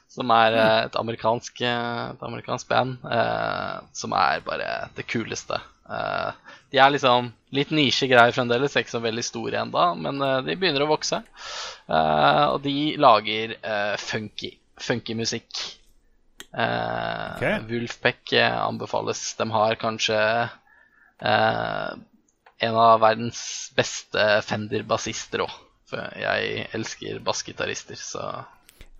Som 0.09 0.33
er 0.35 0.55
et, 0.57 0.95
amerikansk, 0.99 1.61
et 1.63 2.23
amerikansk 2.25 2.67
band 2.67 2.95
som 3.95 4.15
er 4.17 4.41
bare 4.43 4.71
det 4.97 5.05
kuleste. 5.07 5.59
de 6.73 6.79
er 6.81 6.89
liksom 6.91 7.29
litt 7.55 7.69
nisjegreier 7.71 8.33
fremdeles, 8.33 8.75
ikke 8.75 8.97
så 8.97 9.03
veldig 9.05 9.23
store 9.23 9.61
ennå, 9.61 9.83
men 10.01 10.19
de 10.47 10.57
begynner 10.57 10.83
å 10.83 10.89
vokse. 10.89 11.21
og 11.93 12.57
de 12.65 12.97
lager 12.97 13.53
funky 14.01 14.57
funky 14.83 15.15
musikk. 15.17 15.49
Eh, 16.53 17.35
okay. 17.35 17.59
Wolfpack 17.69 18.33
eh, 18.33 18.57
anbefales. 18.61 19.35
De 19.37 19.49
har 19.51 19.75
kanskje 19.81 20.19
uh, 21.25 21.91
en 22.59 22.75
av 22.75 23.01
verdens 23.03 23.41
beste 23.77 24.29
Fender-bassister 24.47 25.45
òg. 25.45 25.57
For 25.89 26.21
jeg 26.21 26.67
elsker 26.77 27.21
bassgitarister, 27.25 27.97
så 27.97 28.25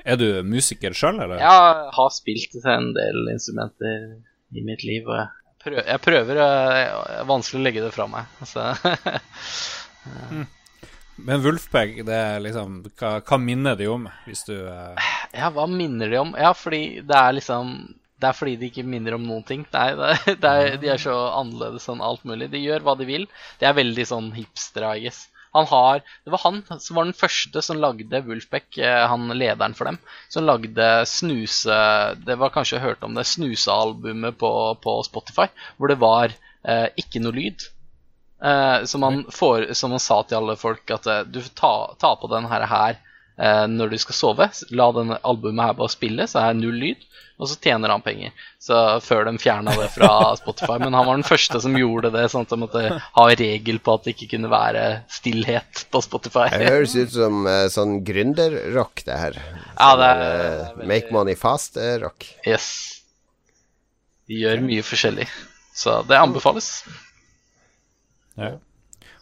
Er 0.01 0.17
du 0.17 0.41
musiker 0.47 0.95
sjøl, 0.95 1.19
eller? 1.21 1.41
Jeg 1.41 1.89
har 1.97 2.13
spilt 2.15 2.55
en 2.65 2.93
del 2.95 3.34
instrumenter 3.34 4.07
i 4.55 4.63
mitt 4.65 4.86
liv. 4.88 5.05
Og 5.05 5.19
jeg 5.19 5.27
prøver, 5.61 5.84
jeg 5.86 6.01
prøver 6.05 6.39
Det 6.39 6.47
er 7.19 7.27
vanskelig 7.30 7.59
å 7.59 7.65
legge 7.67 7.84
det 7.84 7.91
fra 7.93 8.07
meg. 8.09 8.39
Så 8.47 8.63
mm. 10.32 10.47
Men 11.26 11.41
Wolfpack, 11.43 11.97
det 12.07 12.15
er 12.15 12.43
liksom 12.43 12.82
hva, 12.99 13.17
hva, 13.20 13.39
minner 13.41 13.78
de 13.80 13.88
om, 13.91 14.05
hvis 14.28 14.45
du 14.47 14.55
uh... 14.55 14.99
Ja, 15.36 15.49
hva 15.53 15.65
minner 15.70 16.11
de 16.11 16.20
om? 16.22 16.36
Ja, 16.38 16.53
fordi 16.57 17.01
det 17.05 17.17
er 17.17 17.36
liksom 17.38 17.74
Det 18.20 18.30
er 18.30 18.38
fordi 18.38 18.55
de 18.59 18.70
ikke 18.70 18.86
minner 18.88 19.15
om 19.15 19.26
noen 19.28 19.43
ting. 19.47 19.65
Nei, 19.74 19.89
det, 19.99 20.38
det 20.43 20.53
er, 20.53 20.78
de 20.82 20.93
er 20.93 21.01
så 21.01 21.15
annerledes 21.39 21.88
enn 21.91 22.03
alt 22.03 22.26
mulig. 22.28 22.49
De 22.51 22.61
gjør 22.61 22.84
hva 22.86 22.95
de 22.99 23.07
vil. 23.07 23.28
De 23.61 23.67
er 23.70 23.78
veldig 23.78 24.05
sånn 24.09 24.32
hipstere, 24.36 24.95
I 24.97 25.05
guess. 25.07 25.28
Han 25.55 25.65
har, 25.65 26.01
det 26.26 26.34
var 26.34 26.43
han 26.43 26.59
som 26.78 26.99
var 26.99 27.07
den 27.07 27.17
første 27.17 27.61
som 27.65 27.80
lagde 27.82 28.22
Wolfpack, 28.28 28.78
eh, 28.78 29.05
han 29.09 29.32
lederen 29.34 29.74
for 29.74 29.89
dem, 29.89 29.97
som 30.30 30.45
lagde 30.45 30.89
snuse 31.09 31.80
Det 32.22 32.38
var 32.38 32.53
kanskje 32.53 32.84
hørt 32.84 33.01
om 33.07 33.17
det 33.17 33.26
snusealbumet 33.26 34.38
på, 34.38 34.51
på 34.84 34.95
Spotify, 35.07 35.47
hvor 35.78 35.89
det 35.89 35.97
var 36.03 36.36
eh, 36.36 36.88
ikke 37.01 37.23
noe 37.23 37.34
lyd. 37.39 37.65
Eh, 38.44 38.86
som, 38.86 39.03
han 39.03 39.26
får, 39.30 39.74
som, 39.74 39.91
han 39.91 39.99
sa 39.99 40.24
til 40.24 40.40
alle 40.40 40.56
folk 40.56 40.91
at 40.95 41.07
eh, 41.07 41.22
du 41.28 41.41
får 41.44 41.95
ta 41.99 42.16
på 42.22 42.30
den 42.32 42.48
her, 42.48 42.64
her 42.72 42.99
eh, 43.38 43.66
når 43.68 43.94
du 43.94 43.98
skal 43.99 44.16
sove. 44.16 44.49
La 44.72 44.91
denne 44.95 45.20
albumet 45.28 45.66
her 45.66 45.80
bare 45.80 45.91
spille, 45.91 46.28
så 46.28 46.44
er 46.44 46.53
det 46.53 46.64
null 46.64 46.80
lyd. 46.80 47.06
Og 47.40 47.48
så 47.48 47.56
tjener 47.64 47.94
han 47.94 48.03
penger. 48.03 48.34
Så 48.60 48.76
Før 48.99 49.24
de 49.30 49.40
fjerna 49.40 49.72
det 49.80 49.88
fra 49.94 50.11
Spotify. 50.41 50.76
Men 50.82 50.95
han 50.98 51.07
var 51.07 51.16
den 51.16 51.28
første 51.28 51.61
som 51.64 51.78
gjorde 51.80 52.11
det, 52.11 52.26
sånn 52.32 52.44
at 52.44 52.52
de 52.52 52.60
måtte 52.60 52.82
ha 52.99 53.28
regel 53.40 53.80
på 53.80 53.95
at 53.95 54.03
det 54.03 54.16
ikke 54.16 54.34
kunne 54.34 54.52
være 54.52 54.86
stillhet 55.11 55.86
på 55.88 56.02
Spotify. 56.03 56.49
Det 56.52 56.68
høres 56.68 56.98
ut 56.99 57.16
som 57.16 57.48
uh, 57.48 57.64
sånn 57.72 58.02
gründerrock, 58.07 59.06
det 59.07 59.22
her. 59.24 59.40
Ja, 59.78 59.94
det 59.95 60.10
er, 60.10 60.24
uh, 60.26 60.66
veldig... 60.82 60.90
Make 60.91 61.16
money 61.16 61.40
fast-rock. 61.40 62.28
yes. 62.44 62.68
De 64.28 64.44
gjør 64.44 64.60
mye 64.68 64.84
forskjellig. 64.84 65.32
Så 65.80 66.02
det 66.11 66.20
anbefales. 66.20 66.74
Ja. 68.40 68.56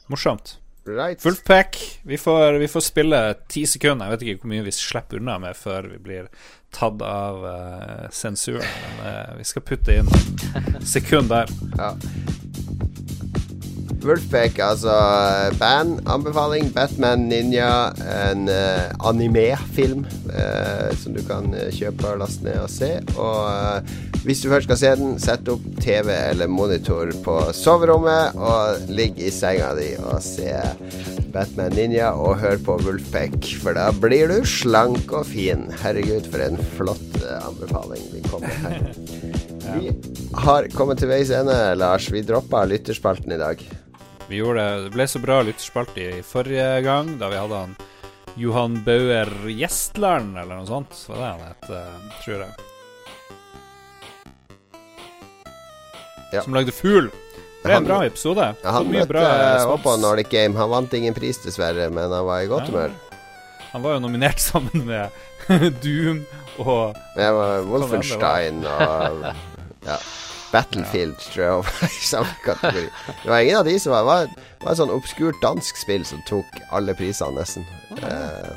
Morsomt. 0.07 0.57
Right. 0.87 1.21
Fullpack. 1.21 1.99
Vi 2.07 2.17
får, 2.17 2.53
vi 2.61 2.67
får 2.71 2.79
spille 2.85 3.19
ti 3.51 3.65
sekunder. 3.67 4.07
Jeg 4.07 4.15
vet 4.15 4.23
ikke 4.23 4.45
hvor 4.45 4.53
mye 4.53 4.67
vi 4.67 4.71
slipper 4.71 5.19
unna 5.19 5.35
med 5.43 5.57
før 5.59 5.89
vi 5.91 5.99
blir 5.99 6.29
tatt 6.75 7.03
av 7.03 7.43
uh, 7.43 8.05
sensuren. 8.13 8.63
Men 8.85 9.03
uh, 9.03 9.33
vi 9.39 9.47
skal 9.47 9.65
putte 9.67 9.99
inn 9.99 10.11
sekund 10.95 11.33
der. 11.33 11.51
Ja. 11.75 11.91
Wolfpack, 14.05 14.59
altså 14.61 14.93
band-anbefaling. 15.57 16.69
Batman 16.75 17.27
Ninja, 17.29 17.89
en 18.29 18.45
uh, 18.49 19.07
anime-film 19.09 20.05
uh, 20.29 20.91
som 21.01 21.15
du 21.15 21.23
kan 21.27 21.49
uh, 21.55 21.69
kjøpe 21.73 22.05
og 22.11 22.21
laste 22.21 22.45
ned 22.45 22.59
og 22.61 22.69
se. 22.71 22.91
Og 23.17 24.21
hvis 24.27 24.43
du 24.43 24.49
først 24.51 24.69
skal 24.69 24.79
se 24.81 24.93
den, 24.99 25.17
sett 25.21 25.49
opp 25.51 25.65
TV 25.81 26.11
eller 26.13 26.51
monitor 26.51 27.11
på 27.25 27.39
soverommet 27.55 28.37
og 28.37 28.91
ligg 28.91 29.19
i 29.23 29.31
senga 29.33 29.73
di 29.77 29.93
og 30.01 30.19
se 30.25 30.51
Batman 31.33 31.75
Ninja 31.77 32.13
og 32.17 32.37
hør 32.41 32.57
på 32.63 32.77
Wolfpack, 32.85 33.39
for 33.63 33.77
da 33.77 33.89
blir 33.95 34.31
du 34.31 34.41
slank 34.47 35.11
og 35.15 35.27
fin. 35.31 35.67
Herregud, 35.83 36.29
for 36.31 36.43
en 36.45 36.61
flott 36.77 37.21
anbefaling 37.41 38.07
vi 38.13 38.23
kommer 38.29 38.61
her. 38.65 38.81
Vi 39.67 39.89
har 40.31 40.69
kommet 40.71 41.01
til 41.01 41.09
veis 41.11 41.31
ende, 41.33 41.55
Lars. 41.75 42.07
Vi 42.13 42.21
droppa 42.23 42.61
lytterspalten 42.69 43.33
i 43.35 43.39
dag. 43.41 43.63
Vi 44.27 44.41
gjorde 44.41 44.63
det. 44.63 44.83
Det 44.83 44.95
ble 44.95 45.07
så 45.07 45.19
bra 45.23 45.41
lytterspalte 45.41 46.07
i 46.19 46.23
forrige 46.25 46.81
gang, 46.85 47.13
da 47.19 47.29
vi 47.31 47.39
hadde 47.39 47.61
han 47.63 47.75
Johan 48.37 48.81
Bauer 48.85 49.29
Gjestland, 49.49 50.35
eller 50.37 50.59
noe 50.59 50.67
sånt. 50.67 50.97
Var 51.07 51.21
det 51.21 51.29
han 51.29 51.45
het, 51.47 51.69
eh, 51.69 52.17
tror 52.25 52.43
jeg. 52.43 52.51
Ja. 56.33 56.41
Som 56.41 56.53
lagde 56.53 56.71
Fugl. 56.75 57.07
Det 57.63 57.71
er 57.71 57.77
en 57.77 57.87
bra 57.87 58.01
episode. 58.05 58.51
Ja, 58.63 58.71
han 58.71 58.83
Fått 58.85 58.91
mye 58.93 59.05
møtte 59.07 59.71
opp 59.71 59.83
på. 59.83 59.95
Nordic 59.99 60.29
Game. 60.29 60.55
Han 60.59 60.69
vant 60.69 60.93
ingen 60.93 61.15
pris, 61.15 61.39
dessverre, 61.43 61.89
men 61.89 62.11
han 62.11 62.25
var 62.27 62.43
i 62.43 62.51
godt 62.51 62.69
humør. 62.69 62.93
Han 63.71 63.83
var 63.83 63.97
jo 63.97 64.03
nominert 64.05 64.39
sammen 64.51 64.85
med 64.87 65.09
Doom 65.83 66.21
og 66.59 66.95
Wolfenstein 67.69 68.63
og 68.65 69.25
ja, 69.85 69.97
Battlefield, 70.51 71.17
tror 71.33 71.43
jeg, 71.43 71.53
var 71.67 71.87
i 71.87 72.05
samme 72.07 72.35
kategori. 72.45 72.87
Det 73.23 73.29
var 73.31 73.39
ingen 73.43 73.59
av 73.59 73.65
de 73.67 73.75
som 73.79 73.91
var 73.91 73.99
Det 73.99 74.07
var, 74.11 74.29
var 74.63 74.71
et 74.71 74.81
sånn 74.81 74.95
obskurt 74.95 75.41
dansk 75.43 75.79
spill 75.79 76.05
som 76.07 76.23
tok 76.29 76.61
alle 76.71 76.95
prisene, 76.97 77.41
nesten. 77.41 77.67
Uh, 77.99 78.53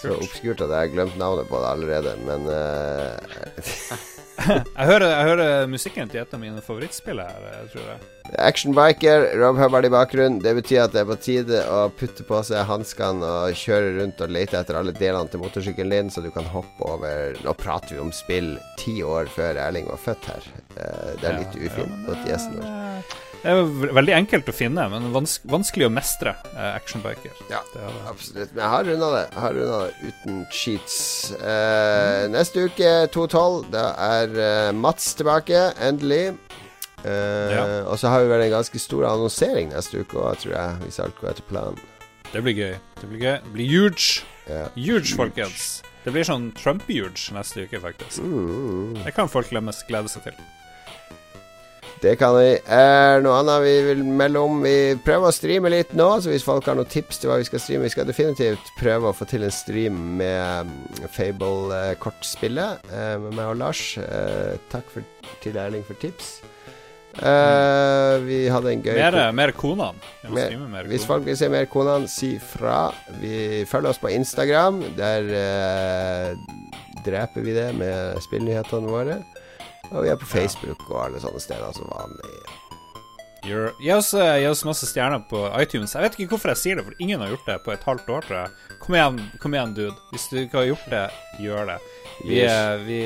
så 0.00 0.14
obskurt 0.16 0.62
at 0.64 0.70
jeg 0.70 0.78
har 0.78 0.92
glemt 0.94 1.18
navnet 1.20 1.48
på 1.50 1.58
det 1.60 1.72
allerede, 1.74 2.14
men 2.24 2.46
eh, 2.48 3.98
jeg 4.78 4.86
hører, 4.88 5.06
jeg 5.10 5.28
hører 5.28 5.68
musikken 5.70 6.10
til 6.10 6.22
et 6.22 6.34
av 6.34 6.40
mine 6.42 6.62
favorittspill 6.64 7.20
her, 7.22 7.44
eh, 7.50 7.62
tror 7.72 7.86
jeg. 7.92 8.00
Action 8.38 8.74
Biker, 8.76 9.24
Rob 9.40 9.58
Hubbard 9.58 9.88
i 9.88 9.90
bakgrunnen. 9.92 10.38
Det 10.44 10.52
betyr 10.60 10.84
at 10.84 10.94
det 10.94 11.02
er 11.02 11.08
på 11.08 11.16
tide 11.20 11.62
å 11.66 11.80
putte 11.98 12.24
på 12.28 12.42
seg 12.46 12.62
hanskene 12.68 13.26
og 13.26 13.56
kjøre 13.58 13.96
rundt 13.98 14.22
og 14.22 14.30
lete 14.32 14.60
etter 14.60 14.78
alle 14.78 14.94
delene 14.96 15.30
til 15.32 15.42
motorsykkelen 15.42 15.96
din, 15.96 16.12
så 16.14 16.22
du 16.24 16.30
kan 16.34 16.46
hoppe 16.52 16.86
over 16.86 17.34
Nå 17.44 17.56
prater 17.58 17.96
vi 17.96 18.04
om 18.04 18.12
spill 18.14 18.54
ti 18.80 19.00
år 19.06 19.30
før 19.34 19.58
Erling 19.66 19.90
var 19.90 20.00
født 20.04 20.30
her. 20.30 20.50
Eh, 20.76 21.10
Det 21.20 21.26
er 21.32 21.40
litt 21.42 21.58
ufint 21.58 22.28
ja, 22.30 22.38
men 22.54 23.02
det 23.42 23.50
er- 23.52 23.92
veldig 23.96 24.14
enkelt 24.16 24.48
å 24.48 24.54
finne, 24.54 24.84
men 24.92 25.12
vans 25.14 25.38
vanskelig 25.48 25.86
å 25.88 25.92
mestre 25.92 26.34
eh, 26.54 26.74
actionbiker. 26.76 27.32
Ja. 27.50 27.60
Det 27.72 27.80
det. 27.86 28.02
Absolutt. 28.10 28.52
Men 28.54 28.62
jeg 28.64 28.70
har 28.74 28.84
runda 28.84 29.10
det. 29.14 29.24
Jeg 29.32 29.40
har 29.44 29.54
runda 29.58 29.78
det 29.86 30.12
uten 30.12 30.46
cheats. 30.52 30.96
Eh, 31.40 32.28
neste 32.28 32.66
uke, 32.68 32.90
2.12, 33.14 33.70
da 33.70 33.84
er 33.96 34.38
eh, 34.48 34.72
Mats 34.72 35.14
tilbake. 35.14 35.62
Endelig. 35.80 36.36
Eh, 37.04 37.50
Ja. 37.54 37.62
Og 37.88 37.96
så 37.98 38.08
har 38.12 38.20
vi 38.22 38.28
vel 38.28 38.42
en 38.42 38.50
ganske 38.58 38.78
stor 38.78 39.06
annonsering 39.08 39.70
neste 39.72 40.02
uke 40.04 40.20
òg, 40.20 40.36
tror 40.42 40.52
jeg, 40.52 40.76
hvis 40.84 41.00
alt 41.00 41.16
går 41.20 41.30
etter 41.30 41.48
planen. 41.48 41.78
Det 42.32 42.42
blir 42.44 42.54
gøy. 42.54 42.74
Det 43.00 43.08
blir 43.10 43.20
gøy. 43.24 43.38
Det 43.42 43.52
blir 43.54 43.68
huge. 43.72 44.22
Ja. 44.46 44.66
Huge, 44.76 45.14
folkens. 45.16 45.82
Det 46.04 46.12
blir 46.14 46.24
sånn 46.24 46.52
Trump-huge 46.56 47.32
neste 47.34 47.64
uke, 47.66 47.80
faktisk. 47.80 48.20
Mm. 48.22 49.02
Det 49.04 49.14
kan 49.16 49.28
folk 49.28 49.48
glemme, 49.50 49.72
glede 49.88 50.08
seg 50.12 50.22
til. 50.28 50.36
Det 52.00 52.14
kan 52.16 52.32
vi. 52.38 52.54
Er 52.72 53.20
noe 53.20 53.34
annet 53.42 53.60
vi 53.60 53.72
vil 53.90 53.98
melde 54.04 54.40
om? 54.40 54.62
Vi 54.64 54.94
prøver 55.04 55.28
å 55.28 55.34
streame 55.36 55.68
litt 55.72 55.90
nå, 55.98 56.06
så 56.24 56.30
hvis 56.32 56.46
folk 56.46 56.64
har 56.70 56.78
noen 56.78 56.88
tips 56.88 57.20
til 57.20 57.28
hva 57.28 57.36
vi 57.42 57.44
skal 57.44 57.60
streame 57.60 57.84
Vi 57.84 57.92
skal 57.92 58.08
definitivt 58.08 58.70
prøve 58.78 59.10
å 59.10 59.16
få 59.16 59.26
til 59.28 59.44
en 59.44 59.52
stream 59.52 59.98
med 60.16 60.70
mm, 60.70 61.10
Fable-kortspillet 61.12 62.86
eh, 62.88 63.16
med 63.20 63.34
meg 63.36 63.50
og 63.52 63.58
Lars. 63.60 63.82
Eh, 64.00 64.54
takk 64.72 64.88
for, 64.94 65.04
til 65.44 65.58
Erling 65.60 65.84
for 65.84 66.00
tips. 66.00 66.38
Eh, 67.20 68.14
vi 68.24 68.38
hadde 68.48 68.70
en 68.72 68.84
gøy 68.86 68.94
Mer, 68.96 69.18
mer 69.36 69.52
Konan. 69.58 69.98
Mer- 70.30 70.56
mer 70.70 70.88
Hvis 70.88 71.04
folk 71.08 71.26
vil 71.26 71.36
se 71.36 71.48
mer 71.52 71.66
Konan, 71.68 72.06
si 72.08 72.36
fra. 72.40 72.86
Vi 73.20 73.66
følger 73.68 73.92
oss 73.92 74.00
på 74.00 74.12
Instagram. 74.14 74.80
Der 74.96 75.28
eh, 75.42 76.32
dreper 77.04 77.44
vi 77.44 77.56
det 77.60 77.68
med 77.76 78.22
spillnyhetene 78.24 78.88
våre. 78.88 79.20
Og 79.90 80.04
vi 80.04 80.10
er 80.12 80.18
på 80.20 80.28
Facebook 80.30 80.82
og 80.90 80.98
alle 81.04 81.20
sånne 81.22 81.40
steder 81.42 81.72
som 81.76 81.88
vanlig. 81.90 82.42
Gi 83.40 83.92
oss, 83.94 84.64
masse 84.68 84.86
stjerner 84.86 85.22
på 85.30 85.40
iTunes. 85.62 85.94
Jeg 85.96 86.04
vet 86.04 86.18
ikke 86.18 86.34
hvorfor 86.34 86.52
jeg 86.52 86.60
sier 86.60 86.78
det, 86.80 86.84
for 86.86 87.00
ingen 87.00 87.22
har 87.24 87.32
gjort 87.32 87.46
det 87.48 87.56
på 87.64 87.72
et 87.72 87.86
halvt 87.88 88.10
år, 88.12 88.26
tror 88.26 88.38
jeg. 88.42 88.78
Kom 88.82 88.96
igjen, 88.98 89.20
kom 89.40 89.56
igjen, 89.56 89.72
dude. 89.78 89.96
Hvis 90.12 90.26
du 90.30 90.36
ikke 90.42 90.60
har 90.60 90.68
gjort 90.68 90.88
det, 90.92 91.04
gjør 91.40 91.70
det. 91.72 91.78
Vi, 92.20 92.36
Yes. 92.36 92.82
vi, 92.84 93.00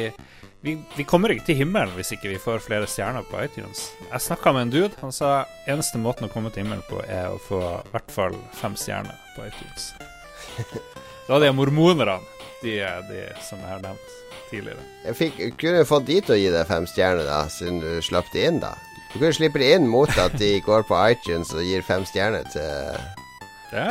vi, 0.67 0.75
vi 0.97 1.05
kommer 1.07 1.31
ikke 1.31 1.47
til 1.47 1.61
himmelen 1.61 1.93
hvis 1.95 2.11
ikke 2.17 2.33
vi 2.33 2.41
får 2.43 2.65
flere 2.67 2.89
stjerner 2.91 3.23
på 3.31 3.39
iTunes. 3.45 3.87
Jeg 4.11 4.25
snakka 4.27 4.53
med 4.57 4.67
en 4.67 4.75
dude. 4.75 4.99
Han 5.05 5.15
sa 5.15 5.45
eneste 5.71 6.03
måten 6.03 6.27
å 6.27 6.33
komme 6.33 6.51
til 6.51 6.65
himmelen 6.65 6.83
på, 6.91 6.99
er 7.07 7.31
å 7.31 7.39
få 7.39 7.61
i 7.79 7.95
hvert 7.95 8.11
fall 8.17 8.35
fem 8.59 8.75
stjerner 8.81 9.15
på 9.37 9.47
iTunes. 9.49 9.93
Da 11.25 11.39
er 11.39 11.41
det 11.47 11.55
mormonerne, 11.57 12.19
de, 12.61 12.75
de 13.09 13.21
som 13.41 13.57
jeg 13.63 13.71
har 13.71 13.81
nevnt 13.81 14.11
tidligere. 14.55 14.89
Jeg 15.05 15.19
fikk, 15.21 15.41
kunne 15.61 15.85
fått 15.89 16.09
de 16.09 16.21
til 16.25 16.37
å 16.37 16.41
gi 16.41 16.51
deg 16.55 16.71
fem 16.71 16.89
stjerner, 16.89 17.27
da, 17.29 17.45
siden 17.53 17.83
du 17.83 17.91
slapp 18.05 18.31
de 18.33 18.47
inn, 18.49 18.63
da. 18.63 18.73
Du 19.13 19.19
kunne 19.21 19.35
slippe 19.37 19.61
de 19.63 19.75
inn 19.77 19.85
mot 19.91 20.11
at 20.19 20.35
de 20.41 20.57
går 20.65 20.87
på 20.89 21.03
iTunes 21.13 21.53
og 21.55 21.67
gir 21.67 21.85
fem 21.87 22.07
stjerner 22.09 22.49
til 22.51 23.03
Ja 23.75 23.91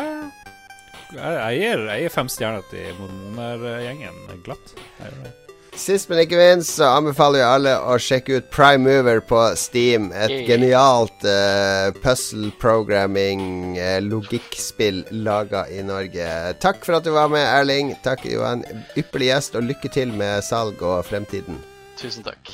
jeg, 1.14 1.61
gir, 1.61 1.85
jeg 1.91 2.03
gir 2.06 2.14
fem 2.14 2.31
stjerner 2.31 2.65
til 2.72 2.98
mormonergjengen 2.98 4.44
glatt. 4.45 4.76
Jeg 4.99 5.11
gjør 5.11 5.23
det. 5.27 5.43
Sist, 5.76 6.06
men 6.10 6.20
ikke 6.22 6.38
minst, 6.38 6.76
så 6.78 6.91
anbefaler 7.00 7.41
vi 7.41 7.45
alle 7.48 7.72
å 7.90 7.95
sjekke 8.02 8.38
ut 8.38 8.50
Prime 8.54 8.86
Mover 8.86 9.24
på 9.26 9.40
Steam. 9.58 10.12
Et 10.14 10.45
genialt 10.48 11.26
uh, 11.26 11.90
puzzle 12.04 12.52
programming, 12.62 13.74
uh, 13.80 13.98
logikkspill 14.06 15.02
laga 15.26 15.66
i 15.74 15.82
Norge. 15.86 16.30
Takk 16.64 16.86
for 16.86 17.00
at 17.00 17.08
du 17.08 17.12
var 17.16 17.34
med, 17.34 17.44
Erling. 17.48 17.95
Takk, 18.06 18.28
du 18.30 18.38
var 18.44 18.60
en 18.60 18.86
ypperlig 19.00 19.32
gjest, 19.34 19.58
og 19.58 19.68
lykke 19.72 19.91
til 19.98 20.14
med 20.14 20.45
salg 20.45 20.86
og 20.86 21.02
fremtiden. 21.10 21.58
Tusen 21.98 22.26
takk. 22.26 22.54